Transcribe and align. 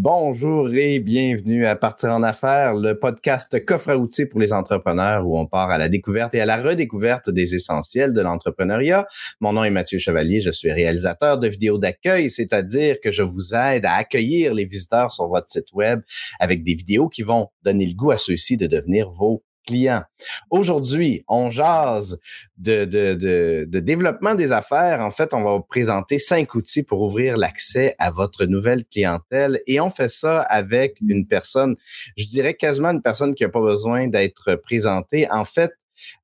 Bonjour 0.00 0.72
et 0.72 1.00
bienvenue 1.00 1.66
à 1.66 1.74
Partir 1.74 2.10
en 2.10 2.22
affaires, 2.22 2.72
le 2.72 2.96
podcast 2.96 3.64
coffre 3.64 3.90
à 3.90 3.98
outils 3.98 4.26
pour 4.26 4.38
les 4.38 4.52
entrepreneurs 4.52 5.26
où 5.26 5.36
on 5.36 5.48
part 5.48 5.70
à 5.70 5.76
la 5.76 5.88
découverte 5.88 6.36
et 6.36 6.40
à 6.40 6.46
la 6.46 6.56
redécouverte 6.56 7.30
des 7.30 7.56
essentiels 7.56 8.12
de 8.12 8.20
l'entrepreneuriat. 8.20 9.08
Mon 9.40 9.52
nom 9.52 9.64
est 9.64 9.70
Mathieu 9.70 9.98
Chevalier, 9.98 10.40
je 10.40 10.52
suis 10.52 10.70
réalisateur 10.70 11.36
de 11.38 11.48
vidéos 11.48 11.78
d'accueil, 11.78 12.30
c'est-à-dire 12.30 13.00
que 13.02 13.10
je 13.10 13.24
vous 13.24 13.56
aide 13.56 13.86
à 13.86 13.94
accueillir 13.94 14.54
les 14.54 14.66
visiteurs 14.66 15.10
sur 15.10 15.26
votre 15.26 15.48
site 15.48 15.72
web 15.72 16.00
avec 16.38 16.62
des 16.62 16.74
vidéos 16.74 17.08
qui 17.08 17.22
vont 17.22 17.48
donner 17.64 17.84
le 17.84 17.94
goût 17.94 18.12
à 18.12 18.18
ceux-ci 18.18 18.56
de 18.56 18.68
devenir 18.68 19.10
vos 19.10 19.42
clients. 19.68 20.02
Aujourd'hui, 20.50 21.24
on 21.28 21.50
jase 21.50 22.18
de, 22.56 22.86
de, 22.86 23.14
de, 23.14 23.66
de, 23.68 23.80
développement 23.80 24.34
des 24.34 24.50
affaires. 24.50 25.00
En 25.00 25.10
fait, 25.10 25.34
on 25.34 25.42
va 25.44 25.56
vous 25.56 25.62
présenter 25.62 26.18
cinq 26.18 26.54
outils 26.54 26.82
pour 26.82 27.02
ouvrir 27.02 27.36
l'accès 27.36 27.94
à 27.98 28.10
votre 28.10 28.46
nouvelle 28.46 28.84
clientèle. 28.86 29.60
Et 29.66 29.78
on 29.78 29.90
fait 29.90 30.08
ça 30.08 30.40
avec 30.40 30.96
une 31.06 31.26
personne, 31.26 31.76
je 32.16 32.26
dirais 32.26 32.54
quasiment 32.54 32.90
une 32.90 33.02
personne 33.02 33.34
qui 33.34 33.42
n'a 33.44 33.50
pas 33.50 33.60
besoin 33.60 34.08
d'être 34.08 34.54
présentée. 34.56 35.30
En 35.30 35.44
fait, 35.44 35.72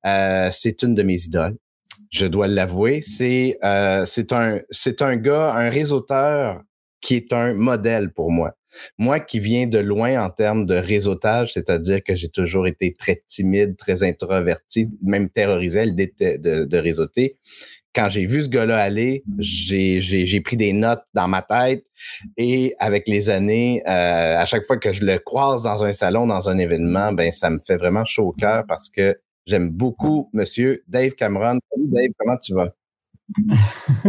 euh, 0.05 0.49
c'est 0.51 0.81
une 0.81 0.95
de 0.95 1.03
mes 1.03 1.21
idoles. 1.23 1.57
Je 2.11 2.25
dois 2.25 2.47
l'avouer. 2.47 3.01
C'est 3.01 3.57
euh, 3.63 4.05
c'est 4.05 4.33
un, 4.33 4.59
c'est 4.71 5.01
un 5.01 5.15
gars, 5.17 5.51
un 5.53 5.69
réseauteur 5.69 6.61
qui 6.99 7.15
est 7.15 7.31
un 7.33 7.53
modèle 7.53 8.11
pour 8.11 8.31
moi. 8.31 8.55
Moi 8.97 9.19
qui 9.19 9.39
viens 9.39 9.67
de 9.67 9.79
loin 9.79 10.23
en 10.23 10.29
termes 10.29 10.65
de 10.65 10.75
réseautage, 10.75 11.53
c'est-à-dire 11.53 12.03
que 12.03 12.15
j'ai 12.15 12.29
toujours 12.29 12.67
été 12.67 12.93
très 12.93 13.21
timide, 13.27 13.75
très 13.77 14.03
introverti, 14.03 14.89
même 15.01 15.29
terrorisé 15.29 15.79
à 15.81 15.85
de, 15.85 16.77
réseauter. 16.77 17.37
Quand 17.93 18.09
j'ai 18.09 18.25
vu 18.25 18.43
ce 18.43 18.49
gars-là 18.49 18.77
aller, 18.77 19.23
j'ai 19.39 20.41
pris 20.41 20.57
des 20.57 20.73
notes 20.73 21.03
dans 21.13 21.29
ma 21.29 21.41
tête 21.41 21.85
et 22.35 22.73
avec 22.79 23.07
les 23.07 23.29
années, 23.29 23.81
euh, 23.87 24.37
à 24.37 24.45
chaque 24.45 24.65
fois 24.65 24.77
que 24.77 24.91
je 24.91 25.05
le 25.05 25.17
croise 25.17 25.63
dans 25.63 25.83
un 25.83 25.93
salon, 25.93 26.27
dans 26.27 26.49
un 26.49 26.57
événement, 26.57 27.13
ben 27.13 27.31
ça 27.31 27.49
me 27.49 27.59
fait 27.59 27.77
vraiment 27.77 28.03
chaud 28.03 28.27
au 28.27 28.31
cœur 28.33 28.65
parce 28.67 28.89
que 28.89 29.17
j'aime 29.45 29.69
beaucoup 29.69 30.29
Monsieur 30.33 30.83
Dave 30.87 31.11
Cameron. 31.11 31.59
Salut 31.71 31.87
Dave, 31.87 32.09
comment 32.17 32.37
tu 32.37 32.53
vas? 32.53 32.73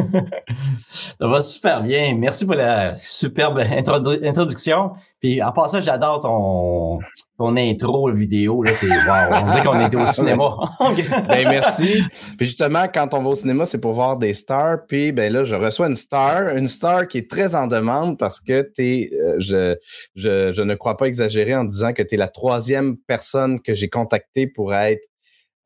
ça 1.18 1.26
va 1.26 1.42
super 1.42 1.82
bien. 1.82 2.16
Merci 2.18 2.44
pour 2.44 2.54
la 2.54 2.96
superbe 2.96 3.58
introduction. 3.58 4.92
Puis 5.20 5.42
en 5.42 5.52
passant, 5.52 5.80
j'adore 5.80 6.20
ton, 6.20 6.98
ton 7.38 7.56
intro 7.56 8.12
vidéo. 8.12 8.62
Là, 8.62 8.72
c'est, 8.74 8.86
on 8.90 9.50
dirait 9.50 9.64
qu'on 9.64 9.80
était 9.80 9.96
au 9.96 10.06
cinéma. 10.12 10.56
ben, 11.28 11.48
merci. 11.48 12.02
Puis 12.36 12.46
justement, 12.46 12.86
quand 12.92 13.14
on 13.14 13.22
va 13.22 13.30
au 13.30 13.34
cinéma, 13.34 13.64
c'est 13.64 13.80
pour 13.80 13.94
voir 13.94 14.18
des 14.18 14.34
stars. 14.34 14.84
Puis 14.86 15.12
ben 15.12 15.32
là, 15.32 15.44
je 15.44 15.54
reçois 15.54 15.86
une 15.86 15.96
star, 15.96 16.54
une 16.54 16.68
star 16.68 17.08
qui 17.08 17.18
est 17.18 17.30
très 17.30 17.54
en 17.54 17.66
demande 17.66 18.18
parce 18.18 18.38
que 18.38 18.60
t'es, 18.60 19.10
euh, 19.14 19.36
je, 19.38 19.76
je, 20.14 20.52
je 20.52 20.62
ne 20.62 20.74
crois 20.74 20.98
pas 20.98 21.06
exagérer 21.06 21.54
en 21.54 21.64
disant 21.64 21.94
que 21.94 22.02
tu 22.02 22.16
es 22.16 22.18
la 22.18 22.28
troisième 22.28 22.98
personne 23.06 23.60
que 23.60 23.74
j'ai 23.74 23.88
contactée 23.88 24.46
pour 24.46 24.74
être 24.74 25.08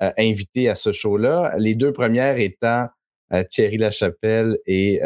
euh, 0.03 0.11
invitée 0.17 0.69
à 0.69 0.77
ce 0.77 0.93
show-là. 0.93 1.55
Les 1.59 1.75
deux 1.75 1.93
premières 1.93 2.39
étant 2.39 2.87
Thierry 3.49 3.79
Lachapelle 3.79 4.59
et 4.67 5.01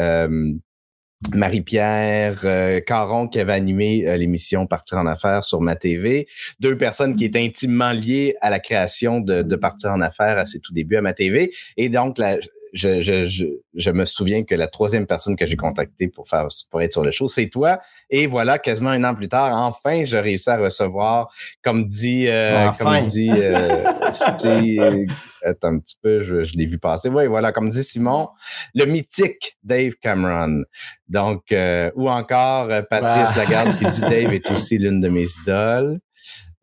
Marie-Pierre 1.33 2.41
euh, 2.45 2.81
Caron 2.81 3.29
qui 3.29 3.41
avait 3.41 3.53
animé 3.53 4.07
euh, 4.07 4.17
l'émission 4.17 4.67
Partir 4.67 4.99
en 4.99 5.07
affaires 5.07 5.45
sur 5.45 5.61
ma 5.61 5.77
TV. 5.77 6.27
Deux 6.61 6.77
personnes 6.77 7.17
qui 7.17 7.25
étaient 7.25 7.43
intimement 7.43 7.93
liées 7.93 8.35
à 8.41 8.51
la 8.51 8.61
création 8.61 9.21
de, 9.21 9.43
de 9.43 9.57
Partir 9.57 9.91
en 9.91 10.01
affaires 10.01 10.39
à 10.39 10.47
ses 10.47 10.61
tout 10.61 10.73
débuts 10.73 10.97
à 10.97 11.03
ma 11.03 11.15
TV. 11.15 11.53
Et 11.77 11.89
donc, 11.89 12.19
la, 12.19 12.37
je, 12.75 13.01
je, 13.01 13.47
je, 13.75 13.91
me 13.91 14.05
souviens 14.05 14.43
que 14.43 14.55
la 14.55 14.67
troisième 14.67 15.07
personne 15.07 15.37
que 15.37 15.47
j'ai 15.47 15.57
contactée 15.57 16.09
pour 16.09 16.29
faire 16.29 16.49
pour 16.71 16.83
être 16.83 16.93
sur 16.93 17.05
le 17.05 17.13
show, 17.13 17.29
c'est 17.29 17.49
toi. 17.49 17.79
Et 18.11 18.27
voilà, 18.27 18.59
quasiment 18.59 18.91
un 18.91 19.05
an 19.05 19.15
plus 19.15 19.29
tard, 19.29 19.57
enfin, 19.57 20.05
j'ai 20.05 20.19
réussi 20.19 20.51
à 20.51 20.59
recevoir, 20.59 21.33
comme 21.63 21.87
dit, 21.87 22.27
euh, 22.29 22.71
comme 22.79 23.01
dit, 23.03 23.31
euh, 23.31 23.85
attends 25.45 25.69
un 25.69 25.79
petit 25.79 25.97
peu, 26.03 26.23
je, 26.25 26.43
je 26.43 26.57
l'ai 26.57 26.67
vu 26.67 26.79
passer. 26.79 27.09
Oui, 27.09 27.27
voilà, 27.27 27.53
comme 27.53 27.71
dit 27.71 27.85
Simon, 27.85 28.29
le 28.75 28.87
mythique 28.87 29.57
Dave 29.63 29.95
Cameron. 30.01 30.65
Donc, 31.09 31.53
euh, 31.53 31.91
ou 31.95 32.11
encore 32.11 32.71
euh, 32.71 32.83
Patrice 32.83 33.37
Lagarde 33.37 33.79
qui 33.79 33.87
dit 33.87 34.01
Dave 34.09 34.33
est 34.33 34.51
aussi 34.51 34.79
l'une 34.79 35.01
de 35.01 35.09
mes 35.09 35.27
idoles. 35.43 36.01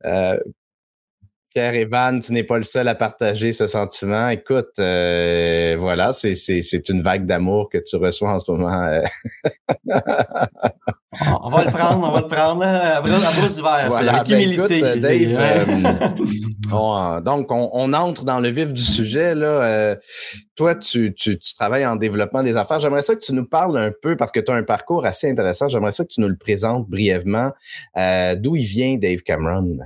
Euh, 0.06 0.38
Pierre 1.54 1.76
Evan, 1.76 2.22
tu 2.22 2.32
n'es 2.32 2.46
pas 2.46 2.58
le 2.58 2.64
seul 2.64 2.88
à 2.88 2.96
partager 2.96 3.52
ce 3.52 3.68
sentiment. 3.68 4.30
Écoute, 4.30 4.72
euh, 4.80 5.76
voilà, 5.78 6.14
c'est, 6.14 6.36
c'est, 6.36 6.62
c'est 6.62 6.88
une 6.88 7.02
vague 7.02 7.26
d'amour 7.26 7.68
que 7.70 7.78
tu 7.78 7.98
reçois 7.98 8.32
en 8.32 8.40
ce 8.40 8.50
moment. 8.54 8.84
Euh. 8.84 9.02
on 11.44 11.50
va 11.50 11.66
le 11.66 11.72
prendre, 11.72 12.08
on 12.08 12.12
va 12.14 12.22
le 12.22 12.28
prendre. 12.28 12.64
À 12.64 13.02
vert, 13.02 13.90
voilà, 13.90 14.24
ben, 14.24 14.50
écoute, 14.50 14.70
Dave, 14.70 15.74
euh, 16.74 17.20
donc, 17.20 17.52
on, 17.52 17.70
on, 17.74 17.92
entre 17.92 18.24
dans 18.24 18.40
le 18.40 18.48
vif 18.48 18.72
du 18.72 18.82
sujet. 18.82 19.36
Là. 19.36 19.98
toi, 20.56 20.76
tu, 20.76 21.14
tu, 21.14 21.38
tu, 21.38 21.56
travailles 21.56 21.86
en 21.86 21.98
développement 21.98 22.44
des 22.44 22.56
affaires. 22.56 22.80
J'aimerais 22.80 23.02
ça 23.02 23.14
que 23.14 23.26
tu 23.26 23.34
nous 23.34 23.46
parles 23.46 23.78
un 23.78 23.92
peu, 24.02 24.16
parce 24.16 24.32
que 24.32 24.40
tu 24.40 24.54
as 24.54 24.56
un 24.56 24.64
parcours 24.64 25.06
assez 25.06 25.30
intéressant. 25.30 25.68
J'aimerais 25.68 25.92
ça 25.92 26.06
que 26.06 26.14
tu 26.14 26.22
nous 26.22 26.30
le 26.30 26.38
présentes 26.38 26.88
brièvement. 26.88 27.52
d'où 28.38 28.56
il 28.56 28.64
vient, 28.64 28.96
Dave 28.96 29.20
Cameron? 29.24 29.80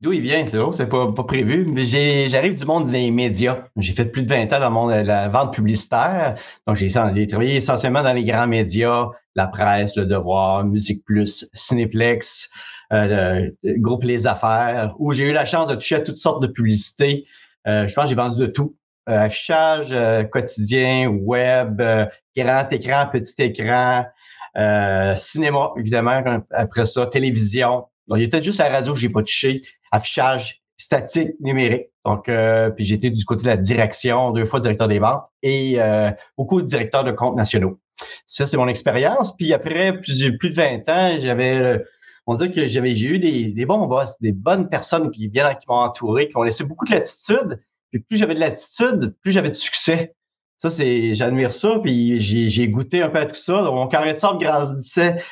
D'où 0.00 0.12
il 0.12 0.20
vient, 0.20 0.46
c'est 0.46 0.58
c'est 0.72 0.88
pas, 0.88 1.10
pas 1.10 1.24
prévu. 1.24 1.66
Mais 1.66 1.84
j'arrive 2.28 2.54
du 2.54 2.64
monde 2.64 2.86
des 2.86 3.10
médias. 3.10 3.64
J'ai 3.76 3.92
fait 3.92 4.04
plus 4.04 4.22
de 4.22 4.28
20 4.28 4.52
ans 4.52 4.60
dans 4.60 4.70
mon, 4.70 4.86
la 4.86 5.28
vente 5.28 5.52
publicitaire. 5.54 6.36
Donc, 6.66 6.76
j'ai 6.76 6.88
travaillé 6.88 7.56
essentiellement 7.56 8.04
dans 8.04 8.12
les 8.12 8.24
grands 8.24 8.46
médias, 8.46 9.08
la 9.34 9.48
presse, 9.48 9.96
le 9.96 10.06
devoir, 10.06 10.64
Musique 10.64 11.04
Plus, 11.04 11.48
Cinéplex, 11.52 12.48
euh, 12.92 13.50
Groupe 13.64 14.04
Les 14.04 14.28
Affaires, 14.28 14.94
où 15.00 15.12
j'ai 15.12 15.24
eu 15.24 15.32
la 15.32 15.44
chance 15.44 15.66
de 15.66 15.74
toucher 15.74 15.96
à 15.96 16.00
toutes 16.00 16.16
sortes 16.16 16.42
de 16.42 16.46
publicités. 16.46 17.26
Euh, 17.66 17.88
je 17.88 17.94
pense 17.94 18.04
que 18.04 18.10
j'ai 18.10 18.14
vendu 18.14 18.38
de 18.38 18.46
tout. 18.46 18.76
Euh, 19.08 19.24
affichage 19.24 19.88
euh, 19.90 20.22
quotidien, 20.22 21.08
web, 21.08 21.82
grand 22.36 22.72
écran, 22.72 23.08
petit 23.10 23.42
écran, 23.42 24.04
cinéma, 25.16 25.70
évidemment, 25.76 26.42
après 26.50 26.84
ça, 26.84 27.06
télévision. 27.06 27.86
Donc, 28.06 28.18
il 28.18 28.22
y 28.22 28.24
a 28.26 28.28
peut-être 28.28 28.44
juste 28.44 28.58
la 28.58 28.68
radio 28.68 28.92
que 28.92 28.98
j'ai 28.98 29.08
pas 29.08 29.22
touché 29.22 29.62
affichage 29.90 30.62
statique 30.78 31.32
numérique. 31.40 31.88
Donc, 32.04 32.28
euh, 32.28 32.70
puis 32.70 32.84
j'étais 32.84 33.10
du 33.10 33.24
côté 33.24 33.42
de 33.42 33.48
la 33.48 33.56
direction, 33.56 34.30
deux 34.30 34.46
fois 34.46 34.60
directeur 34.60 34.88
des 34.88 34.98
ventes 34.98 35.24
et 35.42 35.74
euh, 35.80 36.10
beaucoup 36.38 36.62
de 36.62 36.66
directeurs 36.66 37.04
de 37.04 37.10
comptes 37.10 37.36
nationaux. 37.36 37.78
Ça, 38.24 38.46
c'est 38.46 38.56
mon 38.56 38.68
expérience. 38.68 39.36
Puis 39.36 39.52
après 39.52 39.98
plus, 39.98 40.32
plus 40.38 40.50
de 40.50 40.54
20 40.54 40.88
ans, 40.88 41.18
j'avais, 41.18 41.82
on 42.26 42.34
dirait 42.34 42.50
que 42.50 42.66
j'avais, 42.68 42.94
j'ai 42.94 43.08
eu 43.08 43.18
des, 43.18 43.52
des 43.52 43.66
bons 43.66 43.86
boss, 43.86 44.20
des 44.20 44.32
bonnes 44.32 44.68
personnes 44.68 45.10
qui 45.10 45.28
viennent, 45.28 45.52
qui 45.58 45.66
m'ont 45.68 45.74
entouré, 45.74 46.28
qui 46.28 46.36
ont 46.36 46.44
laissé 46.44 46.64
beaucoup 46.64 46.84
de 46.84 46.92
latitude. 46.92 47.60
Puis 47.90 48.00
plus 48.00 48.16
j'avais 48.16 48.34
de 48.34 48.40
latitude, 48.40 49.16
plus 49.22 49.32
j'avais 49.32 49.50
de 49.50 49.54
succès. 49.54 50.14
Ça, 50.58 50.70
c'est, 50.70 51.14
j'admire 51.14 51.52
ça. 51.52 51.78
Puis 51.82 52.20
j'ai, 52.20 52.48
j'ai 52.48 52.68
goûté 52.68 53.02
un 53.02 53.08
peu 53.08 53.18
à 53.18 53.26
tout 53.26 53.34
ça. 53.34 53.62
Donc, 53.62 53.74
mon 53.74 53.86
carré 53.88 54.14
de 54.14 54.18
sable 54.18 54.38
grandissait 54.38 55.22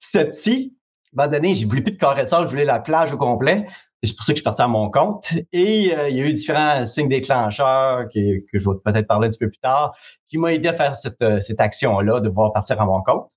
petit 0.00 0.18
à 0.18 0.24
petit. 0.24 0.76
À 1.16 1.22
un 1.22 1.26
moment 1.26 1.36
donné, 1.36 1.54
j'ai 1.54 1.66
voulu 1.66 1.82
plus 1.82 1.92
de 1.92 1.98
carré 1.98 2.24
de 2.24 2.28
sable, 2.28 2.46
je 2.46 2.50
voulais 2.50 2.64
la 2.64 2.80
plage 2.80 3.12
au 3.12 3.18
complet 3.18 3.66
c'est 4.06 4.16
pour 4.16 4.24
ça 4.24 4.32
que 4.32 4.36
je 4.36 4.40
suis 4.40 4.44
parti 4.44 4.62
à 4.62 4.68
mon 4.68 4.90
compte. 4.90 5.32
Et 5.52 5.94
euh, 5.94 6.08
il 6.08 6.16
y 6.16 6.20
a 6.20 6.26
eu 6.26 6.32
différents 6.32 6.84
signes 6.86 7.08
déclencheurs 7.08 8.08
que, 8.12 8.20
je 8.52 8.70
vais 8.70 8.76
peut-être 8.84 9.06
parler 9.06 9.26
un 9.28 9.30
petit 9.30 9.38
peu 9.38 9.48
plus 9.48 9.58
tard, 9.58 9.94
qui 10.28 10.38
m'ont 10.38 10.48
aidé 10.48 10.68
à 10.68 10.72
faire 10.72 10.96
cette, 10.96 11.20
euh, 11.22 11.40
cette 11.40 11.60
action-là 11.60 12.20
de 12.20 12.28
pouvoir 12.28 12.52
partir 12.52 12.80
à 12.80 12.86
mon 12.86 13.02
compte. 13.02 13.30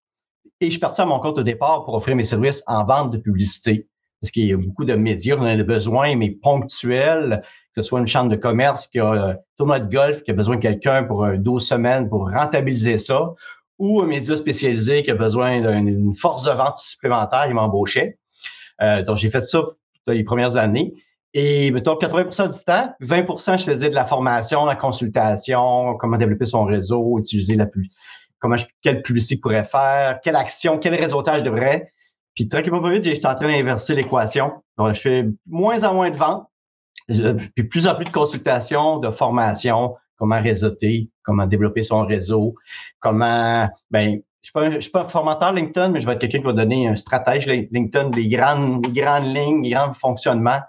Et 0.59 0.67
je 0.67 0.71
suis 0.71 0.79
parti 0.79 1.01
à 1.01 1.05
mon 1.05 1.19
compte 1.19 1.37
au 1.37 1.43
départ 1.43 1.85
pour 1.85 1.93
offrir 1.93 2.15
mes 2.15 2.25
services 2.25 2.63
en 2.67 2.83
vente 2.85 3.11
de 3.11 3.17
publicité. 3.17 3.87
Parce 4.21 4.31
qu'il 4.31 4.45
y 4.45 4.53
a 4.53 4.57
beaucoup 4.57 4.85
de 4.85 4.95
médias, 4.95 5.35
on 5.37 5.43
a 5.43 5.55
des 5.55 5.63
besoins, 5.63 6.15
mais 6.15 6.31
ponctuels, 6.31 7.43
que 7.75 7.83
ce 7.83 7.89
soit 7.89 7.99
une 7.99 8.07
chambre 8.07 8.31
de 8.31 8.35
commerce 8.35 8.87
qui 8.87 8.99
a 8.99 9.11
un 9.11 9.35
tournoi 9.57 9.79
de 9.79 9.93
golf, 9.93 10.23
qui 10.23 10.31
a 10.31 10.33
besoin 10.33 10.55
de 10.55 10.61
quelqu'un 10.61 11.03
pour 11.03 11.27
12 11.27 11.63
semaines 11.63 12.09
pour 12.09 12.31
rentabiliser 12.31 12.97
ça, 12.97 13.35
ou 13.77 14.01
un 14.01 14.07
média 14.07 14.35
spécialisé 14.35 15.03
qui 15.03 15.11
a 15.11 15.15
besoin 15.15 15.61
d'une 15.81 16.15
force 16.15 16.43
de 16.43 16.51
vente 16.51 16.77
supplémentaire, 16.77 17.45
il 17.47 17.53
m'embauchait. 17.53 18.17
Euh, 18.81 19.03
donc, 19.03 19.17
j'ai 19.17 19.29
fait 19.29 19.41
ça 19.41 19.61
les 20.13 20.23
premières 20.23 20.57
années. 20.57 20.93
Et 21.33 21.71
mettons 21.71 21.93
80% 21.95 22.57
du 22.57 22.63
temps, 22.63 22.93
20% 23.01 23.59
je 23.59 23.63
faisais 23.65 23.89
de 23.89 23.95
la 23.95 24.05
formation, 24.05 24.65
la 24.65 24.75
consultation, 24.75 25.95
comment 25.97 26.17
développer 26.17 26.45
son 26.45 26.63
réseau, 26.63 27.19
utiliser 27.19 27.55
la 27.55 27.67
comment 28.39 28.55
quelle 28.81 29.01
publicité 29.01 29.39
pourrait 29.39 29.63
faire, 29.63 30.19
quelle 30.23 30.35
action, 30.35 30.77
quel 30.77 30.95
réseautage 30.95 31.43
devrait. 31.43 31.91
Puis 32.35 32.47
tranquillement 32.47 32.81
pas 32.81 32.91
vite, 32.91 33.03
j'étais 33.03 33.25
en 33.25 33.35
train 33.35 33.47
d'inverser 33.47 33.95
l'équation. 33.95 34.51
Donc, 34.77 34.93
je 34.93 35.01
fais 35.01 35.25
moins 35.47 35.83
en 35.83 35.95
moins 35.95 36.11
de 36.11 36.17
ventes, 36.17 36.47
puis 37.07 37.63
plus 37.63 37.87
en 37.87 37.95
plus 37.95 38.05
de 38.05 38.11
consultations, 38.11 38.99
de 38.99 39.09
formation, 39.09 39.95
comment 40.17 40.39
réseauter, 40.41 41.09
comment 41.23 41.47
développer 41.47 41.83
son 41.83 42.05
réseau, 42.05 42.55
comment 42.99 43.67
ben 43.89 44.21
je 44.55 44.59
ne 44.75 44.79
suis, 44.79 44.91
pas 44.91 45.03
formateur 45.03 45.53
LinkedIn, 45.53 45.89
mais 45.89 45.99
je 45.99 46.05
vais 46.05 46.13
être 46.13 46.19
quelqu'un 46.19 46.39
qui 46.39 46.45
va 46.45 46.53
donner 46.53 46.87
un 46.87 46.95
stratège 46.95 47.47
LinkedIn, 47.47 48.11
les 48.11 48.27
grandes, 48.27 48.81
grandes 48.93 49.35
lignes, 49.35 49.63
les 49.63 49.71
grands 49.71 49.93
fonctionnements. 49.93 50.59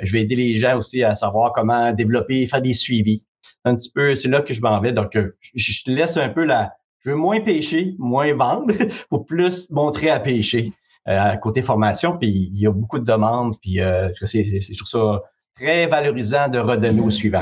Je 0.00 0.12
vais 0.12 0.22
aider 0.22 0.36
les 0.36 0.56
gens 0.56 0.76
aussi 0.78 1.02
à 1.02 1.14
savoir 1.14 1.52
comment 1.52 1.92
développer, 1.92 2.46
faire 2.46 2.62
des 2.62 2.74
suivis. 2.74 3.24
Un 3.64 3.74
petit 3.74 3.90
peu, 3.90 4.14
c'est 4.14 4.28
là 4.28 4.40
que 4.40 4.54
je 4.54 4.60
m'en 4.60 4.80
vais. 4.80 4.92
Donc, 4.92 5.16
euh, 5.16 5.36
je 5.54 5.84
te 5.84 5.90
laisse 5.90 6.16
un 6.16 6.28
peu 6.28 6.44
la, 6.44 6.72
je 7.00 7.10
veux 7.10 7.16
moins 7.16 7.40
pêcher, 7.40 7.94
moins 7.98 8.32
vendre, 8.34 8.72
faut 9.10 9.20
plus 9.20 9.70
montrer 9.70 10.10
à 10.10 10.20
pêcher. 10.20 10.72
Euh, 11.08 11.36
côté 11.36 11.62
formation, 11.62 12.18
puis 12.18 12.50
il 12.52 12.58
y 12.58 12.66
a 12.66 12.72
beaucoup 12.72 12.98
de 12.98 13.04
demandes, 13.04 13.54
puis 13.62 13.80
euh, 13.80 14.08
c'est, 14.22 14.42
je 14.44 14.76
trouve 14.76 14.88
ça 14.88 15.22
très 15.56 15.86
valorisant 15.86 16.48
de 16.48 16.58
redonner 16.58 17.00
au 17.00 17.10
suivant. 17.10 17.38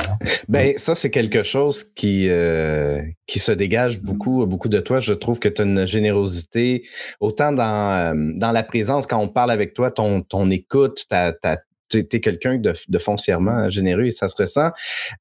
Ben 0.49 0.75
ça 0.76 0.94
c'est 0.94 1.11
quelque 1.11 1.43
chose 1.43 1.82
qui 1.82 2.28
euh, 2.28 3.02
qui 3.26 3.38
se 3.38 3.52
dégage 3.52 4.00
beaucoup 4.00 4.46
beaucoup 4.46 4.69
de 4.69 4.81
toi. 4.81 5.00
Je 5.00 5.12
trouve 5.12 5.38
que 5.40 5.49
tu 5.49 5.62
as 5.62 5.64
une 5.64 5.87
générosité 5.87 6.87
autant 7.20 7.52
dans 7.52 8.14
euh, 8.14 8.32
dans 8.37 8.52
la 8.52 8.62
présence 8.62 9.06
quand 9.06 9.19
on 9.19 9.28
parle 9.28 9.50
avec 9.50 9.75
toi, 9.75 9.90
ton 9.90 10.22
ton 10.22 10.50
écoute, 10.50 11.06
ta, 11.08 11.32
ta 11.32 11.58
tu 11.90 11.99
es 11.99 12.20
quelqu'un 12.20 12.56
de, 12.56 12.72
de, 12.88 12.99
foncièrement 12.99 13.69
généreux 13.69 14.06
et 14.06 14.11
ça 14.11 14.26
se 14.26 14.34
ressent. 14.40 14.70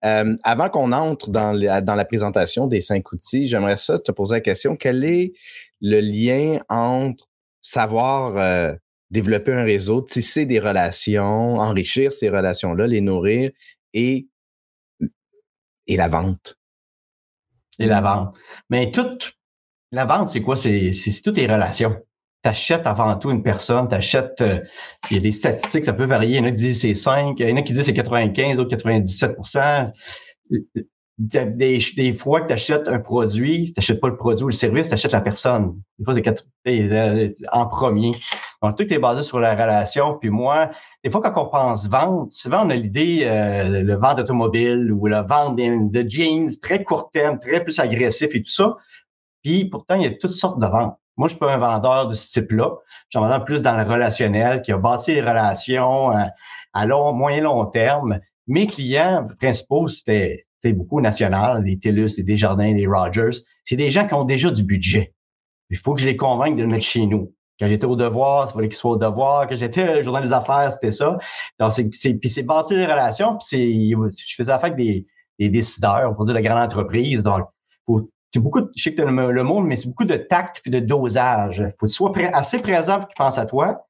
Euh, 0.06 0.36
avant 0.44 0.70
qu'on 0.70 0.92
entre 0.92 1.30
dans 1.30 1.52
la, 1.52 1.82
dans 1.82 1.94
la 1.94 2.06
présentation 2.06 2.68
des 2.68 2.82
cinq 2.82 3.12
outils, 3.12 3.48
j'aimerais 3.48 3.78
ça 3.78 4.00
te 4.00 4.12
poser 4.12 4.36
la 4.36 4.42
question, 4.42 4.76
quel 4.76 5.04
est 5.04 5.34
le 5.82 6.00
lien 6.00 6.60
entre 6.70 7.26
savoir 7.62 8.38
euh, 8.38 8.74
développer 9.14 9.54
un 9.54 9.64
réseau, 9.64 10.02
tisser 10.02 10.48
des 10.48 10.60
relations, 10.60 11.60
enrichir 11.60 12.12
ces 12.12 12.30
relations-là, 12.30 12.88
les 12.88 13.00
nourrir 13.00 13.52
et, 13.94 14.28
et 15.86 15.96
la 15.96 16.08
vente. 16.08 16.58
Et 17.78 17.86
la 17.86 18.02
vente. 18.02 18.36
Mais 18.72 18.90
toute 18.90 19.34
la 19.92 20.06
vente, 20.06 20.30
c'est 20.30 20.42
quoi? 20.42 20.56
C'est 20.56 20.92
toutes 21.24 21.38
les 21.38 21.46
relations. 21.46 21.96
Tu 22.44 22.50
achètes 22.50 22.88
avant 22.88 23.16
tout 23.20 23.30
une 23.30 23.44
personne, 23.44 23.88
tu 23.88 23.96
achètes, 23.96 24.42
euh, 24.42 24.60
il 25.12 25.18
y 25.18 25.20
a 25.20 25.22
des 25.22 25.32
statistiques, 25.32 25.86
ça 25.86 25.94
peut 25.94 26.06
varier. 26.06 26.38
Il 26.38 26.40
y 26.40 26.42
en 26.42 26.46
a 26.46 26.50
qui 26.50 26.56
disent 26.56 26.82
c'est 26.82 26.96
5, 26.96 27.40
il 27.40 27.50
y 27.50 27.54
en 27.54 27.58
a 27.58 27.62
qui 27.62 27.74
disent 27.74 27.86
c'est 27.86 27.94
95, 27.94 28.58
d'autres 28.58 28.72
97 28.72 29.38
des, 31.20 32.14
fois 32.14 32.42
que 32.42 32.48
tu 32.48 32.54
achètes 32.54 32.88
un 32.88 33.00
produit, 33.00 33.68
tu 33.68 33.74
n'achètes 33.78 34.02
pas 34.02 34.08
le 34.08 34.16
produit 34.16 34.44
ou 34.44 34.48
le 34.48 34.54
service, 34.54 34.88
tu 34.88 34.94
achètes 34.94 35.12
la 35.12 35.22
personne. 35.22 35.80
Des 36.00 36.06
fois, 36.06 36.16
c'est 36.66 37.36
en 37.52 37.68
premier. 37.68 38.14
Donc, 38.62 38.78
tout 38.78 38.92
est 38.92 38.98
basé 38.98 39.22
sur 39.22 39.40
la 39.40 39.54
relation. 39.54 40.18
Puis 40.18 40.30
moi, 40.30 40.72
des 41.04 41.12
fois, 41.12 41.22
quand 41.22 41.44
on 41.44 41.50
pense 41.50 41.88
vente, 41.88 42.32
souvent, 42.32 42.66
on 42.66 42.70
a 42.70 42.76
l'idée, 42.76 43.24
euh, 43.26 43.84
le 43.84 43.96
vente 43.96 44.18
d'automobile 44.18 44.92
ou 44.92 45.06
la 45.06 45.22
vente 45.22 45.58
de, 45.58 46.10
jeans, 46.10 46.50
très 46.62 46.84
court 46.84 47.12
terme, 47.12 47.40
très 47.40 47.64
plus 47.64 47.78
agressif 47.80 48.34
et 48.34 48.42
tout 48.42 48.52
ça. 48.52 48.76
Puis 49.44 49.66
pourtant, 49.66 49.96
il 49.96 50.04
y 50.04 50.08
a 50.08 50.16
toutes 50.16 50.32
sortes 50.32 50.60
de 50.60 50.66
ventes. 50.66 50.98
Moi, 51.16 51.28
je 51.28 51.34
suis 51.34 51.40
pas 51.40 51.54
un 51.54 51.58
vendeur 51.58 52.08
de 52.08 52.16
ce 52.16 52.32
type-là. 52.32 52.72
Je 53.10 53.18
suis 53.18 53.24
un 53.24 53.28
vendeur 53.28 53.46
plus 53.46 53.62
dans 53.62 53.78
le 53.78 53.84
relationnel, 53.84 54.64
qui 54.64 54.72
a 54.72 54.78
bâti 54.78 55.14
les 55.14 55.22
relations 55.22 56.10
à, 56.10 56.30
à 56.74 56.86
long, 56.88 57.14
moyen 57.14 57.42
long 57.44 57.66
terme. 57.68 58.20
Mes 58.48 58.66
clients 58.66 59.28
principaux, 59.40 59.88
c'était 59.90 60.48
beaucoup 60.72 61.02
national, 61.02 61.64
les 61.66 61.78
TELUS, 61.78 62.18
les 62.18 62.24
Desjardins, 62.24 62.74
les 62.74 62.88
Rogers. 62.88 63.42
C'est 63.66 63.76
des 63.76 63.92
gens 63.92 64.08
qui 64.08 64.14
ont 64.14 64.24
déjà 64.24 64.50
du 64.52 64.64
budget. 64.64 65.14
Il 65.70 65.78
faut 65.78 65.94
que 65.94 66.02
je 66.02 66.08
les 66.08 66.16
convainque 66.16 66.56
de 66.56 66.62
le 66.62 66.70
mettre 66.70 66.86
chez 66.86 67.06
nous. 67.06 67.34
Quand 67.60 67.68
j'étais 67.68 67.86
au 67.86 67.96
devoir, 67.96 68.50
il 68.50 68.54
fallait 68.54 68.70
qu'ils 68.70 68.78
soient 68.78 68.92
au 68.92 68.98
devoir. 68.98 69.48
Quand 69.48 69.56
j'étais 69.56 70.00
au 70.00 70.04
journal 70.04 70.24
des 70.24 70.34
affaires, 70.34 70.72
c'était 70.72 70.92
ça. 70.92 71.18
Donc, 71.60 71.74
c'est, 71.74 72.14
puis 72.14 72.30
c'est 72.30 72.44
bâti 72.44 72.76
les 72.76 72.86
relations. 72.86 73.38
Puis 73.38 73.92
je 73.92 74.36
faisais 74.36 74.52
affaire 74.52 74.72
avec 74.72 74.78
des, 74.78 75.06
des 75.40 75.50
décideurs, 75.50 76.16
pour 76.16 76.26
dire 76.26 76.36
de 76.36 76.40
grandes 76.40 76.64
entreprises. 76.64 77.24
Donc, 77.24 77.48
c'est 78.34 78.40
beaucoup, 78.40 78.62
je 78.76 78.82
sais 78.82 78.94
que 78.94 79.02
tu 79.02 79.08
le, 79.08 79.32
le 79.32 79.44
monde, 79.44 79.68
mais 79.68 79.78
c'est 79.78 79.88
beaucoup 79.88 80.06
de 80.06 80.16
tact 80.16 80.62
et 80.66 80.70
de 80.70 80.80
dosage. 80.80 81.60
Il 81.60 81.74
faut 81.80 81.86
que 81.86 81.92
tu 81.92 81.94
sois 81.94 82.14
assez 82.34 82.60
présent 82.60 83.00
pour 83.00 83.08
qu'ils 83.08 83.18
pensent 83.18 83.38
à 83.38 83.46
toi, 83.46 83.86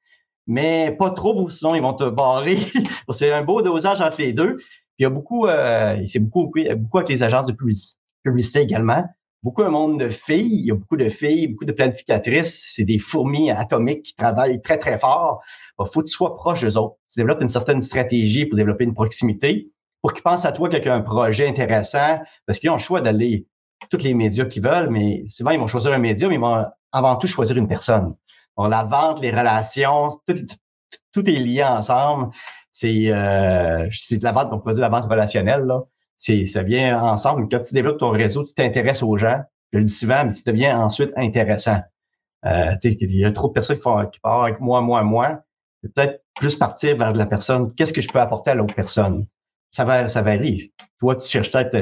mais 0.46 0.94
pas 0.98 1.10
trop, 1.10 1.48
sinon 1.48 1.74
ils 1.74 1.80
vont 1.80 1.94
te 1.94 2.08
barrer. 2.08 2.58
c'est 3.10 3.32
un 3.32 3.42
beau 3.42 3.62
dosage 3.62 4.02
entre 4.02 4.20
les 4.20 4.34
deux 4.34 4.58
il 4.98 5.02
y 5.02 5.06
a 5.06 5.10
beaucoup, 5.10 5.46
euh, 5.46 5.96
c'est 6.08 6.18
beaucoup, 6.18 6.52
beaucoup 6.76 6.98
avec 6.98 7.08
les 7.08 7.22
agences 7.22 7.46
de 7.46 7.56
publicité 8.22 8.60
également. 8.60 9.04
Beaucoup 9.42 9.62
un 9.62 9.68
monde 9.68 10.00
de 10.00 10.08
filles. 10.08 10.60
Il 10.60 10.66
y 10.66 10.70
a 10.70 10.74
beaucoup 10.74 10.96
de 10.96 11.08
filles, 11.08 11.48
beaucoup 11.48 11.64
de 11.64 11.72
planificatrices. 11.72 12.72
C'est 12.74 12.84
des 12.84 12.98
fourmis 12.98 13.50
atomiques 13.50 14.02
qui 14.02 14.14
travaillent 14.14 14.62
très, 14.62 14.78
très 14.78 14.98
fort. 14.98 15.42
Il 15.78 15.86
faut 15.92 16.00
que 16.00 16.06
tu 16.06 16.12
sois 16.12 16.34
proche 16.36 16.62
d'eux 16.62 16.78
autres. 16.78 16.96
Tu 17.12 17.20
développes 17.20 17.42
une 17.42 17.48
certaine 17.48 17.82
stratégie 17.82 18.46
pour 18.46 18.56
développer 18.56 18.84
une 18.84 18.94
proximité, 18.94 19.70
pour 20.00 20.12
qu'ils 20.12 20.22
pensent 20.22 20.44
à 20.44 20.52
toi 20.52 20.68
a 20.72 20.94
un 20.94 21.00
projet 21.00 21.48
intéressant, 21.48 22.20
parce 22.46 22.58
qu'ils 22.58 22.70
ont 22.70 22.74
le 22.74 22.80
choix 22.80 23.00
d'aller 23.00 23.46
tous 23.90 23.98
les 23.98 24.14
médias 24.14 24.46
qu'ils 24.46 24.62
veulent, 24.62 24.88
mais 24.88 25.24
souvent, 25.26 25.50
ils 25.50 25.58
vont 25.58 25.66
choisir 25.66 25.92
un 25.92 25.98
média, 25.98 26.28
mais 26.28 26.36
ils 26.36 26.40
vont 26.40 26.64
avant 26.92 27.16
tout 27.16 27.26
choisir 27.26 27.56
une 27.56 27.68
personne. 27.68 28.14
On 28.56 28.68
la 28.68 28.84
vente, 28.84 29.20
les 29.20 29.30
relations, 29.30 30.08
tout 31.12 31.28
est 31.28 31.32
lié 31.32 31.64
ensemble 31.64 32.30
c'est 32.74 33.12
euh, 33.12 33.86
de 33.86 34.24
la 34.24 34.32
vente, 34.32 34.48
on 34.50 34.58
peut 34.58 34.72
dire 34.72 34.82
la 34.82 34.88
vente 34.88 35.04
relationnelle. 35.04 35.60
Là. 35.60 35.84
Ça 36.16 36.62
vient 36.64 37.00
ensemble. 37.00 37.48
Quand 37.48 37.60
tu 37.60 37.72
développes 37.72 38.00
ton 38.00 38.10
réseau, 38.10 38.42
tu 38.42 38.52
t'intéresses 38.52 39.04
aux 39.04 39.16
gens. 39.16 39.42
Je 39.72 39.78
le 39.78 39.84
dis 39.84 39.92
souvent, 39.92 40.24
mais 40.24 40.32
tu 40.32 40.42
deviens 40.44 40.80
ensuite 40.80 41.12
intéressant. 41.16 41.80
Euh, 42.46 42.74
il 42.82 43.16
y 43.16 43.24
a 43.24 43.30
trop 43.30 43.46
de 43.46 43.52
personnes 43.52 43.76
qui, 43.76 43.82
font, 43.82 44.04
qui 44.06 44.18
parlent 44.18 44.48
avec 44.48 44.60
moi, 44.60 44.80
moi, 44.80 45.04
moi. 45.04 45.40
Peut-être 45.82 46.24
plus 46.34 46.56
partir 46.56 46.96
vers 46.96 47.12
la 47.12 47.26
personne. 47.26 47.72
Qu'est-ce 47.76 47.92
que 47.92 48.00
je 48.00 48.08
peux 48.08 48.18
apporter 48.18 48.50
à 48.50 48.54
l'autre 48.56 48.74
personne? 48.74 49.24
Ça, 49.70 49.84
va, 49.84 50.08
ça 50.08 50.22
varie. 50.22 50.72
Toi, 50.98 51.14
tu 51.14 51.28
cherches 51.28 51.52
peut-être 51.52 51.76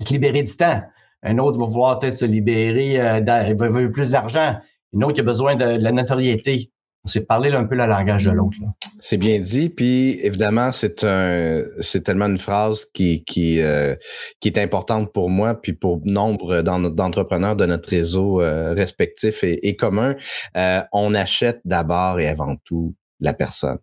à 0.00 0.04
te 0.04 0.10
libérer 0.10 0.42
du 0.42 0.56
temps. 0.56 0.80
Un 1.22 1.36
autre 1.36 1.58
va 1.58 1.66
vouloir 1.66 1.98
peut-être 1.98 2.14
se 2.14 2.24
libérer, 2.24 2.98
euh, 2.98 3.46
il 3.46 3.56
veut 3.56 3.92
plus 3.92 4.12
d'argent. 4.12 4.56
Une 4.94 5.04
autre 5.04 5.12
qui 5.12 5.20
a 5.20 5.24
besoin 5.24 5.54
de, 5.54 5.76
de 5.76 5.84
la 5.84 5.92
notoriété 5.92 6.72
on 7.04 7.08
s'est 7.08 7.24
parlé 7.24 7.52
un 7.52 7.64
peu 7.64 7.74
le 7.74 7.86
langage 7.86 8.24
de 8.24 8.30
l'autre. 8.30 8.58
C'est 8.98 9.16
bien 9.16 9.38
dit, 9.38 9.70
puis 9.70 10.18
évidemment, 10.22 10.72
c'est 10.72 11.04
un, 11.04 11.62
c'est 11.80 12.02
tellement 12.04 12.26
une 12.26 12.38
phrase 12.38 12.84
qui 12.84 13.24
qui 13.24 13.60
euh, 13.60 13.94
qui 14.40 14.48
est 14.48 14.58
importante 14.58 15.12
pour 15.12 15.30
moi, 15.30 15.54
puis 15.54 15.72
pour 15.72 16.00
nombre 16.04 16.60
d'entrepreneurs 16.62 17.56
de 17.56 17.64
notre 17.64 17.88
réseau 17.88 18.42
euh, 18.42 18.74
respectif 18.74 19.42
et, 19.42 19.76
commun. 19.76 20.14
Euh, 20.56 20.82
on 20.92 21.14
achète 21.14 21.60
d'abord 21.64 22.20
et 22.20 22.28
avant 22.28 22.56
tout 22.64 22.94
la 23.20 23.32
personne. 23.32 23.78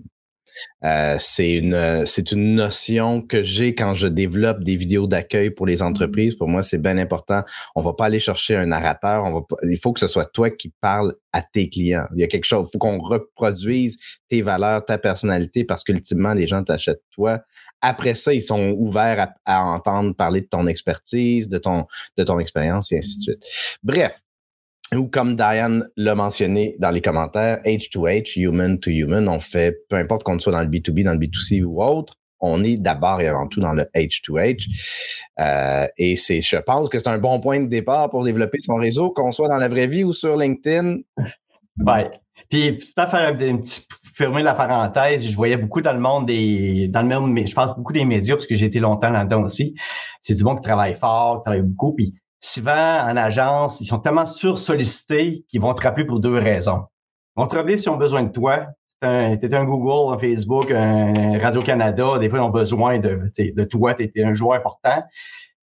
Euh, 0.83 1.17
c'est 1.19 1.51
une 1.51 2.05
c'est 2.05 2.31
une 2.31 2.55
notion 2.55 3.21
que 3.21 3.41
j'ai 3.41 3.73
quand 3.73 3.93
je 3.93 4.07
développe 4.07 4.63
des 4.63 4.75
vidéos 4.75 5.07
d'accueil 5.07 5.49
pour 5.49 5.65
les 5.65 5.81
entreprises. 5.81 6.35
Pour 6.35 6.47
moi, 6.47 6.63
c'est 6.63 6.81
bien 6.81 6.97
important. 6.97 7.43
On 7.75 7.81
va 7.81 7.93
pas 7.93 8.05
aller 8.05 8.19
chercher 8.19 8.55
un 8.55 8.67
narrateur. 8.67 9.25
Il 9.63 9.79
faut 9.79 9.93
que 9.93 9.99
ce 9.99 10.07
soit 10.07 10.25
toi 10.25 10.49
qui 10.49 10.73
parles 10.81 11.13
à 11.33 11.41
tes 11.41 11.69
clients. 11.69 12.05
Il 12.15 12.21
y 12.21 12.23
a 12.23 12.27
quelque 12.27 12.45
chose. 12.45 12.67
Il 12.67 12.71
faut 12.73 12.79
qu'on 12.79 12.99
reproduise 12.99 13.97
tes 14.29 14.41
valeurs, 14.41 14.85
ta 14.85 14.97
personnalité, 14.97 15.63
parce 15.63 15.83
qu'ultimement, 15.83 16.33
les 16.33 16.47
gens 16.47 16.63
t'achètent 16.63 17.03
toi. 17.11 17.41
Après 17.81 18.15
ça, 18.15 18.33
ils 18.33 18.43
sont 18.43 18.71
ouverts 18.77 19.33
à, 19.45 19.57
à, 19.57 19.63
entendre 19.63 20.15
parler 20.15 20.41
de 20.41 20.47
ton 20.47 20.67
expertise, 20.67 21.49
de 21.49 21.57
ton 21.57 21.85
de 22.17 22.23
ton 22.23 22.39
expérience 22.39 22.91
et 22.91 22.97
ainsi 22.97 23.17
de 23.17 23.23
suite. 23.23 23.45
Bref, 23.83 24.19
ou 24.95 25.07
comme 25.07 25.35
Diane 25.35 25.87
l'a 25.97 26.15
mentionné 26.15 26.75
dans 26.79 26.91
les 26.91 27.01
commentaires, 27.01 27.59
H2H, 27.65 28.39
human 28.39 28.79
to 28.79 28.89
human, 28.89 29.27
on 29.27 29.39
fait, 29.39 29.77
peu 29.89 29.95
importe 29.97 30.23
qu'on 30.23 30.39
soit 30.39 30.53
dans 30.53 30.61
le 30.61 30.67
B2B, 30.67 31.03
dans 31.03 31.13
le 31.13 31.19
B2C 31.19 31.63
ou 31.63 31.81
autre, 31.81 32.13
on 32.39 32.63
est 32.63 32.77
d'abord 32.77 33.19
et 33.19 33.27
avant 33.27 33.47
tout 33.47 33.59
dans 33.59 33.73
le 33.73 33.85
H2H. 33.95 34.67
Euh, 35.39 35.87
et 35.97 36.15
c'est, 36.15 36.41
je 36.41 36.57
pense 36.57 36.89
que 36.89 36.99
c'est 36.99 37.09
un 37.09 37.17
bon 37.17 37.39
point 37.39 37.59
de 37.59 37.67
départ 37.67 38.09
pour 38.09 38.23
développer 38.23 38.59
son 38.61 38.75
réseau, 38.75 39.09
qu'on 39.11 39.31
soit 39.31 39.49
dans 39.49 39.57
la 39.57 39.67
vraie 39.67 39.87
vie 39.87 40.03
ou 40.03 40.13
sur 40.13 40.37
LinkedIn. 40.37 40.97
Oui. 41.79 42.01
Puis, 42.49 42.77
tout 42.77 43.01
à 43.01 43.07
faire 43.07 43.27
un 43.27 43.33
petit 43.33 43.87
fermer 44.15 44.41
la 44.41 44.53
parenthèse, 44.53 45.27
je 45.27 45.35
voyais 45.35 45.57
beaucoup 45.57 45.81
dans 45.81 45.93
le 45.93 45.99
monde 45.99 46.27
des, 46.27 46.87
dans 46.87 47.01
le 47.01 47.07
même, 47.07 47.45
je 47.45 47.53
pense 47.53 47.75
beaucoup 47.75 47.93
des 47.93 48.05
médias 48.05 48.35
parce 48.35 48.47
que 48.47 48.55
j'ai 48.55 48.67
été 48.67 48.79
longtemps 48.79 49.09
là-dedans 49.09 49.43
aussi. 49.43 49.75
C'est 50.21 50.33
du 50.33 50.43
monde 50.43 50.59
qui 50.59 50.63
travaille 50.63 50.95
fort, 50.95 51.39
qui 51.39 51.43
travaille 51.45 51.61
beaucoup. 51.61 51.93
Puis, 51.93 52.13
souvent, 52.39 52.71
en 52.71 53.17
agence, 53.17 53.81
ils 53.81 53.85
sont 53.85 53.99
tellement 53.99 54.25
sursollicités 54.25 55.45
qu'ils 55.49 55.61
vont 55.61 55.73
te 55.73 55.81
rappeler 55.81 56.05
pour 56.05 56.19
deux 56.19 56.37
raisons. 56.37 56.85
Ils 57.35 57.41
vont 57.41 57.47
te 57.47 57.55
rappeler 57.55 57.77
s'ils 57.77 57.89
ont 57.89 57.97
besoin 57.97 58.23
de 58.23 58.31
toi. 58.31 58.67
Tu 59.01 59.07
es 59.07 59.55
un 59.55 59.65
Google, 59.65 60.15
un 60.15 60.19
Facebook, 60.19 60.71
un 60.71 61.39
Radio-Canada. 61.39 62.17
Des 62.19 62.29
fois, 62.29 62.39
ils 62.39 62.43
ont 62.43 62.49
besoin 62.49 62.99
de, 62.99 63.31
de 63.37 63.63
toi. 63.63 63.93
Tu 63.93 64.11
es 64.15 64.23
un 64.23 64.33
joueur 64.33 64.57
important. 64.57 65.03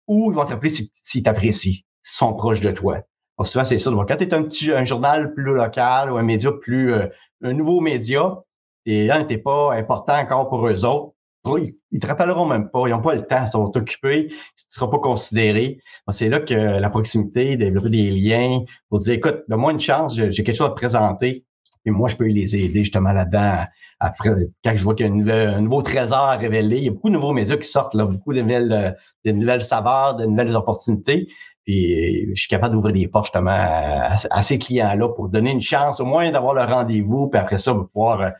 Ou 0.08 0.32
ils 0.32 0.34
vont 0.34 0.44
te 0.44 0.50
rappeler 0.50 0.70
s'ils 0.70 1.22
t'apprécient, 1.22 1.72
s'ils 1.72 1.84
sont 2.02 2.34
proches 2.34 2.60
de 2.60 2.72
toi. 2.72 2.98
Souvent, 3.42 3.64
c'est 3.64 3.78
ça. 3.78 3.90
Donc, 3.90 4.08
quand 4.08 4.16
tu 4.16 4.24
es 4.24 4.34
un, 4.34 4.42
petit, 4.42 4.72
un 4.72 4.84
journal 4.84 5.32
plus 5.32 5.54
local 5.54 6.10
ou 6.10 6.16
un 6.16 6.22
média 6.22 6.50
plus, 6.52 6.92
euh, 6.92 7.06
un 7.42 7.54
nouveau 7.54 7.80
média, 7.80 8.42
et 8.84 9.06
là, 9.06 9.24
t'es 9.24 9.38
pas 9.38 9.72
important 9.72 10.18
encore 10.18 10.48
pour 10.48 10.66
eux 10.66 10.84
autres, 10.84 11.14
ils, 11.47 11.75
ne 11.92 11.99
te 11.99 12.06
rappelleront 12.06 12.47
même 12.47 12.70
pas. 12.70 12.87
Ils 12.87 12.90
n'ont 12.90 13.00
pas 13.00 13.14
le 13.14 13.23
temps. 13.23 13.44
Ils 13.44 13.49
sont 13.49 13.73
occupés. 13.76 14.28
Tu 14.28 14.35
ne 14.35 14.70
seras 14.70 14.88
pas 14.88 14.99
considéré. 14.99 15.78
C'est 16.11 16.28
là 16.28 16.40
que 16.40 16.54
la 16.54 16.90
proximité, 16.90 17.56
développer 17.56 17.90
des 17.90 18.11
liens 18.11 18.61
pour 18.88 18.99
dire, 18.99 19.14
écoute, 19.14 19.42
donne-moi 19.49 19.73
une 19.73 19.80
chance, 19.80 20.14
j'ai 20.14 20.44
quelque 20.44 20.56
chose 20.56 20.66
à 20.66 20.70
te 20.70 20.76
présenter. 20.76 21.44
Et 21.87 21.90
moi, 21.90 22.09
je 22.09 22.16
peux 22.16 22.26
les 22.26 22.56
aider 22.56 22.80
justement 22.80 23.12
là-dedans. 23.12 23.64
Après, 24.00 24.30
quand 24.64 24.76
je 24.76 24.85
vois 24.85 24.94
qu'il 24.94 25.06
y 25.06 25.30
a 25.30 25.50
un 25.50 25.61
nouveau 25.61 25.82
trésor 25.82 26.18
à 26.18 26.37
révéler, 26.37 26.78
il 26.78 26.85
y 26.85 26.88
a 26.88 26.92
beaucoup 26.92 27.09
de 27.09 27.14
nouveaux 27.14 27.32
médias 27.32 27.56
qui 27.56 27.68
sortent, 27.68 27.94
là, 27.94 28.04
beaucoup 28.04 28.35
de 28.35 28.40
nouvelles, 28.40 28.97
de 29.25 29.32
nouvelles 29.32 29.62
saveurs, 29.62 30.16
de 30.16 30.26
nouvelles 30.26 30.56
opportunités. 30.56 31.28
Puis 31.64 32.35
je 32.35 32.40
suis 32.40 32.49
capable 32.49 32.75
d'ouvrir 32.75 32.94
des 32.94 33.09
portes 33.09 33.26
justement 33.26 33.50
à, 33.50 34.42
ces 34.42 34.59
clients-là 34.59 35.09
pour 35.11 35.28
donner 35.28 35.52
une 35.52 35.61
chance 35.61 36.00
au 36.00 36.04
moins 36.04 36.30
d'avoir 36.30 36.54
le 36.54 36.62
rendez-vous, 36.62 37.28
puis 37.28 37.40
après 37.40 37.59
ça, 37.59 37.75
pouvoir 37.75 38.32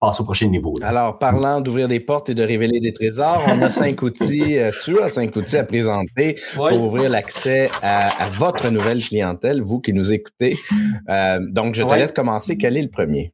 passer 0.00 0.22
au 0.22 0.24
prochain 0.24 0.46
niveau. 0.46 0.74
Alors, 0.82 1.18
parlant 1.18 1.60
d'ouvrir 1.60 1.88
des 1.88 2.00
portes 2.00 2.28
et 2.30 2.34
de 2.34 2.42
révéler 2.42 2.80
des 2.80 2.92
trésors, 2.92 3.44
on 3.48 3.60
a 3.62 3.70
cinq 3.70 4.02
outils, 4.02 4.58
euh, 4.58 4.70
tu 4.84 5.00
as 5.00 5.08
cinq 5.08 5.34
outils 5.36 5.56
à 5.56 5.64
présenter 5.64 6.36
pour 6.54 6.82
ouvrir 6.82 7.10
l'accès 7.10 7.70
à, 7.82 8.30
votre 8.38 8.70
nouvelle 8.70 9.02
clientèle, 9.02 9.62
vous 9.62 9.80
qui 9.80 9.92
nous 9.92 10.12
écoutez. 10.12 10.56
Euh, 11.08 11.38
donc, 11.50 11.74
je 11.74 11.82
te 11.82 11.94
laisse 11.94 12.12
commencer. 12.12 12.56
Quel 12.56 12.76
est 12.76 12.82
le 12.82 12.90
premier? 12.90 13.32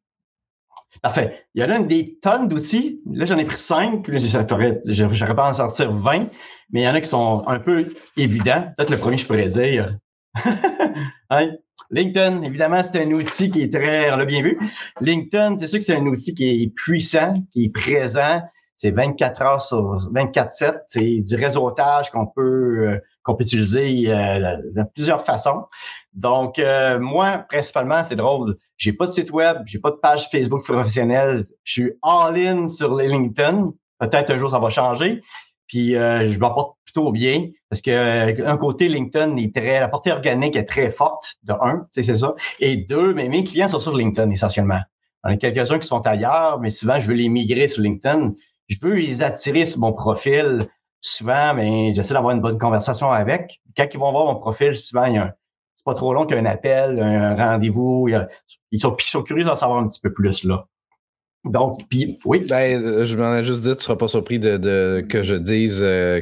Parfait. 1.02 1.46
Il 1.54 1.62
y 1.62 1.64
en 1.64 1.70
a 1.70 1.80
des 1.80 2.18
tonnes 2.22 2.48
d'outils. 2.48 3.00
Là, 3.10 3.24
j'en 3.26 3.36
ai 3.38 3.44
pris 3.44 3.58
cinq. 3.58 4.08
J'aurais 4.86 5.34
pas 5.34 5.50
en 5.50 5.54
sortir 5.54 5.92
20, 5.92 6.28
mais 6.70 6.80
il 6.80 6.84
y 6.84 6.88
en 6.88 6.94
a 6.94 7.00
qui 7.00 7.08
sont 7.08 7.42
un 7.46 7.58
peu 7.58 7.92
évidents. 8.16 8.72
Peut-être 8.76 8.90
le 8.90 8.98
premier, 8.98 9.18
je 9.18 9.26
pourrais 9.26 9.48
dire. 9.48 9.98
Hein? 11.30 11.52
LinkedIn, 11.90 12.42
évidemment, 12.42 12.82
c'est 12.82 13.02
un 13.02 13.10
outil 13.12 13.50
qui 13.50 13.62
est 13.62 13.72
très, 13.72 14.10
on 14.12 14.16
l'a 14.16 14.24
bien 14.24 14.42
vu. 14.42 14.58
LinkedIn, 15.00 15.56
c'est 15.58 15.66
sûr 15.66 15.78
que 15.78 15.84
c'est 15.84 15.96
un 15.96 16.06
outil 16.06 16.34
qui 16.34 16.62
est 16.62 16.74
puissant, 16.74 17.34
qui 17.52 17.64
est 17.64 17.68
présent. 17.72 18.42
C'est 18.76 18.90
24 18.90 19.42
heures 19.42 19.62
sur 19.62 19.98
24-7. 20.12 20.80
C'est 20.86 21.20
du 21.20 21.36
réseautage 21.36 22.10
qu'on 22.10 22.26
peut, 22.26 22.88
euh, 22.88 22.98
qu'on 23.22 23.34
peut 23.34 23.44
utiliser 23.44 24.12
euh, 24.12 24.56
de 24.74 24.82
plusieurs 24.94 25.24
façons. 25.24 25.66
Donc, 26.12 26.58
euh, 26.58 26.98
moi, 26.98 27.38
principalement, 27.48 28.02
c'est 28.02 28.16
drôle. 28.16 28.56
J'ai 28.76 28.92
pas 28.92 29.06
de 29.06 29.12
site 29.12 29.30
web, 29.30 29.58
j'ai 29.66 29.78
pas 29.78 29.90
de 29.90 29.96
page 29.96 30.28
Facebook 30.28 30.64
professionnelle. 30.64 31.46
Je 31.62 31.72
suis 31.72 31.92
all-in 32.02 32.68
sur 32.68 32.94
les 32.96 33.08
LinkedIn. 33.08 33.72
Peut-être 34.00 34.30
un 34.30 34.36
jour, 34.36 34.50
ça 34.50 34.58
va 34.58 34.70
changer. 34.70 35.22
Puis 35.74 35.96
euh, 35.96 36.30
je 36.30 36.38
m'en 36.38 36.54
porte 36.54 36.76
plutôt 36.84 37.10
bien 37.10 37.48
parce 37.68 37.82
que 37.82 37.90
euh, 37.90 38.46
un 38.48 38.56
côté 38.56 38.88
LinkedIn 38.88 39.34
est 39.38 39.52
très 39.52 39.80
la 39.80 39.88
portée 39.88 40.12
organique 40.12 40.54
est 40.54 40.66
très 40.66 40.88
forte 40.88 41.34
de 41.42 41.52
un, 41.52 41.88
c'est 41.90 42.04
ça. 42.04 42.32
Et 42.60 42.76
deux, 42.76 43.12
mes 43.12 43.42
clients 43.42 43.66
sont 43.66 43.80
sur 43.80 43.96
LinkedIn 43.96 44.30
essentiellement. 44.30 44.78
Il 45.24 45.30
y 45.30 45.32
en 45.32 45.34
a 45.34 45.36
quelques-uns 45.36 45.80
qui 45.80 45.88
sont 45.88 46.06
ailleurs, 46.06 46.60
mais 46.60 46.70
souvent 46.70 47.00
je 47.00 47.08
veux 47.08 47.16
les 47.16 47.28
migrer 47.28 47.66
sur 47.66 47.82
LinkedIn. 47.82 48.34
Je 48.68 48.76
veux 48.80 48.94
les 48.94 49.24
attirer 49.24 49.66
sur 49.66 49.80
mon 49.80 49.92
profil. 49.92 50.68
Souvent, 51.00 51.54
mais 51.54 51.92
j'essaie 51.92 52.14
d'avoir 52.14 52.36
une 52.36 52.40
bonne 52.40 52.58
conversation 52.58 53.10
avec. 53.10 53.60
Quand 53.76 53.88
ils 53.92 53.98
vont 53.98 54.12
voir 54.12 54.26
mon 54.26 54.38
profil, 54.38 54.76
souvent 54.76 55.06
il 55.06 55.16
y 55.16 55.18
a 55.18 55.34
c'est 55.74 55.84
pas 55.84 55.94
trop 55.94 56.14
long 56.14 56.24
qu'un 56.24 56.46
appel, 56.46 57.00
un 57.02 57.34
rendez-vous. 57.34 58.08
Ils 58.70 58.80
sont, 58.80 58.96
ils 58.96 59.02
sont 59.02 59.24
curieux 59.24 59.42
d'en 59.42 59.56
savoir 59.56 59.80
un 59.80 59.88
petit 59.88 60.00
peu 60.00 60.12
plus 60.12 60.44
là. 60.44 60.68
Donc, 61.44 61.80
puis, 61.88 62.18
oui. 62.24 62.46
Ben, 62.48 62.82
euh, 62.82 63.06
je 63.06 63.16
m'en 63.16 63.36
ai 63.36 63.44
juste 63.44 63.62
dit, 63.62 63.76
tu 63.76 63.82
seras 63.82 63.96
pas 63.96 64.08
surpris 64.08 64.38
de, 64.38 64.56
de 64.56 65.04
que 65.08 65.22
je 65.22 65.34
dise 65.34 65.80
euh, 65.82 66.20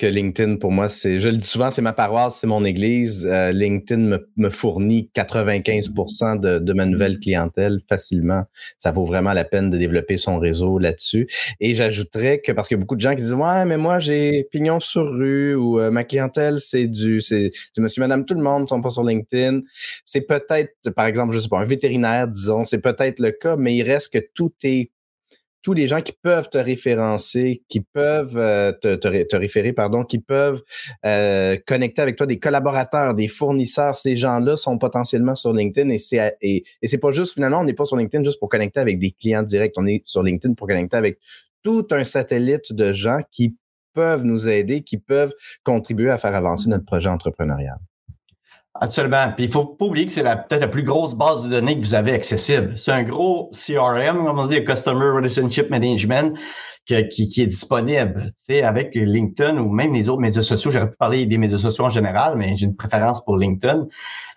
que 0.00 0.06
LinkedIn, 0.06 0.56
pour 0.56 0.72
moi, 0.72 0.88
c'est, 0.88 1.20
je 1.20 1.28
le 1.28 1.36
dis 1.36 1.46
souvent, 1.46 1.70
c'est 1.70 1.82
ma 1.82 1.92
paroisse, 1.92 2.38
c'est 2.40 2.46
mon 2.46 2.64
église. 2.64 3.28
Euh, 3.30 3.52
LinkedIn 3.52 4.00
me, 4.00 4.30
me, 4.36 4.48
fournit 4.48 5.10
95% 5.14 6.40
de, 6.40 6.58
de 6.58 6.72
ma 6.72 6.86
nouvelle 6.86 7.18
clientèle 7.18 7.80
facilement. 7.86 8.44
Ça 8.78 8.92
vaut 8.92 9.04
vraiment 9.04 9.34
la 9.34 9.44
peine 9.44 9.68
de 9.68 9.76
développer 9.76 10.16
son 10.16 10.38
réseau 10.38 10.78
là-dessus. 10.78 11.28
Et 11.60 11.74
j'ajouterais 11.74 12.40
que, 12.40 12.50
parce 12.52 12.68
qu'il 12.68 12.78
y 12.78 12.78
a 12.78 12.80
beaucoup 12.80 12.96
de 12.96 13.02
gens 13.02 13.10
qui 13.10 13.20
disent, 13.20 13.34
ouais, 13.34 13.66
mais 13.66 13.76
moi, 13.76 13.98
j'ai 13.98 14.48
pignon 14.50 14.80
sur 14.80 15.04
rue 15.04 15.54
ou 15.54 15.78
euh, 15.78 15.90
ma 15.90 16.04
clientèle, 16.04 16.60
c'est 16.60 16.86
du, 16.86 17.20
c'est, 17.20 17.50
monsieur, 17.76 18.00
madame, 18.00 18.24
tout 18.24 18.34
le 18.34 18.42
monde 18.42 18.66
sont 18.70 18.80
pas 18.80 18.90
sur 18.90 19.04
LinkedIn. 19.04 19.60
C'est 20.06 20.22
peut-être, 20.22 20.90
par 20.96 21.04
exemple, 21.04 21.34
je 21.34 21.40
sais 21.40 21.48
pas, 21.48 21.58
un 21.58 21.64
vétérinaire, 21.64 22.26
disons, 22.26 22.64
c'est 22.64 22.80
peut-être 22.80 23.18
le 23.18 23.32
cas, 23.32 23.56
mais 23.56 23.76
il 23.76 23.82
reste 23.82 24.14
que 24.14 24.24
tout 24.34 24.52
est 24.62 24.92
tous 25.62 25.72
les 25.72 25.88
gens 25.88 26.00
qui 26.00 26.12
peuvent 26.12 26.48
te 26.48 26.58
référencer, 26.58 27.62
qui 27.68 27.80
peuvent 27.80 28.36
euh, 28.36 28.72
te, 28.72 28.94
te, 28.96 29.36
référer, 29.36 29.72
pardon, 29.72 30.04
qui 30.04 30.18
peuvent 30.18 30.62
euh, 31.04 31.56
connecter 31.66 32.02
avec 32.02 32.16
toi, 32.16 32.26
des 32.26 32.38
collaborateurs, 32.38 33.14
des 33.14 33.28
fournisseurs, 33.28 33.96
ces 33.96 34.16
gens-là 34.16 34.56
sont 34.56 34.78
potentiellement 34.78 35.34
sur 35.34 35.52
LinkedIn 35.52 35.90
et 35.90 35.98
c'est 35.98 36.36
et, 36.40 36.64
et 36.82 36.88
c'est 36.88 36.98
pas 36.98 37.12
juste 37.12 37.34
finalement, 37.34 37.60
on 37.60 37.64
n'est 37.64 37.74
pas 37.74 37.84
sur 37.84 37.96
LinkedIn 37.96 38.24
juste 38.24 38.38
pour 38.38 38.48
connecter 38.48 38.80
avec 38.80 38.98
des 38.98 39.10
clients 39.10 39.42
directs, 39.42 39.74
on 39.76 39.86
est 39.86 40.02
sur 40.06 40.22
LinkedIn 40.22 40.54
pour 40.54 40.66
connecter 40.66 40.96
avec 40.96 41.18
tout 41.62 41.86
un 41.90 42.04
satellite 42.04 42.72
de 42.72 42.92
gens 42.92 43.20
qui 43.30 43.56
peuvent 43.92 44.24
nous 44.24 44.48
aider, 44.48 44.82
qui 44.82 44.98
peuvent 44.98 45.34
contribuer 45.62 46.10
à 46.10 46.18
faire 46.18 46.34
avancer 46.34 46.68
notre 46.68 46.84
projet 46.84 47.08
entrepreneurial. 47.08 47.78
Absolument. 48.74 49.32
Puis 49.36 49.46
il 49.46 49.52
faut 49.52 49.64
pas 49.64 49.84
oublier 49.84 50.06
que 50.06 50.12
c'est 50.12 50.22
peut-être 50.22 50.60
la 50.60 50.68
plus 50.68 50.84
grosse 50.84 51.14
base 51.14 51.42
de 51.42 51.48
données 51.48 51.76
que 51.76 51.82
vous 51.82 51.94
avez 51.94 52.12
accessible. 52.12 52.74
C'est 52.76 52.92
un 52.92 53.02
gros 53.02 53.50
CRM, 53.52 54.24
comme 54.24 54.38
on 54.38 54.46
dit, 54.46 54.64
Customer 54.64 55.06
Relationship 55.06 55.70
Management, 55.70 56.38
qui, 56.86 57.28
qui, 57.28 57.42
est 57.42 57.46
disponible. 57.46 58.32
Tu 58.38 58.54
sais, 58.54 58.62
avec 58.62 58.94
LinkedIn 58.94 59.58
ou 59.58 59.70
même 59.70 59.92
les 59.92 60.08
autres 60.08 60.20
médias 60.20 60.42
sociaux. 60.42 60.70
J'aurais 60.70 60.90
pu 60.90 60.96
parler 60.96 61.26
des 61.26 61.36
médias 61.36 61.58
sociaux 61.58 61.84
en 61.84 61.90
général, 61.90 62.36
mais 62.36 62.56
j'ai 62.56 62.66
une 62.66 62.76
préférence 62.76 63.24
pour 63.24 63.36
LinkedIn. 63.36 63.86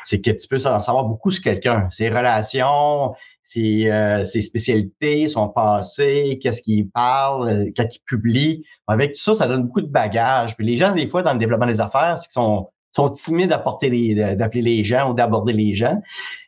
C'est 0.03 0.19
que 0.19 0.31
tu 0.31 0.47
peux 0.47 0.57
en 0.65 0.81
savoir 0.81 1.05
beaucoup 1.05 1.29
sur 1.29 1.43
quelqu'un. 1.43 1.87
Ses 1.91 2.09
relations, 2.09 3.13
ses, 3.43 3.89
euh, 3.91 4.23
ses 4.23 4.41
spécialités, 4.41 5.27
son 5.27 5.49
passé, 5.49 6.39
qu'est-ce 6.41 6.61
qu'il 6.61 6.89
parle, 6.89 7.49
euh, 7.49 7.65
quand 7.77 7.85
il 7.93 7.99
publie. 8.05 8.65
Avec 8.87 9.13
tout 9.13 9.21
ça, 9.21 9.35
ça 9.35 9.47
donne 9.47 9.63
beaucoup 9.63 9.81
de 9.81 9.87
bagages. 9.87 10.55
Puis 10.57 10.65
les 10.65 10.77
gens, 10.77 10.93
des 10.93 11.07
fois, 11.07 11.21
dans 11.21 11.33
le 11.33 11.39
développement 11.39 11.67
des 11.67 11.81
affaires, 11.81 12.17
c'est 12.17 12.25
qu'ils 12.25 12.33
sont 12.33 12.69
sont 12.95 13.09
timides 13.09 13.50
d'appeler 13.50 14.62
les 14.62 14.83
gens 14.83 15.12
ou 15.12 15.13
d'aborder 15.13 15.53
les 15.53 15.75
gens. 15.75 16.01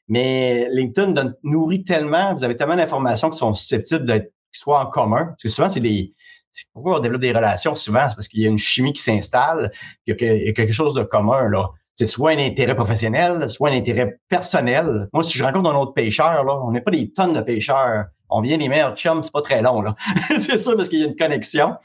Mais 0.07 0.67
LinkedIn 0.71 1.33
nourrit 1.43 1.83
tellement, 1.83 2.33
vous 2.33 2.43
avez 2.43 2.55
tellement 2.55 2.75
d'informations 2.75 3.29
qui 3.29 3.37
sont 3.37 3.53
susceptibles 3.53 4.05
d'être 4.05 4.31
soit 4.51 4.79
en 4.79 4.85
commun. 4.85 5.25
Parce 5.25 5.43
que 5.43 5.49
souvent, 5.49 5.69
c'est 5.69 5.79
des. 5.79 6.13
Pourquoi 6.73 6.97
on 6.97 6.99
développe 6.99 7.21
des 7.21 7.33
relations 7.33 7.75
souvent? 7.75 8.07
C'est 8.07 8.15
parce 8.15 8.27
qu'il 8.27 8.41
y 8.41 8.45
a 8.45 8.49
une 8.49 8.57
chimie 8.57 8.93
qui 8.93 9.01
s'installe, 9.01 9.71
il 10.05 10.11
y 10.11 10.49
a 10.49 10.53
quelque 10.53 10.71
chose 10.71 10.93
de 10.93 11.03
commun, 11.03 11.49
là. 11.49 11.69
C'est 11.95 12.07
soit 12.07 12.31
un 12.31 12.39
intérêt 12.39 12.75
professionnel, 12.75 13.49
soit 13.49 13.69
un 13.69 13.73
intérêt 13.73 14.19
personnel. 14.27 15.07
Moi, 15.13 15.23
si 15.23 15.37
je 15.37 15.43
rencontre 15.43 15.69
un 15.69 15.75
autre 15.75 15.93
pêcheur, 15.93 16.43
là, 16.43 16.59
on 16.61 16.71
n'est 16.71 16.81
pas 16.81 16.91
des 16.91 17.11
tonnes 17.11 17.33
de 17.33 17.41
pêcheurs. 17.41 18.05
On 18.29 18.41
vient 18.41 18.57
des 18.57 18.69
meilleurs 18.69 18.95
chums, 18.95 19.23
c'est 19.23 19.31
pas 19.31 19.41
très 19.41 19.61
long, 19.61 19.81
là. 19.81 19.95
c'est 20.41 20.57
ça 20.57 20.75
parce 20.75 20.89
qu'il 20.89 20.99
y 20.99 21.03
a 21.03 21.07
une 21.07 21.15
connexion. 21.15 21.75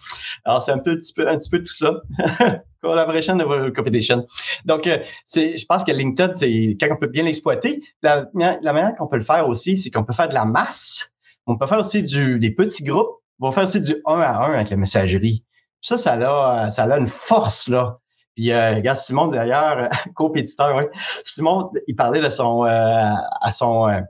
Alors, 0.45 0.63
c'est 0.63 0.73
un, 0.73 0.79
petit 0.79 1.13
peu, 1.13 1.29
un 1.29 1.37
petit 1.37 1.51
peu 1.51 1.59
tout 1.63 1.73
ça. 1.73 2.01
Collaboration 2.83 3.39
over 3.41 3.73
competition. 3.73 4.27
Donc, 4.65 4.87
euh, 4.87 4.99
c'est, 5.27 5.59
je 5.59 5.67
pense 5.67 5.85
que 5.85 5.93
LinkedIn, 5.93 6.35
c'est 6.35 6.77
quand 6.81 6.89
on 6.91 6.97
peut 6.97 7.09
bien 7.09 7.25
l'exploiter. 7.25 7.83
La, 8.03 8.27
manière 8.35 8.95
qu'on 8.97 9.07
peut 9.07 9.19
le 9.19 9.25
faire 9.25 9.49
aussi, 9.49 9.77
c'est 9.77 9.91
qu'on 9.91 10.05
peut 10.05 10.15
faire 10.15 10.29
de 10.29 10.35
la 10.35 10.47
masse. 10.47 11.15
On 11.47 11.57
peut 11.59 11.67
faire 11.67 11.81
aussi 11.81 12.03
du, 12.03 12.39
des 12.39 12.53
petits 12.53 12.85
groupes. 12.85 13.11
On 13.41 13.49
va 13.49 13.53
faire 13.53 13.65
aussi 13.65 13.81
du 13.81 13.97
un 14.07 14.21
à 14.21 14.39
un 14.39 14.55
avec 14.55 14.71
la 14.71 14.77
messagerie. 14.77 15.45
Ça, 15.81 15.99
ça 15.99 16.13
a, 16.13 16.71
ça 16.71 16.85
a 16.85 16.99
une 16.99 17.09
force, 17.09 17.69
là. 17.69 17.99
Puis, 18.35 18.53
euh, 18.53 18.77
regarde, 18.77 18.99
Simon, 18.99 19.27
d'ailleurs, 19.27 19.91
compétiteur, 20.15 20.77
oui. 20.77 20.85
Simon, 21.25 21.71
il 21.87 21.97
parlait 21.97 22.21
de 22.21 22.29
son, 22.29 22.65
euh, 22.65 23.13
à 23.41 23.53
son, 23.53 23.89
euh, 23.89 24.01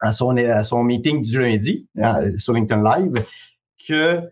à 0.00 0.12
son, 0.12 0.36
à 0.36 0.64
son 0.64 0.82
meeting 0.82 1.22
du 1.22 1.38
lundi, 1.38 1.86
sur 2.38 2.52
LinkedIn 2.54 2.82
Live, 2.82 3.24
que 3.86 4.22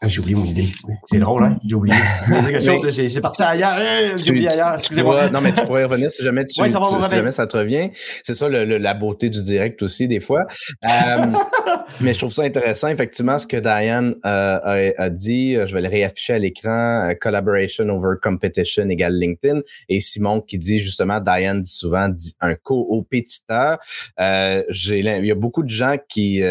ah, 0.00 0.06
j'ai 0.06 0.20
oublié 0.20 0.36
mon 0.36 0.44
idée. 0.44 0.68
C'est 1.10 1.18
drôle, 1.18 1.42
hein? 1.42 1.58
J'ai 1.66 1.74
oublié. 1.74 1.96
C'est 3.08 3.20
parti 3.20 3.42
ailleurs. 3.42 4.16
J'ai 4.16 4.30
oublié 4.30 4.48
ailleurs. 4.48 4.74
Excusez-moi. 4.76 5.28
Non, 5.30 5.40
mais 5.40 5.52
tu 5.52 5.64
pourrais 5.64 5.84
revenir 5.84 6.08
si 6.12 6.22
jamais, 6.22 6.46
tu, 6.46 6.62
si 6.62 7.10
jamais 7.10 7.32
ça 7.32 7.48
te 7.48 7.56
revient. 7.56 7.90
C'est 8.22 8.34
ça 8.34 8.48
le, 8.48 8.64
la 8.64 8.94
beauté 8.94 9.28
du 9.28 9.42
direct 9.42 9.82
aussi, 9.82 10.06
des 10.06 10.20
fois. 10.20 10.44
Euh, 10.84 10.88
mais 12.00 12.14
je 12.14 12.18
trouve 12.18 12.32
ça 12.32 12.42
intéressant, 12.42 12.88
effectivement, 12.88 13.38
ce 13.38 13.46
que 13.46 13.56
Diane 13.56 14.14
euh, 14.24 14.92
a, 14.96 15.10
dit. 15.10 15.54
Je 15.54 15.74
vais 15.74 15.80
le 15.80 15.88
réafficher 15.88 16.34
à 16.34 16.38
l'écran. 16.38 17.08
Euh, 17.08 17.14
collaboration 17.14 17.88
over 17.88 18.16
competition 18.22 18.88
égale 18.88 19.18
LinkedIn. 19.18 19.62
Et 19.88 20.00
Simon 20.00 20.40
qui 20.40 20.58
dit 20.58 20.78
justement, 20.78 21.20
Diane 21.20 21.62
dit 21.62 21.70
souvent 21.70 22.08
dit 22.08 22.34
un 22.40 22.54
co-opétiteur. 22.54 23.78
Euh, 24.20 24.62
il 24.70 25.26
y 25.26 25.30
a 25.30 25.34
beaucoup 25.34 25.62
de 25.62 25.70
gens 25.70 25.96
qui 26.08 26.42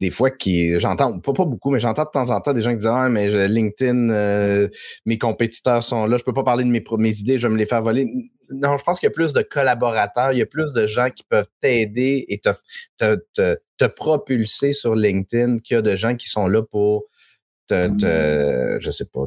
des 0.00 0.10
fois 0.10 0.30
qui 0.30 0.78
j'entends 0.78 1.18
pas, 1.20 1.32
pas 1.32 1.44
beaucoup 1.44 1.70
mais 1.70 1.80
j'entends 1.80 2.04
de 2.04 2.10
temps 2.10 2.30
en 2.30 2.40
temps 2.40 2.52
des 2.52 2.62
gens 2.62 2.70
qui 2.70 2.78
disent 2.78 2.86
ah 2.86 3.08
mais 3.08 3.48
LinkedIn 3.48 4.10
euh, 4.10 4.68
mes 5.06 5.18
compétiteurs 5.18 5.82
sont 5.82 6.06
là 6.06 6.16
je 6.16 6.24
peux 6.24 6.32
pas 6.32 6.44
parler 6.44 6.64
de 6.64 6.68
mes, 6.68 6.84
mes 6.98 7.18
idées 7.18 7.38
je 7.38 7.46
vais 7.46 7.52
me 7.52 7.58
les 7.58 7.66
faire 7.66 7.82
voler. 7.82 8.06
Non 8.50 8.76
je 8.76 8.84
pense 8.84 9.00
qu'il 9.00 9.06
y 9.08 9.12
a 9.12 9.14
plus 9.14 9.32
de 9.32 9.42
collaborateurs 9.42 10.32
il 10.32 10.38
y 10.38 10.42
a 10.42 10.46
plus 10.46 10.72
de 10.72 10.86
gens 10.86 11.08
qui 11.10 11.24
peuvent 11.24 11.48
t'aider 11.60 12.24
et 12.28 12.38
te, 12.38 12.50
te, 12.98 13.16
te, 13.34 13.58
te 13.78 13.84
propulser 13.86 14.72
sur 14.72 14.94
LinkedIn 14.94 15.58
qu'il 15.58 15.74
y 15.76 15.78
a 15.78 15.82
de 15.82 15.96
gens 15.96 16.14
qui 16.14 16.28
sont 16.28 16.46
là 16.46 16.62
pour 16.62 17.04
te, 17.66 18.78
je 18.80 18.90
sais 18.90 19.06
pas, 19.12 19.26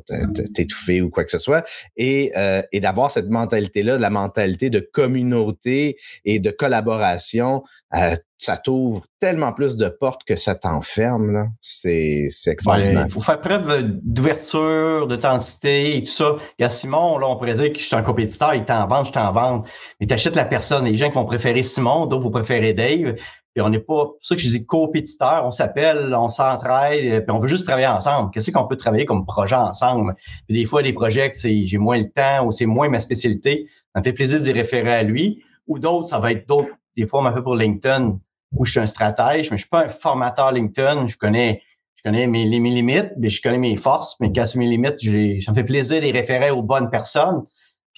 t'étouffer 0.53 1.01
ou 1.01 1.10
quoi 1.10 1.24
que 1.24 1.31
ce 1.31 1.39
soit, 1.39 1.65
et, 1.98 2.31
euh, 2.38 2.62
et 2.72 2.79
d'avoir 2.79 3.12
cette 3.12 3.29
mentalité-là, 3.29 3.98
la 3.98 4.10
mentalité 4.10 4.69
de 4.69 4.79
communauté 4.79 5.98
et 6.25 6.39
de 6.39 6.51
collaboration, 6.51 7.63
euh, 7.96 8.15
ça 8.39 8.55
t'ouvre 8.55 9.03
tellement 9.19 9.51
plus 9.51 9.75
de 9.75 9.89
portes 9.89 10.24
que 10.24 10.38
ça 10.38 10.55
t'enferme. 10.55 11.51
C'est 11.60 12.29
extraordinaire. 12.48 13.05
Il 13.08 13.12
faut 13.12 13.19
faire 13.19 13.41
preuve 13.41 13.84
d'ouverture, 14.01 15.08
d'authenticité 15.08 15.98
et 15.98 16.03
tout 16.03 16.12
ça. 16.12 16.36
Il 16.58 16.62
y 16.62 16.65
a 16.65 16.69
Simon, 16.69 17.17
là, 17.17 17.27
on 17.27 17.36
pourrait 17.36 17.55
dire 17.55 17.74
que 17.74 17.79
je 17.79 17.84
suis 17.84 17.96
un 17.96 18.01
compétiteur, 18.01 18.55
il 18.55 18.63
t'en 18.63 18.88
vend, 18.88 19.03
je 19.03 19.12
t'en 19.12 19.34
vends. 19.34 19.63
Mais 20.00 20.08
tu 20.08 20.13
achètes 20.13 20.38
la 20.38 20.46
personne. 20.46 20.86
Les 20.86 20.96
gens 20.96 21.10
qui 21.10 21.15
vont 21.15 21.25
préférer 21.25 21.63
Simon, 21.63 22.05
d'autres 22.05 22.24
vont 22.24 22.31
préférer 22.31 22.74
Dave. 22.74 23.15
Puis 23.60 23.66
on 23.66 23.72
n'est 23.72 23.80
pas, 23.80 24.13
c'est 24.22 24.30
ça 24.30 24.36
que 24.38 24.42
je 24.42 24.48
dis 24.48 24.66
compétiteur, 24.66 25.42
on 25.44 25.51
s'appelle, 25.51 26.16
on 26.16 26.30
s'entraide, 26.30 27.25
puis 27.25 27.36
on 27.36 27.39
veut 27.39 27.50
juste 27.50 27.66
travailler 27.66 27.88
ensemble. 27.88 28.32
Qu'est-ce 28.32 28.51
qu'on 28.51 28.66
peut 28.66 28.78
travailler 28.78 29.04
comme 29.04 29.25
projet 29.25 29.58
ensemble? 29.58 30.16
Des 30.48 30.63
fois, 30.63 30.82
des 30.82 30.94
projets 30.94 31.30
que 31.30 31.38
j'ai 31.38 31.78
moins 31.78 31.98
le 31.98 32.10
temps 32.10 32.46
ou 32.46 32.54
c'est 32.54 32.66
moins 32.66 32.88
ma 32.88 33.01
spécialité, 33.01 33.68
ça 33.94 34.00
me 34.00 34.04
fait 34.06 34.13
plaisir 34.13 34.39
d'y 34.39 34.54
référer 34.54 34.94
à 34.94 35.04
lui. 35.04 35.44
Ou 35.68 35.78
d'autres, 35.78 36.08
ça 36.08 36.20
va 36.20 36.32
être 36.32 36.48
d'autres. 36.48 36.70
Des 36.96 37.06
fois, 37.06 37.20
on 37.20 37.24
m'a 37.24 37.34
fait 37.34 37.42
pour 37.42 37.58
LinkedIn. 37.58 38.18
où 38.56 38.63
je 38.63 38.72
suis 38.72 38.80
un 38.80 38.86
stratège, 38.86 39.51
mais 39.51 39.58
je 39.58 39.63
suis 39.63 39.70
pas 39.70 39.84
un 39.84 39.89
formateur 39.89 40.54
LinkedIn. 40.54 41.08
Je 41.08 41.18
connais, 41.18 41.62
je 41.98 42.04
connais 42.04 42.28
mes, 42.28 42.46
mes 42.46 42.70
limites, 42.70 43.12
mais 43.18 43.28
je 43.28 43.42
connais 43.42 43.58
mes 43.58 43.75
forces. 43.75 44.16
Mais 44.22 44.32
quand 44.32 44.46
c'est 44.46 44.58
mes 44.58 44.70
limites, 44.70 45.01
ça 45.42 45.51
me 45.51 45.56
fait 45.56 45.66
plaisir 45.66 46.00
les 46.00 46.12
référer 46.12 46.50
aux 46.50 46.63
bonnes 46.63 46.89
personnes. 46.89 47.44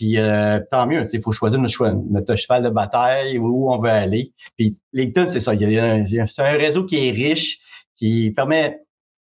Puis 0.02 0.18
euh, 0.18 0.60
tant 0.72 0.88
mieux, 0.88 1.06
il 1.14 1.22
faut 1.22 1.32
choisir 1.32 1.60
notre, 1.60 2.36
cheval 2.36 2.64
de 2.64 2.70
bataille, 2.70 3.38
où 3.38 3.72
on 3.72 3.80
veut 3.80 3.92
aller. 3.92 4.34
Puis 4.58 4.82
LinkedIn, 4.94 5.28
c'est 5.28 5.40
ça. 5.40 5.54
c'est 5.56 6.42
un 6.42 6.58
réseau 6.58 6.86
qui 6.86 7.08
est 7.08 7.12
riche, 7.12 7.60
qui 7.98 8.32
permet 8.32 8.80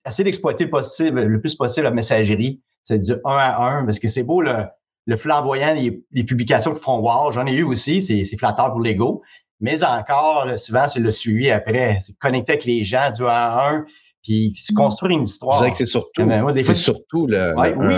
assez 0.05 0.23
d'exploiter 0.23 0.67
le, 0.67 1.41
plus 1.41 1.55
possible 1.55 1.85
la 1.85 1.91
messagerie. 1.93 2.61
C'est 2.83 2.99
du 2.99 3.13
un 3.25 3.39
à 3.39 3.57
un, 3.57 3.87
parce 3.87 3.99
que 3.99 4.07
c'est 4.07 4.23
beau 4.23 4.43
le, 4.43 4.67
le 5.07 5.17
flamboyant, 5.17 5.75
les, 5.75 6.25
publications 6.25 6.75
qui 6.75 6.83
font 6.83 6.99
wow, 6.99 7.33
j'en 7.33 7.47
ai 7.47 7.55
eu 7.55 7.63
aussi, 7.63 8.03
c'est 8.03 8.37
flatteur 8.37 8.71
pour 8.73 8.83
l'ego. 8.83 9.23
Mais 9.61 9.83
encore, 9.83 10.59
souvent, 10.59 10.89
c'est 10.89 11.01
le 11.01 11.11
suivi 11.11 11.51
après. 11.51 12.01
C'est 12.03 12.19
connecter 12.19 12.53
avec 12.53 12.67
les 12.67 12.85
gens 12.85 13.11
du 13.17 13.23
1 13.23 13.27
à 13.29 13.71
1, 13.71 13.87
puis 14.27 14.53
se 14.55 14.73
mm. 14.73 14.77
construire 14.77 15.19
une 15.19 15.25
histoire. 15.25 15.57
Je 15.57 15.59
dirais 15.61 15.71
que 15.71 15.77
c'est 15.77 15.87
surtout, 15.87 16.23
eh 16.23 16.25
ben, 16.25 16.61
c'est 16.61 16.75
surtout 16.75 17.27
le, 17.27 17.55
oui. 17.57 17.97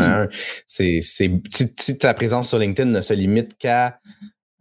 C'est, 0.67 0.99
c'est, 1.01 1.31
si, 1.51 1.99
ta 1.99 2.15
présence 2.15 2.49
sur 2.49 2.59
LinkedIn 2.59 2.91
ne 2.91 3.01
se 3.01 3.15
limite 3.15 3.57
qu'à 3.59 3.99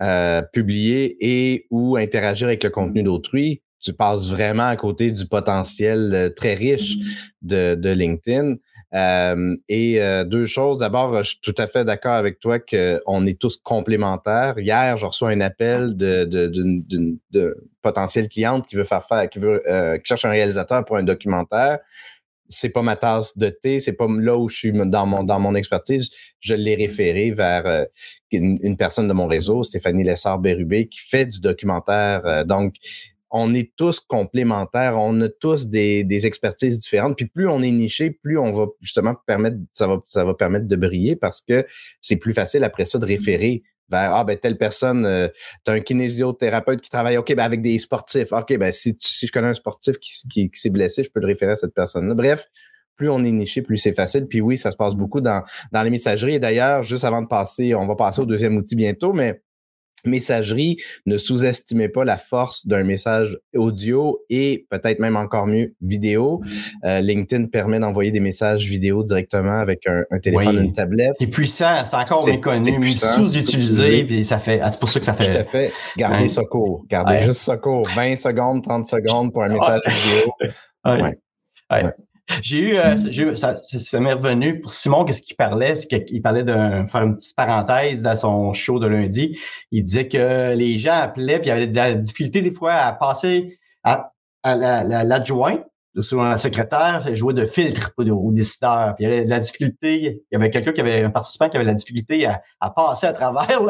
euh, 0.02 0.42
publier 0.54 1.18
et 1.20 1.66
ou 1.70 1.98
interagir 1.98 2.48
avec 2.48 2.64
le 2.64 2.70
contenu 2.70 3.04
d'autrui, 3.04 3.62
tu 3.80 3.94
passes 3.94 4.30
vraiment 4.30 4.68
à 4.68 4.76
côté 4.76 5.12
du 5.12 5.28
potentiel 5.28 6.12
euh, 6.14 6.30
très 6.30 6.54
riche 6.54 6.96
mm. 6.96 7.02
de, 7.44 7.76
de 7.76 7.90
LinkedIn. 7.90 8.56
Euh, 8.94 9.56
et 9.68 10.02
euh, 10.02 10.24
deux 10.24 10.46
choses. 10.46 10.80
D'abord, 10.80 11.18
je 11.24 11.30
suis 11.30 11.40
tout 11.42 11.56
à 11.58 11.68
fait 11.68 11.84
d'accord 11.84 12.14
avec 12.14 12.40
toi 12.40 12.60
qu'on 12.60 13.26
est 13.26 13.40
tous 13.40 13.58
complémentaires. 13.58 14.58
Hier, 14.58 14.98
je 14.98 15.06
reçois 15.06 15.30
un 15.30 15.42
appel 15.42 15.96
d'une 15.96 16.84
de, 16.88 17.18
de, 17.32 17.70
potentielle 17.82 18.30
cliente 18.30 18.66
qui 18.68 18.76
veut 18.76 18.86
faire 18.86 19.04
faire, 19.04 19.30
qui 19.30 19.40
veut 19.40 19.62
euh, 19.70 19.98
qui 19.98 20.06
cherche 20.06 20.26
un 20.26 20.30
réalisateur 20.30 20.86
pour 20.86 20.98
un 20.98 21.04
documentaire. 21.04 21.80
C'est 22.50 22.70
pas 22.70 22.82
ma 22.82 22.96
tasse 22.96 23.38
de 23.38 23.50
thé, 23.50 23.82
c'est 23.82 23.94
pas 23.94 24.08
là 24.08 24.38
où 24.38 24.48
je 24.48 24.56
suis 24.56 24.72
dans 24.72 25.06
mon 25.06 25.26
dans 25.26 25.40
mon 25.40 25.54
expertise. 25.54 26.10
Je 26.40 26.56
l'ai 26.56 26.76
référé 26.76 27.32
vers 27.32 27.88
une, 28.32 28.58
une, 28.62 28.78
personne 28.78 29.10
de 29.10 29.14
mon 29.14 29.28
réseau, 29.28 29.64
Stéphanie 29.64 30.06
Lessard-Bérubé, 30.06 30.88
qui 30.88 31.00
fait 31.00 31.26
du 31.26 31.42
documentaire. 31.42 32.46
donc, 32.46 32.76
on 33.30 33.54
est 33.54 33.74
tous 33.76 34.00
complémentaires, 34.00 34.98
on 34.98 35.20
a 35.22 35.30
tous 35.30 35.68
des, 35.68 36.04
des, 36.04 36.26
expertises 36.26 36.80
différentes. 36.80 37.18
Puis 37.18 37.26
plus 37.26 37.48
on 37.48 37.62
est 37.62 37.72
niché, 37.72 38.12
plus 38.12 38.38
on 38.38 38.54
va 38.54 38.68
justement 38.82 39.16
permettre, 39.26 39.58
ça 39.74 39.88
va, 39.88 40.00
ça 40.08 40.24
va 40.24 40.34
permettre 40.34 40.68
de 40.68 40.76
briller 40.76 41.16
parce 41.16 41.42
que 41.42 41.66
c'est 42.02 42.18
plus 42.18 42.34
facile 42.34 42.64
après 42.64 42.86
ça 42.86 43.00
de 43.00 43.06
référer 43.06 43.64
vers 43.90 44.14
ah 44.14 44.24
ben 44.24 44.38
telle 44.38 44.58
personne, 44.58 45.06
euh, 45.06 45.30
tu 45.66 45.72
as 45.72 45.76
un 45.76 45.80
kinésithérapeute 45.80 46.82
qui 46.82 46.90
travaille, 46.90 47.18
ok 47.18 47.34
ben 47.36 47.44
avec 47.44 47.62
des 47.62 47.80
sportifs, 47.80 48.34
ok 48.34 48.58
ben 48.58 48.72
si, 48.72 48.98
si 49.00 49.28
je 49.28 49.32
connais 49.32 49.48
un 49.48 49.54
sportif 49.54 49.98
qui, 49.98 50.12
qui, 50.30 50.50
qui 50.50 50.60
s'est 50.60 50.70
blessé, 50.70 51.04
je 51.04 51.10
peux 51.10 51.22
le 51.22 51.28
référer 51.28 51.54
à 51.54 51.56
cette 51.56 51.74
personne-là. 51.74 52.14
Bref, 52.14 52.48
plus 52.98 53.10
on 53.10 53.24
est 53.24 53.32
niché, 53.32 53.62
plus 53.62 53.78
c'est 53.78 53.94
facile. 53.94 54.28
Puis 54.28 54.42
oui, 54.42 54.58
ça 54.58 54.72
se 54.72 54.78
passe 54.78 54.96
beaucoup 54.96 55.22
dans, 55.22 55.44
dans 55.72 55.84
les 55.84 55.90
messageries. 55.90 56.36
Et 56.36 56.40
d'ailleurs, 56.40 56.84
juste 56.84 57.06
avant 57.06 57.22
de 57.22 57.28
passer, 57.28 57.76
on 57.76 57.88
va 57.88 57.96
passer 57.96 58.22
au 58.22 58.26
deuxième 58.26 58.58
outil 58.58 58.76
bientôt, 58.76 59.14
mais 59.14 59.42
messagerie, 60.06 60.78
ne 61.06 61.18
sous-estimez 61.18 61.90
pas 61.90 62.06
la 62.06 62.18
force 62.18 62.68
d'un 62.68 62.84
message 62.84 63.38
audio 63.56 64.20
et 64.30 64.66
peut-être 64.70 65.00
même 65.00 65.18
encore 65.18 65.48
mieux 65.48 65.74
vidéo. 65.82 66.42
Euh, 66.86 67.02
LinkedIn 67.02 67.48
permet 67.48 67.80
d'envoyer 67.80 68.12
des 68.12 68.20
messages 68.20 68.66
vidéo 68.66 69.04
directement 69.04 69.60
avec 69.60 69.88
un, 69.88 70.04
téléphone, 70.20 70.64
une 70.64 70.72
tablette. 70.72 71.16
C'est 71.20 71.28
puissant, 71.28 71.84
c'est 71.86 71.96
encore 71.96 72.26
méconnu, 72.26 72.92
sous-utilisé, 72.92 74.04
puis 74.06 74.26
ça 74.26 74.40
fait, 74.40 74.60
ah, 74.62 74.72
c'est 74.72 74.80
pour 74.80 74.90
ça 74.90 75.00
que 75.00 75.06
ça 75.06 75.14
fait. 75.14 75.30
Tout 75.30 75.38
à 75.38 75.44
fait. 75.44 75.72
Gardez 75.98 76.24
hein? 76.24 76.28
ça 76.28 76.44
court, 76.44 76.86
gardez 76.90 77.20
juste 77.20 77.42
ça 77.42 77.58
court, 77.58 77.88
20 77.96 78.16
secondes, 78.16 78.64
30 78.64 78.86
secondes 78.86 79.34
pour 79.34 79.44
un 79.44 79.50
message 79.50 79.82
vidéo. 79.86 80.34
Ouais. 80.86 81.18
ouais. 81.72 81.84
J'ai 82.42 82.60
eu, 82.60 82.78
euh, 82.78 82.96
mm. 82.96 83.36
ça, 83.36 83.56
ça 83.56 84.00
m'est 84.00 84.14
revenu 84.14 84.60
pour 84.60 84.72
Simon, 84.72 85.06
qu'est-ce 85.06 85.22
qu'il 85.22 85.36
parlait? 85.36 85.76
C'est 85.76 86.06
qu'il 86.06 86.22
parlait 86.22 86.44
de 86.44 86.54
faire 86.88 87.04
une 87.04 87.16
petite 87.16 87.36
parenthèse 87.36 88.02
dans 88.02 88.16
son 88.16 88.54
show 88.54 88.80
de 88.80 88.88
lundi. 88.88 89.40
Il 89.72 89.84
disait 89.84 90.08
que 90.08 90.54
les 90.56 90.78
gens 90.80 90.94
appelaient, 90.94 91.40
puis 91.40 91.48
il 91.48 91.50
y 91.50 91.52
avait 91.52 91.68
de 91.68 91.76
la 91.76 91.94
difficulté 91.94 92.42
des 92.42 92.52
fois 92.52 92.74
à 92.74 92.94
passer 92.94 93.60
à, 93.84 94.12
l'adjoint, 94.44 95.64
souvent 96.02 96.30
la 96.30 96.38
secrétaire, 96.38 97.04
jouer 97.16 97.34
de 97.34 97.46
filtre 97.46 97.92
au 97.98 98.32
décideur. 98.32 98.96
Puis 98.96 99.06
il 99.06 99.10
y 99.10 99.12
avait 99.12 99.26
de 99.26 99.30
la 99.30 99.40
difficulté, 99.40 100.22
il 100.32 100.34
y 100.34 100.36
avait 100.36 100.50
quelqu'un 100.50 100.74
qui 100.74 100.82
avait, 100.82 101.04
un 101.04 101.10
participant 101.10 101.50
qui 101.50 101.58
avait 101.58 101.66
de 101.66 101.72
la 101.72 101.76
difficulté 101.76 102.26
à, 102.26 102.70
passer 102.70 103.08
à 103.08 103.14
travers 103.14 103.62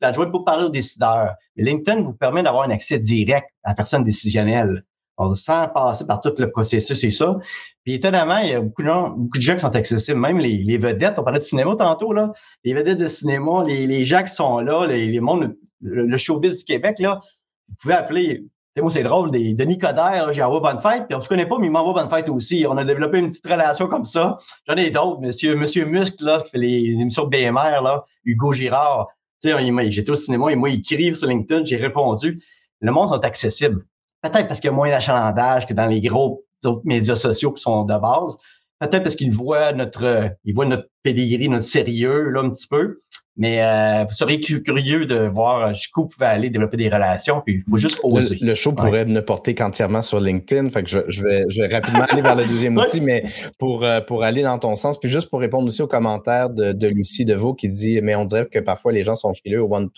l'adjoint 0.00 0.30
pour 0.30 0.44
parler 0.44 0.64
au 0.64 0.70
décideur. 0.70 1.34
LinkedIn 1.56 2.02
vous 2.02 2.14
permet 2.14 2.42
d'avoir 2.42 2.64
un 2.64 2.70
accès 2.70 2.98
direct 2.98 3.48
à 3.62 3.70
la 3.70 3.74
personne 3.74 4.04
décisionnelle. 4.04 4.82
On 5.18 5.30
sans 5.30 5.68
passer 5.68 6.06
par 6.06 6.20
tout 6.20 6.32
le 6.38 6.50
processus 6.50 7.02
et 7.02 7.10
ça. 7.10 7.38
Puis 7.84 7.94
étonnamment, 7.94 8.38
il 8.38 8.48
y 8.50 8.52
a 8.52 8.60
beaucoup 8.60 8.82
de 8.82 8.88
gens, 8.88 9.10
beaucoup 9.10 9.38
de 9.38 9.42
gens 9.42 9.54
qui 9.54 9.60
sont 9.60 9.74
accessibles, 9.74 10.20
même 10.20 10.38
les, 10.38 10.78
vedettes. 10.78 11.14
On 11.18 11.22
parlait 11.22 11.38
de 11.38 11.44
cinéma 11.44 11.74
tantôt, 11.76 12.12
là. 12.12 12.32
Les 12.64 12.74
vedettes 12.74 12.98
de 12.98 13.08
cinéma, 13.08 13.64
les, 13.66 14.04
gens 14.04 14.22
qui 14.22 14.34
sont 14.34 14.58
là, 14.58 14.86
les, 14.86 15.20
mondes, 15.20 15.56
le, 15.80 16.16
showbiz 16.18 16.58
du 16.58 16.64
Québec, 16.64 16.96
là. 16.98 17.20
Vous 17.68 17.74
pouvez 17.80 17.94
appeler. 17.94 18.44
Moi, 18.78 18.90
c'est 18.90 19.02
drôle, 19.02 19.30
des 19.30 19.54
Denis 19.54 19.78
Coderre, 19.78 20.34
j'ai 20.34 20.42
envoyé 20.42 20.60
bonne 20.60 20.80
fête, 20.80 21.06
puis 21.06 21.16
on 21.16 21.20
se 21.22 21.30
connaît 21.30 21.46
pas, 21.46 21.56
mais 21.58 21.68
il 21.68 21.70
m'envoie 21.70 21.94
bonne 21.94 22.10
fête 22.10 22.28
aussi. 22.28 22.66
On 22.68 22.76
a 22.76 22.84
développé 22.84 23.18
une 23.18 23.30
petite 23.30 23.46
relation 23.46 23.86
comme 23.86 24.04
ça. 24.04 24.36
J'en 24.68 24.74
ai 24.74 24.90
d'autres, 24.90 25.22
monsieur, 25.22 25.56
monsieur 25.56 25.86
Muscle, 25.86 26.22
là, 26.22 26.42
qui 26.42 26.50
fait 26.50 26.58
les, 26.58 26.90
émissions 26.90 27.26
BMR, 27.26 27.80
là, 27.82 28.04
Hugo 28.26 28.52
Girard. 28.52 29.08
Tu 29.40 29.48
sais, 29.48 29.90
j'étais 29.90 30.10
au 30.10 30.14
cinéma, 30.14 30.52
et 30.52 30.56
moi, 30.56 30.68
il 30.68 30.80
écrit 30.80 31.16
sur 31.16 31.26
LinkedIn, 31.26 31.64
j'ai 31.64 31.76
répondu. 31.76 32.42
Le 32.82 32.92
monde 32.92 33.18
est 33.18 33.26
accessible. 33.26 33.82
Peut-être 34.22 34.48
parce 34.48 34.60
qu'il 34.60 34.68
y 34.68 34.72
a 34.72 34.76
moins 34.76 34.88
d'achalandage 34.88 35.66
que 35.66 35.74
dans 35.74 35.86
les 35.86 36.00
gros 36.00 36.44
autres 36.64 36.82
médias 36.84 37.16
sociaux 37.16 37.52
qui 37.52 37.62
sont 37.62 37.84
de 37.84 37.98
base. 37.98 38.36
Peut-être 38.80 39.04
parce 39.04 39.14
qu'ils 39.14 39.32
voient 39.32 39.72
notre, 39.72 40.30
ils 40.44 40.54
voient 40.54 40.66
notre 40.66 40.88
pédigree, 41.02 41.48
notre 41.48 41.64
sérieux, 41.64 42.28
là, 42.28 42.42
un 42.42 42.50
petit 42.50 42.66
peu. 42.68 43.00
Mais 43.38 43.62
euh, 43.62 44.04
vous 44.04 44.14
seriez 44.14 44.40
curieux 44.40 45.06
de 45.06 45.28
voir 45.28 45.72
jusqu'où 45.72 46.02
vous 46.02 46.08
pouvez 46.08 46.26
aller 46.26 46.50
développer 46.50 46.76
des 46.76 46.88
relations, 46.88 47.42
puis 47.44 47.56
il 47.56 47.70
faut 47.70 47.76
juste 47.76 48.00
oser. 48.02 48.36
Le, 48.40 48.54
show 48.54 48.72
pourrait 48.72 49.04
ne 49.04 49.20
porter 49.20 49.54
qu'entièrement 49.54 50.02
sur 50.02 50.20
LinkedIn. 50.20 50.70
Fait 50.70 50.82
que 50.82 50.90
je, 50.90 50.98
je, 51.08 51.22
vais, 51.22 51.44
je 51.48 51.62
vais 51.62 51.68
rapidement 51.68 52.04
aller 52.08 52.22
vers 52.22 52.34
le 52.34 52.44
deuxième 52.44 52.76
outil, 52.76 53.00
mais 53.00 53.24
pour, 53.58 53.84
euh, 53.84 54.00
pour 54.00 54.24
aller 54.24 54.42
dans 54.42 54.58
ton 54.58 54.74
sens, 54.74 54.98
puis 54.98 55.10
juste 55.10 55.30
pour 55.30 55.40
répondre 55.40 55.68
aussi 55.68 55.82
aux 55.82 55.86
commentaires 55.86 56.50
de, 56.50 56.72
de 56.72 56.88
Lucie 56.88 57.26
Deveau 57.26 57.54
qui 57.54 57.68
dit 57.68 58.00
Mais 58.02 58.14
on 58.14 58.24
dirait 58.24 58.46
que 58.46 58.58
parfois 58.58 58.92
les 58.92 59.04
gens 59.04 59.16
sont 59.16 59.32
frileux 59.34 59.62
au 59.62 59.74
one 59.74 59.90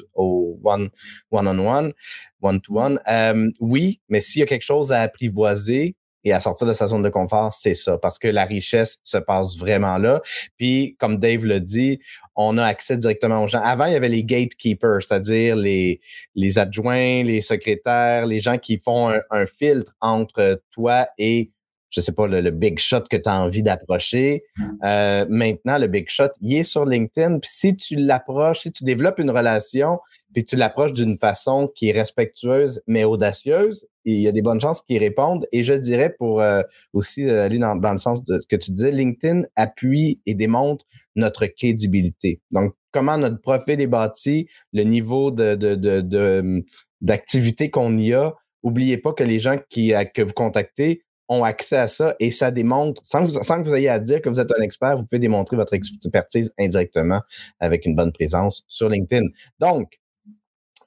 one 0.62 0.90
on 1.30 1.58
one, 1.58 1.92
one 2.40 2.61
to 2.61 2.74
one. 2.74 2.98
Euh, 3.08 3.50
oui, 3.61 4.00
mais 4.08 4.20
s'il 4.20 4.40
y 4.40 4.42
a 4.42 4.46
quelque 4.46 4.64
chose 4.64 4.92
à 4.92 5.02
apprivoiser, 5.02 5.96
et 6.24 6.32
à 6.32 6.40
sortir 6.40 6.66
de 6.66 6.72
sa 6.72 6.87
zone 6.88 7.02
de 7.02 7.08
confort, 7.08 7.52
c'est 7.52 7.74
ça, 7.74 7.96
parce 7.98 8.18
que 8.18 8.28
la 8.28 8.44
richesse 8.44 8.98
se 9.02 9.18
passe 9.18 9.56
vraiment 9.56 9.98
là. 9.98 10.20
Puis, 10.56 10.96
comme 10.98 11.18
Dave 11.18 11.44
le 11.44 11.61
dit, 11.61 12.00
on 12.37 12.58
a 12.58 12.64
accès 12.64 12.96
directement 12.96 13.42
aux 13.42 13.48
gens. 13.48 13.61
Avant, 13.61 13.87
il 13.87 13.92
y 13.92 13.96
avait 13.96 14.08
les 14.08 14.24
gatekeepers, 14.24 15.02
c'est-à-dire 15.02 15.56
les, 15.56 16.00
les 16.34 16.58
adjoints, 16.58 17.22
les 17.22 17.40
secrétaires, 17.40 18.26
les 18.26 18.40
gens 18.40 18.58
qui 18.58 18.78
font 18.78 19.12
un 19.30 19.46
filtre 19.46 19.92
entre 20.00 20.61
toi 20.72 21.06
et 21.18 21.52
je 21.90 22.01
sais 22.01 22.12
pas, 22.12 22.27
le, 22.27 22.51
big 22.51 22.79
shot 22.79 23.03
que 23.11 23.16
tu 23.16 23.29
as 23.29 23.40
envie 23.40 23.62
d'approcher. 23.62 24.44
Euh, 24.85 25.24
maintenant, 25.29 25.79
le 25.79 25.87
big 25.87 26.09
shot, 26.09 26.29
il 26.40 26.57
est 26.57 26.62
sur 26.62 26.85
LinkedIn. 26.85 27.38
Puis 27.38 27.51
si 27.53 27.77
tu 27.77 27.96
l'approches, 27.96 28.61
si 28.61 28.72
tu 28.72 28.85
développes 28.85 29.18
une 29.18 29.31
relation, 29.31 29.98
puis 30.35 30.44
tu 30.44 30.57
l'approches 30.57 30.92
d'une 30.92 31.18
façon 31.18 31.70
qui 31.74 31.88
est 31.88 31.92
respectueuse, 31.92 32.83
mais 32.87 33.05
audacieuse, 33.05 33.87
il 34.05 34.20
y 34.20 34.29
a 34.29 34.33
des 34.33 34.42
bonnes 34.42 34.61
chances 34.61 34.83
qu'ils 34.83 34.98
répondent. 34.98 35.46
Et 35.53 35.62
je 35.62 35.72
dirais, 35.72 36.14
pour 36.18 36.40
euh, 36.40 36.62
aussi 36.92 37.24
euh, 37.24 37.44
aller 37.44 37.59
dans, 37.59 37.77
dans, 37.77 37.92
le 37.92 37.98
sens 37.98 38.22
de 38.24 38.38
ce 38.40 38.46
que 38.46 38.57
tu 38.57 38.70
disais, 38.70 38.90
LinkedIn 38.90 39.44
appuie 39.57 40.20
et 40.27 40.35
démontre 40.35 40.85
notre 41.16 41.46
crédibilité. 41.46 42.40
Donc, 42.51 42.74
comment 42.92 43.16
notre 43.16 43.40
profil 43.40 43.81
est 43.81 43.87
bâti, 43.87 44.46
le 44.72 44.83
niveau 44.83 45.31
de, 45.31 45.55
de, 45.55 45.74
de, 45.74 46.64
d'activité 47.01 47.70
qu'on 47.70 47.96
y 47.96 48.12
a. 48.12 48.35
Oubliez 48.62 48.98
pas 48.98 49.12
que 49.12 49.24
les 49.24 49.38
gens 49.38 49.57
qui, 49.70 49.92
que 50.14 50.22
vous 50.22 50.33
contactez 50.33 51.05
ont 51.28 51.44
accès 51.44 51.76
à 51.76 51.86
ça 51.86 52.14
et 52.20 52.30
ça 52.30 52.50
démontre, 52.50 53.00
sans 53.04 53.24
que, 53.24 53.30
vous, 53.30 53.42
sans 53.42 53.62
que 53.62 53.68
vous 53.68 53.74
ayez 53.74 53.88
à 53.88 53.98
dire 53.98 54.20
que 54.22 54.28
vous 54.28 54.40
êtes 54.40 54.50
un 54.58 54.62
expert, 54.62 54.96
vous 54.96 55.04
pouvez 55.04 55.18
démontrer 55.18 55.56
votre 55.56 55.74
expertise 55.74 56.52
indirectement 56.58 57.20
avec 57.60 57.86
une 57.86 57.94
bonne 57.94 58.12
présence 58.12 58.64
sur 58.66 58.88
LinkedIn. 58.88 59.26
Donc, 59.58 59.98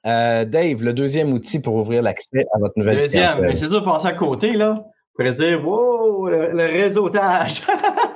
euh, 0.04 0.44
Dave, 0.44 0.82
le 0.82 0.92
deuxième 0.92 1.32
outil 1.32 1.60
pour 1.60 1.76
ouvrir 1.76 2.02
l'accès 2.02 2.44
à 2.54 2.58
votre 2.58 2.74
nouvelle 2.76 2.98
Deuxième, 2.98 3.40
mais 3.40 3.54
c'est 3.54 3.68
sûr, 3.68 3.84
passer 3.84 4.08
à 4.08 4.14
côté, 4.14 4.52
là. 4.52 4.74
Vous 4.74 5.24
pourrait 5.24 5.32
dire, 5.32 5.64
wow, 5.66 6.28
le, 6.28 6.72
réseautage. 6.72 7.62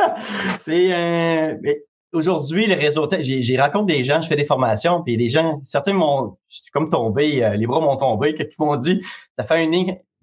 c'est 0.60 0.92
un. 0.92 1.56
Euh, 1.64 1.74
aujourd'hui, 2.12 2.66
le 2.66 2.74
réseautage, 2.74 3.24
j'ai 3.24 3.56
raconté 3.56 3.98
des 3.98 4.04
gens, 4.04 4.20
je 4.22 4.28
fais 4.28 4.36
des 4.36 4.44
formations, 4.46 5.02
puis 5.02 5.16
des 5.16 5.28
gens, 5.28 5.56
certains 5.62 5.92
m'ont 5.92 6.36
comme 6.72 6.88
tombé, 6.90 7.44
euh, 7.44 7.54
les 7.54 7.66
bras 7.66 7.80
m'ont 7.80 7.96
tombé, 7.96 8.34
qui 8.34 8.44
m'ont 8.58 8.76
dit, 8.76 9.02
ça 9.38 9.44
fait 9.44 9.62
une 9.62 9.74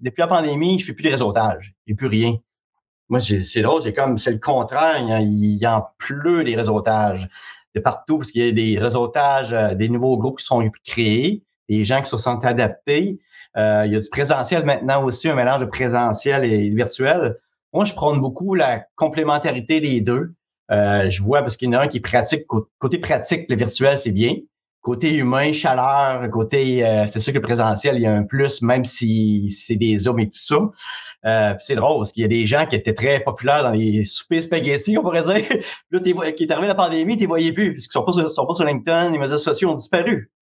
depuis 0.04 0.22
la 0.22 0.28
pandémie, 0.28 0.78
je 0.78 0.86
fais 0.86 0.94
plus 0.94 1.04
de 1.04 1.10
réseautage. 1.10 1.74
A 1.90 1.96
plus 1.96 2.08
rien. 2.08 2.36
Moi, 3.10 3.20
c'est 3.20 3.62
drôle, 3.62 3.82
c'est 3.82 3.94
comme, 3.94 4.18
c'est 4.18 4.32
le 4.32 4.40
contraire. 4.40 4.98
Il 5.22 5.58
y, 5.62 5.68
en 5.68 5.86
pleut 5.98 6.44
des 6.44 6.56
réseautages 6.56 7.28
de 7.76 7.80
partout, 7.80 8.18
parce 8.20 8.32
qu'il 8.32 8.46
y 8.46 8.50
a 8.50 8.52
des 8.52 8.78
réseautages, 8.78 9.54
euh, 9.54 9.74
des 9.74 9.90
nouveaux 9.90 10.18
groupes 10.18 10.40
qui 10.40 10.46
sont 10.46 10.70
créés, 10.86 11.44
des 11.70 11.86
gens 11.86 12.02
qui 12.02 12.10
se 12.10 12.18
sont 12.18 12.38
adaptés. 12.46 13.20
Euh, 13.58 13.84
il 13.86 13.94
y 13.94 13.96
a 13.96 14.00
du 14.00 14.10
présentiel 14.10 14.64
maintenant 14.64 15.04
aussi, 15.04 15.30
un 15.30 15.36
mélange 15.36 15.62
de 15.62 15.66
présentiel 15.66 16.44
et 16.46 16.70
virtuel. 16.70 17.38
Moi, 17.72 17.86
je 17.86 17.94
prône 17.94 18.20
beaucoup 18.20 18.54
la 18.54 18.86
complémentarité 18.96 19.80
des 19.80 20.02
deux. 20.02 20.34
Euh, 20.72 21.10
je 21.10 21.24
vois 21.24 21.42
parce 21.42 21.58
qu'il 21.58 21.70
y 21.70 21.76
en 21.76 21.80
a 21.80 21.84
un 21.84 21.88
qui 21.88 22.00
pratique, 22.00 22.46
côté 22.78 23.00
pratique, 23.00 23.50
le 23.50 23.56
virtuel, 23.56 23.98
c'est 23.98 24.12
bien. 24.12 24.36
Côté 24.84 25.16
humain, 25.16 25.54
chaleur, 25.54 26.30
côté, 26.30 26.86
euh, 26.86 27.08
c'est 27.08 27.22
sûr 27.22 27.32
que 27.32 27.38
le 27.38 27.42
présentiel, 27.42 27.96
il 27.96 28.02
y 28.02 28.06
a 28.06 28.14
un 28.14 28.24
plus, 28.24 28.62
même 28.62 28.84
si 28.84 29.50
c'est 29.50 29.78
des 29.78 30.10
hommes 30.10 30.20
et 30.20 30.26
tout 30.26 30.38
ça. 30.38 30.58
Euh, 31.26 31.54
c'est 31.60 31.76
drôle 31.76 32.00
parce 32.00 32.12
qu'il 32.12 32.22
y 32.22 32.26
a 32.26 32.28
des 32.28 32.46
gens 32.46 32.66
qui 32.66 32.76
étaient 32.76 32.94
très 32.94 33.22
populaires 33.22 33.64
dans 33.64 33.70
les 33.70 34.04
soupers 34.04 34.44
spaghetti, 34.44 34.98
on 34.98 35.02
pourrait 35.02 35.22
dire. 35.22 35.36
là, 35.92 36.32
qui 36.34 36.44
est 36.44 36.52
arrivé 36.52 36.68
la 36.68 36.76
pandémie, 36.76 37.16
tu 37.16 37.26
voyais 37.28 37.54
plus, 37.54 37.76
parce 37.76 37.86
qu'ils 37.86 37.94
sont 37.94 38.04
pas, 38.04 38.12
sur, 38.12 38.30
sont 38.30 38.46
pas 38.46 38.56
sur 38.56 38.66
LinkedIn, 38.66 39.12
les 39.12 39.20
médias 39.20 39.38
sociaux 39.38 39.70
ont 39.70 39.74
disparu. 39.74 40.34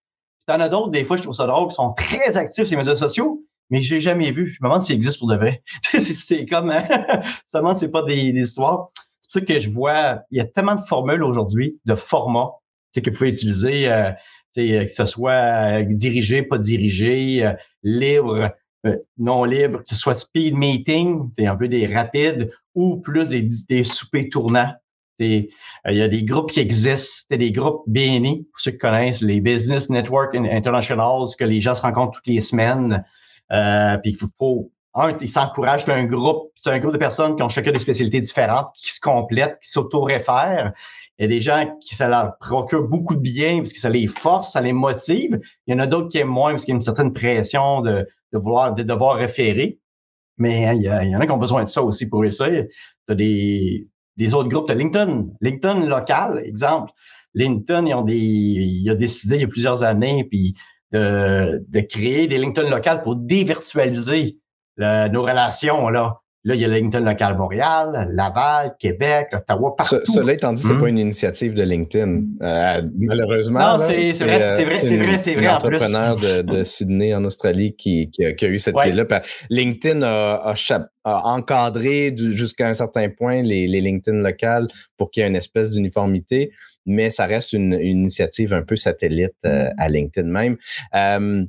T'en 0.47 0.59
as 0.59 0.69
d'autres, 0.69 0.89
des 0.89 1.03
fois, 1.03 1.17
je 1.17 1.21
trouve 1.21 1.35
ça 1.35 1.45
drôle, 1.45 1.67
qui 1.67 1.75
sont 1.75 1.93
très 1.93 2.35
actifs 2.35 2.65
sur 2.65 2.75
les 2.75 2.83
médias 2.83 2.95
sociaux, 2.95 3.45
mais 3.69 3.83
je 3.83 3.93
l'ai 3.93 4.01
jamais 4.01 4.31
vu. 4.31 4.47
Je 4.47 4.57
me 4.63 4.69
demande 4.69 4.81
s'ils 4.81 4.95
existent 4.95 5.19
pour 5.19 5.29
de 5.29 5.35
vrai. 5.35 5.61
c'est 5.83 6.47
comme, 6.47 6.71
hein? 6.71 6.87
seulement 7.45 7.75
c'est 7.75 7.91
pas 7.91 8.01
des, 8.01 8.31
des 8.31 8.41
histoires. 8.41 8.89
C'est 9.19 9.39
pour 9.39 9.47
ça 9.47 9.53
que 9.53 9.59
je 9.59 9.69
vois, 9.69 10.21
il 10.31 10.39
y 10.39 10.41
a 10.41 10.45
tellement 10.45 10.73
de 10.73 10.81
formules 10.81 11.23
aujourd'hui, 11.23 11.79
de 11.85 11.93
formats, 11.93 12.53
que 12.99 13.09
vous 13.09 13.17
pouvez 13.17 13.29
utiliser. 13.29 13.87
Euh, 13.87 14.11
que 14.55 14.87
ce 14.87 15.05
soit 15.05 15.79
euh, 15.79 15.83
dirigé, 15.87 16.43
pas 16.43 16.57
dirigé, 16.57 17.45
euh, 17.45 17.53
libre, 17.83 18.51
euh, 18.85 18.97
non 19.17 19.43
libre, 19.43 19.79
que 19.79 19.89
ce 19.89 19.95
soit 19.95 20.15
speed 20.15 20.57
meeting, 20.57 21.29
c'est 21.37 21.47
un 21.47 21.55
peu 21.55 21.67
des 21.67 21.87
rapides, 21.87 22.51
ou 22.75 22.97
plus 22.97 23.29
des, 23.29 23.47
des 23.69 23.83
soupers 23.83 24.29
tournants. 24.29 24.73
Il 25.19 25.47
y 25.85 26.01
a 26.01 26.07
des 26.07 26.23
groupes 26.23 26.51
qui 26.51 26.59
existent, 26.59 27.25
c'est 27.29 27.37
des 27.37 27.51
groupes 27.51 27.83
BNI, 27.85 28.47
pour 28.51 28.59
ceux 28.59 28.71
qui 28.71 28.79
connaissent, 28.79 29.21
les 29.21 29.39
Business 29.39 29.89
Network 29.91 30.33
International, 30.33 31.27
que 31.37 31.45
les 31.45 31.61
gens 31.61 31.75
se 31.75 31.83
rencontrent 31.83 32.13
toutes 32.13 32.27
les 32.27 32.41
semaines. 32.41 33.05
Euh, 33.51 33.97
puis 33.99 34.11
il 34.11 34.15
faut, 34.15 34.27
faut 34.39 34.71
un, 34.95 35.15
ils 35.21 35.29
s'encouragent, 35.29 35.85
c'est 35.85 35.91
un 35.91 36.05
groupe, 36.05 36.51
c'est 36.55 36.71
un 36.71 36.79
groupe 36.79 36.93
de 36.93 36.97
personnes 36.97 37.35
qui 37.35 37.43
ont 37.43 37.49
chacun 37.49 37.71
des 37.71 37.79
spécialités 37.79 38.19
différentes, 38.19 38.69
qui 38.75 38.89
se 38.89 38.99
complètent, 38.99 39.59
qui 39.61 39.69
s'auto-réfèrent. 39.69 40.73
Il 41.21 41.25
y 41.25 41.27
a 41.27 41.27
des 41.27 41.39
gens 41.39 41.77
qui 41.79 41.93
ça 41.93 42.07
leur 42.07 42.35
procure 42.39 42.87
beaucoup 42.87 43.13
de 43.13 43.19
bien 43.19 43.59
parce 43.59 43.73
que 43.73 43.79
ça 43.79 43.89
les 43.89 44.07
force, 44.07 44.53
ça 44.53 44.59
les 44.59 44.73
motive. 44.73 45.39
Il 45.67 45.71
y 45.71 45.75
en 45.75 45.77
a 45.77 45.85
d'autres 45.85 46.07
qui 46.07 46.17
aiment 46.17 46.29
moins 46.29 46.49
parce 46.49 46.65
qu'il 46.65 46.71
y 46.71 46.75
a 46.75 46.77
une 46.77 46.81
certaine 46.81 47.13
pression 47.13 47.81
de, 47.81 48.07
devoir 48.33 49.17
référer. 49.17 49.77
Mais 50.39 50.65
hein, 50.65 50.73
il, 50.73 50.81
y 50.81 51.15
en 51.15 51.19
a 51.19 51.25
qui 51.27 51.31
ont 51.31 51.37
besoin 51.37 51.63
de 51.63 51.69
ça 51.69 51.83
aussi 51.83 52.09
pour 52.09 52.25
essayer. 52.25 52.69
Tu 53.05 53.11
as 53.11 53.13
des, 53.13 53.87
des 54.17 54.33
autres 54.33 54.49
groupes. 54.49 54.67
de 54.67 54.73
LinkedIn. 54.73 55.27
LinkedIn 55.41 55.85
local, 55.85 56.41
exemple. 56.43 56.91
LinkedIn, 57.35 57.85
ils 57.85 57.93
ont 57.93 58.05
il 58.07 58.89
a 58.89 58.95
décidé 58.95 59.35
il 59.35 59.41
y 59.41 59.45
a 59.45 59.47
plusieurs 59.47 59.83
années 59.83 60.23
puis 60.23 60.55
de, 60.91 61.63
de 61.67 61.79
créer 61.81 62.27
des 62.27 62.39
LinkedIn 62.39 62.67
locales 62.67 63.03
pour 63.03 63.15
dévirtualiser 63.15 64.39
nos 64.79 65.21
relations. 65.21 65.87
Là. 65.89 66.17
Là, 66.43 66.55
il 66.55 66.61
y 66.61 66.65
a 66.65 66.67
LinkedIn 66.67 67.05
local 67.05 67.37
Montréal, 67.37 68.09
Laval, 68.13 68.75
Québec, 68.79 69.27
Ottawa, 69.31 69.75
partout. 69.75 69.97
cela 70.05 70.33
étant 70.33 70.53
dit, 70.53 70.61
c'est 70.63 70.73
n'est 70.73 70.79
pas 70.79 70.85
hmm. 70.85 70.89
une 70.89 70.97
initiative 70.97 71.53
de 71.53 71.61
LinkedIn, 71.61 72.21
euh, 72.41 72.81
malheureusement. 72.97 73.59
Non, 73.59 73.77
c'est 73.77 73.93
vrai, 73.93 74.13
c'est 74.13 74.25
vrai, 74.25 74.71
c'est 74.71 74.97
vrai, 74.97 75.17
c'est 75.19 75.35
vrai. 75.35 75.45
Un 75.45 75.55
entrepreneur 75.55 76.15
de, 76.15 76.41
de, 76.41 76.63
Sydney 76.63 77.13
en 77.13 77.23
Australie 77.25 77.75
qui, 77.75 78.09
qui, 78.09 78.25
a, 78.25 78.47
eu 78.47 78.57
cette 78.57 78.75
idée-là. 78.83 79.21
LinkedIn 79.51 80.01
a, 80.01 80.55
a, 81.03 81.27
encadré 81.27 82.11
jusqu'à 82.17 82.69
un 82.69 82.73
certain 82.73 83.09
point 83.09 83.43
les, 83.43 83.67
les 83.67 83.81
LinkedIn 83.81 84.17
locales 84.17 84.67
pour 84.97 85.11
qu'il 85.11 85.21
y 85.21 85.23
ait 85.23 85.29
une 85.29 85.35
espèce 85.35 85.71
d'uniformité, 85.71 86.51
mais 86.87 87.11
ça 87.11 87.25
reste 87.27 87.53
une, 87.53 87.73
initiative 87.73 88.53
un 88.53 88.63
peu 88.63 88.75
satellite 88.75 89.35
euh, 89.45 89.69
à 89.77 89.89
LinkedIn 89.89 90.27
même. 90.27 90.57
Euh, 90.95 91.45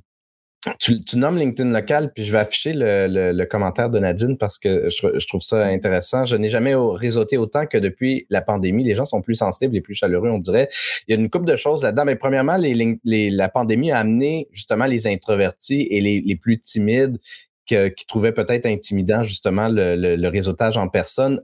tu, 0.79 1.01
nommes 1.17 1.39
LinkedIn 1.39 1.71
local, 1.71 2.13
puis 2.13 2.25
je 2.25 2.33
vais 2.33 2.39
afficher 2.39 2.73
le, 2.75 3.45
commentaire 3.45 3.91
de 3.91 3.99
Nadine 3.99 4.39
parce 4.39 4.59
que 4.59 4.89
je, 4.91 5.27
trouve 5.27 5.41
ça 5.41 5.67
intéressant. 5.67 6.25
Je 6.25 6.37
n'ai 6.37 6.49
jamais 6.49 6.75
réseauté 6.75 7.37
autant 7.37 7.67
que 7.67 7.79
depuis 7.79 8.27
la 8.31 8.43
pandémie. 8.43 8.85
Les 8.85 8.95
gens 8.95 9.05
sont 9.05 9.23
plus 9.23 9.35
sensibles 9.35 9.77
et 9.77 9.81
plus 9.81 9.95
chaleureux, 9.95 10.31
on 10.31 10.39
dirait. 10.39 10.69
Il 11.09 11.15
y 11.15 11.19
a 11.19 11.21
une 11.21 11.31
couple 11.31 11.47
de 11.47 11.57
choses 11.57 11.83
là-dedans. 11.83 12.05
Mais 12.05 12.17
premièrement, 12.17 12.57
les, 12.57 13.31
la 13.31 13.49
pandémie 13.49 13.91
a 13.91 13.99
amené 13.99 14.49
justement 14.53 14.87
les 14.87 15.07
introvertis 15.07 15.89
et 15.91 16.01
les, 16.01 16.37
plus 16.37 16.59
timides 16.59 17.19
qui 17.67 18.07
trouvaient 18.07 18.33
peut-être 18.33 18.67
intimidant 18.67 19.23
justement 19.23 19.69
le, 19.69 20.29
réseautage 20.29 20.77
en 20.77 20.89
personne 20.89 21.41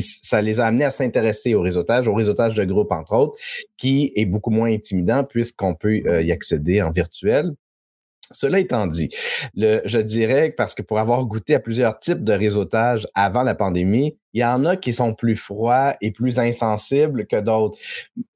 ça 0.00 0.40
les 0.40 0.58
a 0.58 0.66
amenés 0.66 0.86
à 0.86 0.90
s'intéresser 0.90 1.54
au 1.54 1.60
réseautage, 1.60 2.08
au 2.08 2.14
réseautage 2.14 2.54
de 2.54 2.64
groupe, 2.64 2.90
entre 2.92 3.12
autres, 3.14 3.38
qui 3.76 4.10
est 4.16 4.24
beaucoup 4.24 4.50
moins 4.50 4.72
intimidant 4.72 5.22
puisqu'on 5.22 5.74
peut 5.74 6.00
euh, 6.06 6.22
y 6.22 6.32
accéder 6.32 6.80
en 6.80 6.92
virtuel. 6.92 7.52
Cela 8.32 8.58
étant 8.58 8.86
dit, 8.86 9.08
le, 9.54 9.80
je 9.84 9.98
dirais 9.98 10.50
parce 10.56 10.74
que 10.74 10.82
pour 10.82 10.98
avoir 10.98 11.24
goûté 11.26 11.54
à 11.54 11.60
plusieurs 11.60 11.98
types 11.98 12.24
de 12.24 12.32
réseautage 12.32 13.08
avant 13.14 13.42
la 13.42 13.54
pandémie, 13.54 14.16
il 14.34 14.40
y 14.40 14.44
en 14.44 14.64
a 14.64 14.76
qui 14.76 14.92
sont 14.92 15.14
plus 15.14 15.36
froids 15.36 15.94
et 16.00 16.10
plus 16.10 16.38
insensibles 16.38 17.26
que 17.26 17.40
d'autres. 17.40 17.78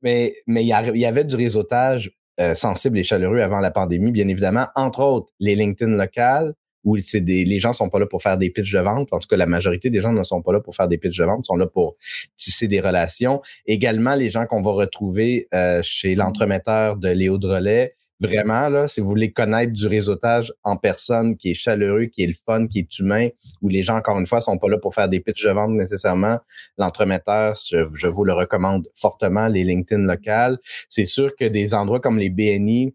Mais, 0.03 0.35
mais 0.47 0.65
il 0.65 0.69
y, 0.69 1.05
avait 1.07 1.25
du 1.25 1.37
réseautage 1.37 2.13
euh, 2.41 2.55
sensible 2.55 2.99
et 2.99 3.03
chaleureux 3.03 3.41
avant 3.41 3.61
la 3.61 3.71
pandémie, 3.71 4.11
bien 4.11 4.29
évidemment, 4.29 4.67
entre 4.75 5.01
autres 5.01 5.33
les 5.41 5.55
LinkedIn 5.55 5.97
locales, 5.97 6.55
où 6.87 6.97
c'est 6.99 7.21
des, 7.21 7.45
les 7.45 7.59
gens 7.59 7.73
sont 7.73 7.91
pas 7.91 7.99
là 7.99 8.07
pour 8.07 8.23
faire 8.23 8.39
des 8.39 8.49
pitches 8.49 8.73
de 8.73 8.79
vente. 8.79 9.09
En 9.13 9.19
tout 9.19 9.27
cas, 9.29 9.37
la 9.37 9.47
majorité 9.47 9.91
des 9.91 10.01
gens 10.01 10.13
ne 10.13 10.23
sont 10.23 10.41
pas 10.41 10.53
là 10.53 10.61
pour 10.61 10.75
faire 10.77 10.87
des 10.87 10.99
pitches 10.99 11.19
de 11.19 11.25
vente, 11.25 11.45
sont 11.45 11.57
là 11.57 11.67
pour 11.67 11.97
tisser 12.37 12.69
des 12.69 12.81
relations. 12.81 13.43
Également, 13.67 14.15
les 14.15 14.31
gens 14.31 14.47
qu'on 14.47 14.63
va 14.63 14.71
retrouver 14.71 15.49
euh, 15.53 15.81
chez 15.83 16.15
l'entremetteur 16.15 16.97
de 16.97 17.09
Léo 17.09 17.39
Drolet, 17.39 17.97
Vraiment, 18.19 18.71
là, 18.71 18.89
si 18.89 19.01
vous 19.01 19.09
voulez 19.09 19.31
connaître 19.31 19.73
du 19.73 19.87
réseautage 19.87 20.53
en 20.65 20.79
personne 20.79 21.37
qui 21.37 21.51
est 21.51 21.55
chaleureux, 21.55 22.07
qui 22.07 22.23
est 22.23 22.27
le 22.27 22.35
fun, 22.47 22.67
qui 22.67 22.79
est 22.79 22.99
humain, 22.99 23.29
où 23.61 23.69
les 23.69 23.83
gens, 23.83 23.97
encore 23.97 24.19
une 24.19 24.27
fois, 24.27 24.41
sont 24.41 24.57
pas 24.57 24.69
là 24.69 24.79
pour 24.79 24.95
faire 24.95 25.09
des 25.09 25.21
pitches 25.21 25.45
de 25.45 25.51
vente 25.51 25.73
nécessairement, 25.73 26.39
l'entremetteur, 26.79 27.55
je, 27.69 28.07
vous 28.09 28.25
le 28.25 28.33
recommande 28.33 28.89
fortement, 28.95 29.49
les 29.49 29.65
LinkedIn 29.65 30.03
locales. 30.03 30.59
C'est 30.89 31.05
sûr 31.05 31.35
que 31.37 31.45
des 31.45 31.75
endroits 31.75 32.01
comme 32.01 32.19
les 32.19 32.31
BNI 32.31 32.95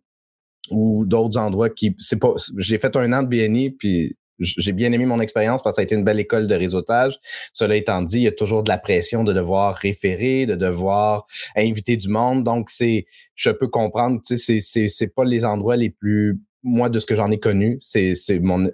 ou 0.71 1.05
d'autres 1.05 1.37
endroits 1.37 1.69
qui, 1.69 1.95
c'est 1.99 2.19
pas, 2.19 2.33
j'ai 2.57 2.79
fait 2.79 2.95
un 2.95 3.13
an 3.13 3.21
de 3.21 3.27
BNI, 3.27 3.71
puis 3.71 4.17
j'ai 4.41 4.71
bien 4.71 4.91
aimé 4.91 5.05
mon 5.05 5.21
expérience 5.21 5.61
parce 5.61 5.75
que 5.75 5.75
ça 5.77 5.81
a 5.81 5.83
été 5.83 5.95
une 5.95 6.03
belle 6.03 6.19
école 6.19 6.47
de 6.47 6.55
réseautage. 6.55 7.17
Cela 7.53 7.75
étant 7.75 8.01
dit, 8.01 8.17
il 8.17 8.23
y 8.23 8.27
a 8.27 8.31
toujours 8.31 8.63
de 8.63 8.69
la 8.69 8.77
pression 8.77 9.23
de 9.23 9.33
devoir 9.33 9.75
référer, 9.75 10.45
de 10.45 10.55
devoir 10.55 11.25
inviter 11.55 11.97
du 11.97 12.09
monde. 12.09 12.43
Donc, 12.43 12.69
c'est, 12.69 13.05
je 13.35 13.51
peux 13.51 13.67
comprendre, 13.67 14.19
tu 14.25 14.37
sais, 14.37 14.59
c'est, 14.61 14.87
c'est 14.87 15.13
pas 15.13 15.23
les 15.23 15.45
endroits 15.45 15.75
les 15.75 15.89
plus 15.89 16.39
moi, 16.63 16.89
de 16.89 16.99
ce 16.99 17.05
que 17.05 17.15
j'en 17.15 17.31
ai 17.31 17.39
connu, 17.39 17.77
c'est 17.79 18.15
c'est 18.15 18.39
mon 18.39 18.69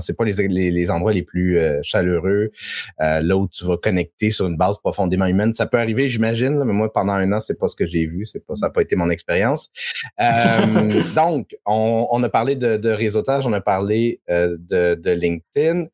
c'est 0.00 0.16
pas 0.16 0.24
les, 0.24 0.70
les, 0.70 0.90
endroits 0.90 1.12
les 1.12 1.22
plus 1.22 1.58
euh, 1.58 1.80
chaleureux, 1.82 2.50
euh, 3.00 3.20
là 3.20 3.36
où 3.36 3.48
tu 3.48 3.64
vas 3.64 3.76
connecter 3.76 4.30
sur 4.30 4.46
une 4.46 4.56
base 4.56 4.78
profondément 4.78 5.26
humaine. 5.26 5.54
Ça 5.54 5.66
peut 5.66 5.78
arriver, 5.78 6.08
j'imagine, 6.08 6.62
mais 6.64 6.72
moi 6.72 6.92
pendant 6.92 7.12
un 7.12 7.32
an, 7.32 7.40
c'est 7.40 7.58
pas 7.58 7.68
ce 7.68 7.76
que 7.76 7.86
j'ai 7.86 8.06
vu, 8.06 8.26
c'est 8.26 8.44
pas 8.44 8.56
ça 8.56 8.66
n'a 8.66 8.70
pas 8.70 8.82
été 8.82 8.96
mon 8.96 9.10
expérience. 9.10 9.70
Euh, 10.20 11.02
donc, 11.14 11.56
on, 11.66 12.08
on, 12.10 12.22
a 12.22 12.28
parlé 12.28 12.56
de, 12.56 12.76
de, 12.76 12.90
réseautage, 12.90 13.46
on 13.46 13.52
a 13.52 13.60
parlé 13.60 14.20
de, 14.28 14.94
de 14.94 15.10
LinkedIn. 15.10 15.86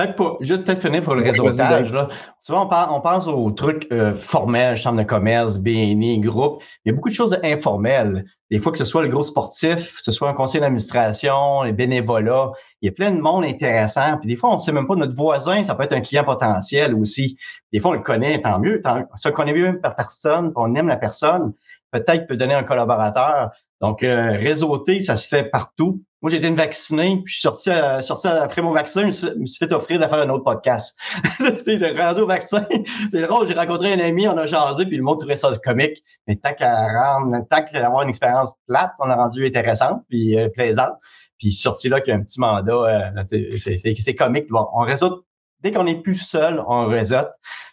Peut-être 0.00 0.16
pas, 0.16 0.36
juste 0.40 0.64
peut-être 0.64 0.80
finir 0.80 1.02
pour 1.02 1.14
le 1.14 1.22
réseautage. 1.22 1.92
Là. 1.92 2.08
Tu 2.44 2.52
vois, 2.52 2.62
on, 2.62 2.94
on 2.94 3.00
pense 3.00 3.26
aux 3.26 3.50
trucs 3.50 3.86
euh, 3.92 4.14
formels, 4.16 4.76
chambre 4.76 4.98
de 4.98 5.02
commerce, 5.02 5.58
BNI, 5.58 6.20
groupe. 6.20 6.62
Il 6.84 6.88
y 6.88 6.92
a 6.92 6.94
beaucoup 6.94 7.10
de 7.10 7.14
choses 7.14 7.38
informelles. 7.44 8.24
Des 8.50 8.58
fois 8.58 8.72
que 8.72 8.78
ce 8.78 8.84
soit 8.84 9.02
le 9.02 9.08
groupe 9.08 9.24
sportif, 9.24 9.96
que 9.96 10.02
ce 10.02 10.10
soit 10.10 10.28
un 10.28 10.32
conseil 10.32 10.60
d'administration, 10.60 11.62
les 11.62 11.72
bénévolats, 11.72 12.52
il 12.80 12.86
y 12.86 12.88
a 12.88 12.92
plein 12.92 13.10
de 13.10 13.20
monde 13.20 13.44
intéressant. 13.44 14.16
Puis 14.18 14.28
des 14.28 14.36
fois, 14.36 14.50
on 14.50 14.54
ne 14.54 14.58
sait 14.58 14.72
même 14.72 14.86
pas 14.86 14.96
notre 14.96 15.14
voisin, 15.14 15.62
ça 15.64 15.74
peut 15.74 15.84
être 15.84 15.92
un 15.92 16.00
client 16.00 16.24
potentiel 16.24 16.94
aussi. 16.94 17.36
Des 17.72 17.78
fois, 17.78 17.90
on 17.90 17.94
le 17.94 18.00
connaît, 18.00 18.40
tant 18.40 18.58
mieux. 18.58 18.80
Tant, 18.80 19.04
si 19.16 19.28
on 19.28 19.32
connaît 19.32 19.52
mieux 19.52 19.78
par 19.80 19.96
personne, 19.96 20.50
on 20.56 20.74
aime 20.74 20.88
la 20.88 20.96
personne, 20.96 21.52
peut-être 21.90 22.26
peut 22.26 22.36
donner 22.36 22.54
un 22.54 22.64
collaborateur. 22.64 23.50
Donc, 23.80 24.02
euh, 24.02 24.32
réseauter, 24.32 25.00
ça 25.00 25.16
se 25.16 25.26
fait 25.26 25.44
partout. 25.44 26.02
Moi, 26.20 26.30
j'ai 26.30 26.36
été 26.36 26.50
vacciné, 26.50 27.16
puis 27.24 27.32
je 27.32 27.38
suis 27.38 27.40
sorti, 27.40 27.70
sorti 28.02 28.28
après 28.28 28.60
mon 28.60 28.72
vaccin, 28.72 29.08
je 29.08 29.38
me 29.38 29.46
suis 29.46 29.58
fait 29.58 29.72
offrir 29.72 29.98
de 29.98 30.06
faire 30.06 30.18
un 30.18 30.28
autre 30.28 30.44
podcast. 30.44 30.98
j'ai 31.66 31.90
rendu 31.98 32.20
au 32.20 32.26
vaccin. 32.26 32.66
C'est 33.10 33.22
drôle, 33.22 33.46
j'ai 33.46 33.54
rencontré 33.54 33.90
un 33.94 33.98
ami, 33.98 34.28
on 34.28 34.36
a 34.36 34.44
jasé, 34.44 34.84
puis 34.84 34.98
le 34.98 35.02
monde 35.02 35.18
trouvait 35.18 35.36
ça 35.36 35.50
comique. 35.64 36.04
Mais 36.26 36.36
tant 36.36 36.52
qu'à 36.52 36.88
rendre, 36.88 37.38
tant 37.48 37.64
qu'à 37.64 37.86
avoir 37.86 38.02
une 38.02 38.10
expérience 38.10 38.54
plate, 38.68 38.92
on 38.98 39.08
a 39.08 39.16
rendu 39.16 39.46
intéressante, 39.46 40.02
puis 40.10 40.38
euh, 40.38 40.50
plaisante. 40.50 40.92
Puis 41.38 41.52
sorti 41.52 41.88
là 41.88 42.02
qu'il 42.02 42.12
y 42.12 42.14
a 42.14 42.20
un 42.20 42.22
petit 42.22 42.38
mandat, 42.38 43.14
euh, 43.16 43.24
c'est 43.24 44.14
comique. 44.14 44.44
On 44.52 44.80
réseaute. 44.80 45.24
Dès 45.60 45.72
qu'on 45.72 45.86
est 45.86 46.02
plus 46.02 46.16
seul, 46.16 46.62
on 46.68 46.86
réseaute 46.86 47.28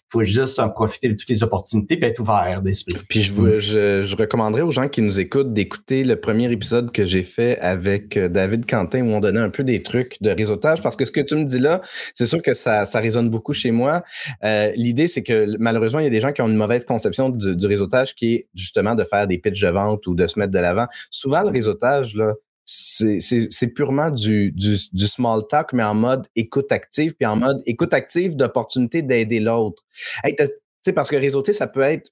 faut 0.09 0.23
juste 0.23 0.59
en 0.59 0.69
profiter 0.69 1.09
de 1.09 1.15
toutes 1.15 1.29
les 1.29 1.43
opportunités 1.43 1.99
et 1.99 2.05
être 2.05 2.19
ouvert 2.19 2.61
d'esprit. 2.61 2.95
Puis 3.09 3.23
je, 3.23 3.33
vous, 3.33 3.59
je, 3.59 4.03
je, 4.03 4.15
recommanderais 4.15 4.61
aux 4.61 4.71
gens 4.71 4.87
qui 4.87 5.01
nous 5.01 5.19
écoutent 5.19 5.53
d'écouter 5.53 6.03
le 6.03 6.15
premier 6.15 6.51
épisode 6.51 6.91
que 6.91 7.05
j'ai 7.05 7.23
fait 7.23 7.59
avec 7.59 8.15
euh, 8.15 8.29
David 8.29 8.65
Quentin 8.65 9.01
où 9.01 9.09
on 9.09 9.19
donnait 9.19 9.39
un 9.39 9.49
peu 9.49 9.63
des 9.63 9.83
trucs 9.83 10.21
de 10.21 10.29
réseautage 10.29 10.81
parce 10.81 10.95
que 10.95 11.05
ce 11.05 11.11
que 11.11 11.21
tu 11.21 11.35
me 11.35 11.43
dis 11.43 11.59
là, 11.59 11.81
c'est 12.13 12.25
sûr 12.25 12.41
que 12.41 12.53
ça, 12.53 12.85
ça 12.85 12.99
résonne 12.99 13.29
beaucoup 13.29 13.53
chez 13.53 13.71
moi. 13.71 14.03
Euh, 14.43 14.71
L'idée, 14.75 15.07
c'est 15.07 15.23
que 15.23 15.57
malheureusement, 15.59 15.99
il 15.99 16.03
y 16.03 16.07
a 16.07 16.11
des 16.11 16.21
gens 16.21 16.31
qui 16.31 16.41
ont 16.41 16.47
une 16.47 16.55
mauvaise 16.55 16.85
conception 16.85 17.29
du, 17.29 17.55
du 17.55 17.67
réseautage 17.67 18.15
qui 18.15 18.35
est 18.35 18.47
justement 18.55 18.95
de 18.95 19.03
faire 19.03 19.27
des 19.27 19.37
pitches 19.37 19.61
de 19.61 19.69
vente 19.69 20.07
ou 20.07 20.15
de 20.15 20.25
se 20.27 20.39
mettre 20.39 20.51
de 20.51 20.59
l'avant. 20.59 20.87
Souvent, 21.09 21.41
le 21.41 21.49
réseautage, 21.49 22.15
là, 22.15 22.33
c'est 22.67 23.73
purement 23.73 24.11
du, 24.11 24.51
du, 24.51 24.75
du, 24.91 25.07
small 25.07 25.41
talk, 25.49 25.71
mais 25.71 25.83
en 25.83 25.95
mode 25.95 26.27
écoute 26.35 26.69
active, 26.73 27.15
puis 27.15 27.25
en 27.25 27.37
mode 27.37 27.61
écoute 27.65 27.93
active 27.93 28.35
d'opportunité 28.35 29.01
d'aider 29.01 29.39
l'autre. 29.39 29.85
Hey, 30.21 30.35
tu 30.35 30.45
sais, 30.83 30.91
parce 30.91 31.09
que 31.09 31.15
réseauter, 31.15 31.53
ça 31.53 31.67
peut 31.67 31.79
être 31.79 32.11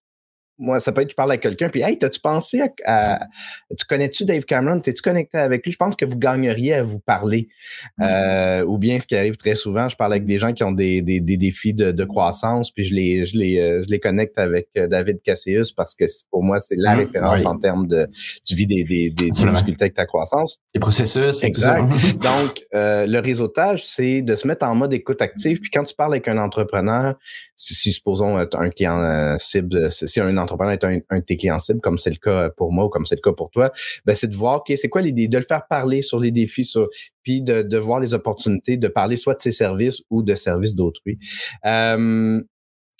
moi, 0.57 0.79
ça 0.79 0.91
peut 0.91 1.01
être, 1.01 1.09
tu 1.09 1.15
parles 1.15 1.31
avec 1.31 1.41
quelqu'un, 1.41 1.69
puis 1.69 1.81
hey, 1.81 1.97
t'as-tu 1.97 2.19
pensé 2.19 2.61
à, 2.85 3.27
tu 3.77 3.85
connais-tu 3.85 4.23
Dave 4.23 4.45
Cameron, 4.45 4.79
t'es-tu 4.79 5.01
connecté 5.01 5.37
avec 5.37 5.65
lui? 5.65 5.71
Je 5.71 5.77
pense 5.77 5.95
que 5.95 6.05
vous 6.05 6.17
gagneriez 6.17 6.75
à 6.75 6.83
vous 6.83 6.99
parler. 6.99 7.49
Mm. 7.97 8.03
Euh, 8.03 8.65
ou 8.65 8.77
bien 8.77 8.99
ce 8.99 9.07
qui 9.07 9.15
arrive 9.15 9.35
très 9.35 9.55
souvent, 9.55 9.89
je 9.89 9.95
parle 9.95 10.13
avec 10.13 10.25
des 10.25 10.37
gens 10.37 10.53
qui 10.53 10.63
ont 10.63 10.71
des, 10.71 11.01
des, 11.01 11.19
des 11.19 11.37
défis 11.37 11.73
de, 11.73 11.91
de, 11.91 12.05
croissance, 12.05 12.71
puis 12.71 12.85
je 12.85 12.93
les, 12.93 13.25
je 13.25 13.37
les, 13.37 13.59
euh, 13.59 13.83
je 13.85 13.91
les 13.91 13.99
connecte 13.99 14.37
avec 14.37 14.69
euh, 14.77 14.87
David 14.87 15.21
Casseus 15.23 15.73
parce 15.75 15.93
que 15.93 16.05
pour 16.31 16.43
moi, 16.43 16.59
c'est 16.59 16.75
la 16.77 16.95
mm, 16.95 16.99
référence 16.99 17.45
en 17.45 17.57
termes 17.57 17.87
de, 17.87 18.07
tu 18.45 18.55
vis 18.55 18.67
des, 18.67 18.83
des, 18.83 19.09
des 19.09 19.31
difficultés 19.31 19.83
avec 19.83 19.95
ta 19.95 20.05
croissance. 20.05 20.61
Les 20.73 20.79
processus. 20.79 21.43
Exact. 21.43 21.89
Donc, 22.21 22.63
le 22.71 23.19
réseautage, 23.19 23.85
c'est 23.85 24.21
de 24.21 24.35
se 24.35 24.47
mettre 24.47 24.65
en 24.65 24.75
mode 24.75 24.93
écoute 24.93 25.21
active. 25.21 25.59
Puis 25.59 25.69
quand 25.69 25.83
tu 25.83 25.95
parles 25.95 26.13
avec 26.13 26.27
un 26.27 26.37
entrepreneur, 26.37 27.15
si, 27.55 27.73
si 27.73 27.91
supposons 27.91 28.37
un 28.37 28.69
client 28.69 29.37
cible, 29.37 29.91
si 29.91 30.19
un 30.19 30.37
entrepreneur 30.37 30.44
est 30.45 30.84
un, 30.84 30.99
un, 31.10 31.19
de 31.19 31.23
tes 31.23 31.38
clients 31.38 31.60
cibles, 31.60 31.81
comme 31.81 31.97
c'est 31.97 32.10
le 32.10 32.17
cas 32.17 32.49
pour 32.51 32.71
moi 32.71 32.86
ou 32.86 32.89
comme 32.89 33.05
c'est 33.05 33.15
le 33.15 33.21
cas 33.21 33.34
pour 33.34 33.49
toi, 33.49 33.71
ben 34.05 34.15
c'est 34.15 34.27
de 34.27 34.36
voir, 34.36 34.58
OK, 34.58 34.73
c'est 34.75 34.89
quoi 34.89 35.01
l'idée, 35.01 35.27
de 35.27 35.38
le 35.38 35.43
faire 35.43 35.67
parler 35.67 36.01
sur 36.01 36.19
les 36.19 36.31
défis, 36.31 36.65
sur, 36.65 36.89
puis 37.23 37.41
de, 37.41 37.62
de 37.62 37.77
voir 37.77 37.99
les 37.99 38.13
opportunités, 38.13 38.77
de 38.77 38.88
parler 38.88 39.17
soit 39.17 39.36
de 39.36 39.41
ses 39.41 39.51
services 39.51 40.03
ou 40.10 40.23
de 40.23 40.36
services 40.36 40.75
d'autrui. 40.75 41.19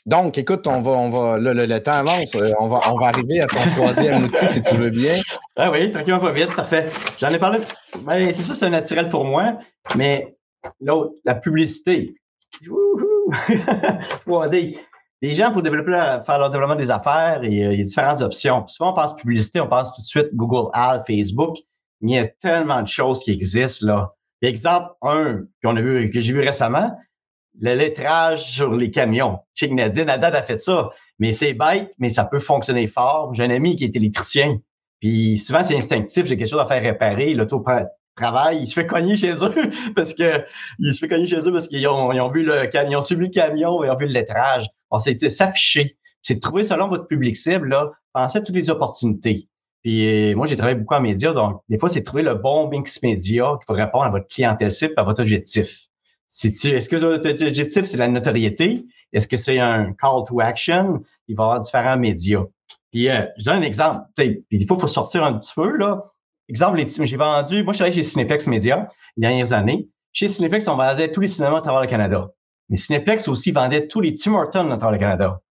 Donc, 0.06 0.38
écoute, 0.38 0.68
on 0.68 0.82
va, 0.82 0.92
on 0.92 1.10
va, 1.10 1.40
là, 1.40 1.54
le, 1.56 1.82
temps 1.82 1.94
avance. 1.94 2.36
Euh, 2.36 2.52
on 2.60 2.68
va, 2.68 2.78
on 2.92 3.00
va 3.00 3.08
arriver 3.08 3.42
à 3.42 3.48
ton 3.48 3.62
troisième 3.72 4.26
outil, 4.26 4.46
si 4.46 4.62
tu 4.62 4.76
veux 4.76 4.92
bien. 4.92 5.16
Ah 5.56 5.72
oui, 5.72 5.92
tranquillement 5.92 6.20
pas 6.20 6.32
vite, 6.32 6.54
parfait. 6.56 6.90
J'en 7.20 7.30
ai 7.30 7.40
parlé. 7.40 7.58
Ben, 8.04 8.32
c'est 8.32 8.44
ça, 8.44 8.54
c'est 8.54 8.70
naturel 8.70 9.10
pour 9.10 9.26
moi, 9.26 9.58
mais 9.96 10.36
l'autre, 10.80 11.16
la 11.26 11.34
publicité. 11.34 12.14
les 15.26 15.36
gens, 15.36 15.52
pour 15.52 15.62
développer, 15.62 15.92
faire 16.26 16.40
leur 16.40 16.50
développement 16.50 16.76
des 16.76 16.92
affaires, 16.92 17.44
et, 17.44 17.66
euh, 17.66 17.74
il 17.74 17.80
y 17.80 17.82
a 17.82 17.86
différentes 17.86 18.22
options. 18.22 18.68
souvent, 18.68 18.92
on 18.92 18.94
pense 18.94 19.16
publicité, 19.16 19.60
on 19.60 19.68
pense 19.68 19.92
tout 19.94 20.02
de 20.02 20.06
suite 20.06 20.28
Google 20.34 20.70
Ads, 20.74 21.04
Facebook, 21.08 21.58
mais 22.02 22.12
il 22.12 22.16
y 22.16 22.20
a 22.20 22.28
tellement 22.28 22.82
de 22.82 22.88
choses 22.88 23.20
qui 23.20 23.32
existent, 23.32 23.88
là. 23.88 24.14
Exemple 24.42 24.94
un, 25.02 25.46
qu'on 25.64 25.76
a 25.76 25.82
vu, 25.82 26.12
que 26.12 26.20
j'ai 26.20 26.34
vu 26.34 26.42
récemment, 26.42 26.96
le 27.60 27.74
lettrage 27.74 28.44
sur 28.44 28.74
les 28.76 28.92
camions. 28.92 29.40
Chez 29.56 29.70
Nadine, 29.70 30.10
Haddad 30.10 30.36
a 30.36 30.44
fait 30.44 30.58
ça. 30.58 30.90
Mais 31.18 31.34
c'est 31.34 31.54
bête, 31.54 31.94
mais 31.98 32.10
ça 32.10 32.26
peut 32.26 32.40
fonctionner 32.40 32.88
fort. 32.88 33.34
J'ai 33.34 33.46
un 33.46 33.50
ami 33.50 33.76
qui 33.78 33.86
est 33.86 33.96
électricien. 33.96 34.60
Puis 35.00 35.40
souvent, 35.40 35.64
c'est 35.64 35.78
instinctif, 35.78 36.26
j'ai 36.26 36.38
quelque 36.38 36.50
chose 36.50 36.60
à 36.60 36.66
faire 36.66 36.84
réparer. 36.84 37.34
L'auto 37.34 37.64
travail, 38.16 38.60
il 38.62 38.68
se 38.68 38.74
fait 38.74 38.88
cogner 38.88 39.16
chez 39.16 39.34
eux 39.34 39.72
parce 39.96 40.14
que 40.14 40.46
il 40.80 40.94
se 40.94 41.00
fait 41.00 41.08
cogner 41.08 41.26
chez 41.26 41.40
eux 41.40 41.52
parce 41.52 41.68
qu'ils 41.68 41.88
ont, 41.88 42.12
ils 42.12 42.32
vu 42.34 42.44
le 42.46 42.68
camion, 42.68 43.02
suivi 43.02 43.26
le 43.26 43.32
camion 43.32 43.84
et 43.84 43.90
ont 43.90 43.98
vu 43.98 44.08
le 44.08 44.14
lettrage. 44.14 44.68
On 44.96 45.00
s'est 45.00 45.18
s'afficher. 45.30 45.98
C'est 46.24 46.36
de 46.36 46.40
trouver 46.40 46.64
selon 46.64 46.88
votre 46.88 47.08
public 47.08 47.36
cible, 47.36 47.68
là, 47.68 47.92
pensez 48.14 48.38
à 48.38 48.42
toutes 48.42 48.56
les 48.56 48.70
opportunités. 48.70 49.50
Puis 49.84 50.32
euh, 50.32 50.36
moi, 50.36 50.48
j'ai 50.48 50.56
travaillé 50.56 50.80
beaucoup 50.80 50.96
en 50.96 51.02
médias, 51.02 51.34
donc 51.34 51.62
des 51.68 51.78
fois, 51.78 51.90
c'est 51.90 52.02
trouver 52.02 52.24
le 52.24 52.36
bon 52.36 52.70
mix 52.70 53.04
média 53.04 53.58
qui 53.60 53.66
va 53.72 53.86
répondre 53.86 54.06
à 54.06 54.10
votre 54.10 54.28
clientèle 54.28 54.72
cible, 54.72 54.94
à 54.96 55.04
votre 55.04 55.22
objectif. 55.22 55.88
Est-ce 56.44 56.90
que 56.90 56.96
votre 56.96 57.30
objectif, 57.30 57.84
c'est 57.84 57.98
la 57.98 58.08
notoriété? 58.08 58.86
Est-ce 59.12 59.28
que 59.28 59.38
c'est 59.38 59.60
un 59.60 59.94
call 59.94 60.24
to 60.28 60.40
action? 60.40 61.04
Il 61.28 61.36
va 61.36 61.44
y 61.44 61.46
avoir 61.46 61.60
différents 61.60 61.98
médias. 61.98 62.44
Puis 62.92 63.10
euh, 63.10 63.26
je 63.38 63.44
donne 63.44 63.58
un 63.58 63.62
exemple. 63.62 64.06
Puis 64.16 64.46
des 64.50 64.66
fois, 64.66 64.78
il 64.78 64.82
faut 64.82 64.88
sortir 64.88 65.26
un 65.26 65.34
petit 65.34 65.54
peu, 65.54 65.76
là. 65.76 66.02
Exemple, 66.48 66.80
j'ai 66.88 67.18
vendu, 67.18 67.64
moi, 67.64 67.74
je 67.74 67.80
travaillais 67.80 67.96
chez 67.96 68.04
Cineplex 68.04 68.48
Media 68.48 68.88
les 69.18 69.22
dernières 69.22 69.52
années. 69.52 69.90
Chez 70.14 70.30
Cineplex, 70.30 70.68
on 70.68 70.78
vendait 70.78 71.12
tous 71.12 71.22
les 71.22 71.28
cinémas 71.28 71.58
à 71.58 71.62
travers 71.62 71.82
le 71.82 71.88
Canada. 71.88 72.30
Mais 72.70 72.78
Cineplex 72.78 73.28
aussi 73.28 73.52
vendait 73.52 73.88
tous 73.88 74.02
les 74.02 74.14
Tim 74.16 74.34
Hortons 74.34 74.68
travers 74.78 74.92
le 74.92 74.98
Canada. 74.98 75.42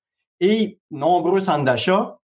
Et 0.41 0.81
nombreux 0.91 1.41
centres 1.41 1.65
d'achat, 1.65 2.19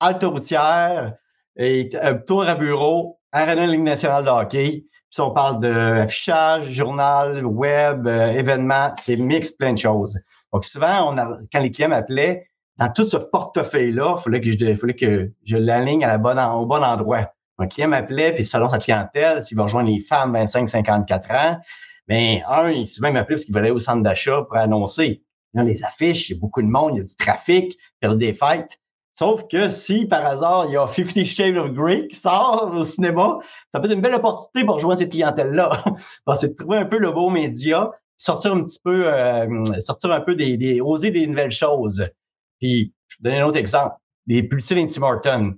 Alta 0.00 0.26
routière, 0.26 1.14
euh, 1.60 2.18
tour 2.26 2.44
à 2.44 2.54
bureau, 2.54 3.20
Arena 3.32 3.66
Ligue 3.66 3.82
nationale 3.82 4.24
de 4.24 4.30
hockey. 4.30 4.86
Puis 5.10 5.20
on 5.20 5.30
parle 5.30 5.60
d'affichage, 5.60 6.70
journal, 6.70 7.44
web, 7.44 8.06
euh, 8.06 8.32
événements, 8.32 8.92
c'est 8.96 9.16
mix 9.16 9.52
plein 9.52 9.72
de 9.72 9.78
choses. 9.78 10.18
Donc 10.52 10.64
souvent, 10.64 11.14
quand 11.52 11.60
les 11.60 11.70
clients 11.70 11.90
m'appelaient, 11.90 12.48
dans 12.78 12.90
tout 12.90 13.04
ce 13.04 13.16
portefeuille-là, 13.16 14.16
il 14.16 14.76
fallait 14.76 14.94
que 14.94 15.30
je, 15.44 15.56
l'aligne 15.56 16.04
au 16.04 16.66
bon 16.66 16.82
endroit. 16.82 17.32
Un 17.58 17.68
client 17.68 17.88
m'appelait, 17.88 18.32
puis 18.32 18.44
selon 18.44 18.68
sa 18.68 18.78
clientèle, 18.78 19.44
s'il 19.44 19.56
va 19.56 19.64
rejoindre 19.64 19.88
les 19.88 20.00
femmes 20.00 20.34
25-54 20.34 21.32
ans, 21.32 21.60
mais 22.08 22.42
un, 22.48 22.70
il 22.70 22.88
souvent 22.88 23.12
m'appelait 23.12 23.36
parce 23.36 23.44
qu'il 23.44 23.56
aller 23.56 23.70
au 23.70 23.78
centre 23.78 24.02
d'achat 24.02 24.42
pour 24.42 24.56
annoncer. 24.56 25.22
Il 25.54 25.58
y 25.58 25.60
a 25.60 25.64
les 25.64 25.82
affiches, 25.84 26.28
il 26.28 26.34
y 26.34 26.36
a 26.36 26.40
beaucoup 26.40 26.62
de 26.62 26.66
monde, 26.66 26.92
il 26.94 26.98
y 26.98 27.00
a 27.00 27.04
du 27.04 27.16
trafic, 27.16 27.76
il 28.02 28.08
y 28.08 28.12
a 28.12 28.14
des 28.14 28.32
fêtes. 28.32 28.78
Sauf 29.12 29.46
que 29.48 29.68
si, 29.68 30.06
par 30.06 30.26
hasard, 30.26 30.66
il 30.66 30.72
y 30.72 30.76
a 30.76 30.88
Fifty 30.88 31.24
Shades 31.24 31.56
of 31.56 31.72
Grey 31.72 32.08
qui 32.08 32.16
sort 32.16 32.72
au 32.74 32.82
cinéma, 32.82 33.38
ça 33.70 33.78
peut 33.78 33.86
être 33.86 33.94
une 33.94 34.00
belle 34.00 34.14
opportunité 34.14 34.66
pour 34.66 34.74
rejoindre 34.74 34.98
cette 34.98 35.12
clientèle-là. 35.12 35.84
c'est 36.34 36.48
de 36.48 36.54
trouver 36.54 36.78
un 36.78 36.84
peu 36.84 36.98
le 36.98 37.12
beau 37.12 37.30
média, 37.30 37.92
sortir 38.18 38.52
un 38.52 38.64
petit 38.64 38.80
peu, 38.82 39.06
euh, 39.06 39.80
sortir 39.80 40.10
un 40.10 40.20
peu 40.20 40.34
des, 40.34 40.56
des, 40.56 40.80
oser 40.80 41.12
des 41.12 41.28
nouvelles 41.28 41.52
choses. 41.52 42.04
Puis, 42.60 42.92
je 43.06 43.16
vais 43.20 43.30
donner 43.30 43.42
un 43.42 43.46
autre 43.46 43.58
exemple. 43.58 43.94
Les 44.26 44.42
publicités 44.42 44.84
Tim 44.86 45.02
Hortons 45.02 45.54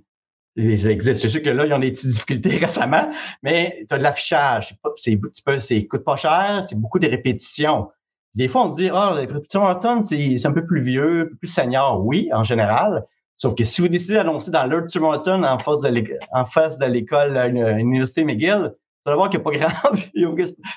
ils 0.57 0.87
existent. 0.87 1.21
C'est 1.21 1.29
sûr 1.29 1.43
que 1.43 1.49
là, 1.49 1.65
ils 1.65 1.73
ont 1.73 1.79
des 1.79 1.91
petites 1.91 2.09
difficultés 2.09 2.57
récemment, 2.57 3.09
mais 3.43 3.85
tu 3.87 3.93
as 3.93 3.97
de 3.97 4.03
l'affichage. 4.03 4.75
C'est, 4.95 5.19
c'est, 5.59 5.85
coûte 5.85 6.03
pas 6.03 6.15
cher, 6.15 6.63
c'est 6.67 6.75
beaucoup 6.75 6.99
de 6.99 7.07
répétitions. 7.07 7.89
Des 8.33 8.47
fois, 8.47 8.65
on 8.65 8.69
se 8.69 8.75
dit, 8.77 8.89
ah, 8.91 9.11
oh, 9.11 9.15
les 9.15 9.25
répétitions 9.25 9.63
en 9.63 10.03
c'est, 10.03 10.45
un 10.45 10.51
peu 10.51 10.65
plus 10.65 10.81
vieux, 10.81 11.35
plus 11.39 11.47
senior. 11.47 12.05
Oui, 12.05 12.29
en 12.33 12.43
général. 12.43 13.05
Sauf 13.35 13.53
que 13.53 13.63
si 13.63 13.81
vous 13.81 13.87
décidez 13.87 14.15
d'annoncer 14.15 14.49
dans 14.49 14.67
de 14.67 15.45
en 15.45 15.59
face 15.59 15.81
de 15.81 15.89
l'école, 15.89 16.19
en 16.31 16.45
face 16.45 16.79
de 16.79 16.85
l'école, 16.85 17.37
à 17.37 17.47
l'université 17.47 18.23
McGill, 18.23 18.73
vous 19.07 19.11
allez 19.11 19.15
voir 19.15 19.29
qu'il 19.29 19.39
n'y 19.39 19.45
a 19.45 19.69
pas 19.69 19.69
grand, 19.81 19.99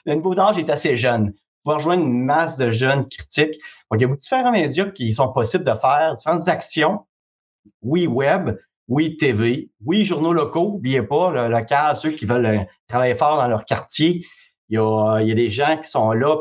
le 0.07 0.15
niveau 0.15 0.35
d'âge 0.35 0.59
est 0.59 0.69
assez 0.69 0.97
jeune. 0.97 1.33
Vous 1.65 1.73
rejoindre 1.73 2.05
une 2.05 2.23
masse 2.23 2.59
de 2.59 2.71
jeunes 2.71 3.07
critiques. 3.09 3.59
Donc, 3.91 4.01
il 4.01 4.03
y 4.03 4.05
a 4.05 4.15
différents 4.15 4.53
médias 4.53 4.87
qui 4.91 5.13
sont 5.13 5.33
possibles 5.33 5.65
de 5.65 5.75
faire, 5.75 6.15
différentes 6.17 6.49
actions. 6.49 7.01
Oui, 7.83 8.07
web, 8.07 8.57
oui, 8.91 9.17
TV, 9.17 9.71
oui, 9.87 10.05
journaux 10.05 10.33
locaux, 10.33 10.73
n'oubliez 10.73 11.03
pas, 11.03 11.31
le 11.31 11.49
local, 11.49 11.97
ceux 11.97 12.11
qui 12.11 12.27
veulent 12.27 12.47
euh, 12.47 12.59
travailler 12.89 13.15
fort 13.15 13.37
dans 13.37 13.47
leur 13.47 13.65
quartier. 13.65 14.27
Il 14.69 14.75
y 14.75 14.79
a, 14.79 15.21
il 15.21 15.29
y 15.29 15.33
a 15.33 15.35
des 15.37 15.49
gens 15.49 15.79
qui 15.81 15.89
sont 15.89 16.11
là. 16.11 16.37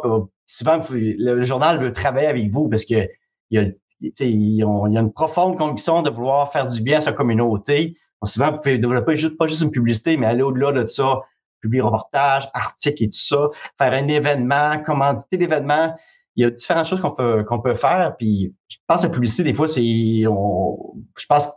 souvent, 0.47 0.79
le 0.91 1.43
journal 1.43 1.79
veut 1.79 1.93
travailler 1.93 2.27
avec 2.27 2.49
vous 2.49 2.67
parce 2.67 2.85
que 2.85 3.07
il 3.51 3.59
y 3.59 3.59
a, 3.59 4.25
y 4.25 4.63
a 4.63 4.99
une 4.99 5.13
profonde 5.13 5.57
conviction 5.57 6.01
de 6.01 6.09
vouloir 6.09 6.51
faire 6.51 6.65
du 6.65 6.81
bien 6.81 6.97
à 6.97 7.01
sa 7.01 7.11
communauté. 7.11 7.95
souvent, 8.23 8.51
vous 8.51 8.57
pouvez 8.57 8.79
développer 8.79 9.15
juste, 9.15 9.37
pas 9.37 9.45
juste 9.45 9.61
une 9.61 9.71
publicité, 9.71 10.17
mais 10.17 10.25
aller 10.25 10.41
au-delà 10.41 10.71
de 10.71 10.85
ça, 10.85 11.21
publier 11.61 11.81
reportages, 11.81 12.49
articles 12.55 13.03
et 13.03 13.09
tout 13.09 13.19
ça, 13.19 13.49
faire 13.77 13.93
un 13.93 14.07
événement, 14.07 14.79
commanditer 14.83 15.37
l'événement. 15.37 15.93
Il 16.35 16.43
y 16.43 16.47
a 16.47 16.49
différentes 16.49 16.85
choses 16.85 17.01
qu'on 17.01 17.11
peut, 17.11 17.43
qu'on 17.43 17.59
peut 17.59 17.75
faire. 17.75 18.15
Puis, 18.17 18.55
je 18.69 18.77
pense 18.87 19.01
que 19.01 19.07
la 19.07 19.13
publicité, 19.13 19.43
des 19.43 19.53
fois, 19.53 19.67
c'est, 19.67 19.81
je 19.83 21.25
pense 21.27 21.49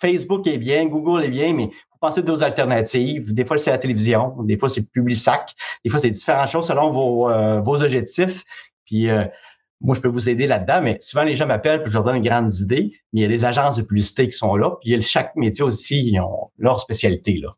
Facebook 0.00 0.46
est 0.46 0.58
bien, 0.58 0.86
Google 0.86 1.24
est 1.24 1.30
bien, 1.30 1.54
mais 1.54 1.66
faut 1.90 1.98
penser 2.00 2.22
d'autres 2.22 2.42
alternatives. 2.42 3.32
Des 3.32 3.44
fois, 3.44 3.58
c'est 3.58 3.70
la 3.70 3.78
télévision, 3.78 4.34
des 4.42 4.58
fois, 4.58 4.68
c'est 4.68 4.90
Publisac, 4.90 5.54
des 5.84 5.90
fois, 5.90 5.98
c'est 5.98 6.10
différentes 6.10 6.48
choses 6.48 6.66
selon 6.66 6.90
vos, 6.90 7.30
euh, 7.30 7.60
vos 7.60 7.82
objectifs. 7.82 8.44
Puis, 8.84 9.08
euh, 9.08 9.24
moi, 9.80 9.94
je 9.94 10.00
peux 10.00 10.08
vous 10.08 10.28
aider 10.28 10.46
là-dedans, 10.46 10.82
mais 10.82 10.98
souvent, 11.00 11.22
les 11.22 11.36
gens 11.36 11.46
m'appellent 11.46 11.82
puis 11.82 11.90
je 11.90 11.96
leur 11.96 12.04
donne 12.04 12.20
des 12.20 12.28
grandes 12.28 12.52
idées. 12.54 12.92
Mais 13.12 13.20
il 13.20 13.22
y 13.22 13.24
a 13.24 13.28
des 13.28 13.44
agences 13.44 13.76
de 13.76 13.82
publicité 13.82 14.26
qui 14.26 14.36
sont 14.36 14.56
là. 14.56 14.72
Puis, 14.82 15.00
chaque 15.02 15.34
métier 15.36 15.64
aussi, 15.64 16.04
ils 16.04 16.20
ont 16.20 16.50
leur 16.58 16.80
spécialité. 16.80 17.38
Là. 17.42 17.54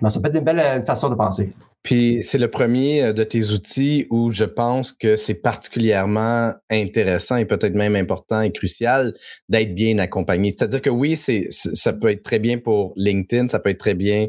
Donc, 0.00 0.10
ça 0.10 0.20
peut 0.20 0.28
être 0.28 0.36
une 0.36 0.44
belle 0.44 0.60
euh, 0.60 0.84
façon 0.84 1.08
de 1.08 1.14
penser. 1.14 1.52
Puis 1.86 2.24
c'est 2.24 2.38
le 2.38 2.50
premier 2.50 3.00
euh, 3.00 3.12
de 3.12 3.22
tes 3.22 3.50
outils 3.50 4.06
où 4.10 4.32
je 4.32 4.42
pense 4.42 4.92
que 4.92 5.14
c'est 5.14 5.36
particulièrement 5.36 6.52
intéressant 6.68 7.36
et 7.36 7.44
peut-être 7.44 7.76
même 7.76 7.94
important 7.94 8.40
et 8.40 8.50
crucial 8.50 9.14
d'être 9.48 9.72
bien 9.72 9.96
accompagné. 9.98 10.50
C'est-à-dire 10.50 10.82
que 10.82 10.90
oui, 10.90 11.16
ça 11.16 11.92
peut 11.92 12.10
être 12.10 12.24
très 12.24 12.40
bien 12.40 12.58
pour 12.58 12.92
LinkedIn, 12.96 13.46
ça 13.46 13.60
peut 13.60 13.70
être 13.70 13.78
très 13.78 13.94
bien 13.94 14.26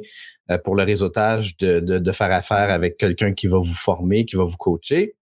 euh, 0.52 0.60
pour 0.60 0.76
le 0.76 0.84
réseautage 0.84 1.58
de, 1.58 2.12
faire 2.12 2.32
affaire 2.32 2.70
avec 2.70 2.96
quelqu'un 2.98 3.34
qui 3.34 3.48
va 3.48 3.58
vous 3.58 3.66
former, 3.66 4.26
qui 4.26 4.36
va 4.36 4.44
vous 4.44 4.58
coacher. 4.58 5.16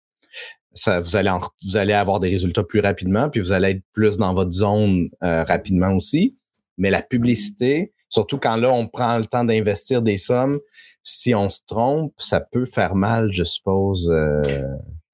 Ça, 0.73 0.99
vous 0.99 1.15
allez 1.15 1.31
vous 1.63 1.77
allez 1.77 1.93
avoir 1.93 2.19
des 2.19 2.27
résultats 2.27 2.65
plus 2.65 2.81
rapidement, 2.81 3.29
puis 3.29 3.39
vous 3.39 3.53
allez 3.53 3.69
être 3.69 3.83
plus 3.93 4.17
dans 4.17 4.33
votre 4.33 4.51
zone 4.51 5.07
euh, 5.23 5.45
rapidement 5.45 5.95
aussi. 5.95 6.35
Mais 6.77 6.89
la 6.89 7.01
publicité, 7.01 7.93
surtout 8.15 8.39
quand 8.39 8.55
là 8.55 8.71
on 8.71 8.87
prend 8.87 9.17
le 9.17 9.25
temps 9.25 9.43
d'investir 9.43 10.01
des 10.01 10.17
sommes, 10.17 10.59
si 11.03 11.35
on 11.35 11.49
se 11.49 11.59
trompe, 11.67 12.13
ça 12.17 12.39
peut 12.39 12.65
faire 12.65 12.95
mal, 12.95 13.31
je 13.31 13.43
suppose. 13.43 14.09
Euh, 14.09 14.61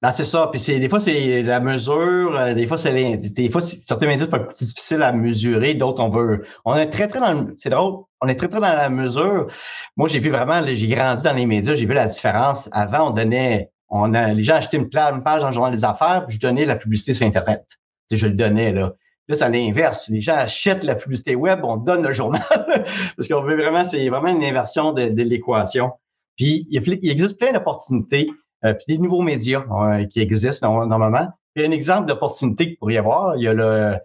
Ben, 0.00 0.12
c'est 0.12 0.24
ça. 0.24 0.48
Puis 0.52 0.78
des 0.78 0.88
fois 0.88 1.00
c'est 1.00 1.42
la 1.42 1.60
mesure, 1.60 2.36
euh, 2.36 2.54
des 2.54 2.66
fois 2.66 2.78
c'est 2.78 3.16
des 3.16 3.50
fois 3.50 3.60
certaines 3.60 4.08
mesures 4.08 4.28
peuvent 4.28 4.42
être 4.42 4.56
plus 4.56 4.66
difficiles 4.66 5.02
à 5.02 5.12
mesurer, 5.12 5.74
d'autres 5.74 6.02
on 6.02 6.10
veut. 6.10 6.44
On 6.64 6.76
est 6.76 6.90
très 6.90 7.08
très 7.08 7.18
dans 7.20 7.46
c'est 7.56 7.70
drôle, 7.70 8.04
on 8.20 8.28
est 8.28 8.36
très 8.36 8.48
très 8.48 8.60
dans 8.60 8.74
la 8.84 8.88
mesure. 8.88 9.48
Moi 9.96 10.08
j'ai 10.08 10.20
vu 10.20 10.30
vraiment, 10.30 10.62
j'ai 10.64 10.88
grandi 10.88 11.22
dans 11.24 11.34
les 11.34 11.46
médias, 11.46 11.74
j'ai 11.74 11.86
vu 11.86 11.94
la 11.94 12.06
différence. 12.06 12.68
Avant 12.72 13.08
on 13.08 13.10
donnait, 13.10 13.70
on 13.90 14.14
a 14.14 14.32
les 14.32 14.44
gens 14.44 14.54
achetaient 14.54 14.76
une, 14.76 14.90
page 14.90 15.42
dans 15.42 15.48
le 15.48 15.52
journal 15.52 15.74
des 15.74 15.84
affaires, 15.84 16.24
puis 16.26 16.36
je 16.36 16.40
donnais 16.40 16.64
la 16.64 16.76
publicité 16.76 17.14
sur 17.14 17.26
internet. 17.26 17.64
Je 18.10 18.26
le 18.26 18.34
donnais 18.34 18.72
là. 18.72 18.92
Là, 19.32 19.36
c'est 19.36 19.48
l'inverse. 19.48 20.10
Les 20.10 20.20
gens 20.20 20.34
achètent 20.34 20.84
la 20.84 20.94
publicité 20.94 21.34
web, 21.34 21.60
on 21.64 21.78
donne 21.78 22.02
le 22.02 22.12
journal. 22.12 22.42
Parce 23.16 23.28
qu'on 23.28 23.40
veut 23.40 23.56
vraiment, 23.56 23.82
c'est 23.82 24.06
vraiment 24.10 24.28
une 24.28 24.44
inversion 24.44 24.92
de, 24.92 25.04
l'équation. 25.22 25.92
Puis, 26.36 26.68
il, 26.70 27.10
existe 27.10 27.38
plein 27.38 27.50
d'opportunités. 27.50 28.30
Euh, 28.66 28.74
puis 28.74 28.84
des 28.88 28.98
nouveaux 28.98 29.22
médias 29.22 29.64
euh, 29.70 30.04
qui 30.04 30.20
existent 30.20 30.84
normalement. 30.84 31.30
A 31.56 31.60
un 31.60 31.70
exemple 31.70 32.08
d'opportunité 32.08 32.66
qu'il 32.66 32.76
pourrait 32.76 32.92
y 32.92 32.98
avoir. 32.98 33.38
Il 33.38 33.44
y 33.44 33.48
a 33.48 33.54
le, 33.54 33.96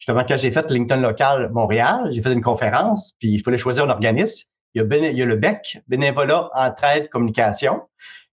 justement, 0.00 0.24
quand 0.26 0.36
j'ai 0.36 0.50
fait 0.50 0.68
LinkedIn 0.68 1.00
local 1.00 1.52
Montréal, 1.52 2.08
j'ai 2.10 2.20
fait 2.20 2.32
une 2.32 2.42
conférence, 2.42 3.14
puis 3.20 3.34
il 3.34 3.38
fallait 3.38 3.58
choisir 3.58 3.84
un 3.84 3.90
organisme. 3.90 4.48
Il 4.74 4.82
y 4.82 4.84
a, 4.84 4.96
il 4.96 5.16
y 5.16 5.22
a 5.22 5.26
le 5.26 5.36
BEC, 5.36 5.80
Bénévolat, 5.86 6.50
Entraide, 6.54 7.08
Communication. 7.08 7.82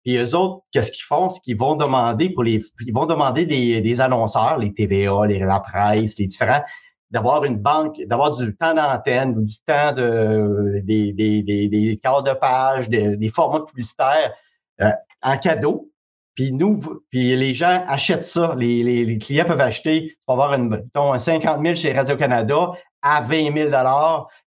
Puis 0.07 0.19
eux 0.19 0.37
autres, 0.37 0.62
qu'est-ce 0.71 0.92
qu'ils 0.92 1.03
font? 1.03 1.29
C'est 1.29 1.40
qu'ils 1.40 1.59
vont 1.59 1.75
demander 1.75 2.31
pour 2.31 2.47
ils 2.47 2.62
vont 2.95 3.07
demander 3.07 3.45
des, 3.45 4.01
annonceurs, 4.01 4.57
les 4.57 4.73
TVA, 4.73 5.27
les, 5.27 5.40
la 5.40 5.59
presse, 5.59 6.16
les 6.21 6.27
différents, 6.27 6.62
d'avoir 7.11 7.42
une 7.42 7.57
banque, 7.57 8.01
d'avoir 8.07 8.33
du 8.37 8.55
temps 8.57 8.73
d'antenne 8.73 9.37
ou 9.37 9.42
du 9.42 9.57
temps 9.66 9.92
de, 9.92 10.81
des, 10.85 11.12
des, 11.12 12.01
quarts 12.01 12.23
de 12.23 12.35
page, 12.35 12.88
des, 12.88 13.29
formats 13.31 13.64
publicitaires 13.66 14.33
euh, 14.81 14.92
en 15.23 15.38
cadeau. 15.38 15.90
Puis 16.37 16.53
nous, 16.53 16.81
puis 17.11 17.35
les 17.37 17.53
gens 17.53 17.83
achètent 17.88 18.23
ça. 18.23 18.55
Les, 18.57 19.19
clients 19.19 19.45
peuvent 19.45 19.61
acheter, 19.61 20.11
tu 20.11 20.16
avoir 20.29 20.55
une, 20.55 20.69
mettons, 20.69 21.19
50 21.19 21.64
000 21.64 21.75
chez 21.75 21.92
Radio-Canada 21.92 22.71
à 23.03 23.23
20 23.23 23.53
000 23.53 23.71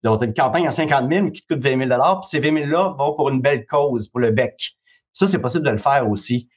Donc, 0.02 0.22
une 0.22 0.32
campagne 0.32 0.66
à 0.66 0.70
50 0.70 1.12
000 1.12 1.30
qui 1.30 1.42
te 1.42 1.52
coûte 1.52 1.62
20 1.62 1.88
000 1.88 2.00
Puis 2.22 2.28
ces 2.30 2.40
20 2.40 2.52
000-là 2.52 2.94
vont 2.98 3.12
pour 3.12 3.28
une 3.28 3.42
belle 3.42 3.66
cause, 3.66 4.08
pour 4.08 4.20
le 4.20 4.30
bec. 4.30 4.78
Ça, 5.12 5.26
c'est 5.26 5.40
possible 5.40 5.64
de 5.64 5.70
le 5.70 5.78
faire 5.78 6.08
aussi. 6.08 6.48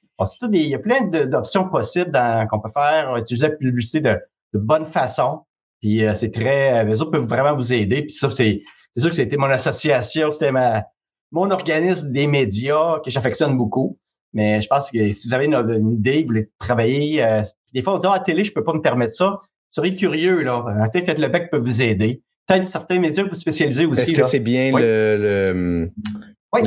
il 0.52 0.56
y 0.56 0.76
a 0.76 0.80
plein 0.80 1.02
d'options 1.26 1.70
possibles 1.70 2.12
qu'on 2.50 2.60
peut 2.60 2.72
faire, 2.74 3.15
utiliser 3.18 3.50
la 3.50 3.56
publicité 3.56 4.02
de, 4.02 4.20
de 4.54 4.60
bonne 4.60 4.86
façon. 4.86 5.41
Puis 5.82 6.04
euh, 6.04 6.15
c'est 6.15 6.32
très, 6.32 6.84
les 6.86 7.02
autres 7.02 7.12
peuvent 7.12 7.28
vraiment 7.28 7.56
vous 7.56 7.74
aider. 7.74 8.04
Puis 8.04 8.15
ça, 8.15 8.30
c'est, 8.32 8.62
sûr 8.98 9.10
que 9.10 9.15
c'était 9.15 9.38
mon 9.38 9.50
association, 9.50 10.32
c'était 10.32 10.52
ma, 10.52 10.86
mon 11.32 11.52
organisme 11.52 12.12
des 12.12 12.28
médias 12.28 13.00
que 13.04 13.12
j'affectionne 13.12 13.58
beaucoup. 13.58 14.00
Mais 14.34 14.62
je 14.62 14.68
pense 14.68 14.91
que 14.91 15.12
si 15.12 15.28
vous 15.28 15.34
avez 15.34 15.46
une, 15.46 15.94
idée, 15.94 16.22
vous 16.22 16.28
voulez 16.28 16.50
travailler, 16.60 17.24
euh, 17.24 17.41
des 17.74 17.82
fois, 17.82 17.96
on 17.96 17.98
dit, 17.98 18.08
ah, 18.08 18.13
à 18.13 18.18
la 18.18 18.24
télé, 18.24 18.44
je 18.44 18.52
peux 18.52 18.63
pas 18.63 18.74
me 18.74 18.82
permettre 18.82 19.13
ça. 19.13 19.39
Vous 19.41 19.82
serez 19.84 19.96
curieux, 19.96 20.41
là. 20.41 20.63
Peut-être 20.91 21.15
que 21.15 21.22
le 21.22 21.28
bec 21.28 21.50
peut 21.52 21.58
vous 21.58 21.82
aider. 21.82 22.22
Peut-être 22.48 22.68
certains 22.68 23.00
médias 23.00 23.24
peuvent 23.24 23.34
spécialiser 23.36 23.86
aussi. 23.86 24.02
Est-ce 24.02 24.13
que 24.13 24.24
c'est 24.24 24.39
bien 24.39 24.78
le, 24.78 25.18
le, 25.18 25.91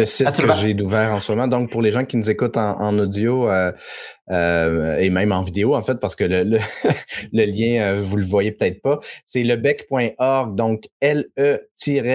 site 0.04 0.40
que 0.40 0.54
j'ai 0.54 0.80
ouvert 0.80 1.12
en 1.12 1.20
ce 1.20 1.32
moment? 1.32 1.48
Donc, 1.48 1.70
pour 1.70 1.82
les 1.82 1.92
gens 1.92 2.04
qui 2.04 2.16
nous 2.16 2.30
écoutent 2.30 2.56
en, 2.56 2.98
audio 2.98 3.48
euh, 3.50 3.72
euh, 4.30 4.96
et 4.98 5.10
même 5.10 5.32
en 5.32 5.42
vidéo, 5.42 5.74
en 5.74 5.82
fait, 5.82 5.96
parce 6.00 6.16
que 6.16 6.24
le, 6.24 6.42
le, 6.44 6.58
lien, 7.32 7.98
vous 7.98 8.16
le 8.16 8.24
voyez 8.24 8.52
peut-être 8.52 8.82
pas, 8.82 9.00
c'est 9.26 9.42
lebec.org, 9.42 10.54
donc 10.54 10.84
le-bec.org 11.00 12.06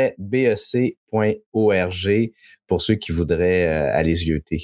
pour 2.67 2.81
ceux 2.81 2.95
qui 2.95 3.11
voudraient 3.11 3.67
aller 3.67 4.15
zioter. 4.15 4.63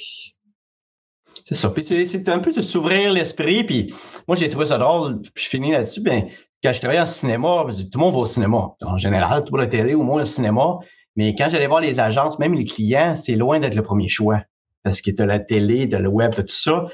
C'est 1.44 1.54
ça. 1.54 1.70
Puis 1.70 1.84
c'est 1.84 2.28
un 2.28 2.38
peu 2.38 2.52
de 2.52 2.60
s'ouvrir 2.60 3.12
l'esprit. 3.12 3.64
Puis 3.64 3.92
moi, 4.28 4.36
j'ai 4.36 4.48
trouvé 4.48 4.66
ça 4.66 4.78
drôle. 4.78 5.20
Puis 5.22 5.44
je 5.44 5.48
finis 5.48 5.72
là-dessus. 5.72 6.00
Bien, 6.00 6.26
quand 6.62 6.72
je 6.72 6.78
travaillais 6.78 7.00
en 7.00 7.06
cinéma, 7.06 7.64
tout 7.68 7.98
le 7.98 7.98
monde 7.98 8.14
va 8.14 8.20
au 8.20 8.26
cinéma. 8.26 8.70
En 8.82 8.98
général, 8.98 9.44
tout 9.44 9.56
le 9.56 9.68
télé 9.68 9.94
ou 9.94 10.02
moins 10.02 10.22
au 10.22 10.24
cinéma. 10.24 10.78
Mais 11.16 11.34
quand 11.34 11.48
j'allais 11.50 11.66
voir 11.66 11.80
les 11.80 12.00
agences, 12.00 12.38
même 12.38 12.54
les 12.54 12.64
clients, 12.64 13.14
c'est 13.14 13.36
loin 13.36 13.60
d'être 13.60 13.74
le 13.74 13.82
premier 13.82 14.08
choix. 14.08 14.42
Parce 14.82 15.02
que 15.02 15.10
tu 15.10 15.22
as 15.22 15.26
la 15.26 15.38
télé, 15.38 15.86
de 15.86 15.96
le 15.96 16.08
web, 16.08 16.34
tout 16.34 16.44
ça. 16.48 16.86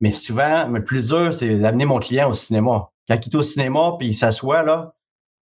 Mais 0.00 0.12
souvent, 0.12 0.66
le 0.68 0.84
plus 0.84 1.08
dur, 1.08 1.32
c'est 1.32 1.58
d'amener 1.58 1.84
mon 1.84 1.98
client 1.98 2.28
au 2.28 2.34
cinéma. 2.34 2.90
Quand 3.08 3.18
il 3.26 3.32
est 3.32 3.36
au 3.36 3.42
cinéma, 3.42 3.96
puis 3.98 4.08
il 4.08 4.14
s'assoit, 4.14 4.62
là, 4.62 4.94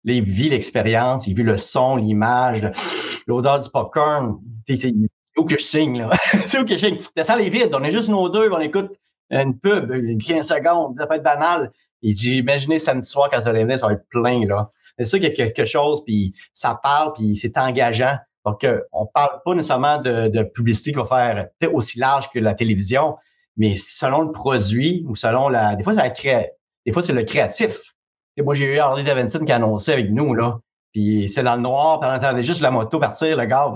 là, 0.03 0.13
il 0.13 0.23
vit 0.23 0.49
l'expérience, 0.49 1.27
il 1.27 1.36
vit 1.36 1.43
le 1.43 1.57
son, 1.57 1.97
l'image, 1.97 2.69
l'odeur 3.27 3.60
du 3.60 3.69
popcorn 3.69 4.39
où 5.38 5.45
que 5.45 5.57
je 5.57 5.63
signe, 5.63 5.99
là? 5.99 6.10
c'est 6.47 6.60
où 6.60 6.65
que 6.65 6.75
je 6.75 6.86
signe? 6.86 6.97
La 7.15 7.23
salle 7.23 7.41
est 7.41 7.49
vide, 7.49 7.71
on 7.73 7.84
est 7.84 7.91
juste 7.91 8.10
nos 8.10 8.29
deux, 8.29 8.49
on 8.51 8.60
écoute 8.60 8.91
une 9.29 9.57
pub, 9.57 9.91
15 10.21 10.45
secondes, 10.45 10.95
ça 10.97 11.07
peut 11.07 11.15
être 11.15 11.23
banal. 11.23 11.71
Il 12.01 12.13
dit, 12.13 12.38
imaginez 12.38 12.79
samedi 12.79 13.05
soir 13.05 13.29
quand 13.29 13.41
ça 13.41 13.53
venir, 13.53 13.79
ça 13.79 13.88
va 13.88 13.93
être 13.93 14.07
plein, 14.10 14.45
là. 14.45 14.71
C'est 15.03 15.09
ça 15.09 15.19
qu'il 15.19 15.29
y 15.29 15.41
a 15.41 15.49
quelque 15.49 15.65
chose, 15.65 16.03
puis 16.05 16.33
ça 16.53 16.79
parle, 16.81 17.13
puis 17.13 17.35
c'est 17.35 17.57
engageant. 17.57 18.17
Donc, 18.45 18.63
euh, 18.63 18.81
on 18.91 19.05
parle 19.05 19.39
pas 19.43 19.55
nécessairement 19.55 19.99
de, 19.99 20.43
publicité 20.43 20.91
qui 20.91 20.97
va 20.97 21.05
faire 21.05 21.47
aussi 21.73 21.99
large 21.99 22.29
que 22.29 22.39
la 22.39 22.53
télévision, 22.53 23.17
mais 23.57 23.75
selon 23.77 24.21
le 24.21 24.31
produit 24.31 25.05
ou 25.07 25.15
selon 25.15 25.49
la. 25.49 25.75
Des 25.75 25.83
fois, 25.83 25.93
c'est 25.93 26.25
la 26.25 26.43
Des 26.85 26.91
fois, 26.91 27.01
c'est 27.01 27.13
le 27.13 27.23
créatif. 27.23 27.93
Et 28.37 28.41
moi, 28.41 28.53
j'ai 28.53 28.65
eu 28.65 28.79
Harley 28.79 29.03
Davidson 29.03 29.43
qui 29.45 29.51
a 29.51 29.55
annoncé 29.57 29.91
avec 29.91 30.11
nous, 30.11 30.33
là. 30.33 30.59
Puis 30.93 31.29
c'est 31.29 31.43
dans 31.43 31.55
le 31.55 31.61
noir, 31.61 31.99
puis 31.99 32.09
on 32.11 32.13
entendait 32.13 32.43
juste 32.43 32.61
la 32.61 32.69
moto 32.69 32.99
partir, 32.99 33.37
le 33.37 33.45
gars, 33.45 33.73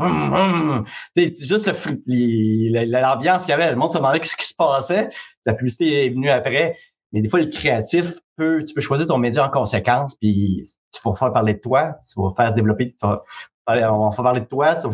c'est 1.15 1.33
juste 1.47 1.71
l'ambiance 2.05 3.43
qu'il 3.43 3.51
y 3.51 3.53
avait. 3.53 3.71
Le 3.71 3.77
monde 3.77 3.89
se 3.89 3.97
demandait 3.97 4.21
ce 4.23 4.35
qui 4.35 4.45
se 4.45 4.53
passait. 4.53 5.09
La 5.45 5.53
publicité 5.53 6.05
est 6.05 6.09
venue 6.09 6.29
après. 6.29 6.77
Mais 7.15 7.21
des 7.21 7.29
fois, 7.29 7.39
le 7.39 7.45
créatif 7.45 8.19
peut, 8.35 8.61
tu 8.65 8.73
peux 8.73 8.81
choisir 8.81 9.07
ton 9.07 9.17
média 9.17 9.47
en 9.47 9.49
conséquence, 9.49 10.15
puis 10.15 10.63
tu 10.91 10.99
vas 11.05 11.15
faire 11.15 11.31
parler 11.31 11.53
de 11.53 11.59
toi, 11.59 11.95
tu 12.05 12.21
vas 12.21 12.31
faire 12.35 12.53
développer, 12.53 12.91
tu 12.91 13.07
vas, 13.07 13.23
on 13.67 14.09
va 14.09 14.11
faire 14.11 14.23
parler 14.25 14.41
de 14.41 14.47
toi, 14.47 14.75
tu 14.75 14.89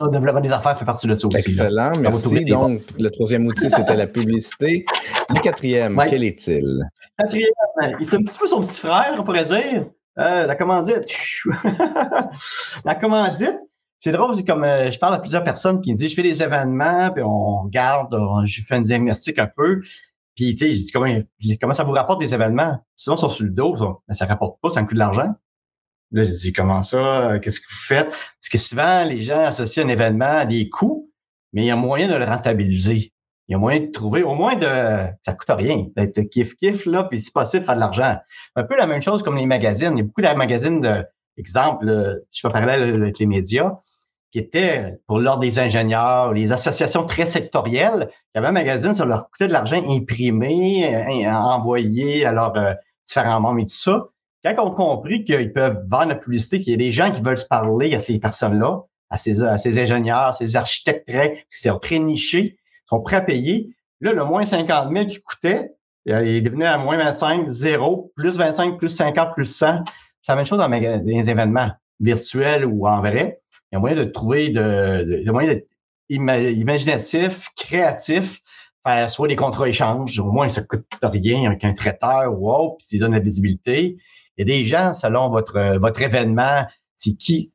vas 0.00 0.08
développer 0.08 0.40
des 0.40 0.50
affaires 0.50 0.76
fait 0.76 0.84
partie 0.84 1.06
de 1.06 1.14
ça 1.14 1.28
aussi. 1.28 1.38
Excellent, 1.38 1.92
merci. 2.00 2.44
Donc, 2.46 2.80
le 2.98 3.08
troisième 3.10 3.46
outil, 3.46 3.70
c'était 3.70 3.94
la 3.94 4.08
publicité. 4.08 4.84
Le 5.30 5.38
quatrième, 5.40 6.02
quel 6.10 6.24
est-il? 6.24 6.82
Quatrième, 7.16 7.50
c'est 8.02 8.16
un 8.16 8.22
petit 8.24 8.38
peu 8.38 8.46
son 8.48 8.64
petit 8.64 8.80
frère, 8.80 9.14
on 9.16 9.22
pourrait 9.22 9.44
dire. 9.44 9.86
Euh, 10.18 10.46
la 10.46 10.56
commandite. 10.56 11.16
la 12.84 12.96
commandite, 12.96 13.56
c'est 14.00 14.10
drôle, 14.10 14.34
c'est 14.34 14.44
comme 14.44 14.64
euh, 14.64 14.90
je 14.90 14.98
parle 14.98 15.14
à 15.14 15.18
plusieurs 15.18 15.44
personnes 15.44 15.80
qui 15.80 15.92
me 15.92 15.96
disent 15.96 16.10
je 16.10 16.16
fais 16.16 16.22
des 16.22 16.42
événements, 16.42 17.10
puis 17.12 17.22
on 17.22 17.62
regarde, 17.62 18.14
je 18.46 18.62
fais 18.66 18.74
un 18.74 18.82
diagnostic 18.82 19.38
un 19.38 19.46
peu. 19.46 19.80
Tu 20.50 20.56
sais, 20.56 20.72
j'ai 20.72 20.82
dit 21.38 21.58
comment, 21.58 21.72
ça 21.72 21.84
vous 21.84 21.92
rapporte 21.92 22.20
des 22.20 22.34
événements? 22.34 22.78
Sinon, 22.96 23.16
ils 23.16 23.20
sont 23.20 23.28
sur 23.28 23.44
le 23.44 23.50
dos, 23.50 23.76
ça. 23.76 23.86
Mais 24.08 24.14
ça 24.14 24.26
rapporte 24.26 24.60
pas, 24.60 24.70
ça 24.70 24.82
me 24.82 24.86
coûte 24.86 24.94
de 24.94 24.98
l'argent. 24.98 25.34
Là, 26.10 26.24
j'ai 26.24 26.32
dit, 26.32 26.52
comment 26.52 26.82
ça? 26.82 27.38
Qu'est-ce 27.40 27.60
que 27.60 27.66
vous 27.68 27.86
faites? 27.86 28.08
Parce 28.08 28.48
que 28.50 28.58
souvent, 28.58 29.04
les 29.04 29.20
gens 29.22 29.44
associent 29.44 29.84
un 29.84 29.88
événement 29.88 30.24
à 30.24 30.44
des 30.44 30.68
coûts, 30.68 31.10
mais 31.52 31.62
il 31.62 31.66
y 31.66 31.70
a 31.70 31.76
moyen 31.76 32.08
de 32.08 32.14
le 32.14 32.24
rentabiliser 32.24 33.12
il 33.48 33.52
y 33.52 33.54
a 33.56 33.58
moyen 33.58 33.80
de 33.80 33.90
trouver, 33.90 34.22
au 34.22 34.34
moins 34.34 34.56
de, 34.56 34.66
ça 35.22 35.34
coûte 35.34 35.50
rien, 35.50 35.86
d'être 35.96 36.20
kiff-kiff, 36.20 36.88
là, 36.88 37.04
puis 37.04 37.20
si 37.20 37.30
possible, 37.30 37.64
faire 37.64 37.74
de 37.74 37.80
l'argent. 37.80 38.16
Un 38.56 38.62
peu 38.62 38.76
la 38.76 38.86
même 38.86 39.02
chose 39.02 39.22
comme 39.22 39.36
les 39.36 39.46
magazines. 39.46 39.92
Il 39.94 39.98
y 39.98 40.00
a 40.00 40.04
beaucoup 40.04 40.22
de 40.22 40.34
magazines 40.34 40.80
de, 40.80 41.04
exemple, 41.36 41.84
je 42.30 42.42
peux 42.42 42.52
parler 42.52 42.72
avec 42.72 43.18
les 43.18 43.26
médias, 43.26 43.72
qui 44.32 44.38
étaient 44.38 44.98
pour 45.06 45.20
l'ordre 45.20 45.40
des 45.40 45.58
ingénieurs, 45.58 46.32
les 46.32 46.52
associations 46.52 47.04
très 47.04 47.26
sectorielles, 47.26 48.08
il 48.10 48.28
y 48.36 48.38
avait 48.38 48.48
un 48.48 48.52
magazine, 48.52 48.94
ça 48.94 49.04
leur 49.04 49.30
coûtait 49.30 49.46
de 49.46 49.52
l'argent 49.52 49.80
imprimé, 49.86 50.96
euh, 50.96 51.30
envoyé 51.30 52.24
à 52.24 52.32
leurs 52.32 52.56
euh, 52.56 52.72
différents 53.06 53.40
membres 53.40 53.60
et 53.60 53.66
tout 53.66 53.74
ça. 53.74 54.06
Quand 54.42 54.54
on 54.58 54.72
a 54.72 54.74
compris 54.74 55.24
qu'ils 55.24 55.52
peuvent 55.52 55.84
vendre 55.86 56.08
la 56.08 56.14
publicité, 56.14 56.60
qu'il 56.60 56.72
y 56.72 56.74
a 56.74 56.78
des 56.78 56.92
gens 56.92 57.12
qui 57.12 57.20
veulent 57.20 57.38
se 57.38 57.46
parler 57.46 57.94
à 57.94 58.00
ces 58.00 58.18
personnes-là, 58.18 58.80
à 59.10 59.18
ces, 59.18 59.42
à 59.42 59.58
ces 59.58 59.78
ingénieurs, 59.78 60.28
à 60.28 60.32
ces 60.32 60.56
architectes 60.56 61.06
très, 61.06 61.44
qui 61.52 61.60
sont 61.60 61.78
très 61.78 61.98
nichés, 61.98 62.56
sont 62.86 63.00
prêts 63.00 63.16
à 63.16 63.20
payer. 63.20 63.68
Là, 64.00 64.14
le 64.14 64.24
moins 64.24 64.44
50 64.44 64.92
000 64.92 65.06
qui 65.06 65.20
coûtait, 65.20 65.72
il 66.06 66.12
est 66.12 66.40
devenu 66.40 66.64
à 66.64 66.78
moins 66.78 66.96
25, 66.96 67.48
0, 67.48 68.12
plus 68.16 68.36
25, 68.36 68.78
plus 68.78 68.88
50, 68.88 69.34
plus 69.34 69.46
100. 69.46 69.84
C'est 70.22 70.32
la 70.32 70.36
même 70.36 70.44
chose 70.44 70.58
dans 70.58 70.68
les 70.68 71.30
événements 71.30 71.70
virtuels 72.00 72.64
ou 72.64 72.88
en 72.88 73.00
vrai. 73.00 73.41
Il 73.72 73.76
y 73.76 73.78
a 73.78 73.80
moyen 73.80 73.96
de 73.96 74.04
trouver 74.04 74.50
de, 74.50 75.22
de, 75.24 75.30
moyen 75.30 75.54
d'être 75.54 75.68
imaginatif, 76.10 77.48
créatif, 77.56 78.40
faire 78.86 79.08
soit 79.08 79.28
des 79.28 79.36
contrats 79.36 79.68
échanges, 79.68 80.18
au 80.18 80.30
moins 80.30 80.50
ça 80.50 80.60
ne 80.60 80.66
coûte 80.66 80.84
rien 81.02 81.46
avec 81.46 81.64
un 81.64 81.72
traiteur 81.72 82.38
ou 82.38 82.52
autre, 82.52 82.76
puis 82.78 82.86
ça 82.90 82.98
donne 82.98 83.12
la 83.12 83.18
visibilité. 83.18 83.96
Il 84.36 84.40
y 84.40 84.42
a 84.42 84.44
des 84.44 84.66
gens, 84.66 84.92
selon 84.92 85.30
votre, 85.30 85.78
votre 85.78 86.02
événement, 86.02 86.66
c'est 86.96 87.16
qui, 87.16 87.48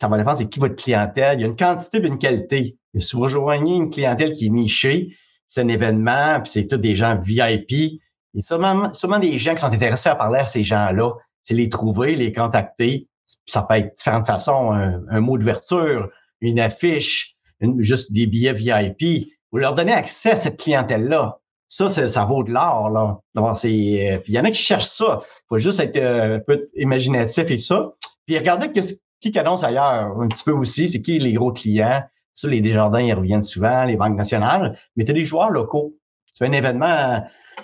ça 0.00 0.08
va 0.08 0.18
dépendre 0.18 0.38
c'est 0.38 0.48
qui 0.48 0.58
votre 0.58 0.76
clientèle. 0.76 1.38
Il 1.38 1.42
y 1.42 1.44
a 1.44 1.46
une 1.46 1.56
quantité 1.56 1.98
et 1.98 2.06
une 2.06 2.18
qualité. 2.18 2.76
Si 2.96 3.14
vous 3.14 3.22
rejoignez 3.22 3.76
une 3.76 3.90
clientèle 3.90 4.32
qui 4.32 4.46
est 4.46 4.50
nichée, 4.50 5.14
c'est 5.48 5.60
un 5.60 5.68
événement, 5.68 6.40
puis 6.40 6.52
c'est 6.52 6.66
tous 6.66 6.78
des 6.78 6.96
gens 6.96 7.16
VIP, 7.16 8.00
il 8.34 8.40
y 8.40 8.52
a 8.52 8.92
sûrement 8.94 9.18
des 9.18 9.38
gens 9.38 9.54
qui 9.54 9.60
sont 9.60 9.66
intéressés 9.66 10.08
à 10.08 10.14
parler 10.14 10.38
à 10.38 10.46
ces 10.46 10.62
gens-là. 10.62 11.12
C'est 11.42 11.54
les 11.54 11.68
trouver, 11.68 12.14
les 12.14 12.32
contacter. 12.32 13.08
Ça 13.46 13.62
peut 13.62 13.76
être 13.76 13.94
différentes 13.96 14.26
façons, 14.26 14.72
un, 14.72 15.20
mot 15.20 15.38
d'ouverture, 15.38 16.08
une 16.40 16.60
affiche, 16.60 17.36
juste 17.78 18.12
des 18.12 18.26
billets 18.26 18.52
VIP. 18.52 19.28
Vous 19.52 19.58
leur 19.58 19.74
donnez 19.74 19.92
accès 19.92 20.32
à 20.32 20.36
cette 20.36 20.58
clientèle-là. 20.58 21.40
ça, 21.68 21.88
ça 21.88 22.24
vaut 22.24 22.44
de 22.44 22.52
l'or, 22.52 22.90
là. 22.90 23.20
Euh, 23.36 24.18
il 24.26 24.34
y 24.34 24.38
en 24.38 24.44
a 24.44 24.50
qui 24.50 24.62
cherchent 24.62 24.88
ça. 24.88 25.20
Il 25.22 25.46
faut 25.48 25.58
juste 25.58 25.80
être 25.80 25.96
euh, 25.96 26.36
un 26.36 26.40
peu 26.40 26.68
imaginatif 26.76 27.50
et 27.50 27.58
ça. 27.58 27.92
Puis 28.26 28.38
regardez 28.38 28.70
que, 28.72 28.80
qui 29.20 29.38
annonce 29.38 29.64
ailleurs 29.64 30.18
un 30.18 30.28
petit 30.28 30.44
peu 30.44 30.52
aussi, 30.52 30.88
c'est 30.88 31.02
qui 31.02 31.18
les 31.18 31.32
gros 31.32 31.52
clients. 31.52 32.02
Ça, 32.32 32.48
les 32.48 32.60
Desjardins, 32.60 33.00
ils 33.00 33.12
reviennent 33.12 33.42
souvent, 33.42 33.84
les 33.84 33.96
banques 33.96 34.16
nationales. 34.16 34.78
Mais 34.96 35.04
tu 35.04 35.10
as 35.10 35.14
des 35.14 35.24
joueurs 35.24 35.50
locaux. 35.50 35.94
Tu 36.26 36.38
fais 36.38 36.46
un 36.46 36.52
événement 36.52 37.22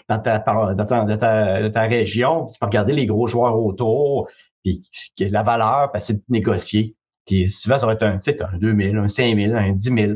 dans 0.09 0.19
ta, 0.19 0.39
dans 0.39 0.85
ta, 1.17 1.71
ta, 1.71 1.83
région, 1.83 2.47
tu 2.47 2.59
peux 2.59 2.67
regarder 2.67 2.93
les 2.93 3.07
gros 3.07 3.27
joueurs 3.27 3.59
autour, 3.59 4.29
la 5.19 5.43
valeur, 5.43 5.91
puis 5.93 6.03
c'est 6.03 6.15
de 6.15 6.23
négocier. 6.29 6.97
Puis 7.27 7.49
souvent, 7.49 7.79
ça 7.79 7.87
va 7.87 7.95
être 7.95 8.03
un, 8.05 8.19
tu 8.19 8.31
sais, 8.31 8.43
un 8.43 8.57
2000, 8.57 8.97
un 8.97 9.09
5000, 9.09 9.55
un 9.55 9.73
10 9.73 9.83
000. 9.83 10.13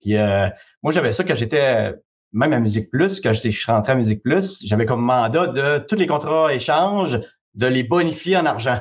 Puis 0.00 0.16
euh, 0.16 0.48
moi, 0.82 0.92
j'avais 0.92 1.12
ça 1.12 1.24
quand 1.24 1.34
j'étais 1.34 1.94
même 2.32 2.52
à 2.52 2.60
Musique 2.60 2.90
Plus, 2.90 3.20
quand 3.20 3.32
je 3.32 3.50
suis 3.50 3.70
rentré 3.70 3.92
à 3.92 3.94
Musique 3.94 4.22
Plus, 4.22 4.62
j'avais 4.64 4.86
comme 4.86 5.02
mandat 5.02 5.48
de 5.48 5.78
tous 5.78 5.96
les 5.96 6.06
contrats 6.06 6.52
échanges, 6.54 7.20
de 7.54 7.66
les 7.66 7.82
bonifier 7.82 8.36
en 8.36 8.46
argent. 8.46 8.80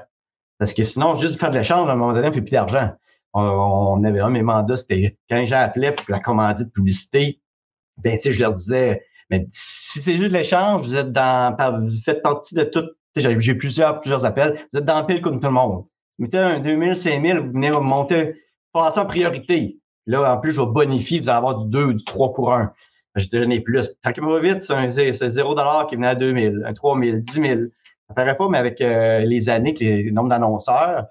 Parce 0.57 0.73
que 0.73 0.83
sinon, 0.83 1.15
juste 1.15 1.39
faire 1.39 1.51
de 1.51 1.57
l'échange, 1.57 1.89
à 1.89 1.93
un 1.93 1.95
moment 1.95 2.13
donné, 2.13 2.27
on 2.27 2.31
fait 2.31 2.41
plus 2.41 2.51
d'argent. 2.51 2.91
On, 3.33 4.03
avait 4.03 4.19
un, 4.19 4.29
mes 4.29 4.41
mandats, 4.41 4.77
c'était 4.77 5.17
quand 5.29 5.43
j'appelais 5.45 5.93
pour 5.93 6.05
la 6.09 6.19
commandite 6.19 6.67
de 6.67 6.71
publicité, 6.71 7.41
ben, 7.97 8.17
tu 8.17 8.23
sais, 8.23 8.31
je 8.31 8.41
leur 8.41 8.53
disais, 8.53 9.01
mais 9.29 9.47
si 9.51 10.01
c'est 10.01 10.17
juste 10.17 10.31
de 10.31 10.37
l'échange, 10.37 10.81
vous 10.81 10.95
êtes 10.95 11.11
dans, 11.11 11.55
vous 11.81 12.01
faites 12.03 12.21
partie 12.21 12.55
de 12.55 12.63
tout. 12.63 12.85
J'ai 13.15 13.55
plusieurs, 13.55 13.99
plusieurs 13.99 14.25
appels. 14.25 14.57
Vous 14.71 14.79
êtes 14.79 14.85
dans 14.85 14.99
le 15.01 15.05
pile 15.05 15.21
comme 15.21 15.39
tout 15.39 15.47
le 15.47 15.53
monde. 15.53 15.85
Mettez 16.17 16.37
un 16.37 16.59
2000, 16.59 16.95
5000, 16.95 17.39
vous 17.39 17.51
venez 17.51 17.71
monter, 17.71 18.35
passer 18.73 18.99
en 18.99 19.05
priorité. 19.05 19.79
Là, 20.05 20.33
en 20.33 20.39
plus, 20.39 20.51
je 20.51 20.61
vais 20.61 20.67
bonifier, 20.67 21.19
vous 21.19 21.29
allez 21.29 21.37
avoir 21.37 21.57
du 21.57 21.69
2 21.69 21.83
ou 21.83 21.93
du 21.93 22.03
3 22.03 22.33
pour 22.33 22.53
1. 22.53 22.71
Je 23.15 23.27
donne 23.27 23.61
plus. 23.63 23.89
Tranquillement 24.01 24.31
pas 24.31 24.39
vite, 24.39 24.63
c'est 24.63 25.29
0 25.29 25.55
qui 25.89 25.95
venait 25.95 26.07
à 26.07 26.15
2000, 26.15 26.63
un 26.65 26.73
3000, 26.73 27.23
10 27.23 27.33
000. 27.33 27.61
Ça 28.07 28.13
paraît 28.15 28.37
pas, 28.37 28.47
mais 28.49 28.57
avec 28.57 28.81
euh, 28.81 29.19
les 29.19 29.49
années, 29.49 29.73
que 29.73 29.83
les, 29.83 30.11
nombres 30.11 30.29
d'annonceurs, 30.29 31.05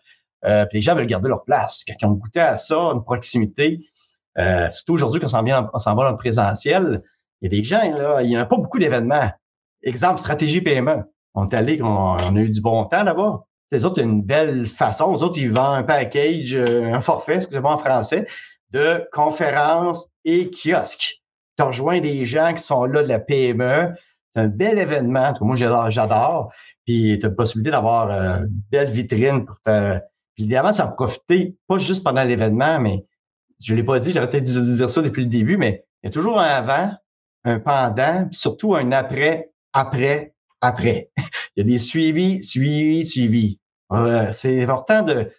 euh, 0.44 0.64
puis 0.66 0.78
les 0.78 0.82
gens 0.82 0.94
veulent 0.94 1.06
garder 1.06 1.28
leur 1.28 1.44
place. 1.44 1.84
Quand 1.86 1.94
ils 2.00 2.06
ont 2.06 2.12
goûté 2.12 2.40
à 2.40 2.56
ça, 2.56 2.76
une 2.76 3.04
proximité, 3.04 3.80
euh, 4.38 4.70
surtout 4.70 4.94
aujourd'hui, 4.94 5.20
quand 5.20 5.28
on 5.72 5.78
s'en 5.78 5.94
va 5.94 6.04
dans 6.04 6.10
le 6.10 6.16
présentiel, 6.16 7.02
il 7.40 7.52
y 7.52 7.56
a 7.56 7.60
des 7.60 7.62
gens, 7.62 7.98
là, 7.98 8.22
il 8.22 8.28
n'y 8.28 8.36
a 8.36 8.44
pas 8.44 8.56
beaucoup 8.56 8.78
d'événements. 8.78 9.30
Exemple, 9.82 10.20
stratégie 10.20 10.60
PME. 10.60 11.04
On 11.34 11.48
est 11.48 11.54
allé, 11.54 11.80
on, 11.82 12.16
a 12.16 12.32
eu 12.40 12.50
du 12.50 12.60
bon 12.60 12.84
temps 12.84 13.04
là-bas. 13.04 13.44
Les 13.72 13.84
autres, 13.84 14.02
une 14.02 14.22
belle 14.22 14.66
façon. 14.66 15.14
Les 15.14 15.22
autres, 15.22 15.38
ils 15.38 15.50
vendent 15.50 15.78
un 15.78 15.82
package, 15.84 16.54
un 16.56 17.00
forfait, 17.00 17.36
excusez-moi 17.36 17.74
en 17.74 17.78
français, 17.78 18.26
de 18.70 19.06
conférences 19.12 20.08
et 20.24 20.50
kiosques 20.50 21.20
tu 21.60 21.66
rejoins 21.66 22.00
des 22.00 22.24
gens 22.24 22.54
qui 22.54 22.62
sont 22.62 22.84
là 22.84 23.02
de 23.02 23.08
la 23.08 23.18
PME. 23.18 23.94
C'est 24.34 24.42
un 24.42 24.48
bel 24.48 24.78
événement. 24.78 25.34
Moi, 25.42 25.56
j'adore. 25.56 26.50
Puis 26.86 27.18
tu 27.20 27.26
as 27.26 27.28
la 27.28 27.34
possibilité 27.34 27.70
d'avoir 27.70 28.10
euh, 28.10 28.38
une 28.38 28.62
belle 28.70 28.90
vitrine 28.90 29.44
pour 29.44 29.60
te. 29.60 29.98
Puis 30.34 30.44
évidemment, 30.44 30.72
ça 30.72 30.86
profiter, 30.86 31.56
pas 31.68 31.76
juste 31.76 32.02
pendant 32.02 32.22
l'événement, 32.22 32.80
mais 32.80 33.04
je 33.62 33.74
ne 33.74 33.78
l'ai 33.78 33.84
pas 33.84 33.98
dit, 33.98 34.12
j'aurais 34.12 34.30
peut-être 34.30 34.44
dû 34.44 34.76
dire 34.76 34.88
ça 34.88 35.02
depuis 35.02 35.22
le 35.22 35.28
début, 35.28 35.58
mais 35.58 35.84
il 36.02 36.06
y 36.06 36.08
a 36.08 36.12
toujours 36.12 36.40
un 36.40 36.46
avant, 36.46 36.92
un 37.44 37.58
pendant, 37.58 38.26
puis 38.26 38.38
surtout 38.38 38.74
un 38.74 38.90
après, 38.92 39.50
après, 39.74 40.32
après. 40.60 41.10
il 41.16 41.24
y 41.58 41.60
a 41.60 41.64
des 41.64 41.78
suivis, 41.78 42.42
suivis, 42.42 43.06
suivis. 43.06 43.58
C'est 44.32 44.62
important 44.62 45.02
de, 45.02 45.30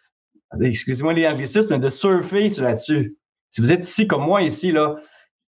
excusez-moi 0.61 1.13
les 1.13 1.27
anglicismes, 1.27 1.67
mais 1.69 1.79
de 1.79 1.89
surfer 1.89 2.49
là-dessus. 2.49 3.17
Si 3.49 3.61
vous 3.61 3.71
êtes 3.71 3.85
ici 3.87 4.07
comme 4.07 4.23
moi 4.23 4.41
ici, 4.41 4.71
là, 4.71 4.95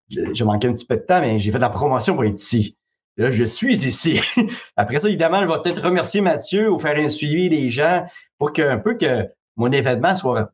j'ai 0.08 0.44
manqué 0.44 0.68
un 0.68 0.72
petit 0.72 0.86
peu 0.86 0.96
de 0.96 1.02
temps, 1.02 1.20
mais 1.20 1.38
j'ai 1.38 1.50
fait 1.50 1.58
de 1.58 1.62
la 1.62 1.70
promotion 1.70 2.14
pour 2.14 2.24
être 2.24 2.40
ici. 2.40 2.76
Là, 3.16 3.32
je 3.32 3.44
suis 3.44 3.84
ici. 3.86 4.20
Après 4.76 5.00
ça, 5.00 5.08
évidemment, 5.08 5.40
je 5.40 5.46
vais 5.46 5.62
peut-être 5.62 5.82
remercier 5.82 6.20
Mathieu 6.20 6.70
ou 6.70 6.78
faire 6.78 6.96
un 6.96 7.08
suivi 7.08 7.48
des 7.48 7.68
gens 7.68 8.06
pour 8.38 8.52
qu'un 8.52 8.78
peu 8.78 8.94
que 8.94 9.26
mon 9.56 9.70
événement 9.72 10.14
soit, 10.14 10.52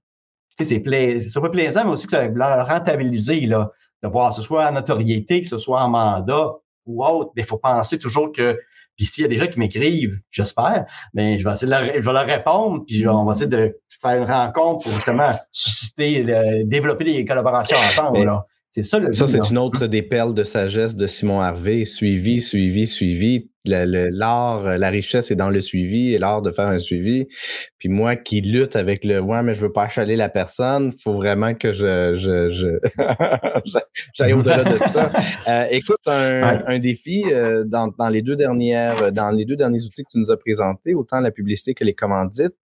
tu 0.56 0.64
sais, 0.64 0.82
c'est 0.82 1.20
soit 1.20 1.50
plaisant, 1.50 1.84
mais 1.84 1.92
aussi 1.92 2.06
que 2.06 2.12
ça 2.12 2.26
va 2.26 2.64
rentabiliser, 2.64 3.40
là, 3.40 3.70
de 4.02 4.08
voir 4.08 4.30
que 4.30 4.36
ce 4.36 4.42
soit 4.42 4.66
en 4.66 4.72
notoriété, 4.72 5.42
que 5.42 5.48
ce 5.48 5.58
soit 5.58 5.82
en 5.82 5.90
mandat 5.90 6.52
ou 6.86 7.04
autre. 7.04 7.32
Mais 7.36 7.42
il 7.42 7.46
faut 7.46 7.58
penser 7.58 7.98
toujours 7.98 8.32
que, 8.32 8.58
puis 8.96 9.06
s'il 9.06 9.22
y 9.22 9.24
a 9.24 9.28
des 9.28 9.38
gens 9.38 9.46
qui 9.46 9.58
m'écrivent, 9.58 10.18
j'espère, 10.30 10.86
mais 11.12 11.38
je 11.38 11.44
vais 11.46 11.54
essayer 11.54 11.66
de 11.66 11.76
leur, 11.76 11.94
je 11.94 12.06
vais 12.06 12.12
leur 12.12 12.26
répondre, 12.26 12.84
puis 12.86 13.06
on 13.08 13.24
va 13.24 13.32
essayer 13.32 13.48
de 13.48 13.78
faire 14.00 14.18
une 14.22 14.30
rencontre 14.30 14.84
pour 14.84 14.92
justement 14.92 15.30
susciter, 15.50 16.24
développer 16.64 17.04
des 17.04 17.24
collaborations 17.24 17.76
ensemble. 17.78 18.24
là. 18.24 18.46
C'est 18.74 18.82
ça 18.82 18.98
Ça, 19.12 19.28
c'est 19.28 19.50
une 19.50 19.58
autre 19.58 19.86
des 19.86 20.02
perles 20.02 20.34
de 20.34 20.42
sagesse 20.42 20.96
de 20.96 21.06
Simon 21.06 21.40
Harvey. 21.40 21.84
Suivi, 21.84 22.42
suivi, 22.42 22.88
suivi. 22.88 23.48
L'art, 23.64 24.78
la 24.78 24.90
richesse 24.90 25.30
est 25.30 25.36
dans 25.36 25.48
le 25.48 25.60
suivi 25.60 26.12
et 26.12 26.18
l'art 26.18 26.42
de 26.42 26.50
faire 26.50 26.66
un 26.66 26.80
suivi. 26.80 27.28
Puis 27.78 27.88
moi 27.88 28.16
qui 28.16 28.40
lutte 28.40 28.74
avec 28.74 29.04
le 29.04 29.20
ouais, 29.20 29.44
mais 29.44 29.54
je 29.54 29.60
veux 29.60 29.72
pas 29.72 29.84
achaler 29.84 30.16
la 30.16 30.28
personne, 30.28 30.92
faut 31.04 31.14
vraiment 31.14 31.54
que 31.54 31.72
je, 31.72 32.18
je, 32.18 32.78
j'aille 34.14 34.32
au-delà 34.32 34.64
de 34.64 34.76
ça. 34.88 35.12
Euh, 35.46 35.66
écoute, 35.70 36.00
un, 36.06 36.78
défi 36.80 37.24
euh, 37.30 37.64
dans, 37.64 37.94
dans, 37.96 38.08
les 38.08 38.22
deux 38.22 38.36
dernières, 38.36 39.12
dans 39.12 39.30
les 39.30 39.44
deux 39.44 39.56
derniers 39.56 39.82
outils 39.84 40.02
que 40.02 40.10
tu 40.10 40.18
nous 40.18 40.32
as 40.32 40.36
présentés, 40.36 40.94
autant 40.94 41.20
la 41.20 41.30
publicité 41.30 41.74
que 41.74 41.84
les 41.84 41.94
commandites, 41.94 42.56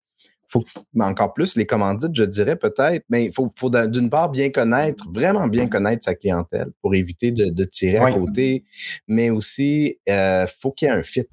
faut 0.50 0.64
encore 1.00 1.34
plus 1.34 1.56
les 1.56 1.66
commandites, 1.66 2.12
je 2.14 2.24
dirais 2.24 2.56
peut-être, 2.56 3.06
mais 3.10 3.26
il 3.26 3.32
faut, 3.32 3.50
d'une 3.88 4.10
part 4.10 4.30
bien 4.30 4.50
connaître, 4.50 5.06
vraiment 5.14 5.48
bien 5.48 5.68
connaître 5.68 6.04
sa 6.04 6.16
clientèle 6.16 6.72
pour 6.82 6.96
éviter 6.96 7.32
de, 7.32 7.64
tirer 7.66 7.98
à 7.98 8.12
côté, 8.12 8.64
mais 9.08 9.30
aussi 9.30 9.98
euh, 10.10 10.48
faut 10.60 10.72
qu'il 10.72 10.88
y 10.88 10.92
ait 10.92 10.96
un 10.96 11.04
fit. 11.04 11.28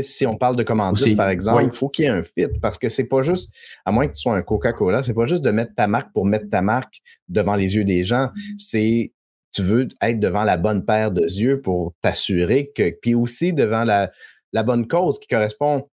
si 0.00 0.26
on 0.26 0.36
parle 0.36 0.56
de 0.56 0.62
commandites, 0.62 1.16
par 1.16 1.28
exemple, 1.28 1.64
il 1.64 1.72
faut 1.72 1.88
qu'il 1.88 2.04
y 2.04 2.08
ait 2.08 2.10
un 2.10 2.22
fit 2.22 2.48
parce 2.62 2.78
que 2.78 2.88
c'est 2.88 3.04
pas 3.04 3.22
juste, 3.22 3.50
à 3.84 3.90
moins 3.90 4.06
que 4.06 4.12
tu 4.12 4.20
sois 4.20 4.36
un 4.36 4.42
Coca-Cola, 4.42 5.02
c'est 5.02 5.14
pas 5.14 5.26
juste 5.26 5.42
de 5.42 5.50
mettre 5.50 5.74
ta 5.74 5.88
marque 5.88 6.12
pour 6.12 6.24
mettre 6.24 6.48
ta 6.48 6.62
marque 6.62 7.00
devant 7.28 7.56
les 7.56 7.74
yeux 7.74 7.84
des 7.84 8.04
gens. 8.04 8.30
C'est 8.58 9.12
tu 9.52 9.62
veux 9.62 9.88
être 10.02 10.20
devant 10.20 10.44
la 10.44 10.58
bonne 10.58 10.84
paire 10.84 11.10
de 11.10 11.22
yeux 11.22 11.62
pour 11.62 11.94
t'assurer 12.02 12.70
que, 12.76 12.90
puis 13.00 13.14
aussi 13.14 13.54
devant 13.54 13.84
la, 13.84 14.10
la 14.52 14.62
bonne 14.62 14.86
cause 14.86 15.18
qui 15.18 15.28
correspond 15.28 15.88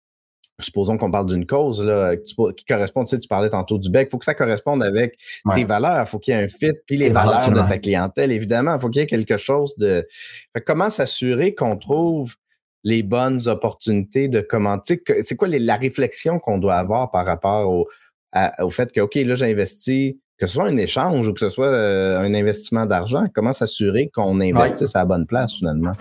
supposons 0.66 0.98
qu'on 0.98 1.12
parle 1.12 1.28
d'une 1.28 1.46
cause 1.46 1.84
là, 1.84 2.16
qui, 2.18 2.66
correspond, 2.66 3.04
tu 3.06 3.12
sais, 3.12 3.20
tu 3.20 3.28
parlais 3.28 3.50
tantôt 3.50 3.78
du 3.78 3.90
bec, 3.90 4.08
il 4.08 4.12
faut 4.12 4.18
que 4.18 4.26
ça 4.26 4.34
corresponde 4.34 4.84
avec 4.84 5.18
tes 5.54 5.66
valeurs, 5.66 6.06
il 6.06 6.10
faut 6.10 6.20
qu'il 6.20 6.34
y 6.34 6.38
ait 6.38 6.44
un 6.44 6.48
fit, 6.48 6.74
puis 6.86 6.98
les 6.98 7.10
valeurs 7.10 7.50
de 7.50 7.68
ta 7.68 7.78
clientèle, 7.78 8.32
évidemment, 8.32 8.76
il 8.76 8.82
faut 8.82 8.90
qu'il 8.90 9.02
y 9.02 9.04
ait 9.04 9.08
quelque 9.08 9.38
chose 9.38 9.76
de... 9.78 10.08
comment 10.66 10.90
s'assurer 10.90 11.54
qu'on 11.54 11.78
trouve 11.78 12.36
les 12.84 13.04
bonnes 13.04 13.48
opportunités 13.48 14.28
de 14.28 14.42
comment... 14.42 14.80
C'est 14.84 15.36
quoi 15.36 15.48
la 15.48 15.76
réflexion 15.76 16.40
qu'on 16.40 16.58
doit 16.58 16.76
avoir 16.76 17.12
par 17.12 17.26
rapport 17.26 17.70
au, 17.70 17.88
au 18.60 18.70
fait 18.70 18.92
que, 18.92 19.02
OK, 19.02 19.16
là, 19.16 19.36
j'ai 19.36 19.52
investi, 19.52 20.20
que 20.38 20.48
ce 20.48 20.54
soit 20.56 20.66
un 20.66 20.78
échange 20.78 21.28
ou 21.28 21.34
que 21.34 21.40
ce 21.40 21.50
soit 21.50 21.68
euh, 21.68 22.20
un 22.20 22.34
investissement 22.34 22.86
d'argent, 22.86 23.26
comment 23.34 23.54
s'assurer 23.54 24.10
qu'on 24.14 24.40
investisse 24.42 24.96
à 24.96 25.00
la 25.00 25.06
bonne 25.06 25.28
place, 25.28 25.56
finalement? 25.56 25.94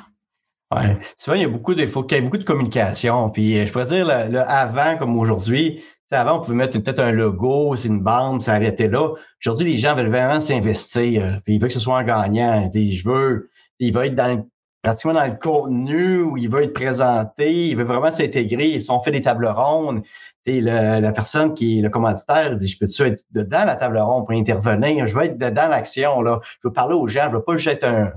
Ouais. 0.75 0.97
Souvent, 1.17 1.35
il 1.37 1.43
y 1.43 1.45
a 1.45 1.49
beaucoup 1.49 1.75
de, 1.75 1.85
faut 1.87 2.05
qu'il 2.05 2.17
y 2.17 2.21
ait 2.21 2.23
beaucoup 2.23 2.39
de 2.39 2.45
communication. 2.45 3.29
Puis, 3.31 3.59
euh, 3.59 3.67
je 3.67 3.73
pourrais 3.73 3.87
dire, 3.87 4.07
le, 4.07 4.39
avant 4.39 4.97
comme 4.97 5.19
aujourd'hui, 5.19 5.83
avant, 6.13 6.39
on 6.39 6.41
pouvait 6.41 6.57
mettre 6.57 6.79
peut-être 6.79 7.01
un 7.01 7.13
logo, 7.13 7.77
c'est 7.77 7.89
une 7.89 8.01
bande, 8.01 8.43
ça 8.43 8.55
arrêtait 8.55 8.89
là. 8.89 9.15
Aujourd'hui, 9.45 9.73
les 9.73 9.79
gens 9.79 9.95
veulent 9.95 10.09
vraiment 10.09 10.41
s'investir. 10.41 11.41
Puis, 11.45 11.57
ils 11.57 11.61
veulent 11.61 11.69
que 11.69 11.75
ce 11.75 11.81
soit 11.81 11.99
un 11.99 12.05
gagnant. 12.05 12.71
je 12.73 13.09
veux, 13.09 13.51
il 13.79 13.93
va 13.93 14.07
être 14.07 14.15
dans 14.15 14.45
pratiquement 14.83 15.13
dans 15.13 15.27
le 15.27 15.37
contenu 15.37 16.23
où 16.23 16.37
il 16.37 16.49
veut 16.49 16.63
être 16.63 16.73
présenté, 16.73 17.69
il 17.69 17.77
veut 17.77 17.85
vraiment 17.85 18.11
s'intégrer. 18.11 18.69
Ils 18.69 18.91
ont 18.91 19.01
fait 19.01 19.11
des 19.11 19.21
tables 19.21 19.47
rondes. 19.47 20.03
Le, 20.47 21.01
la 21.01 21.13
personne 21.13 21.55
qui 21.55 21.79
est 21.79 21.83
le 21.83 21.91
commanditaire 21.91 22.57
dit 22.57 22.67
Je 22.67 22.79
peux-tu 22.79 23.03
être 23.03 23.23
dedans 23.33 23.65
la 23.67 23.77
table 23.77 23.99
ronde 23.99 24.27
pour 24.27 24.35
intervenir? 24.35 25.07
Je 25.07 25.15
veux 25.17 25.25
être 25.25 25.39
dedans 25.39 25.69
l'action. 25.69 26.23
Là. 26.23 26.41
Je 26.63 26.69
veux 26.69 26.73
parler 26.73 26.95
aux 26.95 27.09
gens, 27.09 27.29
je 27.29 27.37
veux 27.37 27.43
pas 27.43 27.57
juste 27.57 27.69
être 27.69 27.85
un, 27.85 28.13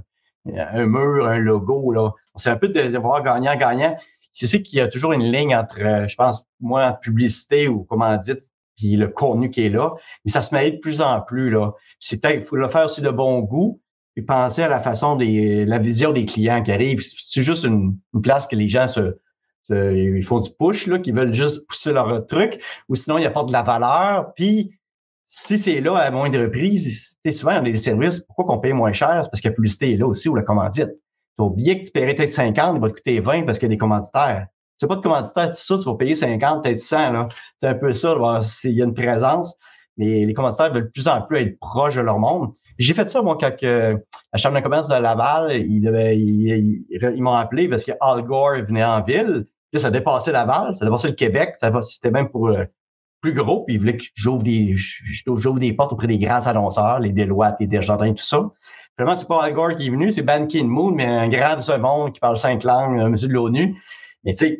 un 0.45 0.85
mur, 0.85 1.27
un 1.27 1.39
logo. 1.39 1.91
Là. 1.91 2.11
C'est 2.35 2.49
un 2.49 2.57
peu 2.57 2.69
de, 2.69 2.97
voir 2.97 3.23
gagnant-gagnant. 3.23 3.97
C'est 4.33 4.47
sais 4.47 4.61
qu'il 4.61 4.79
y 4.79 4.81
a 4.81 4.87
toujours 4.87 5.13
une 5.13 5.31
ligne 5.31 5.55
entre, 5.55 5.81
euh, 5.81 6.07
je 6.07 6.15
pense, 6.15 6.47
moi, 6.59 6.93
publicité 6.93 7.67
ou 7.67 7.83
commandite, 7.83 8.39
puis 8.75 8.95
le 8.95 9.07
contenu 9.07 9.51
qui 9.51 9.67
est 9.67 9.69
là. 9.69 9.93
Mais 10.25 10.31
ça 10.31 10.41
se 10.41 10.55
met 10.55 10.71
de 10.71 10.77
plus 10.77 11.01
en 11.01 11.21
plus. 11.21 11.51
là. 11.51 11.73
C'est 11.99 12.23
il 12.25 12.43
faut 12.43 12.55
le 12.55 12.67
faire 12.67 12.85
aussi 12.85 13.01
de 13.01 13.11
bon 13.11 13.41
goût, 13.41 13.79
et 14.15 14.21
penser 14.21 14.61
à 14.61 14.69
la 14.69 14.79
façon 14.79 15.15
des, 15.15 15.65
la 15.65 15.79
vision 15.79 16.11
des 16.11 16.25
clients 16.25 16.61
qui 16.61 16.71
arrivent. 16.71 17.01
C'est 17.01 17.43
juste 17.43 17.63
une, 17.63 17.97
place 18.21 18.47
que 18.47 18.55
les 18.55 18.67
gens 18.67 18.87
se, 18.87 19.17
ils 19.69 20.23
font 20.23 20.39
du 20.39 20.49
push, 20.59 20.87
là, 20.87 20.99
qui 20.99 21.11
veulent 21.11 21.33
juste 21.33 21.67
pousser 21.67 21.93
leur 21.93 22.25
truc, 22.27 22.61
ou 22.89 22.95
sinon 22.95 23.17
ils 23.17 23.25
apportent 23.25 23.47
de 23.47 23.53
la 23.53 23.63
valeur, 23.63 24.33
puis 24.35 24.71
si 25.35 25.57
c'est 25.57 25.81
là 25.81 25.95
à 25.95 26.11
moindre 26.11 26.45
prix, 26.45 26.93
souvent, 27.31 27.59
des 27.59 27.75
services, 27.77 28.19
pourquoi 28.19 28.45
qu'on 28.45 28.59
paye 28.59 28.71
moins 28.71 28.91
cher? 28.91 29.19
C'est 29.23 29.31
parce 29.31 29.41
que 29.41 29.47
la 29.47 29.55
publicité 29.55 29.91
est 29.91 29.97
là 29.97 30.05
aussi 30.05 30.29
ou 30.29 30.35
la 30.35 30.43
commandite. 30.43 30.89
Tu 30.89 31.43
as 31.43 31.43
oublié 31.43 31.81
que 31.81 31.87
tu 31.87 31.91
paierais 31.91 32.13
peut-être 32.13 32.31
50, 32.31 32.75
il 32.75 32.81
va 32.81 32.89
te 32.89 32.93
coûter 32.93 33.19
20 33.19 33.43
parce 33.43 33.57
qu'il 33.57 33.67
y 33.67 33.71
a 33.71 33.73
des 33.73 33.79
commanditaires. 33.79 34.45
Tu 34.79 34.85
pas 34.85 34.95
de 34.95 35.01
commanditaire, 35.01 35.47
tout 35.47 35.55
ça, 35.55 35.77
tu 35.79 35.85
vas 35.85 35.95
payer 35.95 36.15
50, 36.15 36.63
peut-être 36.63 36.79
100. 36.79 37.29
C'est 37.57 37.67
un 37.67 37.73
peu 37.73 37.93
ça, 37.93 38.15
s'il 38.41 38.73
y 38.73 38.83
a 38.83 38.85
une 38.85 38.93
présence. 38.93 39.55
Mais 39.97 40.23
les 40.23 40.33
commanditaires 40.35 40.71
veulent 40.71 40.83
de 40.83 40.89
plus 40.89 41.07
en 41.07 41.23
plus 41.23 41.39
être 41.39 41.59
proches 41.59 41.95
de 41.95 42.01
leur 42.01 42.19
monde. 42.19 42.51
J'ai 42.77 42.93
fait 42.93 43.09
ça, 43.09 43.23
moi, 43.23 43.35
quand 43.39 43.51
euh, 43.63 43.97
la 44.33 44.37
Chambre 44.37 44.57
de 44.57 44.61
commerce 44.61 44.87
de 44.87 44.93
Laval, 44.93 45.51
ils, 45.51 46.85
ils, 46.89 47.23
m'ont 47.23 47.33
appelé 47.33 47.67
parce 47.67 47.83
que 47.83 47.93
Al 48.01 48.21
Gore 48.21 48.63
venait 48.67 48.83
en 48.83 49.01
ville. 49.01 49.47
Là, 49.71 49.79
ça 49.79 49.89
dépassait 49.89 50.31
Laval, 50.31 50.75
ça 50.75 50.85
dépassait 50.85 51.07
le 51.07 51.15
Québec, 51.15 51.55
ça 51.55 51.71
c'était 51.81 52.11
même 52.11 52.29
pour 52.29 52.49
euh, 52.49 52.65
plus 53.23 53.33
gros, 53.33 53.63
puis 53.63 53.75
ils 53.75 53.79
voulaient 53.79 53.97
que 53.97 54.03
j'ouvre 54.15 54.43
des, 54.43 54.75
j'ouvre 54.75 55.59
des 55.59 55.71
portes 55.71 55.93
auprès 55.93 56.07
des 56.07 56.19
grands 56.19 56.45
annonceurs, 56.45 56.99
les 56.99 57.13
Deloitte, 57.13 57.55
les 57.59 57.67
Desjardins, 57.67 58.13
tout 58.13 58.23
ça. 58.23 58.51
Vraiment, 58.97 59.15
c'est 59.15 59.27
pas 59.27 59.41
Al 59.41 59.53
Gore 59.53 59.75
qui 59.77 59.87
est 59.87 59.89
venu, 59.89 60.11
c'est 60.11 60.21
Ban 60.21 60.45
Ki-moon, 60.45 60.91
mais 60.91 61.05
un 61.05 61.29
grand 61.29 61.59
ce 61.61 61.71
monde 61.71 62.13
qui 62.13 62.19
parle 62.19 62.37
cinq 62.37 62.63
langues, 62.63 62.99
un 62.99 63.09
monsieur 63.09 63.29
de 63.29 63.33
l'ONU. 63.33 63.81
Mais 64.25 64.33
tu 64.33 64.39
sais, 64.39 64.59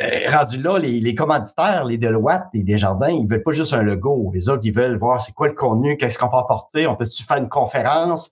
euh, 0.00 0.30
rendu 0.30 0.62
là, 0.62 0.78
les, 0.78 1.14
commanditaires, 1.16 1.84
les 1.84 1.98
Deloitte, 1.98 2.44
les 2.54 2.62
Desjardins, 2.62 3.10
ils 3.10 3.28
veulent 3.28 3.42
pas 3.42 3.52
juste 3.52 3.74
un 3.74 3.82
logo. 3.82 4.30
Les 4.32 4.48
autres, 4.48 4.62
ils 4.64 4.72
veulent 4.72 4.96
voir 4.96 5.20
c'est 5.20 5.32
quoi 5.32 5.48
le 5.48 5.54
contenu, 5.54 5.96
qu'est-ce 5.96 6.18
qu'on 6.18 6.28
peut 6.28 6.36
apporter, 6.36 6.86
on 6.86 6.94
peut-tu 6.94 7.24
faire 7.24 7.38
une 7.38 7.48
conférence? 7.48 8.30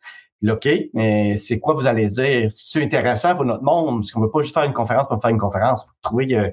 OK, 0.48 0.68
mais 0.94 1.36
c'est 1.36 1.60
quoi 1.60 1.74
vous 1.74 1.86
allez 1.86 2.08
dire? 2.08 2.48
C'est 2.50 2.82
intéressant 2.82 3.34
pour 3.34 3.44
notre 3.44 3.62
monde? 3.62 4.00
Parce 4.00 4.12
qu'on 4.12 4.20
ne 4.20 4.26
veut 4.26 4.30
pas 4.30 4.42
juste 4.42 4.54
faire 4.54 4.64
une 4.64 4.72
conférence 4.72 5.08
pour 5.08 5.20
faire 5.20 5.30
une 5.30 5.38
conférence. 5.38 5.84
Il 5.84 5.86
faut 5.88 5.94
trouver, 6.02 6.34
euh, 6.34 6.50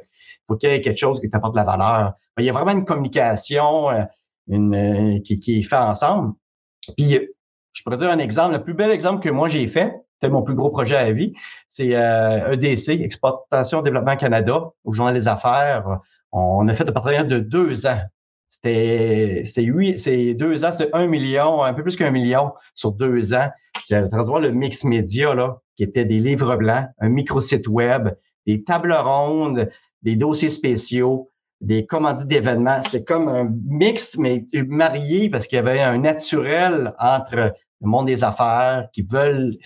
faut 0.50 0.58
qu'il 0.58 0.70
y 0.70 0.74
ait 0.74 0.82
quelque 0.82 0.98
chose 0.98 1.22
qui 1.22 1.30
t'apporte 1.30 1.54
de 1.54 1.60
la 1.60 1.64
valeur. 1.64 2.14
Il 2.38 2.46
y 2.46 2.50
a 2.50 2.54
vraiment 2.54 2.72
une 2.72 2.86
communication 2.86 3.90
euh, 3.90 4.04
une, 4.48 5.22
qui, 5.24 5.60
est 5.60 5.64
faite 5.64 5.80
ensemble. 5.80 6.34
Puis, 6.98 7.20
je 7.74 7.84
pourrais 7.84 7.98
dire 7.98 8.10
un 8.10 8.18
exemple, 8.18 8.54
le 8.54 8.64
plus 8.64 8.74
bel 8.74 8.92
exemple 8.92 9.24
que 9.24 9.30
moi 9.30 9.48
j'ai 9.48 9.68
fait, 9.68 9.94
c'était 10.16 10.32
mon 10.32 10.42
plus 10.42 10.56
gros 10.56 10.70
projet 10.70 10.96
à 10.96 11.04
la 11.04 11.12
vie. 11.12 11.34
C'est 11.68 11.96
euh, 11.96 12.52
EDC, 12.52 12.90
Exportation 13.02 13.82
Développement 13.82 14.16
Canada, 14.16 14.72
au 14.84 14.92
Journal 14.92 15.14
des 15.14 15.28
Affaires. 15.28 16.00
On 16.32 16.68
a 16.68 16.74
fait 16.74 16.90
un 16.90 16.92
partenariat 16.92 17.24
de 17.24 17.40
deux 17.40 17.86
ans. 17.86 18.02
C'était 18.50 19.44
huit, 19.58 20.00
c'est 20.00 20.34
deux 20.34 20.66
ans, 20.66 20.72
c'est 20.72 20.94
un 20.94 21.06
million, 21.06 21.62
un 21.62 21.74
peu 21.74 21.84
plus 21.84 21.96
qu'un 21.96 22.10
million 22.10 22.52
sur 22.74 22.92
deux 22.92 23.34
ans. 23.36 23.50
J'avais 23.88 24.08
voir 24.08 24.40
le 24.40 24.52
mix 24.52 24.84
média, 24.84 25.36
là, 25.36 25.62
qui 25.78 25.84
était 25.84 26.06
des 26.06 26.20
livres 26.20 26.56
blancs, 26.56 26.88
un 27.00 27.10
microsite 27.10 27.68
web, 27.68 28.10
des 28.48 28.64
tables 28.64 28.94
rondes, 28.94 29.70
des 30.02 30.16
dossiers 30.16 30.50
spéciaux, 30.50 31.32
des 31.62 31.86
commandites 31.86 32.28
d'événements. 32.28 32.82
C'est 32.90 33.04
comme 33.04 33.28
un 33.28 33.50
mix, 33.66 34.18
mais 34.18 34.46
marié 34.54 35.30
parce 35.30 35.48
qu'il 35.48 35.58
y 35.58 35.60
avait 35.60 35.82
un 35.82 35.98
naturel 35.98 36.94
entre 37.00 37.54
le 37.82 37.88
monde 37.88 38.08
des 38.08 38.24
affaires 38.24 38.88
qui 38.94 39.02
veulent 39.04 39.58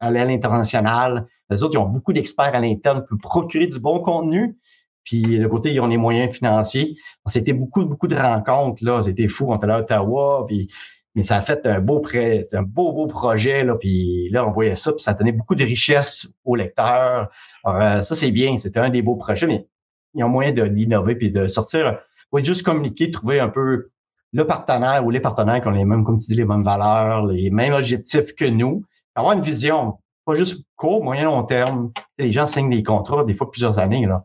aller 0.00 0.20
à 0.20 0.24
l'international. 0.24 1.26
Les 1.50 1.62
autres, 1.62 1.74
ils 1.74 1.82
ont 1.82 1.88
beaucoup 1.88 2.12
d'experts 2.12 2.54
à 2.54 2.60
l'interne 2.60 3.04
pour 3.08 3.18
procurer 3.18 3.66
du 3.66 3.80
bon 3.80 4.00
contenu. 4.00 4.56
Puis 5.04 5.38
le 5.38 5.48
côté, 5.48 5.72
ils 5.72 5.80
ont 5.80 5.86
les 5.86 5.96
moyens 5.96 6.32
financiers. 6.34 6.96
C'était 7.26 7.52
beaucoup, 7.52 7.84
beaucoup 7.84 8.06
de 8.06 8.16
rencontres. 8.16 8.84
là. 8.84 9.02
C'était 9.02 9.28
fou. 9.28 9.46
On 9.48 9.56
était 9.56 9.70
à 9.70 9.78
Ottawa. 9.78 10.44
Puis, 10.46 10.68
mais 11.14 11.22
ça 11.22 11.38
a 11.38 11.42
fait 11.42 11.66
un 11.66 11.80
beau 11.80 12.02
un 12.14 12.62
beau, 12.62 12.92
beau 12.92 13.06
projet. 13.06 13.64
Là, 13.64 13.74
puis 13.74 14.28
là, 14.30 14.46
on 14.46 14.52
voyait 14.52 14.76
ça, 14.76 14.92
puis 14.92 15.02
ça 15.02 15.14
donnait 15.14 15.32
beaucoup 15.32 15.54
de 15.54 15.64
richesse 15.64 16.32
aux 16.44 16.54
lecteurs. 16.54 17.28
Alors, 17.64 17.82
euh, 17.82 18.02
ça, 18.02 18.14
c'est 18.14 18.30
bien. 18.30 18.58
C'était 18.58 18.78
un 18.78 18.90
des 18.90 19.02
beaux 19.02 19.16
projets, 19.16 19.46
mais 19.46 19.66
y 20.14 20.22
a 20.22 20.26
moyen 20.26 20.52
d'innover 20.52 21.14
puis 21.14 21.30
de 21.30 21.46
sortir. 21.46 21.98
faut 22.30 22.42
juste 22.42 22.64
communiquer, 22.64 23.10
trouver 23.10 23.40
un 23.40 23.48
peu 23.48 23.90
le 24.32 24.46
partenaire 24.46 25.04
ou 25.04 25.10
les 25.10 25.20
partenaires 25.20 25.60
qui 25.60 25.68
ont 25.68 25.72
les 25.72 25.84
mêmes, 25.84 26.04
comme 26.04 26.18
tu 26.18 26.28
dis, 26.28 26.36
les 26.36 26.44
mêmes 26.44 26.62
valeurs, 26.62 27.26
les 27.26 27.50
mêmes 27.50 27.74
objectifs 27.74 28.34
que 28.34 28.44
nous 28.44 28.84
avoir 29.14 29.34
une 29.34 29.42
vision, 29.42 29.98
pas 30.24 30.34
juste 30.34 30.64
court, 30.76 31.02
moyen, 31.02 31.24
long 31.24 31.42
terme. 31.44 31.92
Les 32.18 32.32
gens 32.32 32.46
signent 32.46 32.70
des 32.70 32.82
contrats, 32.82 33.24
des 33.24 33.34
fois 33.34 33.50
plusieurs 33.50 33.78
années. 33.78 34.06
Là. 34.06 34.24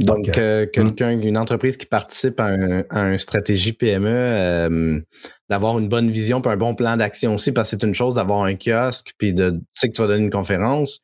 Donc, 0.00 0.36
euh, 0.38 0.66
quelqu'un, 0.72 1.18
une 1.18 1.38
entreprise 1.38 1.76
qui 1.76 1.86
participe 1.86 2.38
à 2.38 2.46
un, 2.90 3.18
stratégie 3.18 3.72
PME, 3.72 4.08
euh, 4.08 5.00
d'avoir 5.48 5.78
une 5.78 5.88
bonne 5.88 6.10
vision 6.10 6.40
puis 6.40 6.52
un 6.52 6.56
bon 6.56 6.74
plan 6.74 6.96
d'action 6.96 7.34
aussi, 7.34 7.50
parce 7.50 7.70
que 7.70 7.76
c'est 7.76 7.86
une 7.86 7.94
chose 7.94 8.14
d'avoir 8.14 8.44
un 8.44 8.54
kiosque 8.54 9.12
puis 9.18 9.32
de 9.32 9.50
tu 9.50 9.58
sais 9.72 9.88
que 9.88 9.94
tu 9.94 10.02
vas 10.02 10.08
donner 10.08 10.24
une 10.24 10.30
conférence, 10.30 11.00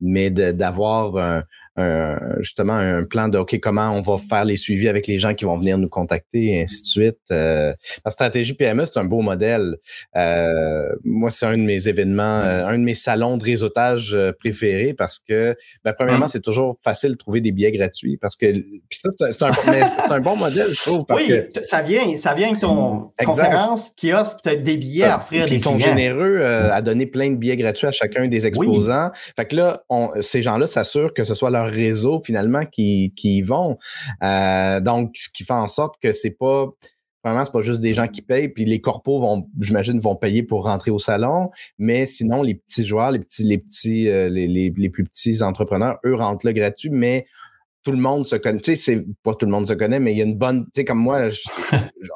mais 0.00 0.30
d'avoir 0.30 1.16
un, 1.16 1.44
justement 2.40 2.74
un 2.74 3.04
plan 3.04 3.28
de 3.28 3.38
OK, 3.38 3.58
comment 3.60 3.90
on 3.90 4.00
va 4.00 4.16
faire 4.16 4.44
les 4.44 4.56
suivis 4.56 4.88
avec 4.88 5.06
les 5.06 5.18
gens 5.18 5.34
qui 5.34 5.44
vont 5.44 5.58
venir 5.58 5.78
nous 5.78 5.88
contacter 5.88 6.52
et 6.52 6.62
ainsi 6.62 6.82
de 6.82 6.86
suite. 6.86 7.18
Euh, 7.30 7.72
la 8.04 8.10
stratégie 8.10 8.54
PME, 8.54 8.84
c'est 8.84 8.98
un 8.98 9.04
beau 9.04 9.20
modèle. 9.20 9.76
Euh, 10.16 10.88
moi, 11.04 11.30
c'est 11.30 11.46
un 11.46 11.56
de 11.56 11.62
mes 11.62 11.88
événements, 11.88 12.40
euh, 12.40 12.66
un 12.66 12.78
de 12.78 12.84
mes 12.84 12.94
salons 12.94 13.36
de 13.36 13.44
réseautage 13.44 14.16
préférés 14.38 14.94
parce 14.94 15.18
que, 15.18 15.54
ben, 15.84 15.92
premièrement, 15.92 16.24
hum. 16.24 16.28
c'est 16.28 16.42
toujours 16.42 16.76
facile 16.82 17.12
de 17.12 17.16
trouver 17.16 17.40
des 17.40 17.52
billets 17.52 17.72
gratuits 17.72 18.16
parce 18.16 18.36
que, 18.36 18.52
puis 18.52 18.98
ça, 18.98 19.08
c'est 19.30 19.42
un, 19.42 19.52
un, 20.10 20.20
bon 20.20 20.36
modèle, 20.36 20.70
je 20.70 20.82
trouve. 20.82 21.04
Parce 21.06 21.24
oui, 21.24 21.32
ça 21.62 21.82
vient, 21.82 22.16
ça 22.16 22.34
vient 22.34 22.54
ton 22.54 23.12
conférence, 23.24 23.92
kiosque, 24.00 24.36
peut-être 24.42 24.62
des 24.62 24.76
billets 24.76 25.04
à 25.04 25.18
offrir. 25.18 25.46
Ils 25.50 25.60
sont 25.60 25.78
généreux 25.78 26.42
à 26.42 26.80
donner 26.82 27.06
plein 27.06 27.30
de 27.30 27.36
billets 27.36 27.56
gratuits 27.56 27.86
à 27.86 27.92
chacun 27.92 28.28
des 28.28 28.46
exposants. 28.46 29.10
Fait 29.36 29.46
que 29.46 29.56
là, 29.56 29.82
on, 29.88 30.10
ces 30.20 30.42
gens-là 30.42 30.66
s'assurent 30.66 31.14
que 31.14 31.24
ce 31.24 31.34
soit 31.34 31.50
leur 31.50 31.61
réseau 31.64 32.22
finalement 32.24 32.64
qui, 32.64 33.12
qui 33.16 33.38
y 33.38 33.42
vont. 33.42 33.76
Euh, 34.22 34.80
donc, 34.80 35.12
ce 35.14 35.28
qui 35.28 35.44
fait 35.44 35.52
en 35.52 35.68
sorte 35.68 35.96
que 36.00 36.12
c'est 36.12 36.30
pas 36.30 36.68
Vraiment, 37.24 37.44
c'est 37.44 37.52
pas 37.52 37.62
juste 37.62 37.80
des 37.80 37.94
gens 37.94 38.08
qui 38.08 38.20
payent, 38.20 38.48
puis 38.48 38.64
les 38.64 38.80
corpos 38.80 39.20
vont, 39.20 39.48
j'imagine, 39.60 40.00
vont 40.00 40.16
payer 40.16 40.42
pour 40.42 40.64
rentrer 40.64 40.90
au 40.90 40.98
salon, 40.98 41.50
mais 41.78 42.04
sinon, 42.04 42.42
les 42.42 42.54
petits 42.54 42.84
joueurs, 42.84 43.12
les 43.12 43.20
petits, 43.20 43.44
les 43.44 44.08
euh, 44.08 44.90
plus 44.90 45.04
petits 45.04 45.40
entrepreneurs, 45.40 45.98
eux 46.04 46.16
rentrent 46.16 46.44
là 46.44 46.52
gratuit, 46.52 46.90
mais 46.90 47.26
tout 47.84 47.90
le 47.92 47.98
monde 47.98 48.26
se 48.26 48.36
connaît. 48.36 48.60
Tu 48.60 48.76
sais, 48.76 48.76
c'est 48.76 49.06
pas 49.22 49.34
tout 49.34 49.46
le 49.46 49.52
monde 49.52 49.66
se 49.66 49.72
connaît, 49.72 49.98
mais 49.98 50.12
il 50.12 50.18
y 50.18 50.22
a 50.22 50.24
une 50.24 50.36
bonne. 50.36 50.64
Tu 50.66 50.70
sais, 50.76 50.84
comme 50.84 50.98
moi, 50.98 51.28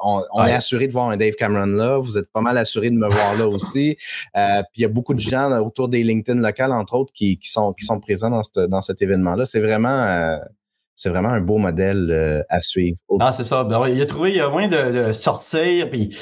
on, 0.03 0.45
est 0.45 0.53
assuré 0.53 0.87
de 0.87 0.93
voir 0.93 1.09
un 1.09 1.17
Dave 1.17 1.33
Cameron 1.33 1.65
là. 1.65 1.97
Vous 1.97 2.17
êtes 2.17 2.31
pas 2.31 2.41
mal 2.41 2.57
assuré 2.57 2.89
de 2.89 2.95
me 2.95 3.07
voir 3.07 3.35
là 3.35 3.47
aussi. 3.47 3.97
Euh, 4.35 4.61
puis 4.71 4.77
il 4.77 4.81
y 4.83 4.85
a 4.85 4.89
beaucoup 4.89 5.13
de 5.13 5.19
gens 5.19 5.51
autour 5.59 5.89
des 5.89 6.03
LinkedIn 6.03 6.39
locales, 6.39 6.71
entre 6.71 6.95
autres, 6.95 7.11
qui, 7.13 7.37
qui 7.37 7.49
sont, 7.49 7.73
qui 7.73 7.85
sont 7.85 7.99
présents 7.99 8.29
dans, 8.29 8.43
ce, 8.43 8.65
dans 8.67 8.81
cet 8.81 9.01
événement-là. 9.01 9.45
C'est 9.45 9.61
vraiment. 9.61 10.03
Euh, 10.03 10.37
c'est 10.99 11.09
vraiment 11.09 11.29
un 11.29 11.41
beau 11.41 11.59
modèle 11.59 12.09
euh, 12.09 12.41
à 12.49 12.59
suivre. 12.59 12.97
Non, 13.11 13.31
c'est 13.31 13.43
ça. 13.43 13.63
Ben, 13.63 13.87
il 13.87 14.01
a 14.01 14.07
trouvé, 14.07 14.39
a 14.39 14.49
moyen 14.49 14.67
de, 14.67 15.09
de 15.09 15.13
sortir, 15.13 15.91
puis 15.91 16.17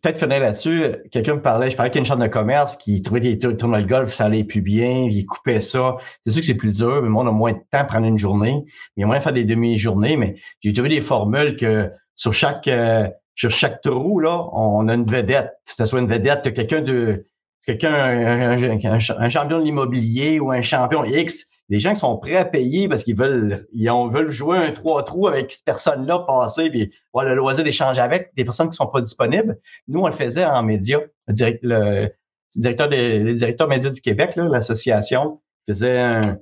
peut-être 0.00 0.18
finir 0.18 0.40
là-dessus, 0.40 0.84
quelqu'un 1.10 1.34
me 1.34 1.42
parlait, 1.42 1.70
je 1.70 1.76
parlais 1.76 1.90
qu'il 1.90 1.98
y 1.98 2.00
a 2.00 2.02
une 2.02 2.06
chambre 2.06 2.22
de 2.22 2.28
commerce 2.28 2.76
qui 2.76 3.02
trouvait 3.02 3.20
des 3.20 3.38
tournois 3.38 3.80
le 3.80 3.86
golf, 3.86 4.12
ça 4.12 4.24
allait 4.24 4.44
plus 4.44 4.62
bien, 4.62 5.06
il 5.10 5.26
coupait 5.26 5.60
ça. 5.60 5.96
C'est 6.24 6.30
sûr 6.30 6.40
que 6.40 6.46
c'est 6.46 6.54
plus 6.54 6.72
dur, 6.72 7.02
mais 7.02 7.08
moi, 7.08 7.24
on 7.24 7.28
a 7.28 7.32
moins 7.32 7.52
de 7.52 7.58
temps 7.58 7.78
à 7.78 7.84
prendre 7.84 8.06
une 8.06 8.18
journée. 8.18 8.64
Il 8.96 9.00
y 9.00 9.04
a 9.04 9.06
moyen 9.06 9.18
de 9.18 9.22
faire 9.22 9.32
des 9.32 9.44
demi-journées, 9.44 10.16
mais 10.16 10.36
j'ai 10.60 10.72
trouvé 10.72 10.88
des 10.88 11.00
formules 11.00 11.56
que 11.56 11.90
sur 12.14 12.32
chaque 12.32 12.68
euh, 12.68 13.08
sur 13.34 13.50
chaque 13.50 13.80
trou, 13.80 14.20
là, 14.20 14.48
on 14.52 14.86
a 14.88 14.94
une 14.94 15.06
vedette. 15.06 15.52
Que 15.66 15.72
ce 15.74 15.84
soit 15.84 16.00
une 16.00 16.06
vedette, 16.06 16.52
quelqu'un 16.52 16.82
de 16.82 17.26
quelqu'un, 17.66 17.94
un, 17.94 18.52
un, 18.52 19.28
champion 19.28 19.58
de 19.58 19.64
l'immobilier 19.64 20.40
ou 20.40 20.50
un 20.50 20.62
champion 20.62 21.04
X, 21.04 21.46
des 21.70 21.78
gens 21.78 21.94
qui 21.94 22.00
sont 22.00 22.18
prêts 22.18 22.36
à 22.36 22.44
payer 22.44 22.88
parce 22.88 23.04
qu'ils 23.04 23.16
veulent, 23.16 23.66
ils 23.72 23.88
veulent 23.88 24.32
jouer 24.32 24.58
un 24.58 24.72
trois 24.72 25.04
trous 25.04 25.28
avec 25.28 25.52
cette 25.52 25.64
personne-là, 25.64 26.24
passer, 26.26 26.68
puis 26.68 26.92
avoir 27.14 27.24
le 27.24 27.36
loisir 27.36 27.62
d'échanger 27.62 28.00
avec 28.00 28.32
des 28.36 28.44
personnes 28.44 28.70
qui 28.70 28.76
sont 28.76 28.88
pas 28.88 29.00
disponibles. 29.00 29.56
Nous, 29.86 30.00
on 30.00 30.06
le 30.08 30.12
faisait 30.12 30.44
en 30.44 30.64
médias. 30.64 30.98
Le, 31.28 32.08
directeur 32.56 32.88
des 32.88 33.20
médias 33.20 33.90
du 33.90 34.00
Québec, 34.00 34.34
l'association, 34.34 35.40
faisait 35.64 36.00
un, 36.00 36.38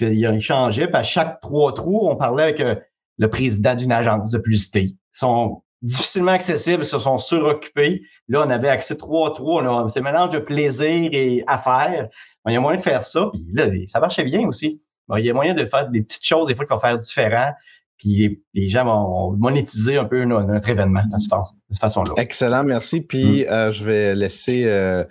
il, 0.00 0.24
échangeait, 0.34 0.88
puis 0.88 0.96
à 0.96 1.04
chaque 1.04 1.40
trois 1.40 1.72
trous, 1.72 2.08
on 2.08 2.16
parlait 2.16 2.42
avec 2.42 2.60
euh, 2.60 2.74
le 3.18 3.30
président 3.30 3.76
d'une 3.76 3.92
agence 3.92 4.32
de 4.32 4.38
publicité. 4.38 4.96
Sont 5.12 5.62
difficilement 5.82 6.32
accessibles, 6.32 6.82
ils 6.82 6.86
se 6.86 6.98
sont 6.98 7.18
suroccupés. 7.18 8.02
Là, 8.28 8.44
on 8.46 8.50
avait 8.50 8.68
accès 8.68 8.96
trois 8.96 9.32
trous. 9.34 9.60
C'est 9.88 10.00
un 10.00 10.02
mélange 10.02 10.30
de 10.30 10.38
plaisir 10.38 11.10
et 11.12 11.42
affaires. 11.46 12.08
il 12.46 12.54
y 12.54 12.56
a 12.56 12.60
moyen 12.60 12.76
de 12.76 12.82
faire 12.82 13.02
ça. 13.02 13.28
Puis 13.32 13.44
là, 13.52 13.66
ça 13.88 14.00
marchait 14.00 14.24
bien 14.24 14.46
aussi. 14.46 14.80
il 15.16 15.24
y 15.24 15.30
a 15.30 15.34
moyen 15.34 15.54
de 15.54 15.64
faire 15.64 15.88
des 15.88 16.02
petites 16.02 16.26
choses, 16.26 16.48
des 16.48 16.54
fois, 16.54 16.64
qu'on 16.64 16.76
va 16.76 16.80
faire 16.80 16.98
différent. 16.98 17.52
Puis 17.98 18.42
les, 18.52 18.68
gens 18.68 18.84
vont 18.84 19.36
monétiser 19.36 19.96
un 19.96 20.04
peu 20.04 20.24
notre, 20.24 20.68
événement 20.68 21.02
de 21.04 21.18
cette 21.18 21.80
façon-là. 21.80 22.14
Excellent, 22.16 22.64
merci. 22.64 23.00
Puis 23.00 23.44
mm. 23.44 23.48
euh, 23.48 23.70
je 23.70 23.84
vais 23.84 24.14
laisser 24.16 24.64
euh, 24.64 25.04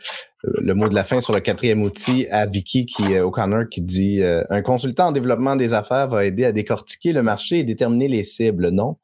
le 0.43 0.73
mot 0.73 0.89
de 0.89 0.95
la 0.95 1.05
fin 1.05 1.21
sur 1.21 1.33
le 1.33 1.39
quatrième 1.39 1.83
outil 1.83 2.27
à 2.31 2.45
Vicky 2.45 2.85
qui 2.85 3.17
au 3.19 3.31
corner 3.31 3.69
qui 3.69 3.81
dit 3.81 4.21
euh, 4.21 4.43
un 4.49 4.61
consultant 4.61 5.07
en 5.07 5.11
développement 5.13 5.55
des 5.55 5.73
affaires 5.73 6.09
va 6.09 6.25
aider 6.25 6.43
à 6.43 6.51
décortiquer 6.51 7.13
le 7.13 7.23
marché 7.23 7.59
et 7.59 7.63
déterminer 7.63 8.09
les 8.09 8.25
cibles, 8.25 8.69
non? 8.71 8.97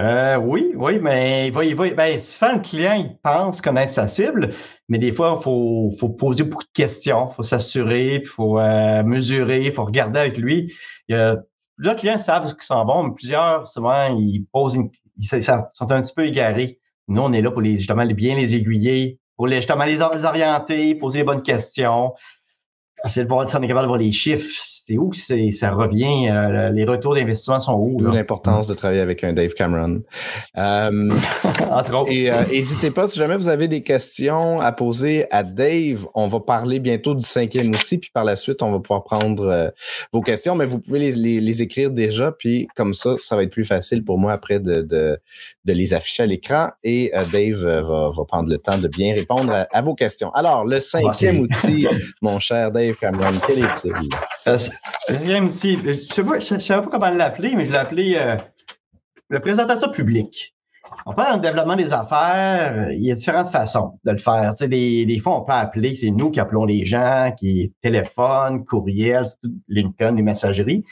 Euh, 0.00 0.36
oui, 0.36 0.72
oui, 0.76 0.98
mais 1.00 1.48
il 1.48 1.74
va, 1.74 1.90
ben, 1.90 2.18
souvent, 2.18 2.54
le 2.54 2.60
client, 2.60 2.94
il 2.94 3.16
pense 3.22 3.60
connaître 3.60 3.92
sa 3.92 4.06
cible, 4.06 4.54
mais 4.88 4.98
des 4.98 5.12
fois, 5.12 5.36
il 5.38 5.42
faut, 5.42 6.08
poser 6.18 6.44
beaucoup 6.44 6.64
de 6.64 6.72
questions, 6.72 7.28
il 7.30 7.34
faut 7.34 7.42
s'assurer, 7.42 8.16
il 8.16 8.26
faut 8.26 8.58
euh, 8.58 9.02
mesurer, 9.02 9.66
il 9.66 9.72
faut 9.72 9.84
regarder 9.84 10.20
avec 10.20 10.38
lui. 10.38 10.72
Y 11.08 11.14
a, 11.14 11.36
plusieurs 11.76 11.96
clients 11.96 12.18
savent 12.18 12.48
ce 12.48 12.54
qu'ils 12.54 12.64
sont 12.64 12.84
bons, 12.84 13.04
mais 13.04 13.14
plusieurs, 13.14 13.66
souvent, 13.66 14.16
ils 14.16 14.44
posent 14.52 14.74
une, 14.74 14.90
ils 15.18 15.42
sont 15.42 15.90
un 15.92 16.02
petit 16.02 16.14
peu 16.14 16.26
égarés. 16.26 16.78
Nous, 17.08 17.20
on 17.20 17.32
est 17.32 17.42
là 17.42 17.50
pour 17.50 17.60
les, 17.60 17.76
justement 17.76 18.06
bien 18.06 18.36
les 18.36 18.54
aiguiller, 18.54 19.18
pour 19.36 19.46
les, 19.46 19.56
justement 19.56 19.84
les 19.84 20.00
orienter, 20.00 20.94
poser 20.94 21.18
les 21.18 21.24
bonnes 21.24 21.42
questions. 21.42 22.12
essayer 23.04 23.24
de 23.24 23.28
voir 23.28 23.48
si 23.48 23.56
on 23.56 23.62
est 23.62 23.68
capable 23.68 23.84
de 23.84 23.88
voir 23.88 23.98
les 23.98 24.12
chiffres. 24.12 24.48
C'est 24.84 24.98
où 24.98 25.10
que 25.10 25.16
ça 25.52 25.70
revient? 25.70 26.28
Euh, 26.28 26.70
les 26.70 26.84
retours 26.84 27.14
d'investissement 27.14 27.60
sont 27.60 27.74
où? 27.74 28.00
L'importance 28.00 28.66
de 28.66 28.74
travailler 28.74 29.00
avec 29.00 29.22
un 29.22 29.32
Dave 29.32 29.52
Cameron. 29.52 30.02
Euh, 30.58 31.10
Entre 31.70 31.94
autres. 31.94 32.10
Et 32.10 32.28
euh, 32.28 32.44
n'hésitez 32.46 32.90
pas, 32.90 33.06
si 33.06 33.16
jamais 33.16 33.36
vous 33.36 33.46
avez 33.46 33.68
des 33.68 33.84
questions 33.84 34.58
à 34.58 34.72
poser 34.72 35.26
à 35.30 35.44
Dave, 35.44 36.08
on 36.14 36.26
va 36.26 36.40
parler 36.40 36.80
bientôt 36.80 37.14
du 37.14 37.24
cinquième 37.24 37.68
outil, 37.68 37.98
puis 37.98 38.10
par 38.12 38.24
la 38.24 38.34
suite, 38.34 38.60
on 38.60 38.72
va 38.72 38.80
pouvoir 38.80 39.04
prendre 39.04 39.72
vos 40.12 40.20
questions, 40.20 40.56
mais 40.56 40.66
vous 40.66 40.80
pouvez 40.80 40.98
les, 40.98 41.40
les, 41.40 41.62
écrire 41.62 41.90
déjà, 41.90 42.32
puis 42.32 42.66
comme 42.74 42.92
ça, 42.92 43.14
ça 43.18 43.36
va 43.36 43.44
être 43.44 43.52
plus 43.52 43.64
facile 43.64 44.02
pour 44.02 44.18
moi 44.18 44.32
après 44.32 44.58
de, 44.58 44.82
de, 44.82 45.16
de 45.64 45.72
les 45.72 45.94
afficher 45.94 46.24
à 46.24 46.26
l'écran 46.26 46.70
et 46.82 47.12
Dave 47.32 47.54
va, 47.54 48.10
va, 48.10 48.24
prendre 48.26 48.48
le 48.48 48.58
temps 48.58 48.78
de 48.78 48.88
bien 48.88 49.14
répondre 49.14 49.52
à, 49.52 49.68
à 49.70 49.80
vos 49.80 49.94
questions. 49.94 50.32
Alors, 50.32 50.64
le 50.64 50.80
cinquième 50.80 51.38
outil, 51.38 51.86
mon 52.22 52.40
cher 52.40 52.72
Dave 52.72 52.96
Cameron, 52.96 53.38
quel 53.46 53.60
est-il? 53.60 54.08
Euh, 55.10 55.18
le 55.18 56.38
je 56.40 56.54
ne 56.54 56.60
sais, 56.60 56.74
pas 56.74 56.86
comment 56.90 57.10
l'appeler, 57.10 57.54
mais 57.54 57.64
je 57.64 57.72
l'ai 57.72 57.78
appelé 57.78 58.14
euh, 58.16 58.36
la 59.30 59.40
présentation 59.40 59.90
publique. 59.90 60.54
On 61.06 61.14
parle 61.14 61.30
dans 61.30 61.36
le 61.36 61.42
développement 61.42 61.76
des 61.76 61.92
affaires, 61.92 62.90
il 62.92 63.04
y 63.04 63.10
a 63.10 63.14
différentes 63.14 63.48
façons 63.48 63.98
de 64.04 64.12
le 64.12 64.18
faire. 64.18 64.54
Tu 64.54 64.68
des, 64.68 65.06
des, 65.06 65.18
fois, 65.18 65.40
on 65.40 65.44
peut 65.44 65.52
appeler, 65.52 65.94
c'est 65.94 66.10
nous 66.10 66.30
qui 66.30 66.38
appelons 66.38 66.64
les 66.64 66.84
gens, 66.84 67.32
qui 67.36 67.72
téléphone, 67.82 68.64
courriel, 68.64 69.24
LinkedIn, 69.68 70.12
les 70.12 70.22
messageries. 70.22 70.84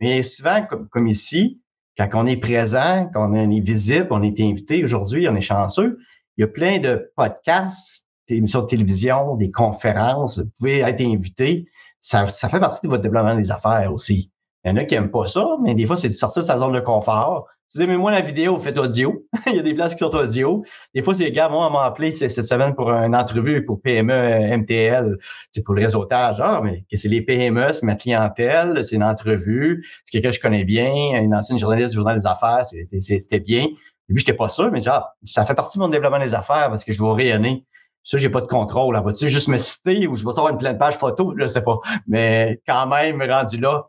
Mais 0.00 0.22
souvent, 0.22 0.64
comme, 0.66 0.88
comme, 0.88 1.06
ici, 1.06 1.60
quand 1.96 2.08
on 2.14 2.26
est 2.26 2.36
présent, 2.36 3.08
quand 3.12 3.30
on 3.30 3.34
est 3.34 3.60
visible, 3.60 4.08
on 4.10 4.22
est 4.22 4.38
invité 4.40 4.84
aujourd'hui, 4.84 5.26
on 5.28 5.34
est 5.34 5.40
chanceux, 5.40 5.98
il 6.36 6.42
y 6.42 6.44
a 6.44 6.48
plein 6.48 6.78
de 6.78 7.10
podcasts, 7.16 8.06
des 8.28 8.36
émissions 8.36 8.62
de 8.62 8.66
télévision, 8.66 9.36
des 9.36 9.50
conférences, 9.50 10.38
vous 10.38 10.50
pouvez 10.58 10.80
être 10.80 11.00
invité. 11.00 11.66
Ça, 12.06 12.24
ça 12.26 12.48
fait 12.48 12.60
partie 12.60 12.86
de 12.86 12.88
votre 12.88 13.02
développement 13.02 13.34
des 13.34 13.50
affaires 13.50 13.92
aussi. 13.92 14.30
Il 14.64 14.68
y 14.68 14.72
en 14.72 14.76
a 14.76 14.84
qui 14.84 14.94
n'aiment 14.94 15.10
pas 15.10 15.26
ça, 15.26 15.44
mais 15.60 15.74
des 15.74 15.86
fois, 15.86 15.96
c'est 15.96 16.06
de 16.06 16.12
sortir 16.12 16.42
de 16.42 16.46
sa 16.46 16.56
zone 16.56 16.70
de 16.70 16.78
confort. 16.78 17.48
Tu 17.72 17.78
dis, 17.78 17.86
mais 17.88 17.96
moi, 17.96 18.12
la 18.12 18.20
vidéo, 18.20 18.56
faites 18.58 18.78
audio. 18.78 19.26
Il 19.48 19.56
y 19.56 19.58
a 19.58 19.62
des 19.62 19.74
places 19.74 19.94
qui 19.94 19.98
sont 19.98 20.14
audio. 20.14 20.62
Des 20.94 21.02
fois, 21.02 21.14
c'est 21.14 21.32
gars, 21.32 21.48
moi, 21.48 21.66
on 21.66 21.70
m'a 21.72 21.82
appelé 21.82 22.12
cette 22.12 22.30
semaine 22.44 22.76
pour 22.76 22.92
une 22.92 23.16
entrevue 23.16 23.64
pour 23.64 23.82
PME, 23.82 24.56
MTL. 24.56 25.18
C'est 25.50 25.64
pour 25.64 25.74
le 25.74 25.82
réseautage. 25.82 26.36
Ah, 26.38 26.60
mais 26.62 26.84
c'est 26.94 27.08
les 27.08 27.22
PME, 27.22 27.72
c'est 27.72 27.82
ma 27.82 27.96
clientèle, 27.96 28.84
c'est 28.84 28.94
une 28.94 29.02
entrevue. 29.02 29.84
C'est 30.04 30.12
quelqu'un 30.12 30.30
que 30.30 30.36
je 30.36 30.40
connais 30.40 30.64
bien, 30.64 31.20
une 31.20 31.34
ancienne 31.34 31.58
journaliste 31.58 31.90
du 31.90 31.96
Journal 31.96 32.20
des 32.20 32.26
Affaires. 32.28 32.64
C'était 33.00 33.40
bien. 33.40 33.64
Au 33.64 34.08
début, 34.08 34.20
j'étais 34.20 34.32
pas 34.32 34.48
sûr, 34.48 34.70
mais 34.70 34.80
genre, 34.80 35.08
ça 35.24 35.44
fait 35.44 35.56
partie 35.56 35.76
de 35.78 35.82
mon 35.82 35.88
développement 35.88 36.24
des 36.24 36.34
affaires 36.34 36.70
parce 36.70 36.84
que 36.84 36.92
je 36.92 37.02
vais 37.02 37.10
rayonner. 37.10 37.64
Ça, 38.06 38.18
j'ai 38.18 38.30
pas 38.30 38.40
de 38.40 38.46
contrôle. 38.46 38.94
Là. 38.94 39.00
Vas-tu 39.00 39.28
juste 39.28 39.48
me 39.48 39.58
citer 39.58 40.06
ou 40.06 40.14
je 40.14 40.24
vais 40.24 40.32
savoir 40.32 40.52
une 40.52 40.58
pleine 40.58 40.78
page 40.78 40.96
photo? 40.96 41.34
Je 41.36 41.48
sais 41.48 41.62
pas. 41.62 41.80
Mais 42.06 42.60
quand 42.64 42.86
même, 42.86 43.20
rendu 43.20 43.58
là, 43.58 43.88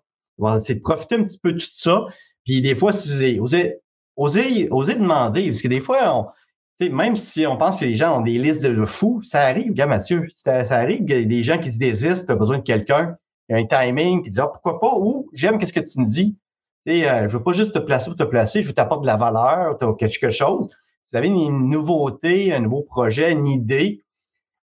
c'est 0.57 0.75
de 0.75 0.79
profiter 0.81 1.15
un 1.15 1.23
petit 1.23 1.37
peu 1.37 1.53
de 1.53 1.59
tout 1.59 1.67
ça. 1.71 2.07
Puis 2.43 2.61
des 2.61 2.73
fois, 2.73 2.91
si 2.91 3.09
vous 3.09 3.43
osez, 3.43 3.77
osez, 4.15 4.67
osez 4.71 4.95
demander, 4.95 5.45
parce 5.45 5.61
que 5.61 5.67
des 5.67 5.79
fois, 5.79 6.15
on, 6.15 6.25
même 6.89 7.15
si 7.15 7.45
on 7.45 7.57
pense 7.57 7.79
que 7.79 7.85
les 7.85 7.93
gens 7.93 8.17
ont 8.17 8.21
des 8.21 8.39
listes 8.39 8.65
de 8.65 8.85
fous, 8.85 9.21
ça 9.21 9.41
arrive, 9.41 9.73
gars 9.73 9.85
Mathieu, 9.85 10.25
ça, 10.33 10.63
arrive 10.71 11.05
qu'il 11.05 11.19
y 11.19 11.21
a 11.21 11.25
des 11.25 11.43
gens 11.43 11.59
qui 11.59 11.71
se 11.71 11.77
désistent, 11.77 12.25
tu 12.25 12.31
as 12.31 12.35
besoin 12.35 12.57
de 12.57 12.63
quelqu'un, 12.63 13.17
il 13.49 13.55
y 13.55 13.59
a 13.59 13.61
un 13.61 13.65
timing, 13.65 14.23
qui 14.23 14.31
dit 14.31 14.39
ah, 14.39 14.47
pourquoi 14.47 14.79
pas, 14.79 14.93
ou 14.95 15.29
j'aime 15.33 15.59
qu'est-ce 15.59 15.73
que 15.73 15.79
tu 15.79 15.99
me 15.99 16.07
dis. 16.07 16.35
euh, 16.87 17.27
je 17.27 17.37
veux 17.37 17.43
pas 17.43 17.53
juste 17.53 17.73
te 17.73 17.79
placer 17.79 18.09
pour 18.09 18.17
te 18.17 18.23
placer, 18.23 18.63
je 18.63 18.67
veux 18.67 18.73
t'apporter 18.73 19.03
de 19.03 19.07
la 19.07 19.17
valeur, 19.17 19.77
quelque 19.97 20.31
chose. 20.31 20.69
Si 20.69 21.11
vous 21.11 21.17
avez 21.17 21.27
une 21.27 21.69
nouveauté, 21.69 22.51
un 22.51 22.61
nouveau 22.61 22.81
projet, 22.81 23.31
une 23.31 23.47
idée, 23.47 24.01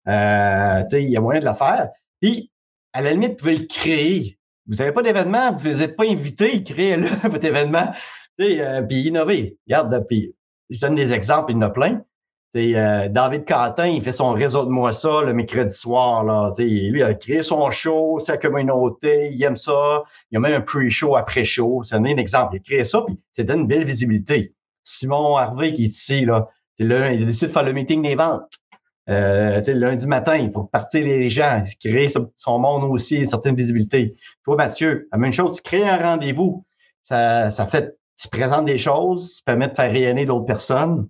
euh, 0.08 0.82
il 0.92 1.10
y 1.10 1.16
a 1.16 1.20
moyen 1.20 1.40
de 1.40 1.44
la 1.44 1.54
faire. 1.54 1.88
Puis, 2.20 2.50
à 2.92 3.02
la 3.02 3.10
limite, 3.12 3.32
vous 3.32 3.36
pouvez 3.36 3.56
le 3.56 3.66
créer. 3.66 4.38
Vous 4.66 4.76
n'avez 4.76 4.92
pas 4.92 5.02
d'événement, 5.02 5.52
vous 5.52 5.68
n'êtes 5.68 5.96
pas 5.96 6.04
invité, 6.04 6.62
créez-le, 6.62 7.08
votre 7.28 7.44
événement. 7.44 7.92
Euh, 8.40 8.82
puis 8.82 9.02
innover. 9.02 9.58
Regarde, 9.66 10.06
puis 10.08 10.34
je 10.70 10.80
donne 10.80 10.96
des 10.96 11.12
exemples, 11.12 11.52
il 11.52 11.54
y 11.54 11.58
en 11.58 11.62
a 11.62 11.70
plein. 11.70 12.02
Euh, 12.56 13.08
David 13.08 13.46
Quentin, 13.46 13.86
il 13.86 14.00
fait 14.00 14.12
son 14.12 14.32
réseau 14.32 14.64
de 14.64 14.70
moi 14.70 14.92
ça 14.92 15.22
le 15.22 15.32
mercredi 15.32 15.74
soir. 15.74 16.22
Là, 16.22 16.50
lui, 16.58 17.00
il 17.00 17.02
a 17.02 17.14
créé 17.14 17.42
son 17.42 17.68
show, 17.70 18.18
sa 18.20 18.36
communauté, 18.36 19.30
il 19.32 19.42
aime 19.42 19.56
ça. 19.56 20.04
Il 20.30 20.34
y 20.34 20.36
a 20.36 20.40
même 20.40 20.54
un 20.54 20.60
pre-show, 20.60 21.16
après-show. 21.16 21.82
C'est 21.82 21.96
un 21.96 22.04
exemple. 22.04 22.54
Il 22.54 22.58
a 22.58 22.60
créé 22.60 22.84
ça, 22.84 23.02
puis 23.02 23.18
ça 23.32 23.42
donne 23.42 23.60
une 23.60 23.66
belle 23.66 23.84
visibilité. 23.84 24.54
Simon 24.84 25.36
Harvey, 25.36 25.72
qui 25.72 25.84
est 25.84 25.88
ici, 25.88 26.24
là, 26.24 26.48
là, 26.78 27.12
il 27.12 27.22
a 27.22 27.26
décidé 27.26 27.46
de 27.46 27.52
faire 27.52 27.64
le 27.64 27.72
meeting 27.72 28.02
des 28.02 28.14
ventes. 28.14 28.52
Euh, 29.10 29.60
lundi 29.66 30.06
matin, 30.06 30.48
pour 30.48 30.70
partir 30.70 31.04
les 31.04 31.28
gens, 31.28 31.62
créer 31.78 32.08
son 32.36 32.58
monde 32.58 32.84
aussi, 32.84 33.18
une 33.18 33.26
certaine 33.26 33.54
visibilité. 33.54 34.16
Toi, 34.44 34.56
Mathieu, 34.56 35.08
la 35.12 35.18
même 35.18 35.32
chose, 35.32 35.56
tu 35.56 35.62
crées 35.62 35.86
un 35.86 35.98
rendez-vous. 35.98 36.64
Ça, 37.02 37.50
ça 37.50 37.66
fait, 37.66 37.98
tu 38.18 38.28
présentes 38.28 38.64
des 38.64 38.78
choses, 38.78 39.36
ça 39.36 39.42
permet 39.44 39.68
de 39.68 39.74
faire 39.74 39.90
rayonner 39.90 40.24
d'autres 40.24 40.46
personnes. 40.46 41.06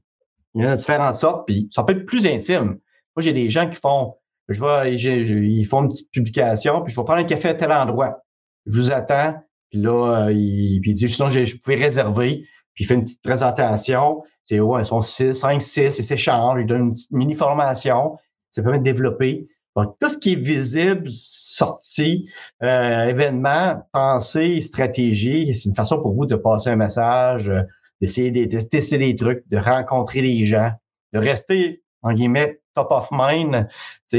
Il 0.54 0.64
y 0.64 0.66
en 0.66 0.70
a 0.70 0.76
différentes 0.76 1.14
sortes, 1.14 1.46
puis 1.46 1.68
ça 1.70 1.84
peut 1.84 1.92
être 1.92 2.06
plus 2.06 2.26
intime. 2.26 2.78
Moi, 3.16 3.20
j'ai 3.20 3.32
des 3.32 3.48
gens 3.48 3.68
qui 3.68 3.76
font, 3.76 4.16
je 4.48 4.58
vois, 4.58 4.88
ils 4.88 5.64
font 5.64 5.82
une 5.82 5.88
petite 5.88 6.10
publication, 6.10 6.82
puis 6.82 6.92
je 6.92 7.00
vais 7.00 7.04
prendre 7.04 7.20
un 7.20 7.24
café 7.24 7.50
à 7.50 7.54
tel 7.54 7.70
endroit. 7.70 8.24
Je 8.66 8.80
vous 8.80 8.90
attends, 8.90 9.34
puis 9.70 9.80
là, 9.80 10.26
euh, 10.26 10.32
il, 10.32 10.80
puis 10.80 10.92
il 10.92 10.94
dit, 10.94 11.08
sinon, 11.08 11.28
je, 11.28 11.44
je 11.44 11.56
pouvais 11.58 11.76
réserver, 11.76 12.44
puis 12.74 12.84
il 12.84 12.86
fait 12.88 12.94
une 12.94 13.04
petite 13.04 13.22
présentation. 13.22 14.24
C'est, 14.46 14.60
ouais, 14.60 14.82
ils 14.82 14.86
sont 14.86 15.00
6, 15.00 15.34
5, 15.34 15.60
6, 15.60 15.98
ils 15.98 16.04
s'échangent, 16.04 16.60
ils 16.60 16.66
donnent 16.66 16.88
une 16.88 16.92
petite 16.92 17.12
mini-formation. 17.12 18.18
Ça 18.50 18.62
permet 18.62 18.78
de 18.78 18.84
développer. 18.84 19.48
Donc, 19.76 19.96
tout 19.98 20.08
ce 20.08 20.18
qui 20.18 20.34
est 20.34 20.40
visible, 20.40 21.08
sorti, 21.10 22.30
euh, 22.62 23.06
événement, 23.06 23.82
pensée, 23.92 24.60
stratégie, 24.60 25.52
c'est 25.54 25.68
une 25.68 25.74
façon 25.74 26.00
pour 26.00 26.14
vous 26.14 26.26
de 26.26 26.36
passer 26.36 26.70
un 26.70 26.76
message, 26.76 27.48
euh, 27.48 27.62
d'essayer 28.00 28.30
de, 28.30 28.60
tester 28.60 28.98
des 28.98 29.16
trucs, 29.16 29.42
de 29.48 29.58
rencontrer 29.58 30.20
les 30.20 30.46
gens, 30.46 30.70
de 31.12 31.18
rester, 31.18 31.82
en 32.02 32.12
guillemets, 32.12 32.60
top 32.74 32.88
of 32.90 33.08
mind, 33.10 33.68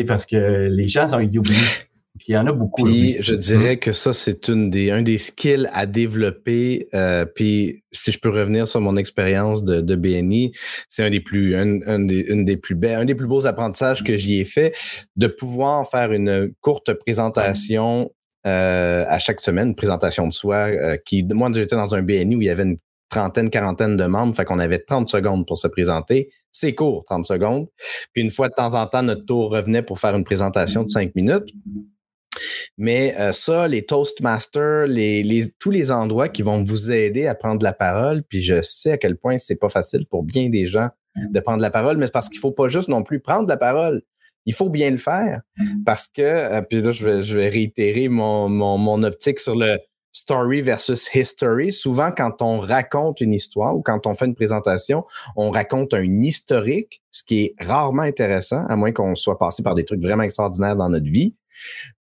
parce 0.08 0.26
que 0.26 0.68
les 0.70 0.88
gens 0.88 1.14
ont 1.14 1.20
été 1.20 1.40
oubliés. 1.40 1.60
Puis 2.18 2.28
il 2.30 2.34
y 2.34 2.38
en 2.38 2.48
a 2.48 2.54
beaucoup. 2.54 2.86
Puis 2.86 3.18
je 3.20 3.36
dirais 3.36 3.78
que 3.78 3.92
ça, 3.92 4.14
c'est 4.14 4.48
une 4.48 4.70
des, 4.70 4.90
un 4.92 5.02
des 5.02 5.18
skills 5.18 5.68
à 5.74 5.86
développer. 5.86 6.88
Euh, 6.94 7.26
puis 7.26 7.84
si 7.92 8.12
je 8.12 8.20
peux 8.20 8.30
revenir 8.30 8.68
sur 8.68 8.80
mon 8.80 8.96
expérience 8.96 9.64
de, 9.64 9.82
de 9.82 9.96
BNI, 9.96 10.54
c'est 10.90 11.04
un 11.04 11.10
des 11.10 11.20
plus, 11.20 11.56
un, 11.56 12.00
des, 12.00 12.22
une 12.30 12.46
des 12.46 12.58
plus 12.58 12.76
belles, 12.76 13.00
un 13.00 13.06
des 13.06 13.16
plus 13.16 13.28
beaux 13.28 13.46
apprentissages 13.46 14.04
que 14.04 14.16
j'y 14.16 14.40
ai 14.40 14.46
fait, 14.46 14.74
de 15.18 15.28
pouvoir 15.28 15.90
faire 15.90 16.14
une 16.14 16.54
courte 16.62 16.94
présentation 16.94 18.12
euh, 18.48 19.06
à 19.10 19.20
chaque 19.20 19.42
semaine, 19.42 19.70
une 19.70 19.76
présentation 19.76 20.28
de 20.28 20.34
soi. 20.34 20.70
Euh, 20.70 20.98
qui, 21.06 21.24
moi, 21.24 21.50
j'étais 21.54 21.76
dans 21.76 21.96
un 21.96 22.02
BNI 22.02 22.36
où 22.36 22.42
il 22.42 22.48
y 22.48 22.50
avait 22.50 22.64
une 22.64 22.78
trentaine, 23.10 23.50
quarantaine 23.50 23.98
de 23.98 24.06
membres, 24.06 24.36
fait 24.36 24.46
qu'on 24.46 24.60
avait 24.60 24.80
30 24.80 25.10
secondes 25.10 25.46
pour 25.46 25.58
se 25.58 25.68
présenter. 25.68 26.30
C'est 26.52 26.74
court, 26.74 27.04
30 27.06 27.26
secondes. 27.26 27.68
Puis 28.14 28.24
une 28.24 28.32
fois 28.32 28.48
de 28.48 28.54
temps 28.54 28.74
en 28.74 28.88
temps, 28.88 29.04
notre 29.04 29.26
tour 29.26 29.52
revenait 29.52 29.82
pour 29.82 30.00
faire 30.00 30.16
une 30.16 30.24
présentation 30.24 30.84
de 30.84 30.90
5 30.90 31.14
minutes. 31.16 31.52
Mais 32.78 33.16
euh, 33.18 33.32
ça, 33.32 33.68
les 33.68 33.86
Toastmasters, 33.86 34.88
les, 34.88 35.54
tous 35.60 35.72
les 35.72 35.92
endroits 35.92 36.30
qui 36.30 36.42
vont 36.42 36.64
vous 36.64 36.92
aider 36.92 37.26
à 37.26 37.36
prendre 37.36 37.64
la 37.64 37.74
parole, 37.74 38.24
puis 38.24 38.42
je 38.42 38.62
sais 38.62 38.92
à 38.92 38.98
quel 38.98 39.16
point 39.16 39.38
c'est 39.38 39.56
pas 39.56 39.70
facile 39.70 40.06
pour 40.08 40.24
bien 40.24 40.50
des 40.50 40.66
gens 40.66 40.90
de 41.32 41.40
prendre 41.40 41.62
la 41.62 41.70
parole, 41.70 41.98
mais 41.98 42.10
parce 42.10 42.28
qu'il 42.28 42.40
faut 42.40 42.52
pas 42.52 42.68
juste 42.68 42.90
non 42.90 43.04
plus 43.04 43.22
prendre 43.22 43.48
la 43.48 43.58
parole. 43.58 44.02
Il 44.46 44.54
faut 44.54 44.70
bien 44.70 44.92
le 44.92 44.98
faire 44.98 45.42
parce 45.86 46.08
que, 46.08 46.22
euh, 46.22 46.62
puis 46.62 46.82
là, 46.82 46.92
je 46.92 47.06
vais, 47.06 47.24
je 47.24 47.38
vais 47.38 47.50
réitérer 47.50 48.10
mon, 48.10 48.50
mon, 48.50 48.78
mon 48.78 49.02
optique 49.04 49.40
sur 49.40 49.56
le 49.56 49.80
story 50.12 50.62
versus 50.62 51.10
history. 51.14 51.72
Souvent, 51.72 52.12
quand 52.12 52.42
on 52.42 52.60
raconte 52.60 53.22
une 53.22 53.34
histoire 53.34 53.76
ou 53.76 53.82
quand 53.82 54.06
on 54.08 54.14
fait 54.14 54.26
une 54.26 54.36
présentation, 54.36 55.04
on 55.36 55.52
raconte 55.52 55.94
un 55.94 56.22
historique, 56.22 57.02
ce 57.12 57.24
qui 57.24 57.44
est 57.44 57.56
rarement 57.60 58.04
intéressant, 58.04 58.66
à 58.68 58.76
moins 58.76 58.92
qu'on 58.92 59.16
soit 59.16 59.40
passé 59.40 59.64
par 59.64 59.74
des 59.74 59.84
trucs 59.84 60.02
vraiment 60.02 60.24
extraordinaires 60.24 60.76
dans 60.76 60.90
notre 60.90 61.10
vie 61.10 61.36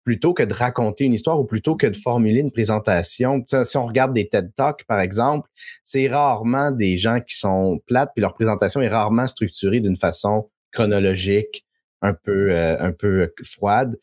plutôt 0.03 0.33
que 0.33 0.43
de 0.43 0.53
raconter 0.53 1.05
une 1.05 1.13
histoire 1.13 1.39
ou 1.39 1.45
plutôt 1.45 1.75
que 1.75 1.87
de 1.87 1.95
formuler 1.95 2.39
une 2.39 2.51
présentation. 2.51 3.43
Si 3.63 3.77
on 3.77 3.85
regarde 3.85 4.13
des 4.13 4.27
TED 4.27 4.53
Talks, 4.55 4.83
par 4.85 4.99
exemple, 4.99 5.49
c'est 5.83 6.07
rarement 6.07 6.71
des 6.71 6.97
gens 6.97 7.19
qui 7.21 7.37
sont 7.37 7.79
plates, 7.87 8.11
puis 8.15 8.21
leur 8.21 8.33
présentation 8.33 8.81
est 8.81 8.89
rarement 8.89 9.27
structurée 9.27 9.79
d'une 9.79 9.97
façon 9.97 10.49
chronologique, 10.71 11.65
un 12.03 12.13
peu, 12.13 12.51
euh, 12.51 12.77
un 12.79 12.91
peu 12.91 13.33
froide. 13.43 13.97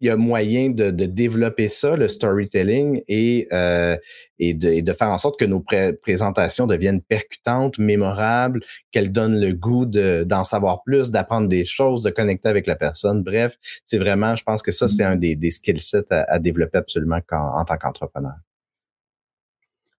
Il 0.00 0.08
y 0.08 0.10
a 0.10 0.16
moyen 0.16 0.70
de, 0.70 0.90
de 0.90 1.06
développer 1.06 1.68
ça, 1.68 1.96
le 1.96 2.08
storytelling, 2.08 3.02
et, 3.08 3.46
euh, 3.52 3.96
et, 4.38 4.52
de, 4.52 4.68
et, 4.68 4.82
de, 4.82 4.92
faire 4.92 5.08
en 5.08 5.18
sorte 5.18 5.38
que 5.38 5.44
nos 5.44 5.64
présentations 6.02 6.66
deviennent 6.66 7.00
percutantes, 7.00 7.78
mémorables, 7.78 8.60
qu'elles 8.90 9.12
donnent 9.12 9.40
le 9.40 9.52
goût 9.54 9.86
d'en 9.86 10.44
savoir 10.44 10.82
plus, 10.82 11.10
d'apprendre 11.10 11.48
des 11.48 11.64
choses, 11.64 12.02
de 12.02 12.10
connecter 12.10 12.48
avec 12.48 12.66
la 12.66 12.76
personne. 12.76 13.22
Bref, 13.22 13.56
c'est 13.84 13.98
vraiment, 13.98 14.34
je 14.34 14.42
pense 14.42 14.62
que 14.62 14.72
ça, 14.72 14.88
c'est 14.88 15.04
un 15.04 15.16
des, 15.16 15.36
des 15.36 15.50
skill 15.50 15.80
sets 15.80 16.12
à, 16.12 16.24
à 16.30 16.38
développer 16.38 16.78
absolument 16.78 17.20
en, 17.30 17.60
en 17.60 17.64
tant 17.64 17.76
qu'entrepreneur. 17.76 18.34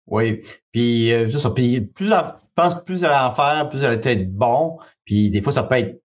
Oui, 0.08 0.44
puis 0.72 1.12
euh, 1.12 1.30
ça. 1.32 1.50
Puis 1.52 1.82
plus, 1.82 2.08
je 2.08 2.14
pense 2.56 2.84
plus 2.84 3.04
à 3.04 3.28
en 3.28 3.36
faire, 3.36 3.70
plus 3.70 3.84
elle 3.84 4.00
va 4.00 4.12
être 4.12 4.32
bon. 4.32 4.78
Puis 5.06 5.30
des 5.30 5.42
fois, 5.42 5.54
ça 5.54 5.64
peut 5.64 5.76
être 5.76 6.02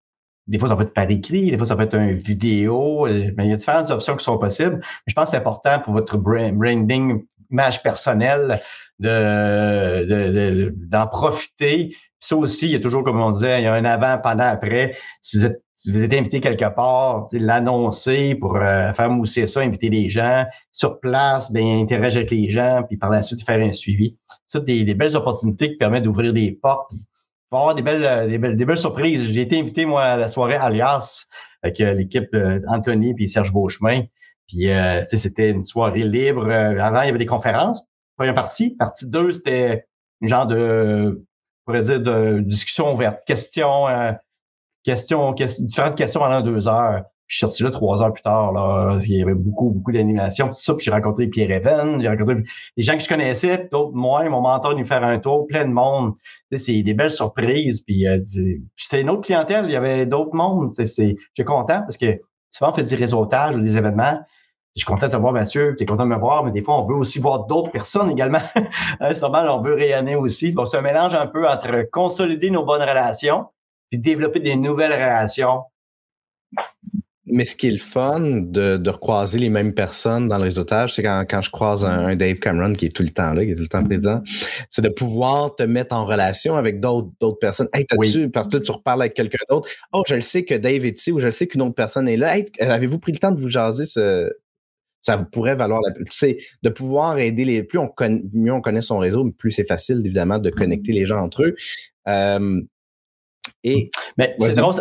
des 0.47 0.59
fois, 0.59 0.68
ça 0.68 0.76
peut 0.76 0.82
être 0.82 0.95
par 0.95 1.11
écrit, 1.11 1.51
des 1.51 1.57
fois, 1.57 1.66
ça 1.66 1.76
peut 1.76 1.82
être 1.82 1.97
une 1.97 2.12
vidéo, 2.12 3.07
mais 3.07 3.45
il 3.47 3.51
y 3.51 3.53
a 3.53 3.57
différentes 3.57 3.90
options 3.90 4.16
qui 4.16 4.24
sont 4.24 4.38
possibles. 4.38 4.80
Je 5.07 5.14
pense 5.14 5.26
que 5.26 5.30
c'est 5.32 5.36
important 5.36 5.78
pour 5.80 5.93
votre 5.93 6.16
branding, 6.16 7.24
image 7.51 7.82
personnelle, 7.82 8.61
de, 8.99 10.74
d'en 10.88 11.07
profiter. 11.07 11.95
Ça 12.20 12.36
aussi, 12.36 12.66
il 12.66 12.72
y 12.72 12.76
a 12.76 12.80
toujours, 12.80 13.05
comme 13.05 13.20
on 13.20 13.32
disait, 13.32 13.61
il 13.61 13.64
y 13.64 13.66
a 13.66 13.74
un 13.74 13.84
avant, 13.84 14.18
pendant, 14.18 14.45
après. 14.45 14.97
Si 15.20 15.38
vous 15.38 15.47
êtes, 15.47 15.62
vous 15.86 16.05
êtes 16.05 16.12
invité 16.12 16.40
quelque 16.40 16.72
part, 16.74 17.26
l'annoncer 17.32 18.36
pour 18.36 18.57
euh, 18.57 18.93
faire 18.93 19.11
mousser 19.11 19.47
ça, 19.49 19.61
inviter 19.61 19.90
les 19.90 20.09
gens 20.09 20.47
sur 20.70 21.01
place, 21.01 21.51
bien 21.51 21.80
interagir 21.80 22.18
avec 22.18 22.30
les 22.30 22.51
gens, 22.51 22.84
puis 22.88 22.97
par 22.97 23.11
la 23.11 23.22
suite 23.22 23.45
faire 23.45 23.59
un 23.59 23.72
suivi. 23.72 24.16
Ça, 24.47 24.61
des, 24.61 24.84
des 24.84 24.95
belles 24.95 25.16
opportunités 25.16 25.70
qui 25.70 25.76
permettent 25.78 26.05
d'ouvrir 26.05 26.32
des 26.32 26.53
portes. 26.53 26.93
Va 27.53 27.59
avoir 27.59 27.74
des 27.74 27.82
belles, 27.82 28.05
euh, 28.05 28.26
des 28.26 28.38
belles, 28.38 28.57
des 28.57 28.64
belles 28.64 28.78
surprises. 28.78 29.30
J'ai 29.30 29.42
été 29.42 29.59
invité, 29.59 29.84
moi, 29.84 30.03
à 30.03 30.16
la 30.16 30.28
soirée 30.28 30.57
Alias 30.57 31.26
avec 31.62 31.80
euh, 31.80 31.92
l'équipe 31.94 32.36
Anthony 32.68 33.14
puis 33.14 33.28
Serge 33.28 33.53
Beauchemin. 33.53 34.03
Puis 34.48 34.66
c'était 35.05 35.50
une 35.50 35.64
soirée 35.64 36.03
libre. 36.03 36.50
avant, 36.50 37.03
il 37.03 37.07
y 37.07 37.09
avait 37.09 37.18
des 37.18 37.26
conférences 37.26 37.86
première 38.16 38.34
partie. 38.34 38.70
Partie 38.70 39.09
2, 39.09 39.32
c'était 39.32 39.86
une 40.20 40.28
genre 40.28 40.46
de, 40.46 41.20
on 41.20 41.72
pourrait 41.72 41.82
dire, 41.82 42.00
de 42.00 42.40
discussion 42.40 42.92
ouverte. 42.92 43.20
Questions, 43.26 43.88
euh, 43.88 44.12
questions, 44.84 45.32
différentes 45.32 45.96
questions 45.96 46.20
pendant 46.20 46.40
deux 46.40 46.68
heures. 46.68 47.05
Je 47.33 47.39
suis 47.39 47.41
sorti 47.47 47.62
là 47.62 47.70
trois 47.70 48.03
heures 48.03 48.12
plus 48.12 48.22
tard. 48.22 48.53
Là. 48.53 48.99
Il 49.03 49.16
y 49.16 49.22
avait 49.22 49.33
beaucoup, 49.33 49.70
beaucoup 49.70 49.91
d'animation. 49.91 50.53
ça, 50.53 50.74
puis 50.74 50.85
j'ai 50.85 50.91
rencontré 50.91 51.28
Pierre 51.28 51.51
Even, 51.51 51.99
j'ai 51.99 52.09
rencontré 52.09 52.35
des 52.76 52.83
gens 52.83 52.93
que 52.93 53.03
je 53.03 53.09
connaissais, 53.09 53.70
d'autres 53.72 53.95
moins. 53.95 54.28
Mon 54.28 54.43
mentor 54.43 54.76
nous 54.76 54.85
faire 54.85 55.03
un 55.03 55.18
tour, 55.18 55.47
plein 55.47 55.64
de 55.64 55.72
monde. 55.72 56.12
C'est 56.55 56.83
des 56.83 56.93
belles 56.93 57.11
surprises. 57.11 57.80
Puis 57.80 58.07
euh, 58.07 58.20
c'était 58.76 59.01
une 59.01 59.09
autre 59.09 59.22
clientèle. 59.22 59.64
Il 59.64 59.70
y 59.70 59.76
avait 59.76 60.05
d'autres 60.05 60.35
mondes. 60.35 60.74
Je 60.78 60.85
suis 60.85 61.16
content 61.47 61.80
parce 61.80 61.97
que 61.97 62.20
souvent 62.51 62.70
on 62.72 62.74
fait 62.74 62.85
du 62.85 62.97
réseautage 62.97 63.57
ou 63.57 63.62
des 63.62 63.78
événements 63.78 64.20
je 64.74 64.80
suis 64.80 64.87
content 64.87 65.07
de 65.07 65.12
te 65.12 65.16
voir, 65.18 65.35
Mathieu, 65.35 65.74
tu 65.76 65.83
es 65.83 65.87
content 65.87 66.05
de 66.05 66.09
me 66.09 66.18
voir, 66.18 66.45
mais 66.45 66.51
des 66.51 66.62
fois, 66.62 66.80
on 66.80 66.87
veut 66.87 66.95
aussi 66.95 67.18
voir 67.18 67.45
d'autres 67.45 67.70
personnes 67.70 68.11
également. 68.11 68.41
c'est 69.01 69.20
normal, 69.20 69.51
on 69.51 69.61
veut 69.61 69.74
rayonner 69.74 70.16
aussi. 70.16 70.53
Donc, 70.53 70.66
c'est 70.66 70.78
un 70.78 70.83
mélange 70.83 71.14
un 71.14 71.26
peu 71.26 71.47
entre 71.47 71.87
consolider 71.91 72.51
nos 72.51 72.64
bonnes 72.64 72.80
relations 72.80 73.49
puis 73.91 73.99
développer 73.99 74.41
des 74.41 74.57
nouvelles 74.57 74.93
relations. 74.93 75.64
Mais 77.27 77.45
ce 77.45 77.55
qui 77.55 77.68
est 77.68 77.73
le 77.73 77.79
fun 77.79 78.18
de, 78.20 78.77
de 78.77 78.91
recroiser 78.91 79.39
les 79.39 79.49
mêmes 79.49 79.75
personnes 79.75 80.27
dans 80.27 80.39
le 80.39 80.45
réseautage, 80.45 80.95
c'est 80.95 81.05
quand, 81.05 81.25
quand 81.29 81.41
je 81.41 81.51
croise 81.51 81.85
un, 81.85 82.16
Dave 82.16 82.39
Cameron 82.39 82.73
qui 82.73 82.87
est 82.87 82.89
tout 82.89 83.05
le 83.05 83.11
temps 83.11 83.33
là, 83.33 83.45
qui 83.45 83.53
est 83.53 83.55
tout 83.55 83.62
le 83.62 83.68
temps 83.68 83.85
présent, 83.85 84.23
c'est 84.68 84.83
de 84.83 84.89
pouvoir 84.89 85.55
te 85.55 85.62
mettre 85.62 85.95
en 85.95 86.05
relation 86.05 86.57
avec 86.57 86.81
d'autres 86.81 87.11
d'autres 87.20 87.39
personnes. 87.39 87.68
Hey, 87.73 87.87
t'as-tu, 87.87 88.29
parce 88.29 88.49
que 88.49 88.57
tu 88.57 88.73
reparles 88.73 89.03
avec 89.03 89.14
quelqu'un 89.14 89.39
d'autre. 89.49 89.68
Oh, 89.93 90.03
je 90.09 90.16
le 90.16 90.20
sais 90.20 90.45
que 90.45 90.55
Dave 90.55 90.85
est 90.85 90.99
ici 90.99 91.12
ou 91.12 91.20
je 91.20 91.27
le 91.27 91.31
sais 91.31 91.47
qu'une 91.47 91.62
autre 91.62 91.77
personne 91.77 92.09
est 92.09 92.16
là. 92.16 92.37
Hey, 92.37 92.45
avez-vous 92.59 92.99
pris 92.99 93.12
le 93.12 93.18
temps 93.18 93.31
de 93.31 93.41
vous 93.41 93.49
jaser 93.49 93.87
ce, 93.87 94.29
ça 95.03 95.18
pourrait 95.18 95.57
valoir 95.57 95.81
la 95.85 95.93
peine. 95.93 96.05
C'est 96.11 96.39
de 96.62 96.70
pouvoir 96.70 97.18
aider 97.18 97.45
les. 97.45 97.62
Plus 97.62 97.79
on 97.79 97.89
connaît, 97.89 98.23
mieux 98.33 98.53
on 98.53 98.61
connaît 98.61 98.83
son 98.83 98.99
réseau, 98.99 99.31
plus 99.31 99.51
c'est 99.51 99.66
facile, 99.66 100.01
évidemment, 100.05 100.39
de 100.39 100.49
connecter 100.49 100.93
les 100.93 101.05
gens 101.07 101.20
entre 101.20 101.43
eux. 101.45 101.55
Euh, 102.09 102.61
et 103.65 103.91
mais 104.19 104.35
c'est 104.41 104.57
drôle, 104.57 104.75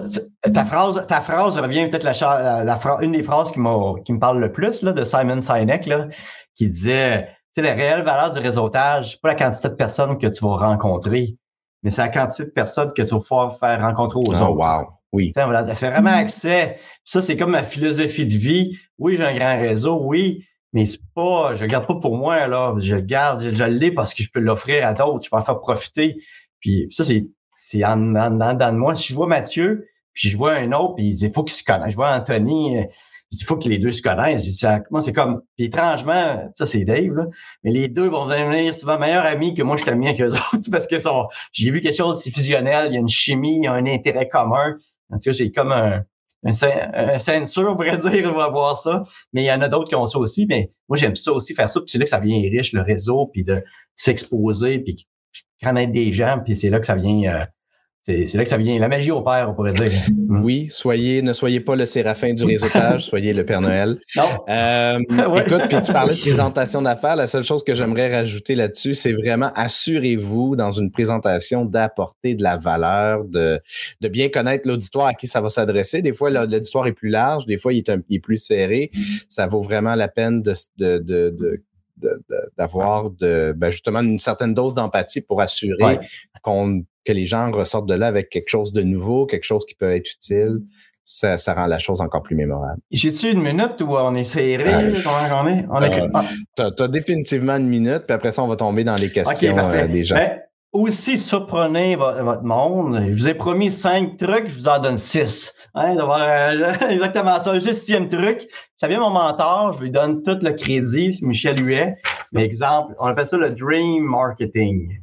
ta 0.53 0.65
phrase, 0.65 1.05
ta 1.07 1.21
phrase 1.21 1.57
revient 1.57 1.87
peut-être 1.89 2.03
la, 2.03 2.63
la, 2.63 2.79
une 3.01 3.11
des 3.11 3.23
phrases 3.23 3.51
qui, 3.51 3.59
qui 4.05 4.13
me 4.13 4.19
parle 4.19 4.39
le 4.39 4.51
plus 4.51 4.81
là, 4.81 4.91
de 4.91 5.03
Simon 5.03 5.41
Sinek, 5.41 5.85
là, 5.85 6.07
qui 6.55 6.67
disait 6.67 7.27
c'est 7.53 7.61
la 7.61 7.73
réelle 7.73 8.03
valeur 8.03 8.31
du 8.31 8.39
réseautage, 8.39 9.19
pas 9.21 9.29
la 9.29 9.35
quantité 9.35 9.69
de 9.69 9.73
personnes 9.73 10.17
que 10.17 10.27
tu 10.27 10.43
vas 10.43 10.55
rencontrer, 10.55 11.35
mais 11.83 11.91
c'est 11.91 12.01
la 12.01 12.09
quantité 12.09 12.45
de 12.45 12.49
personnes 12.49 12.93
que 12.93 13.01
tu 13.01 13.09
vas 13.09 13.19
pouvoir 13.19 13.57
faire 13.57 13.81
rencontrer 13.81 14.19
aux 14.19 14.41
oh, 14.41 14.45
autres. 14.45 14.79
Wow. 14.79 14.87
Oui. 15.11 15.33
Ça, 15.35 15.75
fait 15.75 15.89
vraiment 15.89 16.11
accès. 16.11 16.79
Ça, 17.03 17.19
c'est 17.19 17.35
comme 17.35 17.51
ma 17.51 17.63
philosophie 17.63 18.25
de 18.25 18.37
vie. 18.37 18.77
Oui, 18.97 19.17
j'ai 19.17 19.25
un 19.25 19.35
grand 19.35 19.59
réseau, 19.59 19.99
oui, 20.01 20.45
mais 20.71 20.85
c'est 20.85 21.01
pas, 21.13 21.55
je 21.55 21.61
le 21.61 21.67
garde 21.67 21.85
pas 21.85 21.95
pour 21.95 22.15
moi, 22.15 22.47
là. 22.47 22.73
Je 22.77 22.95
le 22.95 23.01
garde, 23.01 23.41
je, 23.41 23.63
le 23.63 23.71
l'ai 23.71 23.91
parce 23.91 24.13
que 24.13 24.23
je 24.23 24.29
peux 24.31 24.39
l'offrir 24.39 24.87
à 24.87 24.93
d'autres, 24.93 25.25
je 25.25 25.29
peux 25.29 25.35
en 25.35 25.41
faire 25.41 25.59
profiter. 25.59 26.17
Puis 26.61 26.87
ça, 26.91 27.03
c'est, 27.03 27.27
c'est 27.63 27.85
en, 27.85 28.15
en, 28.15 28.53
de 28.55 28.71
moi. 28.71 28.95
Si 28.95 29.09
je 29.09 29.15
vois 29.15 29.27
Mathieu, 29.27 29.87
puis 30.13 30.29
je 30.29 30.35
vois 30.37 30.53
un 30.53 30.71
autre, 30.71 30.95
puis 30.95 31.15
il 31.15 31.31
faut 31.31 31.43
qu'il 31.43 31.55
se 31.55 31.63
connaisse. 31.63 31.91
Je 31.91 31.95
vois 31.95 32.11
Anthony, 32.11 32.87
il 33.31 33.45
faut 33.45 33.55
que 33.55 33.69
les 33.69 33.77
deux 33.77 33.91
se 33.91 34.01
connaissent. 34.01 34.65
moi, 34.89 35.01
c'est 35.01 35.13
comme, 35.13 35.43
puis 35.55 35.65
étrangement, 35.67 36.51
ça 36.55 36.65
c'est 36.65 36.83
Dave, 36.83 37.13
là, 37.13 37.27
mais 37.63 37.69
les 37.69 37.87
deux 37.87 38.09
vont 38.09 38.25
devenir 38.25 38.73
souvent 38.73 38.97
meilleurs 38.97 39.25
amis 39.25 39.53
que 39.53 39.61
moi 39.61 39.77
je 39.77 39.85
t'aime 39.85 39.99
bien 39.99 40.15
qu'eux 40.15 40.33
autres 40.33 40.71
parce 40.71 40.87
que 40.87 40.95
j'ai 41.53 41.69
vu 41.69 41.81
quelque 41.81 41.95
chose, 41.95 42.19
c'est 42.23 42.31
fusionnel, 42.31 42.87
il 42.89 42.95
y 42.95 42.97
a 42.97 42.99
une 42.99 43.07
chimie, 43.07 43.57
il 43.57 43.63
y 43.65 43.67
a 43.67 43.73
un 43.73 43.85
intérêt 43.85 44.27
commun. 44.27 44.77
En 45.11 45.17
tout 45.17 45.25
cas, 45.25 45.31
j'ai 45.31 45.51
comme 45.51 45.71
un, 45.71 46.03
un, 46.43 46.51
un 46.93 47.19
censure, 47.19 47.69
on 47.69 47.75
pourrait 47.75 47.97
dire, 48.09 48.31
on 48.33 48.37
va 48.37 48.49
voir 48.49 48.75
ça. 48.75 49.03
Mais 49.33 49.43
il 49.43 49.45
y 49.45 49.51
en 49.51 49.61
a 49.61 49.69
d'autres 49.69 49.87
qui 49.87 49.95
ont 49.95 50.07
ça 50.07 50.17
aussi. 50.17 50.47
Mais 50.47 50.71
moi, 50.89 50.97
j'aime 50.97 51.15
ça 51.15 51.31
aussi, 51.31 51.53
faire 51.53 51.69
ça. 51.69 51.79
Puis 51.79 51.91
c'est 51.91 51.99
là 51.99 52.05
que 52.05 52.09
ça 52.09 52.19
vient 52.19 52.39
riche, 52.39 52.73
le 52.73 52.81
réseau, 52.81 53.29
puis 53.31 53.43
de 53.43 53.63
s'exposer, 53.93 54.79
puis 54.79 55.07
connaître 55.61 55.93
des 55.93 56.13
gens. 56.13 56.39
Puis 56.43 56.57
c'est 56.57 56.69
là 56.69 56.79
que 56.79 56.85
ça 56.85 56.95
vient 56.95 57.33
euh, 57.33 57.45
c'est 58.03 58.33
là 58.33 58.43
que 58.43 58.49
ça 58.49 58.57
vient. 58.57 58.79
La 58.79 58.87
magie 58.87 59.11
au 59.11 59.21
père, 59.21 59.47
on 59.49 59.53
pourrait 59.53 59.73
dire. 59.73 59.91
Oui, 60.33 60.69
soyez, 60.69 61.21
ne 61.21 61.33
soyez 61.33 61.59
pas 61.59 61.75
le 61.75 61.85
séraphin 61.85 62.33
du 62.33 62.45
réseautage, 62.45 63.05
soyez 63.05 63.33
le 63.33 63.45
Père 63.45 63.59
Noël. 63.61 63.99
Non. 64.15 64.23
Euh, 64.49 64.99
écoute, 65.45 65.63
puis 65.67 65.83
tu 65.83 65.91
parlais 65.91 66.15
de 66.15 66.19
présentation 66.19 66.81
d'affaires. 66.81 67.17
La 67.17 67.27
seule 67.27 67.43
chose 67.43 67.63
que 67.63 67.75
j'aimerais 67.75 68.11
rajouter 68.11 68.55
là-dessus, 68.55 68.93
c'est 68.93 69.11
vraiment 69.11 69.51
assurez-vous 69.55 70.55
dans 70.55 70.71
une 70.71 70.89
présentation 70.89 71.65
d'apporter 71.65 72.33
de 72.33 72.43
la 72.43 72.57
valeur, 72.57 73.25
de, 73.25 73.59
de 73.99 74.07
bien 74.07 74.29
connaître 74.29 74.67
l'auditoire 74.67 75.07
à 75.07 75.13
qui 75.13 75.27
ça 75.27 75.41
va 75.41 75.49
s'adresser. 75.49 76.01
Des 76.01 76.13
fois, 76.13 76.29
l'auditoire 76.29 76.87
est 76.87 76.93
plus 76.93 77.09
large, 77.09 77.45
des 77.45 77.57
fois, 77.57 77.73
il 77.73 77.79
est, 77.79 77.89
un, 77.89 78.01
il 78.09 78.17
est 78.17 78.19
plus 78.19 78.37
serré. 78.37 78.89
Ça 79.27 79.47
vaut 79.47 79.61
vraiment 79.61 79.95
la 79.95 80.07
peine 80.07 80.41
de, 80.41 80.53
de, 80.77 80.97
de 80.99 81.61
d'avoir 82.57 83.09
de, 83.09 83.53
ben 83.55 83.69
justement 83.71 84.01
une 84.01 84.19
certaine 84.19 84.53
dose 84.53 84.73
d'empathie 84.73 85.21
pour 85.21 85.41
assurer 85.41 85.99
qu'on 86.43 86.83
que 87.05 87.11
les 87.11 87.25
gens 87.25 87.51
ressortent 87.51 87.87
de 87.87 87.95
là 87.95 88.07
avec 88.07 88.29
quelque 88.29 88.49
chose 88.49 88.73
de 88.73 88.81
nouveau, 88.81 89.25
quelque 89.25 89.43
chose 89.43 89.65
qui 89.65 89.75
peut 89.75 89.91
être 89.91 90.09
utile. 90.11 90.59
Ça, 91.03 91.37
ça 91.37 91.55
rend 91.55 91.65
la 91.65 91.79
chose 91.79 91.99
encore 91.99 92.21
plus 92.21 92.35
mémorable. 92.35 92.79
J'ai-tu 92.91 93.31
une 93.31 93.41
minute 93.41 93.81
où 93.81 93.95
on 93.95 94.13
est 94.13 94.23
serré? 94.23 94.71
Euh, 94.71 94.93
on 95.35 95.47
est? 95.47 95.65
On 95.69 95.81
est... 95.81 95.99
Euh, 95.99 96.69
ah. 96.79 96.87
définitivement 96.87 97.57
une 97.57 97.67
minute, 97.67 98.03
puis 98.07 98.13
après 98.13 98.31
ça, 98.31 98.43
on 98.43 98.47
va 98.47 98.55
tomber 98.55 98.83
dans 98.83 98.95
les 98.95 99.11
questions 99.11 99.57
euh, 99.57 99.87
des 99.87 100.03
gens. 100.03 100.15
Ben, 100.15 100.39
aussi, 100.73 101.17
surprenez 101.17 101.95
votre, 101.95 102.43
monde. 102.43 103.03
Je 103.09 103.13
vous 103.13 103.27
ai 103.27 103.33
promis 103.33 103.71
cinq 103.71 104.17
trucs, 104.17 104.47
je 104.47 104.55
vous 104.55 104.67
en 104.67 104.79
donne 104.79 104.97
six. 104.97 105.53
Hein, 105.73 105.95
exactement 106.89 107.39
ça. 107.39 107.59
Juste 107.59 107.81
sixième 107.81 108.07
truc. 108.07 108.47
Ça 108.77 108.87
vient 108.87 108.99
mon 108.99 109.09
mentor, 109.09 109.73
je 109.73 109.83
lui 109.83 109.91
donne 109.91 110.23
tout 110.23 110.37
le 110.41 110.51
crédit, 110.51 111.19
Michel 111.21 111.61
Huet. 111.63 111.97
Mais 112.31 112.45
exemple, 112.45 112.95
on 112.99 113.07
appelle 113.07 113.27
ça 113.27 113.37
le 113.37 113.53
dream 113.53 114.03
marketing. 114.03 115.01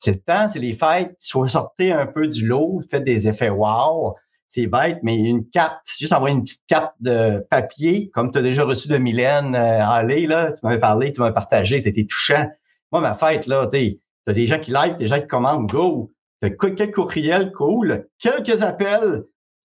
C'est 0.00 0.12
le 0.12 0.20
temps, 0.20 0.48
c'est 0.48 0.60
les 0.60 0.74
fêtes, 0.74 1.14
sortez 1.18 1.92
un 1.92 2.06
peu 2.06 2.28
du 2.28 2.46
lot, 2.46 2.80
faites 2.88 3.04
des 3.04 3.28
effets 3.28 3.50
wow. 3.50 4.14
C'est 4.50 4.66
bête, 4.66 5.00
mais 5.02 5.14
une 5.16 5.46
carte, 5.50 5.80
juste 5.98 6.12
envoyer 6.14 6.34
une 6.34 6.42
petite 6.42 6.64
carte 6.66 6.94
de 7.00 7.46
papier, 7.50 8.08
comme 8.14 8.32
tu 8.32 8.38
as 8.38 8.42
déjà 8.42 8.64
reçu 8.64 8.88
de 8.88 8.96
Mylène 8.96 9.54
euh, 9.54 9.86
Allez, 9.86 10.26
là, 10.26 10.52
tu 10.52 10.60
m'avais 10.62 10.80
parlé, 10.80 11.12
tu 11.12 11.20
m'avais 11.20 11.34
partagé, 11.34 11.78
c'était 11.78 12.06
touchant. 12.06 12.46
Moi, 12.90 13.02
ma 13.02 13.14
fête, 13.14 13.46
là, 13.46 13.68
tu 13.70 14.00
as 14.30 14.34
des 14.34 14.46
gens 14.46 14.58
qui 14.58 14.70
like, 14.70 14.96
des 14.96 15.08
gens 15.08 15.20
qui 15.20 15.26
commandent, 15.26 15.70
go. 15.70 16.12
T'as 16.40 16.50
quelques 16.50 16.94
courriels, 16.94 17.52
cool. 17.52 18.08
Quelques 18.18 18.62
appels, 18.62 19.24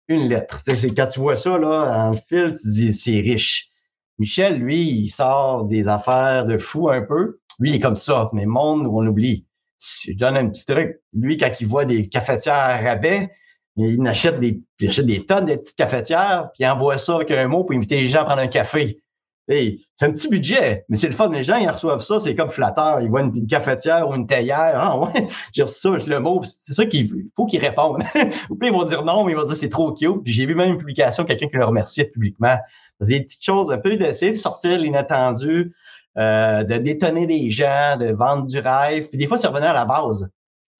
une 0.07 0.27
lettre. 0.29 0.59
C'est 0.63 0.95
quand 0.95 1.07
tu 1.07 1.19
vois 1.19 1.35
ça, 1.35 1.57
là, 1.57 2.09
en 2.09 2.13
fil, 2.13 2.53
tu 2.59 2.67
dis, 2.69 2.93
c'est 2.93 3.19
riche. 3.19 3.69
Michel, 4.17 4.59
lui, 4.59 4.81
il 4.81 5.09
sort 5.09 5.65
des 5.65 5.87
affaires 5.87 6.45
de 6.45 6.57
fou 6.57 6.89
un 6.89 7.01
peu. 7.01 7.39
Lui, 7.59 7.71
il 7.71 7.75
est 7.75 7.79
comme 7.79 7.95
ça, 7.95 8.29
mais 8.33 8.45
monde, 8.45 8.87
on 8.87 9.05
oublie 9.05 9.45
je 9.79 10.13
donne 10.13 10.37
un 10.37 10.49
petit 10.49 10.65
truc. 10.65 10.99
Lui, 11.13 11.37
quand 11.37 11.51
il 11.59 11.67
voit 11.67 11.85
des 11.85 12.07
cafetières 12.07 12.55
à 12.55 12.77
rabais, 12.77 13.29
il 13.77 14.05
achète 14.07 14.39
des, 14.39 14.61
il 14.79 14.89
achète 14.89 15.05
des 15.05 15.25
tonnes 15.25 15.45
de 15.45 15.55
petites 15.55 15.75
cafetières, 15.75 16.49
puis 16.53 16.63
il 16.63 16.67
envoie 16.67 16.97
ça 16.97 17.15
avec 17.15 17.31
un 17.31 17.47
mot 17.47 17.63
pour 17.63 17.75
inviter 17.75 17.97
les 17.97 18.07
gens 18.07 18.21
à 18.21 18.25
prendre 18.25 18.41
un 18.41 18.47
café. 18.47 19.01
C'est 19.47 20.05
un 20.05 20.11
petit 20.11 20.27
budget, 20.27 20.85
mais 20.89 20.97
c'est 20.97 21.07
le 21.07 21.13
fun. 21.13 21.29
Les 21.29 21.43
gens, 21.43 21.57
ils 21.57 21.69
reçoivent 21.69 22.01
ça, 22.01 22.19
c'est 22.19 22.35
comme 22.35 22.49
flatteur. 22.49 23.01
Ils 23.01 23.09
voient 23.09 23.21
une, 23.21 23.47
cafetière 23.47 24.09
ou 24.09 24.15
une 24.15 24.25
théière. 24.25 24.75
Ah 24.75 24.99
ouais, 24.99 25.27
j'ai 25.53 25.61
reçu 25.61 25.79
ça, 25.79 25.89
le 25.91 26.19
mot. 26.19 26.41
C'est 26.43 26.73
ça 26.73 26.85
qu'il 26.85 27.09
faut 27.35 27.45
qu'ils 27.45 27.61
répondent. 27.61 28.03
ou 28.49 28.55
puis 28.55 28.69
ils 28.69 28.73
vont 28.73 28.83
dire 28.83 29.03
non, 29.03 29.23
mais 29.23 29.33
ils 29.33 29.35
vont 29.35 29.45
dire 29.45 29.55
c'est 29.55 29.69
trop 29.69 29.93
cute. 29.93 30.23
Puis 30.23 30.33
j'ai 30.33 30.45
vu 30.45 30.55
même 30.55 30.73
une 30.73 30.77
publication, 30.77 31.25
quelqu'un 31.25 31.47
qui 31.47 31.57
le 31.57 31.65
remerciait 31.65 32.05
publiquement. 32.05 32.57
C'est 33.01 33.09
des 33.09 33.21
petites 33.21 33.43
choses, 33.43 33.71
un 33.71 33.77
peu 33.77 33.97
d'essayer 33.97 34.31
de 34.31 34.37
sortir 34.37 34.77
l'inattendu, 34.79 35.73
euh, 36.17 36.63
de 36.63 36.77
détonner 36.77 37.27
des 37.27 37.51
gens, 37.51 37.97
de 37.99 38.13
vendre 38.13 38.45
du 38.45 38.57
rêve. 38.59 39.09
Puis 39.09 39.17
des 39.17 39.27
fois, 39.27 39.37
c'est 39.37 39.47
revenir 39.47 39.69
à 39.69 39.73
la 39.73 39.85
base. 39.85 40.29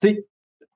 Tu 0.02 0.10
sais, 0.10 0.26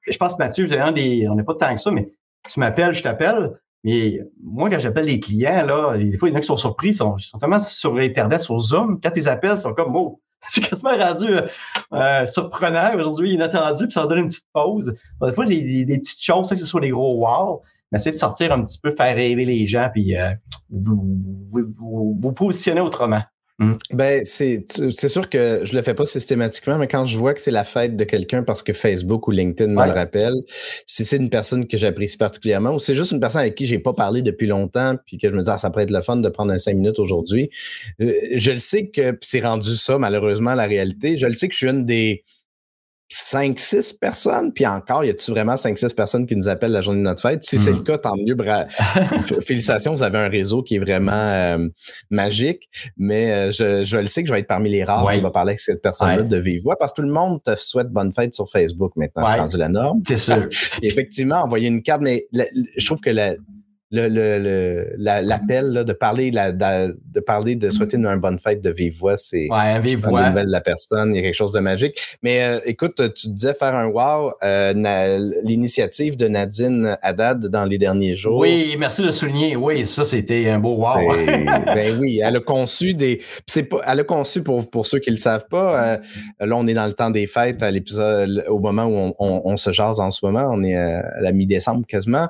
je 0.07 0.17
pense, 0.17 0.37
Mathieu, 0.37 0.65
vous 0.65 0.73
un 0.73 0.91
des, 0.91 1.27
on 1.27 1.35
n'est 1.35 1.43
pas 1.43 1.55
tant 1.55 1.73
que 1.73 1.81
ça, 1.81 1.91
mais 1.91 2.11
tu 2.47 2.59
m'appelles, 2.59 2.93
je 2.93 3.03
t'appelle. 3.03 3.59
Mais 3.83 4.19
moi, 4.43 4.69
quand 4.69 4.79
j'appelle 4.79 5.05
les 5.05 5.19
clients, 5.19 5.65
là, 5.65 5.97
des 5.97 6.17
fois, 6.17 6.29
il 6.29 6.33
y 6.33 6.35
en 6.35 6.37
a 6.37 6.41
qui 6.41 6.47
sont 6.47 6.57
surpris, 6.57 6.89
ils 6.89 6.95
sont, 6.95 7.15
tellement 7.39 7.59
sur 7.59 7.95
Internet, 7.97 8.41
sur 8.41 8.59
Zoom. 8.59 8.99
Quand 9.01 9.11
ils 9.15 9.29
appellent, 9.29 9.55
ils 9.55 9.61
sont 9.61 9.73
comme, 9.73 9.95
oh, 9.95 10.19
c'est 10.41 10.61
quasiment 10.61 10.97
rendu 10.97 11.27
euh, 11.93 12.25
surprenant 12.25 12.95
aujourd'hui, 12.95 13.33
inattendu, 13.33 13.85
puis 13.85 13.93
ça 13.93 14.05
donne 14.05 14.19
une 14.19 14.27
petite 14.27 14.47
pause. 14.53 14.93
Des 15.21 15.33
fois, 15.33 15.45
des, 15.45 15.85
petites 15.85 16.21
choses, 16.21 16.49
que 16.49 16.55
ce 16.55 16.65
soit 16.65 16.81
des 16.81 16.89
gros 16.89 17.25
wow. 17.25 17.61
mais 17.91 17.97
essayez 17.97 18.11
de 18.11 18.17
sortir 18.17 18.51
un 18.51 18.63
petit 18.63 18.79
peu, 18.79 18.91
faire 18.91 19.15
rêver 19.15 19.45
les 19.45 19.67
gens, 19.67 19.89
puis 19.93 20.15
euh, 20.15 20.33
vous, 20.69 21.17
vous, 21.51 22.17
vous, 22.19 22.31
positionner 22.33 22.81
autrement. 22.81 23.21
Hmm. 23.59 23.73
Ben, 23.91 24.23
c'est, 24.23 24.63
c'est 24.69 25.09
sûr 25.09 25.29
que 25.29 25.61
je 25.65 25.75
le 25.75 25.81
fais 25.81 25.93
pas 25.93 26.05
systématiquement, 26.05 26.77
mais 26.77 26.87
quand 26.87 27.05
je 27.05 27.17
vois 27.17 27.33
que 27.33 27.41
c'est 27.41 27.51
la 27.51 27.65
fête 27.65 27.97
de 27.97 28.05
quelqu'un 28.05 28.41
parce 28.41 28.63
que 28.63 28.71
Facebook 28.71 29.27
ou 29.27 29.31
LinkedIn 29.31 29.73
me 29.73 29.85
le 29.85 29.91
rappelle, 29.91 30.35
si 30.85 31.03
c'est 31.03 31.17
une 31.17 31.29
personne 31.29 31.67
que 31.67 31.77
j'apprécie 31.77 32.17
particulièrement 32.17 32.73
ou 32.73 32.79
c'est 32.79 32.95
juste 32.95 33.11
une 33.11 33.19
personne 33.19 33.41
avec 33.41 33.55
qui 33.55 33.65
j'ai 33.65 33.79
pas 33.79 33.91
parlé 33.91 34.21
depuis 34.21 34.47
longtemps 34.47 34.95
puis 35.05 35.17
que 35.17 35.29
je 35.29 35.35
me 35.35 35.43
dis, 35.43 35.49
ah, 35.49 35.57
ça 35.57 35.69
pourrait 35.69 35.83
être 35.83 35.91
le 35.91 36.01
fun 36.01 36.15
de 36.15 36.29
prendre 36.29 36.53
un 36.53 36.57
cinq 36.57 36.77
minutes 36.77 36.99
aujourd'hui, 36.99 37.49
euh, 38.01 38.13
je 38.35 38.51
le 38.51 38.59
sais 38.59 38.87
que 38.87 39.17
c'est 39.19 39.41
rendu 39.41 39.75
ça, 39.75 39.97
malheureusement, 39.97 40.55
la 40.55 40.65
réalité. 40.65 41.17
Je 41.17 41.27
le 41.27 41.33
sais 41.33 41.49
que 41.49 41.53
je 41.53 41.57
suis 41.57 41.67
une 41.67 41.85
des, 41.85 42.23
5-6 43.11 43.97
personnes, 43.97 44.53
puis 44.53 44.67
encore, 44.67 45.03
y 45.03 45.09
a-tu 45.09 45.31
vraiment 45.31 45.55
5-6 45.55 45.95
personnes 45.95 46.27
qui 46.27 46.35
nous 46.35 46.47
appellent 46.47 46.71
la 46.71 46.81
journée 46.81 46.99
de 46.99 47.05
notre 47.05 47.21
fête? 47.21 47.43
Si 47.43 47.57
c'est 47.57 47.71
le 47.71 47.77
mm. 47.77 47.83
cas, 47.83 47.97
tant 47.97 48.15
mieux. 48.15 48.37
Félicitations, 49.41 49.93
vous 49.93 50.03
avez 50.03 50.19
un 50.19 50.29
réseau 50.29 50.61
qui 50.61 50.75
est 50.75 50.79
vraiment 50.79 51.11
euh, 51.11 51.67
magique, 52.11 52.69
mais 52.97 53.31
euh, 53.31 53.51
je, 53.51 53.83
je 53.83 53.97
le 53.97 54.05
sais 54.05 54.21
que 54.21 54.29
je 54.29 54.33
vais 54.33 54.41
être 54.41 54.47
parmi 54.47 54.69
les 54.69 54.83
rares 54.83 55.11
qui 55.11 55.21
va 55.21 55.31
parler 55.31 55.51
avec 55.51 55.59
cette 55.59 55.81
personne-là 55.81 56.23
de 56.23 56.37
vive 56.37 56.61
voix, 56.61 56.77
parce 56.77 56.91
que 56.91 57.01
tout 57.01 57.07
le 57.07 57.13
monde 57.13 57.41
te 57.43 57.55
souhaite 57.55 57.89
bonne 57.89 58.13
fête 58.13 58.35
sur 58.35 58.49
Facebook 58.49 58.91
maintenant, 58.95 59.25
c'est 59.25 59.39
rendu 59.39 59.57
la 59.57 59.69
norme. 59.69 60.01
C'est 60.07 60.17
sûr. 60.17 60.47
effectivement, 60.83 61.37
envoyer 61.37 61.67
une 61.67 61.81
carte, 61.81 62.01
mais 62.01 62.27
je 62.31 62.85
trouve 62.85 62.99
que 62.99 63.09
la, 63.09 63.33
le, 63.91 64.07
le, 64.07 64.93
l'appel 64.97 65.83
de 65.83 65.93
parler 65.93 66.29
de, 66.29 66.95
de, 67.11 67.19
parler 67.19 67.55
de 67.55 67.69
souhaiter 67.69 67.97
une, 67.97 68.15
bonne 68.17 68.39
fête 68.39 68.61
de 68.61 68.69
vive 68.69 68.97
voix, 68.97 69.17
c'est 69.17 69.47
ouais, 69.49 69.79
vive 69.79 70.05
voix. 70.07 70.29
nouvelle 70.29 70.47
de 70.47 70.51
la 70.51 70.61
personne, 70.61 71.11
il 71.11 71.17
y 71.17 71.19
a 71.19 71.21
quelque 71.23 71.35
chose 71.35 71.53
de 71.53 71.59
magique. 71.59 71.99
Mais 72.21 72.43
euh, 72.43 72.59
écoute, 72.65 73.01
tu 73.15 73.29
disais 73.29 73.53
faire 73.53 73.73
un 73.73 73.87
wow, 73.87 74.33
euh, 74.43 74.73
l'initiative 75.43 76.17
de 76.17 76.27
Nadine 76.27 76.97
Haddad 77.01 77.47
dans 77.47 77.65
les 77.65 77.77
derniers 77.77 78.15
jours. 78.15 78.37
Oui, 78.37 78.75
merci 78.77 79.01
de 79.01 79.11
souligner. 79.11 79.55
Oui, 79.55 79.87
ça 79.87 80.05
c'était 80.05 80.49
un 80.49 80.59
beau 80.59 80.75
wow. 80.75 81.15
ben 81.25 81.97
oui, 81.99 82.21
elle 82.23 82.35
a 82.35 82.41
conçu 82.41 82.93
des, 82.93 83.21
c'est 83.47 83.63
pas, 83.63 83.81
elle 83.87 84.01
a 84.01 84.03
conçu 84.03 84.43
pour 84.43 84.69
pour 84.69 84.85
ceux 84.85 84.99
qui 84.99 85.09
le 85.09 85.17
savent 85.17 85.47
pas. 85.49 85.93
Euh, 85.93 85.97
là, 86.45 86.55
on 86.55 86.67
est 86.67 86.73
dans 86.73 86.85
le 86.85 86.93
temps 86.93 87.09
des 87.09 87.25
fêtes 87.25 87.63
à 87.63 87.71
l'épisode, 87.71 88.45
au 88.49 88.59
moment 88.59 88.85
où 88.85 89.15
on, 89.17 89.41
on, 89.45 89.57
se 89.57 89.71
jase 89.71 89.99
en 89.99 90.11
ce 90.11 90.23
moment, 90.23 90.47
on 90.51 90.63
est 90.63 90.75
à 90.75 91.21
la 91.21 91.31
mi-décembre 91.31 91.85
quasiment. 91.87 92.27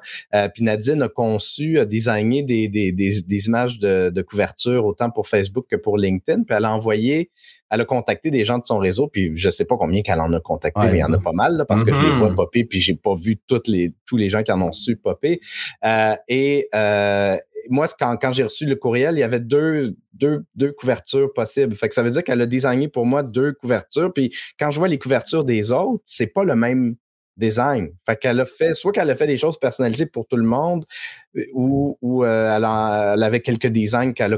puis 0.54 0.64
Nadine 0.64 1.02
a 1.04 1.10
conçu 1.10 1.49
a 1.78 1.86
designé 1.86 2.44
des, 2.44 2.68
des, 2.68 2.92
des, 2.92 3.46
images 3.48 3.80
de, 3.80 4.10
de, 4.10 4.22
couverture 4.22 4.86
autant 4.86 5.10
pour 5.10 5.28
Facebook 5.28 5.66
que 5.70 5.76
pour 5.76 5.98
LinkedIn. 5.98 6.44
Puis 6.44 6.56
elle 6.56 6.66
a 6.66 6.74
envoyé, 6.74 7.32
elle 7.70 7.82
a 7.82 7.86
contacté 7.86 8.32
des 8.32 8.46
gens 8.46 8.58
de 8.58 8.66
son 8.66 8.78
réseau. 8.78 9.08
Puis 9.08 9.32
je 9.36 9.50
sais 9.50 9.66
pas 9.66 9.78
combien 9.78 10.02
qu'elle 10.02 10.22
en 10.22 10.32
a 10.34 10.40
contacté, 10.40 10.82
mais 10.84 10.98
il 10.98 11.00
y 11.00 11.04
en 11.04 11.14
a 11.14 11.20
pas 11.20 11.32
mal 11.32 11.66
parce 11.68 11.84
que 11.84 11.94
je 11.94 12.00
les 12.00 12.12
vois 12.14 12.30
mm-hmm. 12.30 12.36
popper. 12.36 12.64
Puis 12.66 12.82
j'ai 12.82 12.96
pas 12.96 13.16
vu 13.16 13.38
toutes 13.48 13.68
les, 13.68 13.94
tous 14.06 14.18
les 14.18 14.30
gens 14.30 14.44
qui 14.44 14.52
en 14.52 14.62
ont 14.62 14.72
su 14.72 14.96
popper. 14.96 15.40
Euh, 15.86 16.16
et 16.28 16.68
euh, 16.76 17.38
moi, 17.70 17.88
quand, 18.00 18.18
quand 18.18 18.32
j'ai 18.32 18.44
reçu 18.44 18.66
le 18.66 18.76
courriel, 18.76 19.16
il 19.16 19.20
y 19.20 19.24
avait 19.24 19.40
deux, 19.40 19.96
deux, 20.14 20.46
deux 20.56 20.72
couvertures 20.72 21.32
possibles. 21.34 21.76
Fait 21.76 21.88
que 21.88 21.94
ça 21.94 22.04
veut 22.04 22.12
dire 22.12 22.24
qu'elle 22.24 22.42
a 22.42 22.46
designé 22.46 22.88
pour 22.88 23.06
moi 23.06 23.24
deux 23.24 23.54
couvertures. 23.54 24.14
Puis 24.14 24.34
quand 24.60 24.72
je 24.72 24.80
vois 24.80 24.88
les 24.88 24.98
couvertures 25.00 25.44
des 25.44 25.72
autres, 25.72 26.04
c'est 26.06 26.28
pas 26.28 26.44
le 26.44 26.56
même 26.56 26.96
design. 27.40 27.90
Fait 28.06 28.18
qu'elle 28.18 28.40
a 28.40 28.46
fait, 28.46 28.74
soit 28.74 28.92
qu'elle 28.92 29.10
a 29.10 29.16
fait 29.16 29.28
des 29.28 29.38
choses 29.38 29.58
personnalisées 29.58 30.06
pour 30.06 30.28
tout 30.28 30.38
le 30.38 30.44
monde, 30.44 30.86
euh, 31.36 31.42
ou, 31.54 31.98
ou 32.02 32.24
euh, 32.24 32.56
elle, 32.56 33.24
avait 33.24 33.42
quelques 33.42 33.68
designs 33.68 34.14
qu'elle 34.14 34.36
a 34.36 34.38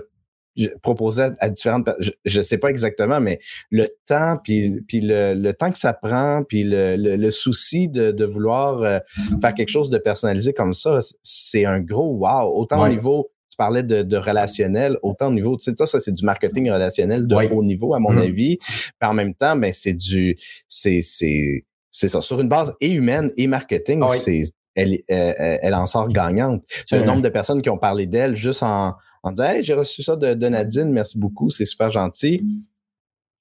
proposé 0.81 1.29
à, 1.39 1.49
différentes 1.49 1.89
je 2.25 2.37
ne 2.37 2.43
sais 2.43 2.57
pas 2.57 2.67
exactement 2.67 3.21
mais 3.21 3.39
le 3.69 3.87
temps 4.05 4.37
puis, 4.43 4.81
puis 4.85 4.99
le, 5.01 5.51
temps 5.53 5.71
que 5.71 5.77
ça 5.77 5.93
prend 5.93 6.43
puis 6.43 6.63
le, 6.65 6.97
le, 6.97 7.31
souci 7.31 7.87
de, 7.87 8.11
de 8.11 8.25
vouloir 8.25 8.81
euh, 8.81 8.99
faire 9.39 9.53
quelque 9.53 9.69
chose 9.69 9.89
de 9.89 9.97
personnalisé 9.97 10.51
comme 10.51 10.73
ça 10.73 10.99
c'est 11.21 11.63
un 11.63 11.79
gros 11.79 12.17
wow 12.17 12.53
autant 12.53 12.83
au 12.83 12.89
niveau 12.89 13.31
tu 13.49 13.55
parlais 13.55 13.83
de, 13.83 14.03
de, 14.03 14.17
relationnel 14.17 14.97
autant 15.03 15.27
au 15.27 15.33
niveau 15.33 15.55
tu 15.55 15.63
sais 15.63 15.73
ça, 15.77 15.85
ça 15.85 16.01
c'est 16.01 16.13
du 16.13 16.25
marketing 16.25 16.69
relationnel 16.69 17.27
de 17.27 17.35
haut 17.35 17.63
niveau 17.63 17.93
à 17.93 17.99
mon 17.99 18.11
mm-hmm. 18.11 18.23
avis 18.23 18.57
puis 18.57 19.09
en 19.09 19.13
même 19.13 19.33
temps 19.33 19.55
ben 19.55 19.71
c'est 19.71 19.93
du 19.93 20.35
c'est 20.67 21.01
c'est 21.01 21.63
c'est 21.91 22.07
ça. 22.07 22.21
Sur 22.21 22.39
une 22.39 22.49
base 22.49 22.73
et 22.79 22.91
humaine 22.91 23.31
et 23.37 23.47
marketing, 23.47 24.01
ah 24.03 24.07
c'est 24.09 24.43
elle, 24.75 24.93
euh, 24.93 25.33
euh, 25.39 25.57
elle, 25.61 25.75
en 25.75 25.85
sort 25.85 26.07
gagnante. 26.07 26.63
Le 26.91 27.03
nombre 27.03 27.21
de 27.21 27.29
personnes 27.29 27.61
qui 27.61 27.69
ont 27.69 27.77
parlé 27.77 28.07
d'elle 28.07 28.35
juste 28.35 28.63
en, 28.63 28.95
en 29.23 29.31
disant 29.31 29.49
Hey, 29.49 29.63
j'ai 29.63 29.73
reçu 29.73 30.01
ça 30.01 30.15
de, 30.15 30.33
Nadine, 30.47 30.91
merci 30.91 31.19
beaucoup, 31.19 31.49
c'est 31.49 31.65
super 31.65 31.91
gentil. 31.91 32.41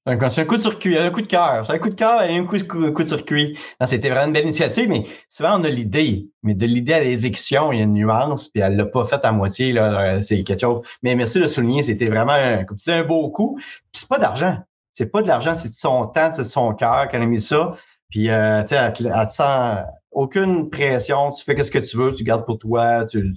C'est 0.06 0.40
un 0.40 0.44
coup 0.46 0.56
de 0.56 0.62
circuit, 0.62 0.98
un 0.98 1.10
coup 1.10 1.20
de 1.20 1.26
cœur. 1.26 1.64
C'est 1.66 1.74
un 1.74 1.78
coup 1.78 1.90
de 1.90 1.94
cœur 1.94 2.22
et 2.22 2.34
un 2.34 2.44
coup 2.44 2.56
de, 2.56 2.64
coup 2.64 3.02
de 3.02 3.08
circuit. 3.08 3.56
C'était 3.84 4.08
vraiment 4.08 4.26
une 4.26 4.32
belle 4.32 4.44
initiative, 4.44 4.88
mais 4.88 5.04
souvent 5.28 5.60
on 5.60 5.62
a 5.62 5.68
l'idée. 5.68 6.30
Mais 6.42 6.54
de 6.54 6.66
l'idée 6.66 6.94
à 6.94 7.00
l'exécution, 7.00 7.70
il 7.70 7.78
y 7.78 7.80
a 7.80 7.84
une 7.84 7.92
nuance, 7.92 8.48
puis 8.48 8.62
elle 8.62 8.76
l'a 8.76 8.86
pas 8.86 9.04
faite 9.04 9.20
à 9.24 9.30
moitié. 9.30 9.72
Là, 9.72 10.16
euh, 10.16 10.20
c'est 10.20 10.42
quelque 10.42 10.60
chose. 10.60 10.84
Mais 11.02 11.14
merci 11.14 11.38
de 11.38 11.46
souligner, 11.46 11.82
c'était 11.82 12.06
vraiment 12.06 12.32
un, 12.32 12.64
un 12.88 13.04
beau 13.04 13.28
coup. 13.30 13.56
Puis 13.92 14.00
c'est 14.00 14.08
pas 14.08 14.18
d'argent. 14.18 14.56
C'est 14.94 15.06
pas 15.06 15.22
de 15.22 15.28
l'argent, 15.28 15.54
c'est 15.54 15.68
de 15.68 15.74
son 15.74 16.06
temps, 16.06 16.30
c'est 16.32 16.42
de 16.42 16.48
son 16.48 16.74
cœur 16.74 17.08
qu'elle 17.08 17.22
a 17.22 17.26
mis 17.26 17.40
ça. 17.40 17.76
Puis, 18.10 18.30
euh, 18.30 18.62
tu 18.62 18.68
sais, 18.68 18.76
elle, 18.76 19.28
sent 19.28 19.84
aucune 20.12 20.70
pression. 20.70 21.30
Tu 21.30 21.44
fais 21.44 21.62
ce 21.62 21.70
que 21.70 21.78
tu 21.78 21.96
veux, 21.96 22.12
tu 22.12 22.24
gardes 22.24 22.44
pour 22.44 22.58
toi. 22.58 23.04
Tu, 23.06 23.34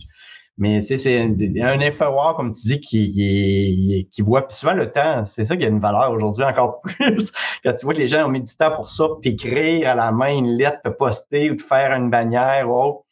mais 0.58 0.82
c'est 0.82 1.20
un, 1.20 1.82
infowar, 1.82 2.36
comme 2.36 2.52
tu 2.54 2.62
dis, 2.62 2.80
qui, 2.80 4.08
qui, 4.12 4.22
voit. 4.22 4.48
Puis 4.48 4.58
souvent, 4.58 4.74
le 4.74 4.92
temps, 4.92 5.26
c'est 5.26 5.46
ça 5.46 5.58
qui 5.58 5.66
a 5.66 5.68
une 5.68 5.80
valeur 5.80 6.12
aujourd'hui 6.12 6.44
encore 6.44 6.82
plus. 6.84 7.32
Quand 7.64 7.74
tu 7.74 7.86
vois 7.86 7.94
que 7.94 8.00
les 8.00 8.08
gens 8.08 8.26
ont 8.26 8.30
mis 8.30 8.42
du 8.42 8.56
temps 8.56 8.76
pour 8.76 8.90
ça, 8.90 9.06
t'écrire 9.22 9.90
à 9.90 9.96
la 9.96 10.12
main 10.12 10.38
une 10.38 10.58
lettre, 10.58 10.82
te 10.84 10.90
poster 10.90 11.50
ou 11.50 11.56
te 11.56 11.64
faire 11.64 11.92
une 11.94 12.10
bannière 12.10 12.70
ou, 12.70 13.04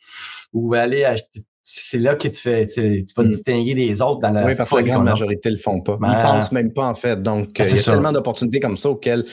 ou 0.53 0.73
aller 0.75 1.03
acheter 1.03 1.41
c'est 1.73 1.99
là 1.99 2.15
que 2.15 2.27
tu 2.27 2.35
fais, 2.35 2.65
tu, 2.65 3.05
vas 3.15 3.23
te 3.23 3.27
mm. 3.27 3.31
distinguer 3.31 3.75
des 3.75 4.01
autres 4.01 4.19
dans 4.19 4.31
la 4.31 4.45
Oui, 4.45 4.55
parce 4.55 4.69
que 4.69 4.75
la 4.75 4.83
grande 4.83 5.05
majorité 5.05 5.49
le 5.49 5.55
font 5.55 5.81
pas. 5.81 5.97
Ils 6.01 6.07
Ils 6.07 6.23
pensent 6.23 6.51
même 6.51 6.73
pas, 6.73 6.87
en 6.87 6.95
fait. 6.95 7.21
Donc, 7.21 7.49
ah, 7.59 7.63
il 7.65 7.75
y 7.75 7.79
a 7.79 7.83
tellement 7.83 8.11
d'opportunités 8.11 8.59
comme 8.59 8.75
ça 8.75 8.89
auxquelles 8.89 9.25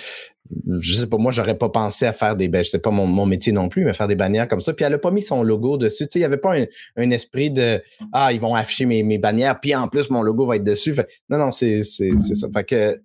je 0.80 0.94
sais 0.94 1.06
pas, 1.06 1.18
moi, 1.18 1.30
j'aurais 1.30 1.58
pas 1.58 1.68
pensé 1.68 2.06
à 2.06 2.14
faire 2.14 2.34
des, 2.34 2.48
ben, 2.48 2.64
je 2.64 2.70
sais 2.70 2.78
pas 2.78 2.90
mon, 2.90 3.06
mon, 3.06 3.26
métier 3.26 3.52
non 3.52 3.68
plus, 3.68 3.84
mais 3.84 3.92
faire 3.92 4.08
des 4.08 4.16
bannières 4.16 4.48
comme 4.48 4.62
ça. 4.62 4.72
Puis 4.72 4.82
elle 4.82 4.94
a 4.94 4.98
pas 4.98 5.10
mis 5.10 5.20
son 5.20 5.42
logo 5.42 5.76
dessus. 5.76 6.04
Tu 6.04 6.12
sais, 6.12 6.18
il 6.20 6.22
y 6.22 6.24
avait 6.24 6.38
pas 6.38 6.54
un, 6.96 7.10
esprit 7.10 7.50
de, 7.50 7.82
ah, 8.12 8.32
ils 8.32 8.40
vont 8.40 8.54
afficher 8.54 8.86
mes, 8.86 9.02
mes 9.02 9.18
bannières, 9.18 9.60
puis 9.60 9.74
en 9.74 9.88
plus, 9.88 10.08
mon 10.08 10.22
logo 10.22 10.46
va 10.46 10.56
être 10.56 10.64
dessus. 10.64 10.94
non, 11.28 11.36
non, 11.36 11.50
c'est 11.50 11.82
ça. 11.82 12.48
Fait 12.50 12.64
que, 12.64 12.98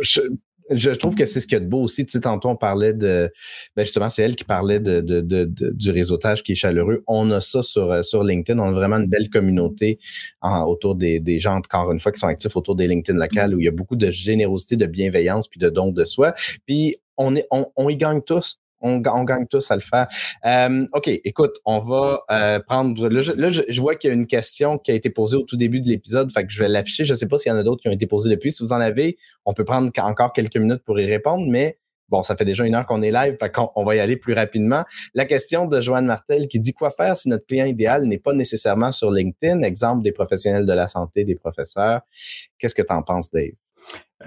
je 0.00 0.20
trouve 0.98 1.14
que 1.14 1.24
c'est 1.24 1.40
ce 1.40 1.46
qu'il 1.46 1.56
y 1.56 1.60
a 1.60 1.64
de 1.64 1.68
beau 1.68 1.82
aussi. 1.82 2.04
Tu 2.06 2.12
sais, 2.12 2.20
tantôt, 2.20 2.48
on 2.48 2.56
parlait 2.56 2.92
de. 2.92 3.30
Ben 3.76 3.84
justement, 3.84 4.08
c'est 4.08 4.22
elle 4.22 4.36
qui 4.36 4.44
parlait 4.44 4.80
de, 4.80 5.00
de, 5.00 5.20
de, 5.20 5.44
du 5.72 5.90
réseautage 5.90 6.42
qui 6.42 6.52
est 6.52 6.56
chaleureux. 6.56 7.02
On 7.06 7.30
a 7.30 7.40
ça 7.40 7.62
sur, 7.62 7.90
euh, 7.90 8.02
sur 8.02 8.24
LinkedIn. 8.24 8.58
On 8.58 8.68
a 8.68 8.72
vraiment 8.72 8.96
une 8.96 9.06
belle 9.06 9.30
communauté 9.30 9.98
autour 10.42 10.94
des, 10.94 11.20
des 11.20 11.38
gens, 11.38 11.56
encore 11.56 11.92
une 11.92 12.00
fois, 12.00 12.12
qui 12.12 12.20
sont 12.20 12.28
actifs 12.28 12.56
autour 12.56 12.74
des 12.74 12.86
LinkedIn 12.86 13.18
locales 13.18 13.54
où 13.54 13.60
il 13.60 13.64
y 13.64 13.68
a 13.68 13.72
beaucoup 13.72 13.96
de 13.96 14.10
générosité, 14.10 14.76
de 14.76 14.86
bienveillance 14.86 15.48
puis 15.48 15.60
de 15.60 15.68
dons 15.68 15.92
de 15.92 16.04
soi. 16.04 16.34
Puis 16.66 16.96
on, 17.16 17.34
est, 17.36 17.46
on, 17.50 17.66
on 17.76 17.88
y 17.88 17.96
gagne 17.96 18.22
tous. 18.22 18.58
On, 18.80 18.98
gagne 19.00 19.46
tous 19.46 19.70
à 19.70 19.74
le 19.74 19.80
faire. 19.80 20.06
Euh, 20.44 20.86
OK, 20.92 21.08
écoute, 21.08 21.58
on 21.64 21.80
va 21.80 22.20
euh, 22.30 22.60
prendre. 22.60 23.08
Là, 23.08 23.50
je, 23.50 23.80
vois 23.80 23.96
qu'il 23.96 24.08
y 24.08 24.10
a 24.12 24.14
une 24.14 24.26
question 24.26 24.78
qui 24.78 24.90
a 24.90 24.94
été 24.94 25.10
posée 25.10 25.36
au 25.36 25.42
tout 25.42 25.56
début 25.56 25.80
de 25.80 25.88
l'épisode, 25.88 26.30
fait 26.32 26.46
je 26.48 26.60
vais 26.60 26.68
l'afficher. 26.68 27.04
Je 27.04 27.12
ne 27.12 27.18
sais 27.18 27.28
pas 27.28 27.38
s'il 27.38 27.50
y 27.50 27.54
en 27.54 27.58
a 27.58 27.62
d'autres 27.62 27.82
qui 27.82 27.88
ont 27.88 27.92
été 27.92 28.06
posées 28.06 28.30
depuis. 28.30 28.52
Si 28.52 28.62
vous 28.62 28.72
en 28.72 28.80
avez, 28.80 29.16
on 29.44 29.54
peut 29.54 29.64
prendre 29.64 29.90
encore 29.98 30.32
quelques 30.32 30.56
minutes 30.56 30.82
pour 30.84 30.98
y 31.00 31.06
répondre, 31.06 31.46
mais 31.48 31.78
bon, 32.08 32.22
ça 32.22 32.36
fait 32.36 32.44
déjà 32.44 32.64
une 32.64 32.74
heure 32.74 32.86
qu'on 32.86 33.02
est 33.02 33.12
live, 33.12 33.36
fait 33.38 33.52
on 33.74 33.84
va 33.84 33.96
y 33.96 34.00
aller 34.00 34.16
plus 34.16 34.34
rapidement. 34.34 34.84
La 35.14 35.24
question 35.24 35.66
de 35.66 35.80
Joanne 35.80 36.06
Martel 36.06 36.48
qui 36.48 36.58
dit 36.58 36.72
quoi 36.72 36.90
faire 36.90 37.16
si 37.16 37.28
notre 37.28 37.46
client 37.46 37.66
idéal 37.66 38.04
n'est 38.04 38.18
pas 38.18 38.32
nécessairement 38.32 38.90
sur 38.90 39.10
LinkedIn, 39.10 39.62
exemple 39.62 40.02
des 40.02 40.12
professionnels 40.12 40.66
de 40.66 40.72
la 40.72 40.88
santé, 40.88 41.24
des 41.24 41.36
professeurs. 41.36 42.00
Qu'est-ce 42.58 42.74
que 42.74 42.82
tu 42.82 42.92
en 42.92 43.02
penses, 43.02 43.30
Dave? 43.30 43.52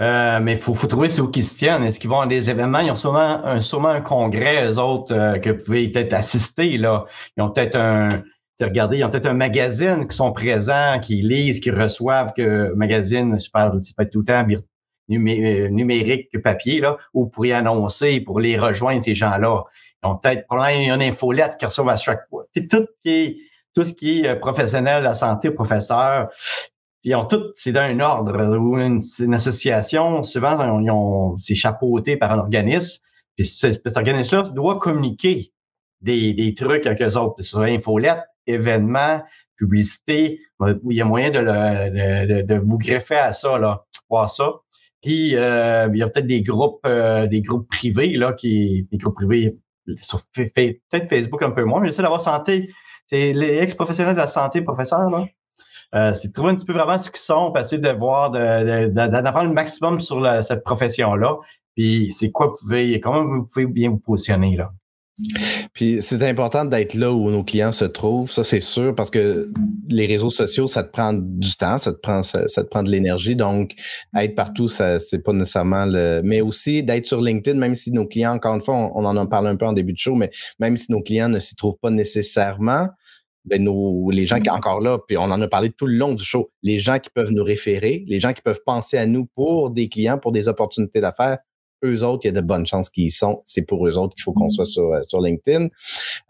Euh, 0.01 0.39
mais 0.41 0.53
il 0.53 0.57
faut, 0.57 0.73
faut, 0.73 0.87
trouver 0.87 1.09
ceux 1.09 1.29
qui 1.29 1.43
se 1.43 1.57
tiennent. 1.57 1.83
Est-ce 1.83 1.99
qu'ils 1.99 2.09
vont 2.09 2.21
à 2.21 2.27
des 2.27 2.49
événements? 2.49 2.79
Ils 2.79 2.91
ont 2.91 2.95
sûrement 2.95 3.45
un, 3.45 3.61
sûrement 3.61 3.89
un 3.89 4.01
congrès, 4.01 4.65
eux 4.67 4.79
autres, 4.79 5.13
euh, 5.13 5.37
que 5.37 5.51
vous 5.51 5.63
pouvez 5.63 5.89
peut-être 5.89 6.13
assister. 6.13 6.77
Là. 6.77 7.05
Ils 7.37 7.43
ont 7.43 7.51
peut-être 7.51 7.75
un. 7.75 8.23
Regardez, 8.59 8.97
ils 8.97 9.03
ont 9.03 9.09
peut-être 9.09 9.27
un 9.27 9.33
magazine 9.33 10.07
qui 10.07 10.15
sont 10.15 10.31
présents, 10.31 10.99
qui 11.01 11.21
lisent, 11.21 11.59
qui 11.59 11.71
reçoivent 11.71 12.31
que 12.35 12.71
magazine, 12.75 13.39
ça 13.39 13.71
peut 13.71 14.03
être 14.03 14.11
tout 14.11 14.19
le 14.19 14.25
temps 14.25 14.45
euh, 14.47 15.67
numérique 15.69 16.29
que 16.31 16.37
papier, 16.37 16.79
là, 16.79 16.97
où 17.15 17.23
vous 17.23 17.29
pourriez 17.29 17.53
annoncer 17.53 18.21
pour 18.21 18.39
les 18.39 18.59
rejoindre, 18.59 19.01
ces 19.03 19.15
gens-là. 19.15 19.63
Ils 20.03 20.07
ont 20.07 20.15
peut-être 20.15 20.45
probablement 20.45 20.95
une 20.95 21.01
infolette 21.01 21.57
qu'ils 21.57 21.69
reçoivent 21.69 21.89
à 21.89 21.97
chaque 21.97 22.27
fois. 22.29 22.45
C'est 22.53 22.67
tout, 22.67 22.85
qui 23.03 23.09
est, 23.09 23.37
tout 23.73 23.83
ce 23.83 23.93
qui 23.93 24.25
est 24.25 24.35
professionnel 24.35 25.01
de 25.01 25.05
la 25.05 25.15
santé, 25.15 25.49
professeur, 25.49 26.29
ils 27.03 27.15
ont 27.15 27.25
tout, 27.25 27.51
c'est 27.53 27.71
d'un 27.71 27.99
ordre 27.99 28.57
ou 28.57 28.77
une, 28.77 28.99
une, 29.19 29.33
association. 29.33 30.23
Souvent, 30.23 30.79
ils 30.79 30.91
ont, 30.91 31.37
c'est 31.37 31.55
chapeauté 31.55 32.17
par 32.17 32.31
un 32.31 32.39
organisme. 32.39 33.01
Puis 33.35 33.45
cet 33.45 33.97
organisme-là 33.97 34.43
doit 34.49 34.77
communiquer 34.77 35.53
des, 36.01 36.33
des 36.33 36.53
trucs 36.53 36.85
avec 36.85 37.01
eux 37.01 37.17
autres, 37.17 37.41
sur 37.41 37.61
infolette, 37.61 38.23
événements, 38.45 39.21
publicité. 39.57 40.41
Il 40.59 40.95
y 40.95 41.01
a 41.01 41.05
moyen 41.05 41.31
de, 41.31 41.39
le, 41.39 42.27
de, 42.27 42.41
de, 42.41 42.59
vous 42.59 42.77
greffer 42.77 43.15
à 43.15 43.33
ça, 43.33 43.57
là, 43.57 43.85
voir 44.09 44.29
ça. 44.29 44.51
Puis 45.01 45.35
euh, 45.35 45.89
il 45.91 45.97
y 45.97 46.03
a 46.03 46.09
peut-être 46.09 46.27
des 46.27 46.43
groupes, 46.43 46.81
euh, 46.85 47.25
des 47.25 47.41
groupes 47.41 47.67
privés 47.67 48.13
là, 48.17 48.33
qui, 48.33 48.87
des 48.91 48.97
groupes 48.97 49.15
privés 49.15 49.57
sur 49.97 50.21
peut-être 50.33 51.09
Facebook 51.09 51.41
un 51.41 51.51
peu 51.51 51.63
moins, 51.63 51.79
mais 51.79 51.89
j'essaie 51.89 52.03
d'avoir 52.03 52.21
santé 52.21 52.69
c'est 53.11 53.33
les 53.33 53.57
ex-professionnels 53.57 54.13
de 54.13 54.19
la 54.19 54.27
santé, 54.27 54.61
professeurs, 54.61 55.09
là? 55.09 55.25
Euh, 55.93 56.13
c'est 56.13 56.29
de 56.29 56.33
trouver 56.33 56.51
un 56.51 56.55
petit 56.55 56.65
peu 56.65 56.73
vraiment 56.73 56.97
ce 56.97 57.09
qu'ils 57.09 57.19
sont, 57.19 57.51
passer 57.51 57.77
de 57.77 57.89
voir, 57.89 58.31
d'apprendre 58.31 59.49
le 59.49 59.53
maximum 59.53 59.99
sur 59.99 60.25
cette 60.43 60.63
profession-là. 60.63 61.37
Puis 61.75 62.11
c'est 62.11 62.31
quoi 62.31 62.47
vous 62.47 62.53
pouvez, 62.61 62.99
comment 62.99 63.23
vous 63.23 63.45
pouvez 63.51 63.65
bien 63.65 63.89
vous 63.89 63.99
positionner 63.99 64.55
là? 64.55 64.71
Puis 65.73 65.99
c'est 66.01 66.23
important 66.23 66.65
d'être 66.65 66.93
là 66.95 67.11
où 67.11 67.29
nos 67.29 67.43
clients 67.43 67.71
se 67.71 67.85
trouvent, 67.85 68.31
ça 68.31 68.43
c'est 68.43 68.59
sûr, 68.61 68.95
parce 68.95 69.09
que 69.09 69.51
les 69.87 70.05
réseaux 70.05 70.29
sociaux, 70.29 70.67
ça 70.67 70.83
te 70.83 70.91
prend 70.91 71.13
du 71.13 71.55
temps, 71.55 71.77
ça 71.77 71.93
te 71.93 71.99
prend, 71.99 72.21
ça, 72.23 72.45
te 72.45 72.67
prend 72.67 72.83
de 72.83 72.89
l'énergie. 72.89 73.35
Donc, 73.35 73.73
être 74.15 74.35
partout, 74.35 74.67
ça 74.67 74.99
c'est 74.99 75.19
pas 75.19 75.33
nécessairement 75.33 75.85
le. 75.85 76.21
Mais 76.23 76.41
aussi 76.41 76.83
d'être 76.83 77.05
sur 77.05 77.21
LinkedIn, 77.21 77.57
même 77.57 77.75
si 77.75 77.91
nos 77.91 78.07
clients, 78.07 78.33
encore 78.33 78.55
une 78.55 78.61
fois, 78.61 78.75
on, 78.75 79.05
en 79.05 79.17
a 79.17 79.25
parlé 79.27 79.49
un 79.49 79.55
peu 79.55 79.65
en 79.65 79.73
début 79.73 79.93
de 79.93 79.99
show, 79.99 80.15
mais 80.15 80.31
même 80.59 80.77
si 80.77 80.91
nos 80.91 81.01
clients 81.01 81.29
ne 81.29 81.39
s'y 81.39 81.55
trouvent 81.55 81.77
pas 81.81 81.91
nécessairement, 81.91 82.87
ben 83.45 83.63
nos, 83.63 84.11
les 84.11 84.25
gens 84.25 84.39
qui 84.39 84.49
sont 84.49 84.55
encore 84.55 84.81
là, 84.81 84.99
puis 85.07 85.17
on 85.17 85.23
en 85.23 85.41
a 85.41 85.47
parlé 85.47 85.71
tout 85.71 85.87
le 85.87 85.95
long 85.95 86.13
du 86.13 86.23
show, 86.23 86.51
les 86.63 86.79
gens 86.79 86.99
qui 86.99 87.09
peuvent 87.09 87.31
nous 87.31 87.43
référer, 87.43 88.03
les 88.07 88.19
gens 88.19 88.33
qui 88.33 88.41
peuvent 88.41 88.61
penser 88.65 88.97
à 88.97 89.05
nous 89.05 89.25
pour 89.35 89.71
des 89.71 89.89
clients, 89.89 90.17
pour 90.17 90.31
des 90.31 90.47
opportunités 90.47 91.01
d'affaires, 91.01 91.39
eux 91.83 92.03
autres, 92.03 92.25
il 92.25 92.27
y 92.27 92.29
a 92.29 92.33
de 92.39 92.45
bonnes 92.45 92.65
chances 92.65 92.89
qu'ils 92.89 93.05
y 93.05 93.11
sont. 93.11 93.41
C'est 93.45 93.63
pour 93.63 93.87
eux 93.87 93.97
autres 93.97 94.15
qu'il 94.15 94.23
faut 94.23 94.33
qu'on 94.33 94.49
soit 94.49 94.65
sur, 94.65 94.83
euh, 94.83 95.01
sur 95.07 95.21
LinkedIn. 95.21 95.67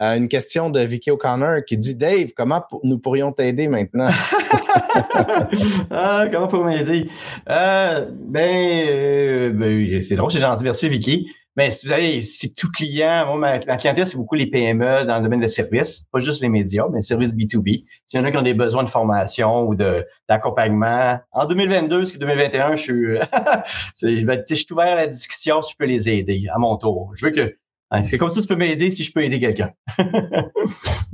Euh, 0.02 0.16
une 0.16 0.28
question 0.28 0.70
de 0.70 0.80
Vicky 0.80 1.12
O'Connor 1.12 1.66
qui 1.68 1.78
dit 1.78 1.96
Dave, 1.96 2.32
comment 2.36 2.64
nous 2.84 3.00
pourrions 3.00 3.32
t'aider 3.32 3.68
maintenant? 3.68 4.10
ah, 5.92 6.26
comment 6.32 6.48
pour 6.48 6.64
m'aider? 6.64 7.10
Euh, 7.50 8.10
ben, 8.12 9.58
ben 9.58 10.02
c'est 10.02 10.16
drôle, 10.16 10.32
c'est 10.32 10.40
gentil. 10.40 10.64
Merci, 10.64 10.90
Vicky. 10.90 11.28
Mais 11.58 11.70
si 11.72 11.86
vous 11.86 11.92
avez, 11.92 12.22
si 12.22 12.54
tout 12.54 12.70
client, 12.72 13.26
moi, 13.28 13.60
ma, 13.68 13.78
clientèle, 13.78 14.08
c'est 14.08 14.16
beaucoup 14.16 14.36
les 14.36 14.48
PME 14.48 15.06
dans 15.06 15.18
le 15.18 15.24
domaine 15.24 15.42
de 15.42 15.48
services, 15.48 16.06
pas 16.12 16.20
juste 16.20 16.42
les 16.42 16.48
médias, 16.48 16.86
mais 16.92 17.02
services 17.02 17.34
B2B. 17.34 17.86
S'il 18.06 18.20
y 18.20 18.24
en 18.24 18.26
a 18.26 18.32
qui 18.32 18.38
ont 18.38 18.42
des 18.42 18.54
besoins 18.54 18.84
de 18.84 18.90
formation 18.90 19.68
ou 19.68 19.76
d'accompagnement, 19.76 21.20
en 21.32 21.46
2022, 21.46 22.06
ce 22.06 22.14
que 22.14 22.18
2021, 22.20 22.76
je 22.76 22.82
suis, 22.82 22.94
je, 24.02 24.26
vais, 24.26 24.44
je 24.48 24.56
suis 24.56 24.66
ouvert 24.72 24.94
à 24.94 24.96
la 24.96 25.08
discussion 25.08 25.62
si 25.62 25.74
je 25.74 25.78
peux 25.78 25.86
les 25.86 26.10
aider 26.10 26.46
à 26.54 26.58
mon 26.58 26.78
tour. 26.78 27.12
Je 27.16 27.26
veux 27.26 27.32
que 27.32 27.58
c'est 28.04 28.18
comme 28.18 28.30
ça 28.30 28.38
que 28.38 28.42
tu 28.42 28.48
peux 28.48 28.56
m'aider 28.56 28.90
si 28.90 29.04
je 29.04 29.12
peux 29.12 29.24
aider 29.24 29.40
quelqu'un. 29.40 29.72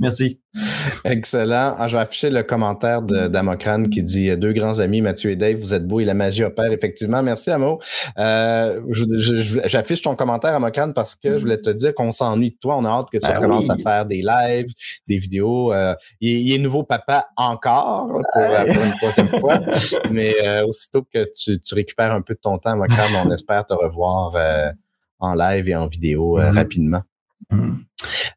Merci. 0.00 0.40
Excellent. 1.04 1.74
Ah, 1.76 1.88
je 1.88 1.96
vais 1.96 2.02
afficher 2.02 2.30
le 2.30 2.42
commentaire 2.44 3.02
d'Amocrane 3.02 3.90
qui 3.90 4.02
dit 4.02 4.36
Deux 4.36 4.52
grands 4.52 4.78
amis, 4.78 5.02
Mathieu 5.02 5.30
et 5.30 5.36
Dave, 5.36 5.56
vous 5.56 5.74
êtes 5.74 5.86
beaux 5.86 5.98
et 5.98 6.04
la 6.04 6.14
magie 6.14 6.44
opère. 6.44 6.70
Effectivement, 6.70 7.22
merci 7.22 7.50
Amo. 7.50 7.80
Euh, 8.18 8.80
J'affiche 9.64 10.02
ton 10.02 10.14
commentaire, 10.14 10.54
Amocrane, 10.54 10.94
parce 10.94 11.16
que 11.16 11.32
je 11.32 11.38
voulais 11.38 11.60
te 11.60 11.70
dire 11.70 11.94
qu'on 11.94 12.12
s'ennuie 12.12 12.50
de 12.50 12.58
toi. 12.60 12.76
On 12.76 12.84
a 12.84 12.90
hâte 12.90 13.08
que 13.10 13.18
tu 13.18 13.26
ben 13.26 13.34
recommences 13.34 13.70
à 13.70 13.76
faire 13.76 14.06
des 14.06 14.22
lives, 14.22 14.72
des 15.08 15.18
vidéos. 15.18 15.72
Euh, 15.72 15.94
il, 16.20 16.52
est 16.52 16.58
nouveau 16.58 16.84
papa 16.84 17.26
encore 17.36 18.06
pour, 18.32 18.42
une 18.42 18.92
troisième 18.98 19.28
fois. 19.40 19.60
Mais 20.10 20.34
euh, 20.44 20.66
aussitôt 20.66 21.02
que 21.02 21.28
tu, 21.36 21.58
tu, 21.60 21.74
récupères 21.74 22.12
un 22.12 22.22
peu 22.22 22.34
de 22.34 22.40
ton 22.40 22.58
temps, 22.58 22.70
Amocrane, 22.70 23.26
on 23.26 23.32
espère 23.32 23.66
te 23.66 23.74
revoir. 23.74 24.36
En 25.20 25.34
live 25.34 25.68
et 25.68 25.74
en 25.74 25.86
vidéo 25.86 26.38
euh, 26.38 26.50
mm-hmm. 26.50 26.54
rapidement. 26.54 27.02
Mm-hmm. 27.52 27.76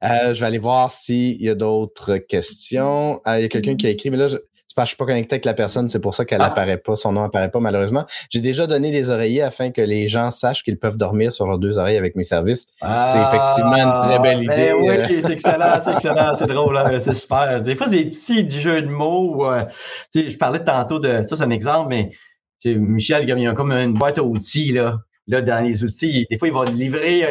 Euh, 0.04 0.34
je 0.34 0.40
vais 0.40 0.46
aller 0.46 0.58
voir 0.58 0.90
s'il 0.92 1.42
y 1.42 1.50
a 1.50 1.56
d'autres 1.56 2.18
questions. 2.18 3.22
Euh, 3.28 3.40
il 3.40 3.44
y 3.44 3.46
a 3.46 3.50
quelqu'un 3.50 3.76
qui 3.76 3.88
a 3.88 3.90
écrit, 3.90 4.10
mais 4.10 4.18
là, 4.18 4.28
je, 4.28 4.38
ne 4.38 4.86
suis 4.86 4.96
pas 4.96 5.06
connecté 5.06 5.36
avec 5.36 5.46
la 5.46 5.54
personne, 5.54 5.90
c'est 5.90 6.00
pour 6.00 6.16
ça 6.16 6.26
qu'elle 6.26 6.40
n'apparaît 6.40 6.80
ah. 6.80 6.84
pas, 6.84 6.96
son 6.96 7.12
nom 7.12 7.24
apparaît 7.24 7.52
pas 7.52 7.60
malheureusement. 7.60 8.06
J'ai 8.30 8.40
déjà 8.40 8.66
donné 8.66 8.92
des 8.92 9.12
oreillers 9.12 9.44
afin 9.44 9.70
que 9.70 9.82
les 9.82 10.08
gens 10.08 10.32
sachent 10.32 10.64
qu'ils 10.64 10.80
peuvent 10.80 10.98
dormir 10.98 11.32
sur 11.32 11.46
leurs 11.46 11.60
deux 11.60 11.78
oreilles 11.78 11.98
avec 11.98 12.16
mes 12.16 12.24
services. 12.24 12.66
c'est 12.80 13.22
effectivement 13.22 13.76
une 13.76 14.08
très 14.08 14.20
belle 14.20 14.50
ah, 14.50 14.54
idée. 14.54 14.74
Ben 14.74 15.08
oui, 15.10 15.22
c'est 15.26 15.34
excellent, 15.34 15.82
c'est 15.84 15.94
excellent, 15.94 16.36
c'est 16.38 16.48
drôle, 16.48 16.78
hein, 16.78 17.00
c'est 17.00 17.14
super. 17.14 17.62
Des 17.62 17.76
fois, 17.76 17.88
c'est 17.88 18.04
des 18.04 18.10
petits 18.10 18.60
jeux 18.60 18.82
de 18.82 18.88
mots. 18.88 19.46
je 20.16 20.38
parlais 20.38 20.64
tantôt 20.64 21.00
de 21.00 21.22
ça, 21.24 21.36
c'est 21.36 21.44
un 21.44 21.52
exemple, 21.52 21.90
mais 21.90 22.12
Michel, 22.66 23.24
il 23.28 23.40
y 23.40 23.48
a 23.48 23.54
comme 23.54 23.72
une 23.72 23.94
boîte 23.94 24.18
à 24.18 24.24
outils 24.24 24.72
là 24.72 24.98
là, 25.28 25.42
dans 25.42 25.64
les 25.64 25.84
outils, 25.84 26.26
des 26.30 26.38
fois, 26.38 26.48
il 26.48 26.54
va 26.54 26.66
livrer 26.66 27.26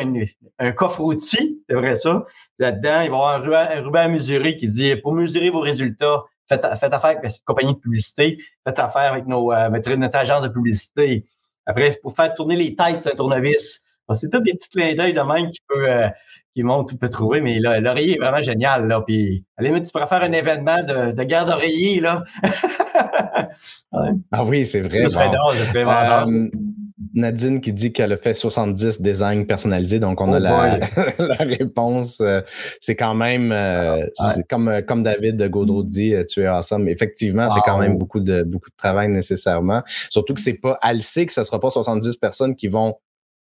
un, 0.59 0.73
coffre 0.73 1.01
outils, 1.01 1.63
c'est 1.69 1.75
vrai 1.75 1.97
ça. 1.97 2.25
Là-dedans, 2.59 3.01
il 3.03 3.11
va 3.11 3.17
avoir 3.17 3.35
un 3.71 3.81
ruban, 3.81 3.99
à 4.01 4.09
mesurer 4.09 4.57
qui 4.57 4.69
dit 4.69 4.97
pour 4.97 5.13
mesurer 5.13 5.51
vos 5.51 5.61
résultats, 5.61 6.23
faites, 6.49 6.65
affaire 6.65 7.05
avec 7.05 7.25
une 7.25 7.31
compagnie 7.45 7.75
de 7.75 7.79
publicité, 7.79 8.39
faites 8.67 8.79
affaire 8.79 9.13
avec 9.13 9.27
nos, 9.27 9.53
euh, 9.53 9.69
notre 9.71 10.17
agence 10.17 10.43
de 10.43 10.49
publicité. 10.49 11.27
Après, 11.67 11.91
c'est 11.91 12.01
pour 12.01 12.15
faire 12.15 12.35
tourner 12.35 12.57
les 12.57 12.75
têtes 12.75 13.03
sur 13.03 13.13
un 13.13 13.15
tournevis. 13.15 13.83
C'est 14.13 14.31
tout 14.31 14.41
des 14.41 14.55
petits 14.55 14.71
clins 14.71 14.95
d'œil 14.95 15.13
de 15.13 15.21
même 15.21 15.51
qui 15.51 15.61
peut, 15.69 15.89
euh, 15.89 16.09
qui 16.55 16.65
montrent, 16.65 16.91
tu 16.91 16.99
peux 16.99 17.09
trouver, 17.09 17.41
mais 17.41 17.61
l'oreiller 17.61 18.17
est 18.17 18.19
vraiment 18.19 18.43
génial, 18.43 18.89
là. 18.89 19.03
Puis, 19.07 19.45
à 19.57 19.63
la 19.63 19.81
tu 19.81 19.93
pourrais 19.93 20.09
faire 20.09 20.23
un 20.23 20.33
événement 20.33 20.83
de, 20.83 21.13
de 21.13 21.23
garde 21.23 21.49
d'oreiller, 21.49 22.01
là. 22.01 22.25
Ah 24.31 24.45
oui, 24.45 24.65
c'est 24.65 24.81
vrai. 24.81 25.09
Nadine 27.15 27.61
qui 27.61 27.73
dit 27.73 27.93
qu'elle 27.93 28.13
a 28.13 28.17
fait 28.17 28.35
70 28.35 29.01
designs 29.01 29.45
personnalisés, 29.45 29.99
donc 29.99 30.21
on 30.21 30.33
a 30.33 30.37
oh 30.37 31.19
la, 31.19 31.37
réponse. 31.45 32.21
Euh, 32.21 32.43
c'est 32.81 32.97
quand 32.97 33.15
même, 33.15 33.53
euh, 33.53 34.07
comme, 34.49 34.69
euh, 34.69 34.83
comme 34.83 35.03
David 35.03 35.43
Gaudreau 35.49 35.83
dit, 35.83 36.15
tu 36.29 36.43
es 36.43 36.47
awesome. 36.47 36.89
Effectivement, 36.89 37.49
c'est 37.49 37.61
quand 37.65 37.79
même 37.79 37.97
beaucoup 37.97 38.21
de, 38.21 38.43
beaucoup 38.43 38.71
de 38.71 38.77
travail 38.77 39.09
nécessairement. 39.09 39.83
Surtout 40.11 40.35
que 40.35 40.41
c'est 40.41 40.55
pas, 40.55 40.79
elle 40.87 41.03
sait 41.03 41.27
que 41.27 41.33
ce 41.33 41.43
sera 41.43 41.59
pas 41.59 41.71
70 41.71 42.17
personnes 42.17 42.55
qui 42.55 42.69
vont 42.69 42.97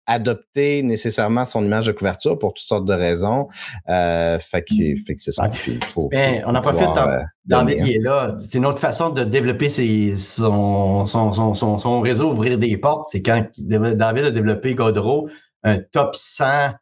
adopter 0.07 0.83
nécessairement 0.83 1.45
son 1.45 1.65
image 1.65 1.87
de 1.87 1.93
couverture 1.93 2.39
pour 2.39 2.55
toutes 2.55 2.67
sortes 2.67 2.85
de 2.85 2.93
raisons. 2.93 3.49
Euh, 3.89 4.39
fait 4.39 4.63
que, 4.63 4.75
fait 5.07 5.17
que 5.17 5.23
c'est 5.23 5.33
ça 5.33 5.49
qu'il 5.49 5.83
faut, 5.85 6.09
ben, 6.09 6.43
On 6.47 6.55
en 6.55 6.61
profite 6.61 6.89
dans, 7.47 7.67
est 7.69 8.03
là. 8.03 8.37
C'est 8.43 8.59
une 8.59 8.67
autre 8.67 8.79
façon 8.79 9.11
de 9.11 9.25
développer 9.25 9.69
ses, 9.69 10.17
son, 10.17 11.07
son, 11.07 11.55
son, 11.55 11.79
son, 11.79 12.01
réseau, 12.01 12.31
ouvrir 12.31 12.59
des 12.59 12.77
portes. 12.77 13.09
C'est 13.13 13.23
quand 13.23 13.47
David 13.59 14.25
a 14.25 14.31
développé 14.31 14.75
Godreau, 14.75 15.29
un 15.63 15.79
top 15.79 16.15
100 16.15 16.73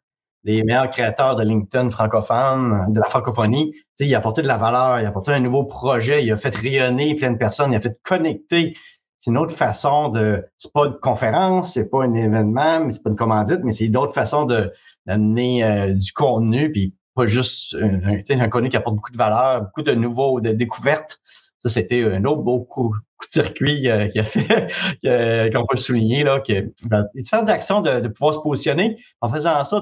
des 0.43 0.63
meilleurs 0.63 0.89
créateurs 0.89 1.35
de 1.35 1.43
LinkedIn 1.43 1.89
francophone, 1.89 2.91
de 2.91 2.99
la 2.99 3.07
francophonie. 3.07 3.73
il 3.99 4.13
a 4.13 4.17
apporté 4.17 4.41
de 4.41 4.47
la 4.47 4.57
valeur, 4.57 4.99
il 4.99 5.05
a 5.05 5.09
apporté 5.09 5.31
un 5.31 5.39
nouveau 5.39 5.63
projet, 5.63 6.23
il 6.23 6.31
a 6.31 6.37
fait 6.37 6.53
rayonner 6.53 7.15
plein 7.15 7.31
de 7.31 7.37
personnes, 7.37 7.71
il 7.71 7.77
a 7.77 7.79
fait 7.79 7.97
connecter 8.03 8.75
c'est 9.23 9.31
une 9.31 9.37
autre 9.37 9.55
façon 9.55 10.09
de. 10.09 10.43
C'est 10.57 10.73
pas 10.73 10.87
une 10.87 10.99
conférence, 11.01 11.75
c'est 11.75 11.89
pas 11.89 12.03
un 12.03 12.13
événement, 12.13 12.83
mais 12.83 12.91
c'est 12.91 13.01
pas 13.01 13.09
une 13.09 13.15
commandite, 13.15 13.61
mais 13.63 13.71
c'est 13.71 13.87
d'autres 13.87 14.13
façons 14.13 14.43
de 14.43 14.73
d'amener 15.05 15.63
euh, 15.63 15.93
du 15.93 16.11
contenu, 16.11 16.69
puis 16.69 16.93
pas 17.15 17.25
juste 17.25 17.73
un, 17.79 18.49
contenu 18.49 18.67
qui 18.67 18.75
apporte 18.75 18.97
beaucoup 18.97 19.13
de 19.13 19.17
valeur, 19.17 19.61
beaucoup 19.61 19.81
de 19.81 19.93
nouveaux, 19.93 20.41
de 20.41 20.51
découvertes. 20.51 21.21
Ça, 21.61 21.69
c'était 21.69 22.03
un 22.03 22.25
autre 22.25 22.41
beau 22.41 22.59
coup, 22.65 22.97
de 23.21 23.31
circuit 23.31 23.89
euh, 23.89 24.09
a 24.13 24.23
fait, 24.23 24.69
qu'on 25.53 25.65
peut 25.67 25.77
souligner, 25.77 26.23
là, 26.23 26.41
que 26.41 26.73
ben, 26.89 27.07
différentes 27.15 27.47
actions 27.47 27.79
de, 27.79 28.05
pouvoir 28.09 28.33
se 28.33 28.39
positionner. 28.39 28.97
En 29.21 29.29
faisant 29.29 29.63
ça, 29.63 29.81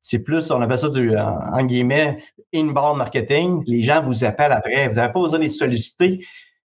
c'est 0.00 0.20
plus, 0.20 0.52
on 0.52 0.62
appelle 0.62 0.78
ça 0.78 0.90
du, 0.90 1.16
en, 1.18 1.64
guillemets, 1.64 2.18
inbound 2.54 2.98
marketing. 2.98 3.64
Les 3.66 3.82
gens 3.82 4.00
vous 4.00 4.24
appellent 4.24 4.52
après. 4.52 4.86
Vous 4.86 4.94
n'avez 4.94 5.12
pas 5.12 5.20
besoin 5.20 5.40
de 5.40 5.44
les 5.44 5.50
solliciter 5.50 6.20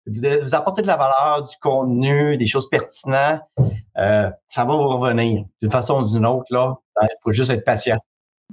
vous 0.07 0.55
apporter 0.55 0.83
de 0.83 0.87
la 0.87 0.97
valeur, 0.97 1.45
du 1.45 1.57
contenu, 1.61 2.37
des 2.37 2.47
choses 2.47 2.69
pertinentes, 2.69 3.43
euh, 3.99 4.31
ça 4.47 4.65
va 4.65 4.75
vous 4.75 4.89
revenir 4.89 5.45
d'une 5.61 5.71
façon 5.71 6.01
ou 6.01 6.09
d'une 6.09 6.27
autre. 6.27 6.47
Là, 6.51 6.75
il 7.03 7.09
faut 7.23 7.33
juste 7.33 7.51
être 7.51 7.65
patient. 7.65 7.97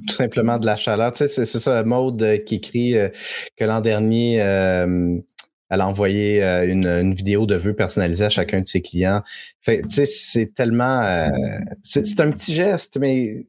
Tout 0.07 0.13
simplement 0.13 0.59
de 0.59 0.65
la 0.65 0.75
chaleur. 0.75 1.11
Tu 1.11 1.27
sais, 1.27 1.45
c'est, 1.45 1.59
ça, 1.59 1.83
Maude 1.83 2.21
euh, 2.21 2.37
qui 2.37 2.55
écrit 2.55 2.95
euh, 2.95 3.09
que 3.55 3.65
l'an 3.65 3.81
dernier, 3.81 4.35
elle 4.35 5.81
a 5.81 5.87
envoyé 5.87 6.41
une, 6.43 7.13
vidéo 7.13 7.45
de 7.45 7.55
vœux 7.55 7.75
personnalisés 7.75 8.25
à 8.25 8.29
chacun 8.29 8.61
de 8.61 8.65
ses 8.65 8.81
clients. 8.81 9.21
Tu 9.65 9.81
sais, 9.89 10.05
c'est 10.05 10.53
tellement... 10.53 11.29
c'est 11.83 12.19
un 12.21 12.31
petit 12.31 12.53
geste, 12.53 12.97
mais 12.99 13.41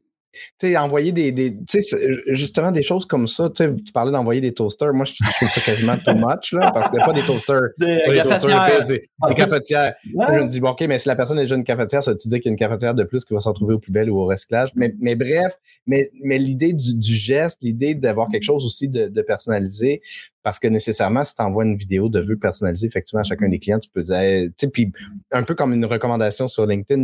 sais, 0.59 0.77
envoyer 0.77 1.11
des, 1.11 1.31
des 1.31 1.55
tu 1.67 1.81
sais, 1.81 1.97
justement 2.27 2.71
des 2.71 2.81
choses 2.81 3.05
comme 3.05 3.27
ça. 3.27 3.49
Tu 3.49 3.91
parlais 3.93 4.11
d'envoyer 4.11 4.41
des 4.41 4.53
toasters. 4.53 4.93
Moi, 4.93 5.05
je 5.05 5.13
trouve 5.35 5.49
ça 5.49 5.61
quasiment 5.61 5.97
too 5.97 6.15
much, 6.15 6.53
là, 6.53 6.71
parce 6.71 6.89
qu'il 6.89 6.97
n'y 6.97 7.03
a 7.03 7.05
pas 7.05 7.13
des 7.13 7.23
toasters. 7.23 7.69
Des, 7.77 7.99
pas 8.05 8.11
des 8.11 8.21
toasters 8.21 8.85
des, 8.87 9.01
des 9.27 9.35
cafetières. 9.35 9.93
Je 10.05 10.39
me 10.39 10.47
dis, 10.47 10.59
bon, 10.59 10.69
OK, 10.69 10.81
mais 10.81 10.99
si 10.99 11.07
la 11.07 11.15
personne 11.15 11.37
est 11.39 11.43
déjà 11.43 11.55
une 11.55 11.63
cafetière, 11.63 12.03
ça 12.03 12.11
veut 12.11 12.17
dire 12.17 12.39
qu'il 12.39 12.45
y 12.45 12.49
a 12.49 12.51
une 12.51 12.57
cafetière 12.57 12.93
de 12.93 13.03
plus 13.03 13.25
qui 13.25 13.33
va 13.33 13.39
se 13.39 13.49
retrouver 13.49 13.73
au 13.73 13.79
plus 13.79 13.91
belle 13.91 14.09
ou 14.09 14.19
au 14.19 14.25
recyclage? 14.25 14.69
Mais, 14.75 14.93
mais 14.99 15.15
bref, 15.15 15.55
mais, 15.87 16.11
mais 16.23 16.37
l'idée 16.37 16.73
du, 16.73 16.95
du, 16.97 17.13
geste, 17.13 17.59
l'idée 17.61 17.95
d'avoir 17.95 18.29
quelque 18.29 18.43
chose 18.43 18.65
aussi 18.65 18.87
de, 18.87 19.07
de 19.07 19.21
personnalisé, 19.21 20.01
parce 20.43 20.59
que 20.59 20.67
nécessairement, 20.67 21.23
si 21.23 21.35
tu 21.35 21.41
envoies 21.41 21.65
une 21.65 21.75
vidéo 21.75 22.09
de 22.09 22.19
vœux 22.19 22.37
personnalisée, 22.37 22.87
effectivement, 22.87 23.21
à 23.21 23.23
chacun 23.23 23.49
des 23.49 23.59
clients, 23.59 23.79
tu 23.79 23.89
peux 23.89 24.03
dire, 24.03 24.17
tu 24.17 24.53
sais, 24.57 24.69
puis 24.69 24.91
un 25.31 25.43
peu 25.43 25.55
comme 25.55 25.73
une 25.73 25.85
recommandation 25.85 26.47
sur 26.47 26.65
LinkedIn, 26.65 27.03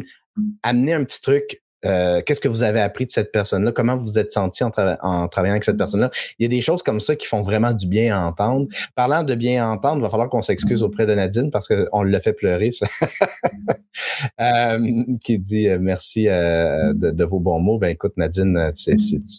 amener 0.64 0.94
un 0.94 1.04
petit 1.04 1.22
truc 1.22 1.62
euh, 1.86 2.22
qu'est-ce 2.26 2.42
que 2.42 2.48
vous 2.48 2.64
avez 2.64 2.82
appris 2.82 3.06
de 3.06 3.12
cette 3.12 3.32
personne-là? 3.32 3.72
Comment 3.72 3.96
vous 3.96 4.06
vous 4.06 4.20
êtes 4.20 4.32
senti 4.32 4.64
en, 4.64 4.70
travaillant 4.72 5.52
avec 5.52 5.64
cette 5.64 5.78
personne-là? 5.78 6.10
Il 6.40 6.44
y 6.44 6.46
a 6.46 6.50
des 6.50 6.62
choses 6.62 6.84
comme 6.84 7.00
ça 7.00 7.16
qui 7.16 7.28
font 7.28 7.42
vraiment 7.42 7.72
du 7.72 7.88
bien 7.88 8.18
à 8.18 8.26
entendre. 8.26 8.68
Parlant 8.96 9.24
de 9.24 9.36
bien 9.36 9.70
entendre, 9.70 9.98
il 9.98 10.02
va 10.02 10.10
falloir 10.10 10.30
qu'on 10.30 10.42
s'excuse 10.42 10.84
auprès 10.84 11.06
de 11.06 11.14
Nadine 11.14 11.52
parce 11.52 11.68
qu'on 11.68 12.04
l'a 12.04 12.20
fait 12.20 12.34
pleurer. 12.34 12.72
Ça. 12.72 12.88
euh, 14.42 15.04
qui 15.24 15.40
dit 15.40 15.68
euh, 15.68 15.78
merci 15.80 16.26
de, 16.26 17.24
vos 17.24 17.40
bons 17.40 17.60
mots. 17.60 17.78
Ben 17.78 17.90
écoute, 17.90 18.14
Nadine, 18.18 18.72
tu, 18.76 18.92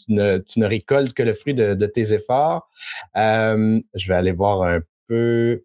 ne, 0.08 0.38
tu, 0.38 0.60
ne, 0.60 0.66
récoltes 0.66 1.12
que 1.12 1.22
le 1.22 1.32
fruit 1.32 1.54
de, 1.54 1.74
de 1.74 1.86
tes 1.86 2.12
efforts. 2.12 2.68
je 3.14 4.08
vais 4.08 4.14
aller 4.14 4.32
voir 4.32 4.62
un 4.62 4.80
peu. 5.08 5.62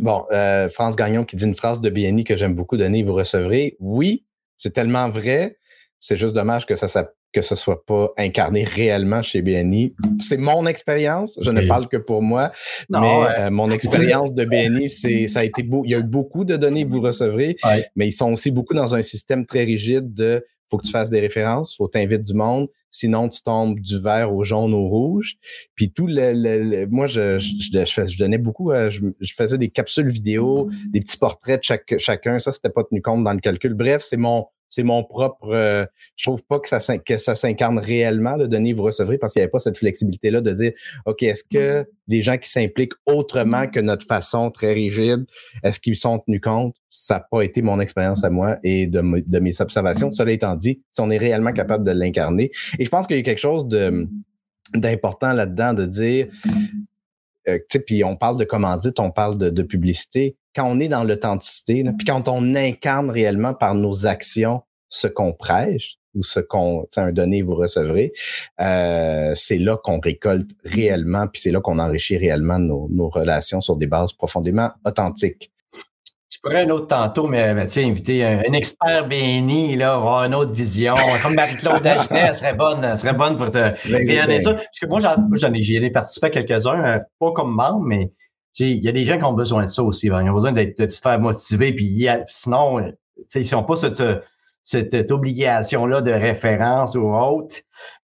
Bon, 0.00 0.24
France 0.72 0.96
Gagnon 0.96 1.24
qui 1.24 1.36
dit 1.36 1.44
une 1.44 1.54
phrase 1.54 1.80
de 1.80 1.90
BNI 1.90 2.24
que 2.24 2.36
j'aime 2.36 2.54
beaucoup 2.54 2.76
donner, 2.76 3.02
vous 3.02 3.14
recevrez. 3.14 3.76
Oui, 3.78 4.24
c'est 4.56 4.72
tellement 4.72 5.08
vrai. 5.10 5.58
C'est 6.00 6.16
juste 6.16 6.34
dommage 6.34 6.66
que 6.66 6.74
ça 6.74 6.86
que 7.32 7.42
ce 7.42 7.54
soit 7.54 7.84
pas 7.84 8.12
incarné 8.16 8.64
réellement 8.64 9.20
chez 9.20 9.42
BNI. 9.42 9.94
C'est 10.20 10.38
mon 10.38 10.66
expérience, 10.66 11.38
je 11.42 11.50
ne 11.50 11.66
parle 11.68 11.86
que 11.86 11.98
pour 11.98 12.22
moi, 12.22 12.50
mais 12.88 13.26
euh, 13.38 13.50
mon 13.50 13.70
expérience 13.78 14.32
de 14.32 14.46
BNI, 14.46 14.88
c'est 14.88 15.28
ça 15.28 15.40
a 15.40 15.44
été 15.44 15.62
beau. 15.62 15.82
Il 15.84 15.90
y 15.90 15.94
a 15.94 15.98
eu 15.98 16.02
beaucoup 16.02 16.46
de 16.46 16.56
données 16.56 16.84
que 16.84 16.90
vous 16.90 17.02
recevrez, 17.02 17.56
mais 17.94 18.08
ils 18.08 18.12
sont 18.12 18.32
aussi 18.32 18.50
beaucoup 18.50 18.72
dans 18.72 18.94
un 18.94 19.02
système 19.02 19.44
très 19.44 19.64
rigide 19.64 20.14
de 20.14 20.44
faut 20.70 20.78
que 20.78 20.86
tu 20.86 20.92
fasses 20.92 21.10
des 21.10 21.20
références, 21.20 21.76
faut 21.76 21.88
t'inviter 21.88 22.18
du 22.18 22.34
monde, 22.34 22.68
sinon 22.90 23.28
tu 23.28 23.42
tombes 23.42 23.78
du 23.78 24.00
vert 24.00 24.34
au 24.34 24.42
jaune 24.42 24.74
au 24.74 24.88
rouge. 24.88 25.36
Puis 25.74 25.92
tout 25.92 26.06
le, 26.08 26.86
moi 26.86 27.06
je, 27.06 27.38
je, 27.38 27.84
je, 27.84 28.18
donnais 28.18 28.38
beaucoup, 28.38 28.72
euh, 28.72 28.90
je, 28.90 29.00
je, 29.20 29.34
faisais 29.34 29.58
des 29.58 29.68
capsules 29.68 30.08
vidéo, 30.08 30.68
des 30.90 31.00
petits 31.00 31.18
portraits 31.18 31.60
de 31.60 31.64
chaque, 31.64 31.94
chacun. 31.98 32.38
Ça 32.38 32.50
c'était 32.50 32.70
pas 32.70 32.82
tenu 32.82 33.02
compte 33.02 33.22
dans 33.22 33.32
le 33.32 33.40
calcul. 33.40 33.74
Bref, 33.74 34.02
c'est 34.04 34.16
mon 34.16 34.46
c'est 34.68 34.82
mon 34.82 35.04
propre. 35.04 35.50
Euh, 35.50 35.86
je 36.16 36.24
trouve 36.24 36.42
pas 36.44 36.58
que 36.58 36.68
ça, 36.68 36.80
que 36.98 37.16
ça 37.16 37.34
s'incarne 37.34 37.78
réellement, 37.78 38.36
le 38.36 38.48
donner 38.48 38.72
vous 38.72 38.82
recevrez, 38.82 39.18
parce 39.18 39.32
qu'il 39.32 39.40
n'y 39.40 39.44
avait 39.44 39.50
pas 39.50 39.58
cette 39.58 39.78
flexibilité-là 39.78 40.40
de 40.40 40.52
dire 40.52 40.72
OK, 41.06 41.22
est-ce 41.22 41.44
que 41.44 41.82
mm-hmm. 41.82 41.86
les 42.08 42.22
gens 42.22 42.38
qui 42.38 42.50
s'impliquent 42.50 42.94
autrement 43.06 43.66
que 43.68 43.80
notre 43.80 44.06
façon 44.06 44.50
très 44.50 44.72
rigide, 44.72 45.24
est-ce 45.62 45.80
qu'ils 45.80 45.96
sont 45.96 46.18
tenus 46.20 46.40
compte? 46.40 46.74
Ça 46.90 47.14
n'a 47.14 47.26
pas 47.30 47.42
été 47.42 47.62
mon 47.62 47.80
expérience 47.80 48.24
à 48.24 48.30
moi 48.30 48.56
et 48.62 48.86
de, 48.86 49.02
de, 49.26 49.38
mes 49.40 49.60
observations. 49.60 50.10
Cela 50.12 50.32
étant 50.32 50.56
dit, 50.56 50.82
si 50.90 51.00
on 51.00 51.10
est 51.10 51.18
réellement 51.18 51.52
capable 51.52 51.84
de 51.84 51.92
l'incarner. 51.92 52.50
Et 52.78 52.84
je 52.84 52.90
pense 52.90 53.06
qu'il 53.06 53.16
y 53.16 53.20
a 53.20 53.22
quelque 53.22 53.40
chose 53.40 53.66
de 53.66 54.08
d'important 54.74 55.32
là-dedans 55.32 55.74
de 55.74 55.86
dire. 55.86 56.28
Euh, 57.48 57.58
puis 57.86 58.04
on 58.04 58.16
parle 58.16 58.36
de 58.36 58.44
commandite, 58.44 59.00
on 59.00 59.10
parle 59.10 59.38
de, 59.38 59.62
publicité 59.62 60.36
quand 60.54 60.70
on 60.70 60.80
est 60.80 60.88
dans 60.88 61.04
l'authenticité, 61.04 61.84
puis 61.98 62.06
quand 62.06 62.28
on 62.28 62.54
incarne 62.54 63.10
réellement 63.10 63.52
par 63.52 63.74
nos 63.74 64.06
actions 64.06 64.62
ce 64.88 65.06
qu'on 65.06 65.34
prêche 65.34 65.96
ou 66.14 66.22
ce 66.22 66.40
qu'on, 66.40 66.86
un 66.96 67.12
donné 67.12 67.42
vous 67.42 67.54
recevrez, 67.54 68.12
euh, 68.60 69.32
c'est 69.34 69.58
là 69.58 69.76
qu'on 69.76 70.00
récolte 70.00 70.50
réellement, 70.64 71.26
puis 71.26 71.42
c'est 71.42 71.50
là 71.50 71.60
qu'on 71.60 71.78
enrichit 71.78 72.16
réellement 72.16 72.58
nos, 72.58 73.08
relations 73.08 73.60
sur 73.60 73.76
des 73.76 73.86
bases 73.86 74.14
profondément 74.14 74.70
authentiques. 74.86 75.52
Tu 76.28 76.40
pourrais 76.40 76.64
un 76.64 76.70
autre 76.70 76.88
tantôt, 76.88 77.28
mais, 77.28 77.54
tu 77.64 77.70
sais, 77.70 77.84
inviter 77.84 78.24
un, 78.24 78.52
expert 78.52 79.06
béni, 79.06 79.76
là, 79.76 79.94
avoir 79.94 80.24
une 80.24 80.34
autre 80.34 80.52
vision, 80.52 80.92
comme 81.22 81.34
Marie-Claude 81.34 81.82
Dagenet, 81.82 82.26
elle 82.28 82.34
serait 82.34 82.54
bonne, 82.54 82.82
elle 82.82 82.98
serait 82.98 83.16
bonne 83.16 83.36
pour 83.36 83.50
te 83.50 83.58
regarder 83.92 84.40
ça. 84.40 84.54
Parce 84.54 84.78
que 84.80 84.86
moi, 84.86 84.98
j'en 85.00 85.52
ai, 85.52 85.60
j'y 85.62 85.76
ai 85.76 85.90
participé 85.90 86.26
à 86.26 86.30
quelques-uns, 86.30 86.84
euh, 86.84 86.98
pas 87.20 87.32
comme 87.32 87.54
membre, 87.54 87.84
mais 87.84 88.10
il 88.58 88.84
y 88.84 88.88
a 88.88 88.92
des 88.92 89.04
gens 89.04 89.18
qui 89.18 89.24
ont 89.24 89.34
besoin 89.34 89.64
de 89.64 89.70
ça 89.70 89.82
aussi. 89.84 90.08
Hein. 90.08 90.22
Ils 90.24 90.30
ont 90.30 90.34
besoin 90.34 90.52
d'être, 90.52 90.78
de 90.78 90.90
se 90.90 91.00
faire 91.00 91.20
motiver. 91.20 91.72
Puis 91.72 92.08
sinon, 92.28 92.80
ils 93.34 93.48
n'ont 93.52 93.64
pas 93.64 93.76
cette, 93.76 94.02
cette, 94.66 95.12
obligation-là 95.12 96.02
de 96.02 96.10
référence 96.10 96.96
ou 96.96 97.14
autre. 97.14 97.56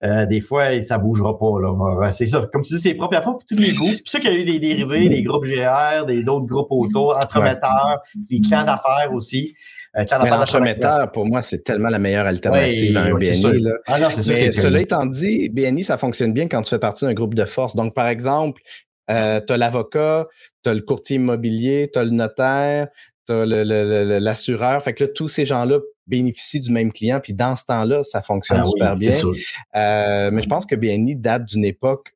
Euh, 0.04 0.26
des 0.26 0.40
fois, 0.40 0.80
ça 0.82 0.96
ne 0.96 1.02
bougera 1.02 1.36
pas. 1.38 1.60
Là. 1.60 2.12
C'est 2.12 2.26
ça. 2.26 2.46
Comme 2.52 2.62
tu 2.62 2.74
dis, 2.74 2.80
c'est 2.80 2.90
la 2.90 2.94
première 2.94 3.24
fois 3.24 3.32
pour 3.32 3.44
tous 3.44 3.58
les 3.58 3.72
groupes. 3.72 3.90
C'est 3.90 4.02
pour 4.02 4.10
ça 4.10 4.20
qu'il 4.20 4.32
y 4.32 4.36
a 4.36 4.38
eu 4.38 4.44
des 4.44 4.60
dérivés, 4.60 5.08
des 5.08 5.22
groupes 5.22 5.44
GR, 5.44 6.06
des, 6.06 6.22
d'autres 6.22 6.46
groupes 6.46 6.70
autour, 6.70 7.16
entremetteurs, 7.16 8.00
des 8.14 8.40
clans 8.40 8.64
d'affaires 8.64 9.12
aussi. 9.12 9.54
Euh, 9.96 10.04
l'entremetteur, 10.10 11.10
pour 11.10 11.26
moi, 11.26 11.42
c'est 11.42 11.64
tellement 11.64 11.90
la 11.90 11.98
meilleure 11.98 12.26
alternative 12.26 12.96
à 12.96 13.02
un 13.02 13.14
BNI. 13.14 13.60
Là. 13.60 13.72
Ah 13.86 14.00
non, 14.00 14.06
c'est 14.08 14.26
Mais 14.28 14.52
cela 14.52 14.80
étant 14.80 15.04
dit, 15.04 15.48
BNI, 15.50 15.82
ça 15.82 15.98
fonctionne 15.98 16.32
bien 16.32 16.46
quand 16.48 16.62
tu 16.62 16.70
fais 16.70 16.78
partie 16.78 17.04
d'un 17.04 17.12
groupe 17.12 17.34
de 17.34 17.44
force. 17.44 17.74
Donc, 17.74 17.92
par 17.92 18.06
exemple, 18.06 18.62
euh, 19.10 19.40
tu 19.44 19.52
as 19.52 19.56
l'avocat, 19.56 20.28
tu 20.62 20.70
as 20.70 20.74
le 20.74 20.80
courtier 20.80 21.16
immobilier, 21.16 21.90
tu 21.92 21.98
as 21.98 22.04
le 22.04 22.10
notaire, 22.10 22.86
tu 23.26 23.32
as 23.34 23.44
l'assureur. 23.44 24.82
Fait 24.82 24.94
que 24.94 25.04
là, 25.04 25.10
tous 25.12 25.28
ces 25.28 25.44
gens-là 25.44 25.80
bénéficient 26.06 26.60
du 26.60 26.72
même 26.72 26.92
client. 26.92 27.20
Puis 27.20 27.32
dans 27.32 27.56
ce 27.56 27.64
temps-là, 27.64 28.02
ça 28.02 28.22
fonctionne 28.22 28.62
ah 28.62 28.64
super 28.64 28.96
bien. 28.96 29.12
Euh, 29.12 30.30
mais 30.30 30.42
je 30.42 30.48
pense 30.48 30.66
que 30.66 30.74
BNI 30.74 31.16
date 31.16 31.44
d'une 31.46 31.64
époque 31.64 32.14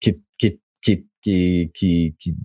qui, 0.00 0.20
qui, 0.38 0.60
qui, 0.82 1.06
qui, 1.74 2.14
qui 2.18 2.36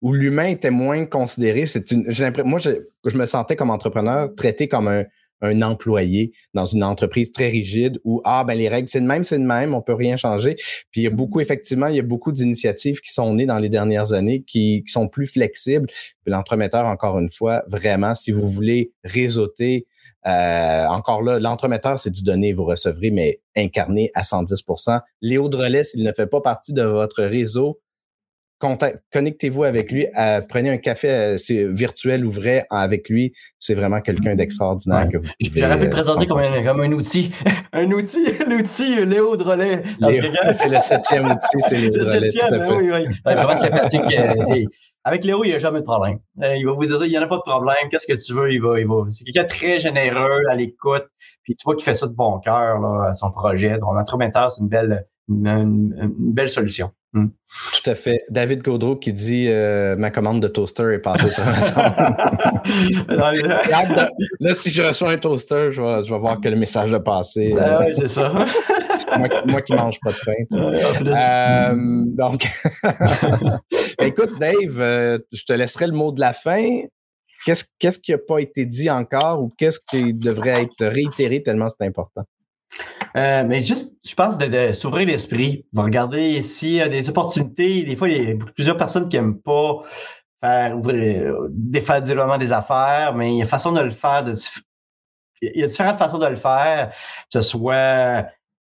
où 0.00 0.12
l'humain 0.12 0.46
était 0.46 0.70
moins 0.70 1.06
considéré. 1.06 1.64
C'est 1.64 1.92
une, 1.92 2.12
moi, 2.44 2.58
je, 2.58 2.70
je 3.04 3.16
me 3.16 3.24
sentais 3.24 3.54
comme 3.54 3.70
entrepreneur 3.70 4.34
traité 4.34 4.66
comme 4.66 4.88
un, 4.88 5.04
un 5.42 5.60
employé 5.60 6.32
dans 6.54 6.64
une 6.64 6.82
entreprise 6.84 7.32
très 7.32 7.48
rigide 7.48 8.00
où, 8.04 8.22
ah, 8.24 8.44
ben 8.44 8.54
les 8.54 8.68
règles, 8.68 8.88
c'est 8.88 9.00
de 9.00 9.06
même, 9.06 9.24
c'est 9.24 9.38
de 9.38 9.44
même, 9.44 9.74
on 9.74 9.82
peut 9.82 9.94
rien 9.94 10.16
changer. 10.16 10.54
Puis 10.90 11.02
il 11.02 11.04
y 11.04 11.06
a 11.06 11.10
beaucoup, 11.10 11.40
effectivement, 11.40 11.88
il 11.88 11.96
y 11.96 12.00
a 12.00 12.04
beaucoup 12.04 12.32
d'initiatives 12.32 13.00
qui 13.00 13.12
sont 13.12 13.34
nées 13.34 13.46
dans 13.46 13.58
les 13.58 13.68
dernières 13.68 14.12
années 14.12 14.42
qui, 14.42 14.84
qui 14.86 14.92
sont 14.92 15.08
plus 15.08 15.26
flexibles. 15.26 15.88
L'entremetteur, 16.26 16.86
encore 16.86 17.18
une 17.18 17.30
fois, 17.30 17.64
vraiment, 17.68 18.14
si 18.14 18.30
vous 18.30 18.48
voulez 18.48 18.92
réseauter, 19.04 19.86
euh, 20.26 20.86
encore 20.86 21.22
là, 21.22 21.40
l'entremetteur, 21.40 21.98
c'est 21.98 22.10
du 22.10 22.22
donner, 22.22 22.52
vous 22.52 22.64
recevrez, 22.64 23.10
mais 23.10 23.40
incarné 23.56 24.10
à 24.14 24.22
110% 24.22 25.00
Léo 25.20 25.48
Drolet, 25.48 25.84
s'il 25.84 26.04
ne 26.04 26.12
fait 26.12 26.28
pas 26.28 26.40
partie 26.40 26.72
de 26.72 26.82
votre 26.82 27.24
réseau, 27.24 27.80
connectez-vous 29.12 29.64
avec 29.64 29.90
lui, 29.90 30.06
euh, 30.18 30.40
prenez 30.48 30.70
un 30.70 30.76
café 30.76 31.10
euh, 31.10 31.72
virtuel 31.72 32.24
ou 32.24 32.30
vrai 32.30 32.66
avec 32.70 33.08
lui. 33.08 33.32
C'est 33.58 33.74
vraiment 33.74 34.00
quelqu'un 34.00 34.34
d'extraordinaire 34.34 35.08
que 35.08 35.18
vous 35.18 35.24
pouvez. 35.24 35.60
J'aurais 35.60 35.78
pu 35.78 35.84
le 35.84 35.90
présenter 35.90 36.26
comme 36.26 36.38
un, 36.38 36.62
comme 36.62 36.80
un 36.80 36.92
outil. 36.92 37.32
un 37.72 37.90
outil, 37.90 38.32
l'outil 38.48 39.04
Léo 39.04 39.36
Drolet. 39.36 39.82
C'est 40.52 40.68
le 40.68 40.78
septième 40.80 41.26
outil, 41.26 41.58
c'est 41.58 41.76
Léo 41.76 41.90
Drolet. 42.04 42.20
Le 42.20 42.26
septième, 42.28 42.66
oui, 42.68 42.90
oui. 42.92 43.16
vraiment 43.24 43.56
sympathique. 43.56 44.02
Euh, 44.12 44.64
avec 45.04 45.24
Léo, 45.24 45.42
il 45.42 45.48
n'y 45.48 45.54
a 45.54 45.58
jamais 45.58 45.80
de 45.80 45.84
problème. 45.84 46.18
il 46.40 46.64
va 46.64 46.72
vous 46.72 46.86
dire 46.86 46.96
ça, 46.96 47.06
il 47.06 47.10
n'y 47.10 47.18
en 47.18 47.22
a 47.22 47.26
pas 47.26 47.38
de 47.38 47.42
problème. 47.42 47.88
Qu'est-ce 47.90 48.06
que 48.06 48.24
tu 48.24 48.32
veux? 48.32 48.52
Il 48.52 48.62
va, 48.62 48.78
il 48.78 48.86
va. 48.86 49.04
C'est 49.10 49.24
quelqu'un 49.24 49.42
de 49.42 49.48
très 49.48 49.78
généreux, 49.78 50.44
à 50.48 50.54
l'écoute. 50.54 51.06
Puis 51.42 51.56
tu 51.56 51.64
vois 51.64 51.74
qu'il 51.74 51.84
fait 51.84 51.94
ça 51.94 52.06
de 52.06 52.14
bon 52.14 52.38
cœur, 52.38 52.78
là, 52.78 53.12
son 53.14 53.32
projet. 53.32 53.78
Donc, 53.78 53.96
l'instrumenteur, 53.96 54.50
c'est 54.50 54.60
une 54.60 54.68
belle, 54.68 55.06
une, 55.28 55.92
belle 56.18 56.50
solution. 56.50 56.92
Hmm. 57.14 57.26
Tout 57.74 57.90
à 57.90 57.94
fait. 57.94 58.22
David 58.30 58.62
Gaudreau 58.62 58.96
qui 58.96 59.12
dit 59.12 59.46
euh, 59.48 59.96
ma 59.96 60.10
commande 60.10 60.40
de 60.40 60.48
toaster 60.48 60.94
est 60.94 60.98
passée 60.98 61.28
sur 61.30 61.46
Amazon. 61.46 61.82
là, 64.40 64.54
si 64.54 64.70
je 64.70 64.80
reçois 64.80 65.10
un 65.10 65.18
toaster, 65.18 65.72
je 65.72 65.82
vais, 65.82 66.04
je 66.04 66.12
vais 66.12 66.18
voir 66.18 66.40
que 66.40 66.48
le 66.48 66.56
message 66.56 66.94
a 66.94 67.00
passé. 67.00 67.54
Ah 67.60 67.80
oui, 67.80 67.92
c'est 67.94 68.08
ça. 68.08 68.32
moi, 69.46 69.60
qui 69.60 69.64
qui 69.64 69.74
mange 69.74 70.00
pas 70.00 70.12
de 70.12 70.18
pain. 70.24 70.32
Euh, 71.04 71.74
donc, 72.06 72.48
ben, 72.82 73.60
écoute, 74.06 74.38
Dave, 74.38 74.80
euh, 74.80 75.18
je 75.32 75.44
te 75.44 75.52
laisserai 75.52 75.88
le 75.88 75.92
mot 75.92 76.12
de 76.12 76.20
la 76.20 76.32
fin. 76.32 76.80
Qu'est-ce, 77.44 77.66
qu'est-ce 77.78 77.98
qui 77.98 78.12
n'a 78.12 78.18
pas 78.18 78.38
été 78.38 78.64
dit 78.64 78.88
encore 78.88 79.42
ou 79.42 79.50
qu'est-ce 79.58 79.80
qui 79.86 80.14
devrait 80.14 80.62
être 80.62 80.86
réitéré 80.86 81.42
tellement 81.42 81.68
c'est 81.68 81.84
important? 81.84 82.24
Euh, 83.16 83.44
mais 83.46 83.62
juste, 83.62 83.94
je 84.06 84.14
pense 84.14 84.38
de, 84.38 84.72
s'ouvrir 84.72 85.06
l'esprit, 85.06 85.66
de 85.72 85.80
regarder 85.80 86.42
s'il 86.42 86.72
y 86.72 86.80
a 86.80 86.88
des 86.88 87.08
opportunités. 87.08 87.84
Des 87.84 87.96
fois, 87.96 88.08
il 88.08 88.28
y 88.28 88.32
a 88.32 88.36
plusieurs 88.54 88.76
personnes 88.76 89.08
qui 89.08 89.16
n'aiment 89.16 89.40
pas 89.40 89.82
faire 90.40 90.76
faire 91.82 92.00
du 92.00 92.08
développement 92.08 92.38
des 92.38 92.52
affaires, 92.52 93.14
mais 93.14 93.32
il 93.34 93.38
y 93.38 93.42
a 93.42 93.46
façon 93.46 93.72
de 93.72 93.80
le 93.80 93.90
faire. 93.90 94.24
il 95.40 95.60
y 95.60 95.62
a 95.62 95.66
différentes 95.66 95.98
façons 95.98 96.18
de 96.18 96.26
le 96.26 96.36
faire, 96.36 96.90
que 96.90 97.40
ce 97.40 97.40
soit 97.40 98.26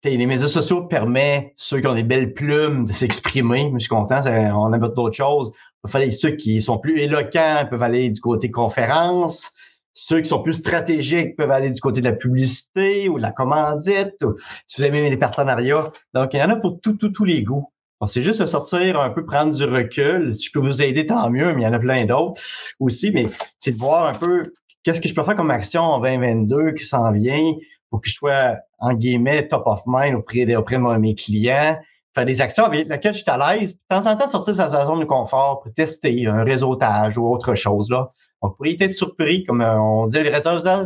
les 0.05 0.27
médias 0.27 0.49
sociaux 0.49 0.83
permettent 0.85 1.53
ceux 1.57 1.81
qui 1.81 1.87
ont 1.87 1.95
des 1.95 2.03
belles 2.03 2.33
plumes 2.33 2.85
de 2.87 2.93
s'exprimer. 2.93 3.71
Je 3.75 3.79
suis 3.81 3.89
content, 3.89 4.21
on 4.25 4.73
a 4.73 4.79
d'autres 4.79 5.17
choses. 5.17 5.53
Il 5.85 5.91
fallait 5.91 6.11
ceux 6.11 6.33
qui 6.33 6.63
sont 6.63 6.79
plus 6.79 6.99
éloquents 7.01 7.67
peuvent 7.69 7.83
aller 7.83 8.09
du 8.11 8.21
côté 8.21 8.51
conférence. 8.51 9.53
Ceux 10.01 10.21
qui 10.21 10.29
sont 10.29 10.43
plus 10.43 10.55
stratégiques 10.55 11.35
peuvent 11.35 11.51
aller 11.51 11.71
du 11.71 11.81
côté 11.81 12.01
de 12.01 12.09
la 12.09 12.15
publicité 12.15 13.09
ou 13.09 13.17
de 13.17 13.23
la 13.23 13.33
commandite, 13.33 14.15
ou 14.23 14.37
si 14.65 14.81
vous 14.81 14.87
aimez 14.87 15.11
les 15.11 15.17
partenariats. 15.17 15.91
Donc, 16.15 16.35
il 16.35 16.37
y 16.39 16.43
en 16.43 16.51
a 16.51 16.57
pour 16.57 16.81
tous 16.81 16.93
tout, 16.93 17.09
tous 17.09 17.25
les 17.25 17.43
goûts. 17.43 17.73
C'est 18.07 18.23
juste 18.23 18.41
de 18.41 18.47
sortir 18.47 19.01
un 19.01 19.11
peu, 19.11 19.25
prendre 19.25 19.53
du 19.53 19.65
recul. 19.65 20.37
Si 20.37 20.47
je 20.47 20.53
peux 20.53 20.61
vous 20.61 20.83
aider, 20.83 21.05
tant 21.07 21.29
mieux, 21.31 21.53
mais 21.53 21.63
il 21.63 21.65
y 21.65 21.67
en 21.67 21.73
a 21.73 21.81
plein 21.81 22.07
d'autres 22.07 22.41
aussi. 22.79 23.11
Mais 23.11 23.27
c'est 23.59 23.73
de 23.73 23.77
voir 23.77 24.07
un 24.07 24.15
peu 24.15 24.53
qu'est-ce 24.85 25.01
que 25.01 25.09
je 25.09 25.15
peux 25.15 25.25
faire 25.25 25.35
comme 25.35 25.51
action 25.51 25.83
en 25.83 25.99
2022 25.99 26.75
qui 26.75 26.85
s'en 26.85 27.11
vient 27.11 27.55
pour 27.91 28.01
que 28.01 28.09
je 28.09 28.15
sois, 28.15 28.55
en 28.79 28.95
guillemets, 28.95 29.49
top 29.49 29.65
of 29.67 29.83
mind 29.85 30.15
auprès 30.15 30.47
de, 30.47 30.55
auprès 30.55 30.77
de 30.77 30.99
mes 30.99 31.17
clients. 31.17 31.77
Faire 32.15 32.25
des 32.25 32.41
actions 32.41 32.65
avec 32.65 32.89
lesquelles 32.89 33.15
je 33.15 33.23
suis 33.23 33.31
à 33.31 33.57
l'aise. 33.57 33.73
De 33.73 33.79
temps 33.89 34.09
en 34.09 34.17
temps, 34.17 34.29
sortir 34.29 34.53
de 34.53 34.59
sa 34.59 34.87
zone 34.87 35.01
de 35.01 35.05
confort 35.07 35.63
pour 35.63 35.75
tester 35.75 36.29
un 36.29 36.45
réseautage 36.45 37.19
ou 37.19 37.27
autre 37.27 37.57
chose. 37.57 37.91
Là. 37.91 38.13
On 38.41 38.51
pourrait 38.51 38.77
être 38.79 38.93
surpris, 38.93 39.45
comme 39.45 39.61
euh, 39.61 39.81
on 39.81 40.07
dit, 40.07 40.19
les 40.19 40.31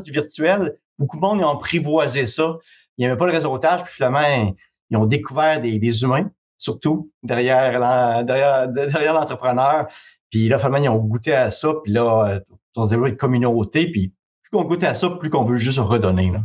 du 0.03 0.11
virtuel, 0.11 0.79
beaucoup 0.99 1.17
de 1.17 1.23
monde 1.23 1.41
ils 1.41 1.45
ont 1.45 1.51
apprivoisé 1.51 2.27
ça. 2.27 2.59
Il 2.97 3.03
n'y 3.03 3.07
avait 3.07 3.17
pas 3.17 3.27
le 3.27 3.33
réseautage, 3.33 3.85
puis 3.85 3.95
finalement, 3.95 4.55
ils 4.91 4.97
ont 4.97 5.07
découvert 5.07 5.61
des, 5.61 6.03
humains, 6.03 6.31
surtout 6.59 7.11
derrière, 7.23 7.79
l'entrepreneur. 7.79 9.89
Puis 10.31 10.49
là, 10.49 10.59
finalement, 10.59 10.79
ils 10.79 10.89
ont 10.89 10.99
goûté 10.99 11.35
à 11.35 11.51
ça, 11.51 11.75
puis 11.83 11.93
là, 11.93 12.41
on 12.77 12.87
se 12.87 12.95
une 12.95 13.17
communauté, 13.17 13.91
puis 13.91 14.13
plus 14.43 14.51
qu'on 14.51 14.65
goûte 14.65 14.85
à 14.85 14.95
ça, 14.95 15.11
plus 15.11 15.31
qu'on 15.31 15.45
veut 15.45 15.59
juste 15.59 15.79
redonner. 15.79 16.31
Là 16.31 16.41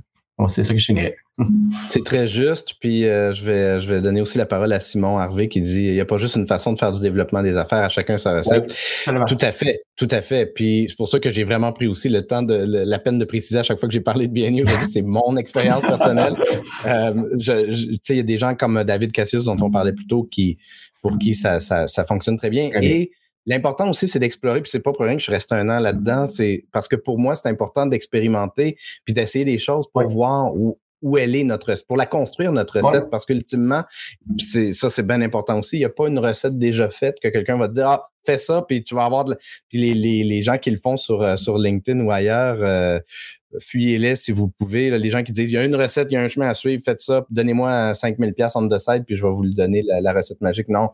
c'est 0.47 0.63
ça 0.63 0.73
que 0.73 0.79
je 0.79 0.85
finirais. 0.85 1.15
c'est 1.87 2.03
très 2.03 2.27
juste. 2.27 2.75
Puis 2.79 3.05
euh, 3.05 3.33
je, 3.33 3.43
vais, 3.43 3.81
je 3.81 3.91
vais 3.91 4.01
donner 4.01 4.21
aussi 4.21 4.37
la 4.37 4.45
parole 4.45 4.71
à 4.71 4.79
Simon 4.79 5.17
Harvey 5.17 5.47
qui 5.47 5.61
dit 5.61 5.85
il 5.85 5.93
n'y 5.93 5.99
a 5.99 6.05
pas 6.05 6.17
juste 6.19 6.35
une 6.35 6.47
façon 6.47 6.73
de 6.73 6.77
faire 6.77 6.91
du 6.91 7.01
développement 7.01 7.41
des 7.41 7.57
affaires, 7.57 7.83
à 7.83 7.89
chacun 7.89 8.17
sa 8.17 8.37
recette. 8.37 8.73
tout 9.05 9.37
à 9.41 9.51
fait, 9.51 9.81
tout 9.95 10.07
à 10.11 10.21
fait. 10.21 10.45
Puis 10.45 10.85
c'est 10.89 10.95
pour 10.95 11.09
ça 11.09 11.19
que 11.19 11.31
j'ai 11.31 11.43
vraiment 11.43 11.73
pris 11.73 11.87
aussi 11.87 12.07
le 12.09 12.25
temps 12.25 12.43
de 12.43 12.53
la 12.53 12.99
peine 12.99 13.17
de 13.17 13.25
préciser 13.25 13.59
à 13.59 13.63
chaque 13.63 13.79
fois 13.79 13.89
que 13.89 13.93
j'ai 13.93 14.01
parlé 14.01 14.27
de 14.27 14.33
BNI 14.33 14.63
c'est 14.87 15.01
mon 15.01 15.37
expérience 15.37 15.85
personnelle. 15.85 16.35
Euh, 16.85 17.13
tu 17.39 17.99
sais, 18.01 18.13
il 18.13 18.17
y 18.17 18.19
a 18.19 18.23
des 18.23 18.37
gens 18.37 18.55
comme 18.55 18.83
David 18.83 19.11
Cassius 19.11 19.45
dont 19.45 19.57
on 19.61 19.71
parlait 19.71 19.93
plus 19.93 20.07
tôt 20.07 20.23
qui 20.23 20.57
pour 21.01 21.17
qui 21.17 21.33
ça, 21.33 21.59
ça, 21.59 21.87
ça 21.87 22.05
fonctionne 22.05 22.37
très 22.37 22.49
bien. 22.49 22.69
Et 22.81 23.11
L'important 23.47 23.89
aussi, 23.89 24.07
c'est 24.07 24.19
d'explorer, 24.19 24.61
puis 24.61 24.69
c'est 24.69 24.81
pas 24.81 24.91
pour 24.91 25.05
rien 25.05 25.15
que 25.15 25.23
je 25.23 25.31
reste 25.31 25.53
un 25.53 25.69
an 25.69 25.79
là-dedans, 25.79 26.27
c'est 26.27 26.65
parce 26.73 26.87
que 26.87 26.97
pour 26.97 27.17
moi, 27.17 27.35
c'est 27.35 27.47
important 27.47 27.85
d'expérimenter 27.85 28.77
puis 29.05 29.13
d'essayer 29.13 29.45
des 29.45 29.57
choses 29.57 29.87
pour 29.91 30.03
voir 30.03 30.53
où, 30.53 30.77
où 31.01 31.17
elle 31.17 31.35
est 31.35 31.43
notre 31.43 31.73
pour 31.87 31.95
la 31.95 32.05
construire 32.05 32.51
notre 32.51 32.81
recette 32.81 33.09
parce 33.09 33.25
qu'ultimement 33.25 33.83
ça 34.71 34.89
c'est 34.89 35.05
bien 35.05 35.21
important 35.21 35.59
aussi. 35.59 35.77
Il 35.77 35.79
n'y 35.79 35.85
a 35.85 35.89
pas 35.89 36.07
une 36.07 36.19
recette 36.19 36.57
déjà 36.57 36.89
faite 36.89 37.17
que 37.21 37.27
quelqu'un 37.27 37.57
va 37.57 37.67
te 37.67 37.73
dire 37.73 37.87
ah 37.87 38.09
fais 38.25 38.37
ça 38.37 38.65
puis 38.67 38.83
tu 38.83 38.95
vas 38.95 39.05
avoir 39.05 39.23
de 39.25 39.37
puis 39.69 39.77
les, 39.79 39.93
les, 39.93 40.23
les, 40.23 40.41
gens 40.41 40.57
qui 40.57 40.71
le 40.71 40.77
font 40.77 40.97
sur 40.97 41.21
euh, 41.21 41.35
sur 41.35 41.57
LinkedIn 41.57 41.99
ou 42.01 42.11
ailleurs 42.11 42.57
euh, 42.61 42.99
fuyez-les 43.59 44.15
si 44.15 44.31
vous 44.31 44.49
pouvez 44.49 44.97
les 44.97 45.09
gens 45.09 45.23
qui 45.23 45.31
disent 45.31 45.51
il 45.51 45.53
y 45.53 45.57
a 45.57 45.63
une 45.63 45.75
recette 45.75 46.07
il 46.09 46.15
y 46.15 46.17
a 46.17 46.21
un 46.21 46.27
chemin 46.27 46.49
à 46.49 46.53
suivre 46.53 46.81
faites 46.83 46.99
ça 46.99 47.25
donnez-moi 47.29 47.93
5000 47.93 48.33
pièces 48.33 48.55
en 48.55 48.67
the 48.67 48.79
side 48.79 49.03
puis 49.05 49.15
je 49.15 49.23
vais 49.23 49.31
vous 49.31 49.43
le 49.43 49.53
donner 49.53 49.83
la 49.83 50.13
recette 50.13 50.41
magique. 50.41 50.67
Non 50.67 50.89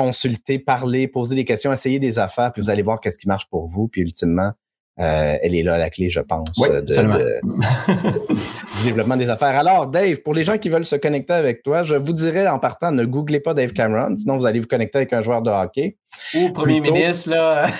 consulter, 0.00 0.58
parler, 0.58 1.08
poser 1.08 1.34
des 1.34 1.44
questions, 1.44 1.72
essayer 1.72 1.98
des 1.98 2.18
affaires, 2.18 2.52
puis 2.52 2.62
vous 2.62 2.70
allez 2.70 2.82
voir 2.82 3.00
qu'est-ce 3.00 3.18
qui 3.18 3.28
marche 3.28 3.46
pour 3.50 3.66
vous, 3.66 3.86
puis 3.86 4.00
ultimement, 4.00 4.52
euh, 4.98 5.36
elle 5.42 5.54
est 5.54 5.62
là 5.62 5.76
la 5.76 5.90
clé, 5.90 6.08
je 6.08 6.20
pense, 6.20 6.58
de, 6.58 6.80
du 8.78 8.84
développement 8.84 9.18
des 9.18 9.28
affaires. 9.28 9.58
Alors, 9.58 9.86
Dave, 9.86 10.16
pour 10.22 10.32
les 10.32 10.42
gens 10.42 10.56
qui 10.56 10.70
veulent 10.70 10.86
se 10.86 10.96
connecter 10.96 11.34
avec 11.34 11.62
toi, 11.62 11.84
je 11.84 11.96
vous 11.96 12.14
dirais 12.14 12.48
en 12.48 12.58
partant, 12.58 12.92
ne 12.92 13.04
googlez 13.04 13.40
pas 13.40 13.52
Dave 13.52 13.72
Cameron, 13.72 14.16
sinon 14.16 14.38
vous 14.38 14.46
allez 14.46 14.60
vous 14.60 14.66
connecter 14.66 14.98
avec 14.98 15.12
un 15.12 15.20
joueur 15.20 15.42
de 15.42 15.50
hockey. 15.50 15.98
Ou 16.34 16.52
premier 16.52 16.80
ministre, 16.80 17.30
là. 17.30 17.66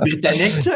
britannique. 0.00 0.68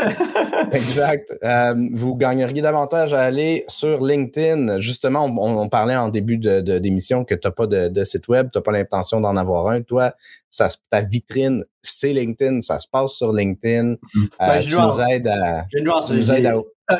exact. 0.72 1.32
Euh, 1.42 1.74
vous 1.92 2.16
gagneriez 2.16 2.62
davantage 2.62 3.14
à 3.14 3.22
aller 3.22 3.64
sur 3.68 4.04
LinkedIn. 4.04 4.80
Justement, 4.80 5.24
on, 5.24 5.68
parlait 5.68 5.96
en 5.96 6.08
début 6.08 6.38
d'émission 6.38 7.20
de, 7.20 7.26
que 7.26 7.34
tu 7.34 7.46
n'as 7.46 7.52
pas 7.52 7.66
de, 7.66 8.04
site 8.04 8.28
web, 8.28 8.50
tu 8.52 8.58
n'as 8.58 8.62
pas 8.62 8.72
l'intention 8.72 9.20
d'en 9.20 9.36
avoir 9.36 9.68
un. 9.68 9.82
Toi, 9.82 10.12
ça, 10.50 10.68
ta 10.90 11.00
vitrine, 11.00 11.64
c'est 11.82 12.12
LinkedIn, 12.12 12.60
ça 12.60 12.78
se 12.78 12.86
passe 12.90 13.12
sur 13.12 13.32
LinkedIn. 13.32 13.92
Mm. 13.92 13.94
Euh, 13.94 14.26
ben, 14.40 14.58
tu 14.58 14.76
nous 14.76 15.00
aides 15.00 15.28
à. 15.28 15.64
Nuance, 15.74 16.12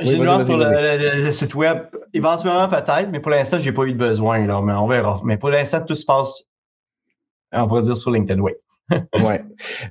j'ai 0.02 0.14
une 0.14 0.22
nuance 0.22 0.44
sur 0.44 0.56
le, 0.56 1.32
site 1.32 1.54
web. 1.54 1.78
Éventuellement, 2.14 2.68
peut-être, 2.68 3.08
mais 3.10 3.20
pour 3.20 3.30
l'instant, 3.30 3.58
j'ai 3.58 3.72
pas 3.72 3.84
eu 3.84 3.92
de 3.92 3.98
besoin, 3.98 4.46
là, 4.46 4.60
mais 4.62 4.72
on 4.72 4.86
verra. 4.86 5.20
Mais 5.24 5.36
pour 5.36 5.50
l'instant, 5.50 5.80
tout 5.80 5.94
se 5.94 6.04
passe, 6.04 6.44
on 7.52 7.68
pourrait 7.68 7.82
dire 7.82 7.96
sur 7.96 8.10
LinkedIn, 8.10 8.40
oui 8.40 8.52
ouais. 9.14 9.40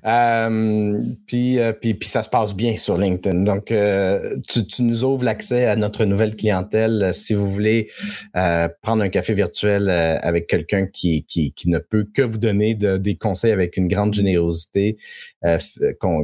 Euh, 0.05 1.01
puis, 1.25 1.59
euh, 1.59 1.73
puis, 1.73 1.93
puis 1.93 2.09
ça 2.09 2.23
se 2.23 2.29
passe 2.29 2.55
bien 2.55 2.77
sur 2.77 2.97
LinkedIn. 2.97 3.43
Donc, 3.43 3.71
euh, 3.71 4.37
tu, 4.47 4.83
nous 4.83 5.03
ouvres 5.03 5.23
l'accès 5.23 5.65
à 5.65 5.75
notre 5.75 6.05
nouvelle 6.05 6.35
clientèle. 6.35 7.11
Si 7.13 7.33
vous 7.33 7.49
voulez 7.49 7.89
prendre 8.81 9.03
un 9.03 9.09
café 9.09 9.33
virtuel 9.33 9.89
avec 9.89 10.47
quelqu'un 10.47 10.87
qui, 10.87 11.25
qui, 11.25 11.53
ne 11.67 11.79
peut 11.79 12.05
que 12.13 12.21
vous 12.21 12.37
donner 12.37 12.75
de, 12.75 12.97
des 12.97 13.15
conseils 13.15 13.51
avec 13.51 13.77
une 13.77 13.87
grande 13.87 14.13
générosité, 14.13 14.97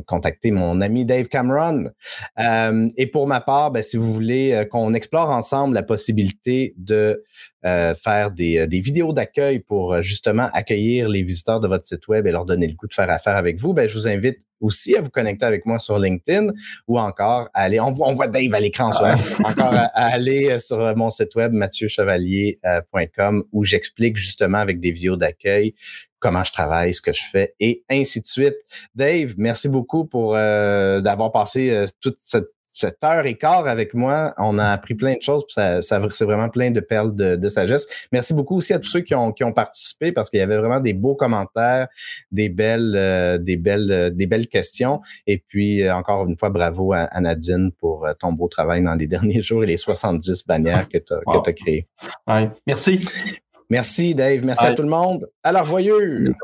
contactez 0.06 0.52
mon 0.52 0.82
ami 0.82 1.06
Dave 1.06 1.28
Cameron. 1.28 1.86
et 2.98 3.08
pour 3.08 3.28
ma 3.28 3.42
part, 3.42 3.72
ben, 3.72 3.84
si 3.84 3.98
vous 3.98 4.14
voulez 4.14 4.66
qu'on 4.72 4.94
explore 4.94 5.30
ensemble 5.30 5.76
la 5.76 5.84
possibilité 5.84 6.74
de 6.78 7.24
euh, 7.66 7.96
faire 7.96 8.30
des, 8.30 8.60
euh, 8.60 8.68
des 8.68 8.80
vidéos 8.80 9.12
d'accueil 9.12 9.60
pour 9.60 9.94
euh, 9.94 10.04
justement 10.04 10.50
accueillir 10.54 11.10
les 11.10 11.24
visiteurs 11.24 11.60
de 11.60 11.68
votre 11.68 11.84
site 11.84 12.08
web 12.08 12.28
et 12.28 12.32
leur 12.32 12.46
donner 12.46 12.68
le 12.68 12.74
goût 12.76 12.86
de 12.86 12.94
faire 12.94 13.10
affaire 13.10 13.36
avec 13.36 13.60
vous, 13.60 13.74
ben, 13.74 13.90
je 13.90 13.96
vous 13.96 14.08
invite 14.08 14.38
aussi 14.62 14.96
à 14.96 15.02
vous 15.02 15.10
connecter 15.10 15.46
avec 15.46 15.66
moi 15.66 15.80
sur 15.80 15.98
LinkedIn 15.98 16.50
ou 16.88 17.00
encore 17.00 17.50
à 17.56 17.64
aller, 17.64 17.80
on 17.80 17.90
voit, 17.90 18.08
on 18.08 18.14
voit 18.14 18.28
Dave 18.28 18.54
à 18.54 18.60
l'écran, 18.60 18.92
ah. 18.94 19.16
encore 19.44 19.74
à, 19.74 19.86
aller 19.96 20.60
sur 20.60 20.78
mon 20.96 21.10
site 21.10 21.34
web 21.34 21.54
mathieuchevalier.com 21.54 23.44
où 23.52 23.64
j'explique 23.64 24.18
justement 24.18 24.60
avec 24.60 24.80
des 24.80 24.92
vidéos 24.92 25.18
d'accueil 25.18 25.74
comment 26.20 26.44
je 26.44 26.52
travaille, 26.52 26.94
ce 26.94 27.02
que 27.02 27.14
je 27.14 27.24
fais 27.24 27.56
et 27.60 27.84
ainsi 27.90 28.22
de 28.22 28.26
suite. 28.28 28.56
Dave, 28.94 29.34
merci 29.38 29.70
beaucoup 29.70 30.06
pour 30.06 30.34
d'avoir 30.34 31.32
passé 31.32 31.86
toute 32.00 32.18
cette 32.20 32.55
cette 32.76 33.02
heure 33.04 33.26
et 33.26 33.36
quart 33.36 33.68
avec 33.68 33.94
moi. 33.94 34.34
On 34.38 34.60
a 34.60 34.70
appris 34.72 34.96
plein 34.96 35.14
de 35.16 35.22
choses. 35.22 35.46
Ça, 35.48 35.82
ça 35.82 36.02
c'est 36.10 36.26
vraiment 36.26 36.50
plein 36.50 36.72
de 36.72 36.82
perles 36.82 37.16
de, 37.16 37.48
sagesse. 37.48 37.88
Merci 38.12 38.34
beaucoup 38.34 38.58
aussi 38.58 38.74
à 38.74 38.80
tous 38.80 38.90
ceux 38.90 39.00
qui 39.00 39.16
ont, 39.16 39.32
qui 39.32 39.44
ont 39.44 39.54
participé 39.54 40.12
parce 40.12 40.30
qu'il 40.30 40.40
y 40.40 40.44
avait 40.44 40.58
vraiment 40.58 40.82
des 40.82 40.94
beaux 40.94 41.16
commentaires, 41.16 41.88
des 42.32 42.50
belles, 42.50 42.94
euh, 42.96 43.38
des 43.38 43.56
belles, 43.56 43.92
euh, 43.92 44.10
des 44.10 44.28
belles 44.28 44.48
questions. 44.48 45.00
Et 45.26 45.38
puis 45.38 45.84
euh, 45.84 45.96
encore 45.96 46.28
une 46.28 46.38
fois, 46.38 46.50
bravo 46.50 46.92
à, 46.94 47.08
Nadine 47.22 47.72
pour 47.80 48.08
ton 48.20 48.34
beau 48.34 48.50
travail 48.50 48.84
dans 48.84 48.96
les 48.96 49.08
derniers 49.16 49.42
jours 49.42 49.64
et 49.64 49.68
les 49.68 49.78
70 49.78 50.46
bannières 50.46 50.90
que 50.90 50.98
tu 50.98 51.14
as, 51.14 51.54
créées. 51.54 51.88
merci. 52.68 53.00
Merci 53.70 54.14
Dave. 54.14 54.44
Merci 54.44 54.66
à 54.66 54.74
tout 54.74 54.84
le 54.84 54.90
monde. 54.90 55.28
Alors, 55.44 55.64
voyeux. 55.64 56.36